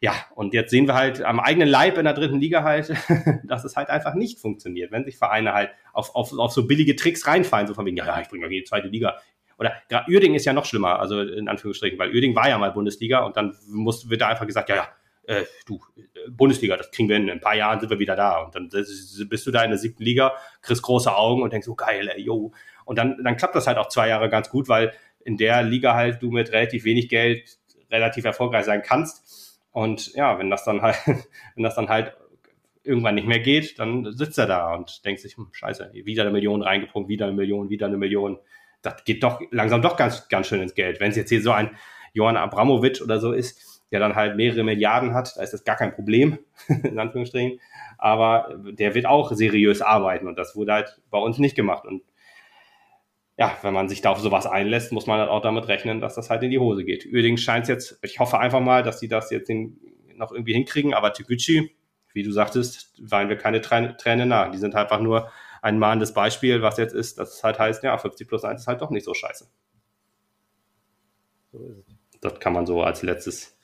Ja, 0.00 0.14
und 0.34 0.54
jetzt 0.54 0.70
sehen 0.70 0.86
wir 0.86 0.94
halt 0.94 1.20
am 1.20 1.38
eigenen 1.38 1.68
Leib 1.68 1.98
in 1.98 2.04
der 2.04 2.14
dritten 2.14 2.40
Liga 2.40 2.62
halt, 2.62 2.94
dass 3.44 3.64
es 3.64 3.76
halt 3.76 3.90
einfach 3.90 4.14
nicht 4.14 4.38
funktioniert, 4.40 4.90
wenn 4.90 5.04
sich 5.04 5.18
Vereine 5.18 5.52
halt 5.52 5.68
auf, 5.92 6.14
auf, 6.14 6.32
auf 6.32 6.50
so 6.50 6.66
billige 6.66 6.96
Tricks 6.96 7.26
reinfallen, 7.26 7.66
so 7.66 7.74
von 7.74 7.84
wegen, 7.84 7.98
ja, 7.98 8.06
ja, 8.06 8.18
ich 8.18 8.28
bringe 8.28 8.46
euch 8.46 8.52
in 8.52 8.60
die 8.60 8.64
zweite 8.64 8.88
Liga. 8.88 9.18
Oder 9.58 9.74
gerade 9.90 10.10
Uerding 10.10 10.34
ist 10.34 10.46
ja 10.46 10.54
noch 10.54 10.64
schlimmer, 10.64 10.98
also 10.98 11.20
in 11.20 11.46
Anführungsstrichen, 11.46 11.98
weil 11.98 12.08
Uerding 12.08 12.34
war 12.34 12.48
ja 12.48 12.56
mal 12.56 12.72
Bundesliga 12.72 13.18
und 13.18 13.36
dann 13.36 13.54
muss, 13.68 14.08
wird 14.08 14.22
da 14.22 14.28
einfach 14.28 14.46
gesagt, 14.46 14.70
ja, 14.70 14.76
ja, 14.76 14.88
äh, 15.26 15.44
du, 15.66 15.80
äh, 15.96 16.30
Bundesliga, 16.30 16.76
das 16.76 16.90
kriegen 16.90 17.08
wir 17.08 17.16
in, 17.16 17.24
in 17.24 17.30
ein 17.30 17.40
paar 17.40 17.54
Jahren, 17.54 17.80
sind 17.80 17.90
wir 17.90 17.98
wieder 17.98 18.16
da. 18.16 18.42
Und 18.42 18.54
dann 18.54 18.70
bist 19.28 19.46
du 19.46 19.50
da 19.50 19.62
in 19.62 19.70
der 19.70 19.78
siebten 19.78 20.02
Liga, 20.02 20.34
kriegst 20.62 20.82
große 20.82 21.14
Augen 21.14 21.42
und 21.42 21.52
denkst, 21.52 21.68
oh 21.68 21.74
geil, 21.74 22.08
ey, 22.08 22.22
yo, 22.22 22.52
und 22.86 22.96
dann, 22.98 23.22
dann 23.22 23.36
klappt 23.36 23.54
das 23.54 23.66
halt 23.66 23.76
auch 23.76 23.88
zwei 23.88 24.08
Jahre 24.08 24.30
ganz 24.30 24.48
gut, 24.48 24.68
weil 24.68 24.92
in 25.24 25.36
der 25.36 25.62
Liga 25.62 25.94
halt 25.94 26.22
du 26.22 26.30
mit 26.30 26.52
relativ 26.52 26.84
wenig 26.84 27.08
Geld 27.08 27.58
relativ 27.90 28.24
erfolgreich 28.24 28.64
sein 28.64 28.82
kannst. 28.82 29.60
Und 29.72 30.14
ja, 30.14 30.38
wenn 30.38 30.48
das 30.48 30.64
dann 30.64 30.80
halt, 30.80 30.96
wenn 31.54 31.64
das 31.64 31.74
dann 31.74 31.88
halt 31.88 32.16
irgendwann 32.84 33.16
nicht 33.16 33.26
mehr 33.26 33.40
geht, 33.40 33.78
dann 33.80 34.12
sitzt 34.12 34.38
er 34.38 34.46
da 34.46 34.72
und 34.72 35.04
denkt 35.04 35.20
sich, 35.20 35.36
hm, 35.36 35.48
scheiße, 35.50 35.90
wieder 35.92 36.22
eine 36.22 36.30
Million 36.30 36.62
reingepumpt, 36.62 37.08
wieder 37.08 37.26
eine 37.26 37.34
Million, 37.34 37.68
wieder 37.68 37.86
eine 37.86 37.96
Million. 37.96 38.38
Das 38.82 39.04
geht 39.04 39.24
doch 39.24 39.40
langsam 39.50 39.82
doch 39.82 39.96
ganz, 39.96 40.28
ganz 40.28 40.46
schön 40.46 40.62
ins 40.62 40.74
Geld. 40.74 41.00
Wenn 41.00 41.10
es 41.10 41.16
jetzt 41.16 41.30
hier 41.30 41.42
so 41.42 41.50
ein 41.50 41.76
Johann 42.12 42.36
Abramowitsch 42.36 43.02
oder 43.02 43.18
so 43.18 43.32
ist, 43.32 43.82
der 43.90 43.98
dann 43.98 44.14
halt 44.14 44.36
mehrere 44.36 44.62
Milliarden 44.62 45.12
hat, 45.12 45.36
da 45.36 45.42
ist 45.42 45.52
das 45.52 45.64
gar 45.64 45.76
kein 45.76 45.92
Problem, 45.92 46.38
in 46.68 47.00
Anführungsstrichen. 47.00 47.58
Aber 47.98 48.56
der 48.70 48.94
wird 48.94 49.06
auch 49.06 49.32
seriös 49.32 49.82
arbeiten 49.82 50.28
und 50.28 50.38
das 50.38 50.54
wurde 50.54 50.72
halt 50.72 51.00
bei 51.10 51.18
uns 51.18 51.38
nicht 51.38 51.56
gemacht. 51.56 51.84
Und 51.84 52.02
ja, 53.38 53.56
wenn 53.62 53.74
man 53.74 53.88
sich 53.88 54.00
da 54.00 54.10
auf 54.10 54.20
sowas 54.20 54.46
einlässt, 54.46 54.92
muss 54.92 55.06
man 55.06 55.20
halt 55.20 55.28
auch 55.28 55.42
damit 55.42 55.68
rechnen, 55.68 56.00
dass 56.00 56.14
das 56.14 56.30
halt 56.30 56.42
in 56.42 56.50
die 56.50 56.58
Hose 56.58 56.84
geht. 56.84 57.04
Übrigens 57.04 57.42
scheint 57.42 57.64
es 57.64 57.68
jetzt, 57.68 57.98
ich 58.02 58.18
hoffe 58.18 58.38
einfach 58.38 58.60
mal, 58.60 58.82
dass 58.82 58.98
die 58.98 59.08
das 59.08 59.30
jetzt 59.30 59.50
noch 59.50 60.32
irgendwie 60.32 60.54
hinkriegen, 60.54 60.94
aber 60.94 61.12
Teguchi, 61.12 61.76
wie 62.14 62.22
du 62.22 62.32
sagtest, 62.32 62.94
weinen 62.98 63.28
wir 63.28 63.36
keine 63.36 63.60
Tränen 63.60 64.28
nach. 64.28 64.50
Die 64.50 64.58
sind 64.58 64.74
einfach 64.74 65.00
nur 65.00 65.30
ein 65.60 65.78
mahnendes 65.78 66.14
Beispiel, 66.14 66.62
was 66.62 66.78
jetzt 66.78 66.94
ist, 66.94 67.18
dass 67.18 67.34
es 67.34 67.44
halt 67.44 67.58
heißt, 67.58 67.82
ja, 67.82 67.98
50 67.98 68.26
plus 68.26 68.44
1 68.44 68.62
ist 68.62 68.66
halt 68.66 68.80
doch 68.80 68.90
nicht 68.90 69.04
so 69.04 69.12
scheiße. 69.12 69.46
So 71.52 71.58
ist 71.66 71.78
es. 71.78 71.94
Das 72.22 72.40
kann 72.40 72.54
man 72.54 72.64
so 72.64 72.82
als 72.82 73.02
letztes 73.02 73.56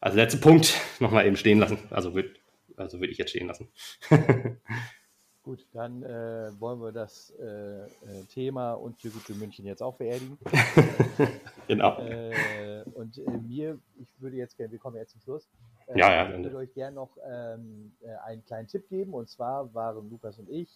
also 0.00 0.18
letzter 0.18 0.38
Punkt 0.38 0.78
nochmal 1.00 1.26
eben 1.26 1.36
stehen 1.36 1.58
lassen. 1.58 1.78
Also 1.90 2.14
würde 2.14 2.34
also 2.76 3.00
würd 3.00 3.10
ich 3.10 3.18
jetzt 3.18 3.30
stehen 3.30 3.46
lassen. 3.46 3.70
Gut, 5.44 5.66
dann 5.74 6.02
äh, 6.02 6.58
wollen 6.58 6.80
wir 6.80 6.90
das 6.90 7.30
äh, 7.38 7.84
äh 7.84 7.88
Thema 8.30 8.72
und 8.72 8.98
Türkgücü 8.98 9.34
München 9.34 9.66
jetzt 9.66 9.82
auch 9.82 9.94
beerdigen. 9.94 10.38
genau. 11.68 11.98
Äh, 11.98 12.82
und 12.94 13.18
äh, 13.18 13.30
mir, 13.30 13.78
ich 14.00 14.08
würde 14.20 14.38
jetzt 14.38 14.56
gerne, 14.56 14.72
wir 14.72 14.78
kommen 14.78 14.96
jetzt 14.96 15.12
zum 15.12 15.20
Schluss. 15.20 15.46
Äh, 15.88 15.98
ja, 15.98 16.10
ja. 16.14 16.34
Ich 16.34 16.42
würde 16.44 16.56
euch 16.56 16.72
gerne 16.72 16.94
noch 16.94 17.10
ähm, 17.30 17.92
einen 18.24 18.42
kleinen 18.46 18.68
Tipp 18.68 18.88
geben. 18.88 19.12
Und 19.12 19.28
zwar 19.28 19.74
waren 19.74 20.08
Lukas 20.08 20.38
und 20.38 20.48
ich 20.48 20.70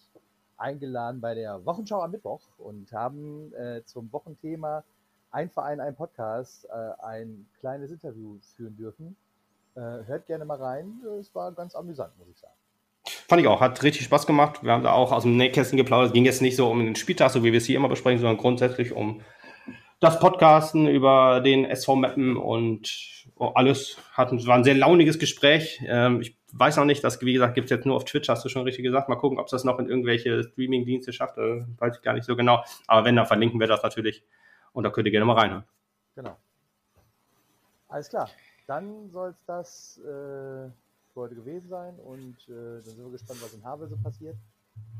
eingeladen 0.57 1.19
bei 1.19 1.33
der 1.33 1.65
Wochenschau 1.65 2.03
am 2.03 2.11
Mittwoch 2.11 2.41
und 2.59 2.91
haben 2.91 3.53
zum 3.85 4.11
Wochenthema 4.11 4.83
Ein 5.31 5.49
Verein, 5.49 5.79
ein 5.79 5.95
Podcast 5.95 6.69
ein 6.69 7.47
kleines 7.61 7.91
Interview 7.91 8.37
führen 8.57 8.75
dürfen. 8.75 9.15
hört 9.75 10.27
gerne 10.27 10.43
mal 10.43 10.57
rein. 10.57 11.01
Es 11.17 11.33
war 11.33 11.53
ganz 11.53 11.75
amüsant, 11.75 12.11
muss 12.19 12.27
ich 12.27 12.37
sagen. 12.37 12.53
Fand 13.29 13.43
ich 13.43 13.47
auch, 13.47 13.61
hat 13.61 13.83
richtig 13.83 14.05
Spaß 14.05 14.25
gemacht. 14.25 14.63
Wir 14.63 14.71
haben 14.71 14.81
da 14.81 14.91
auch 14.91 15.11
aus 15.11 15.21
dem 15.21 15.37
Nähkästchen 15.37 15.77
geplaudert. 15.77 16.07
Es 16.07 16.13
ging 16.13 16.25
jetzt 16.25 16.41
nicht 16.41 16.55
so 16.55 16.67
um 16.67 16.83
den 16.83 16.95
Spieltag, 16.95 17.29
so 17.29 17.43
wie 17.43 17.51
wir 17.51 17.59
es 17.59 17.65
hier 17.67 17.75
immer 17.75 17.87
besprechen, 17.87 18.19
sondern 18.19 18.37
grundsätzlich 18.37 18.91
um 18.91 19.21
das 19.99 20.19
Podcasten 20.19 20.87
über 20.87 21.39
den 21.39 21.63
SV 21.63 21.95
Mappen 21.95 22.37
und 22.37 23.27
alles. 23.37 23.97
Hatten, 24.13 24.43
war 24.47 24.55
ein 24.55 24.63
sehr 24.63 24.73
launiges 24.73 25.19
Gespräch. 25.19 25.79
Ähm, 25.85 26.21
ich 26.21 26.35
weiß 26.53 26.77
noch 26.77 26.85
nicht, 26.85 27.03
das, 27.03 27.21
wie 27.21 27.33
gesagt, 27.33 27.53
gibt 27.53 27.65
es 27.65 27.69
jetzt 27.69 27.85
nur 27.85 27.97
auf 27.97 28.05
Twitch, 28.05 28.29
hast 28.29 28.43
du 28.45 28.49
schon 28.49 28.63
richtig 28.63 28.83
gesagt. 28.83 29.09
Mal 29.09 29.15
gucken, 29.17 29.37
ob 29.37 29.45
es 29.45 29.51
das 29.51 29.63
noch 29.63 29.77
in 29.77 29.87
irgendwelche 29.87 30.43
Streaming-Dienste 30.45 31.13
schafft. 31.13 31.37
Äh, 31.37 31.65
weiß 31.77 31.97
ich 31.97 32.01
gar 32.01 32.13
nicht 32.13 32.25
so 32.25 32.35
genau. 32.35 32.63
Aber 32.87 33.05
wenn, 33.05 33.15
dann 33.15 33.27
verlinken 33.27 33.59
wir 33.59 33.67
das 33.67 33.83
natürlich. 33.83 34.23
Und 34.73 34.85
da 34.85 34.89
könnt 34.89 35.05
ihr 35.05 35.11
gerne 35.11 35.25
mal 35.25 35.37
reinhören. 35.37 35.65
Genau. 36.15 36.35
Alles 37.89 38.09
klar. 38.09 38.27
Dann 38.65 39.11
soll 39.11 39.29
es 39.29 39.45
das. 39.45 39.99
Äh 39.99 40.71
heute 41.19 41.35
gewesen 41.35 41.69
sein 41.69 41.95
und 41.99 42.35
äh, 42.47 42.81
dann 42.83 42.83
sind 42.83 43.03
wir 43.03 43.11
gespannt, 43.11 43.41
was 43.41 43.53
in 43.53 43.63
Havelse 43.63 43.97
passiert. 43.97 44.35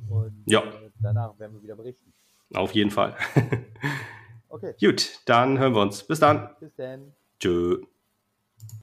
Und 0.09 0.43
ja. 0.45 0.61
äh, 0.61 0.91
danach 1.01 1.37
werden 1.39 1.53
wir 1.55 1.63
wieder 1.63 1.75
berichten. 1.75 2.13
Auf 2.53 2.73
jeden 2.73 2.91
Fall. 2.91 3.15
okay. 4.49 4.73
Gut, 4.79 5.19
dann 5.25 5.59
hören 5.59 5.73
wir 5.73 5.81
uns. 5.81 6.03
Bis 6.03 6.19
dann. 6.19 6.49
Bis 6.59 6.75
dann. 6.75 7.13
Tschö. 7.39 7.83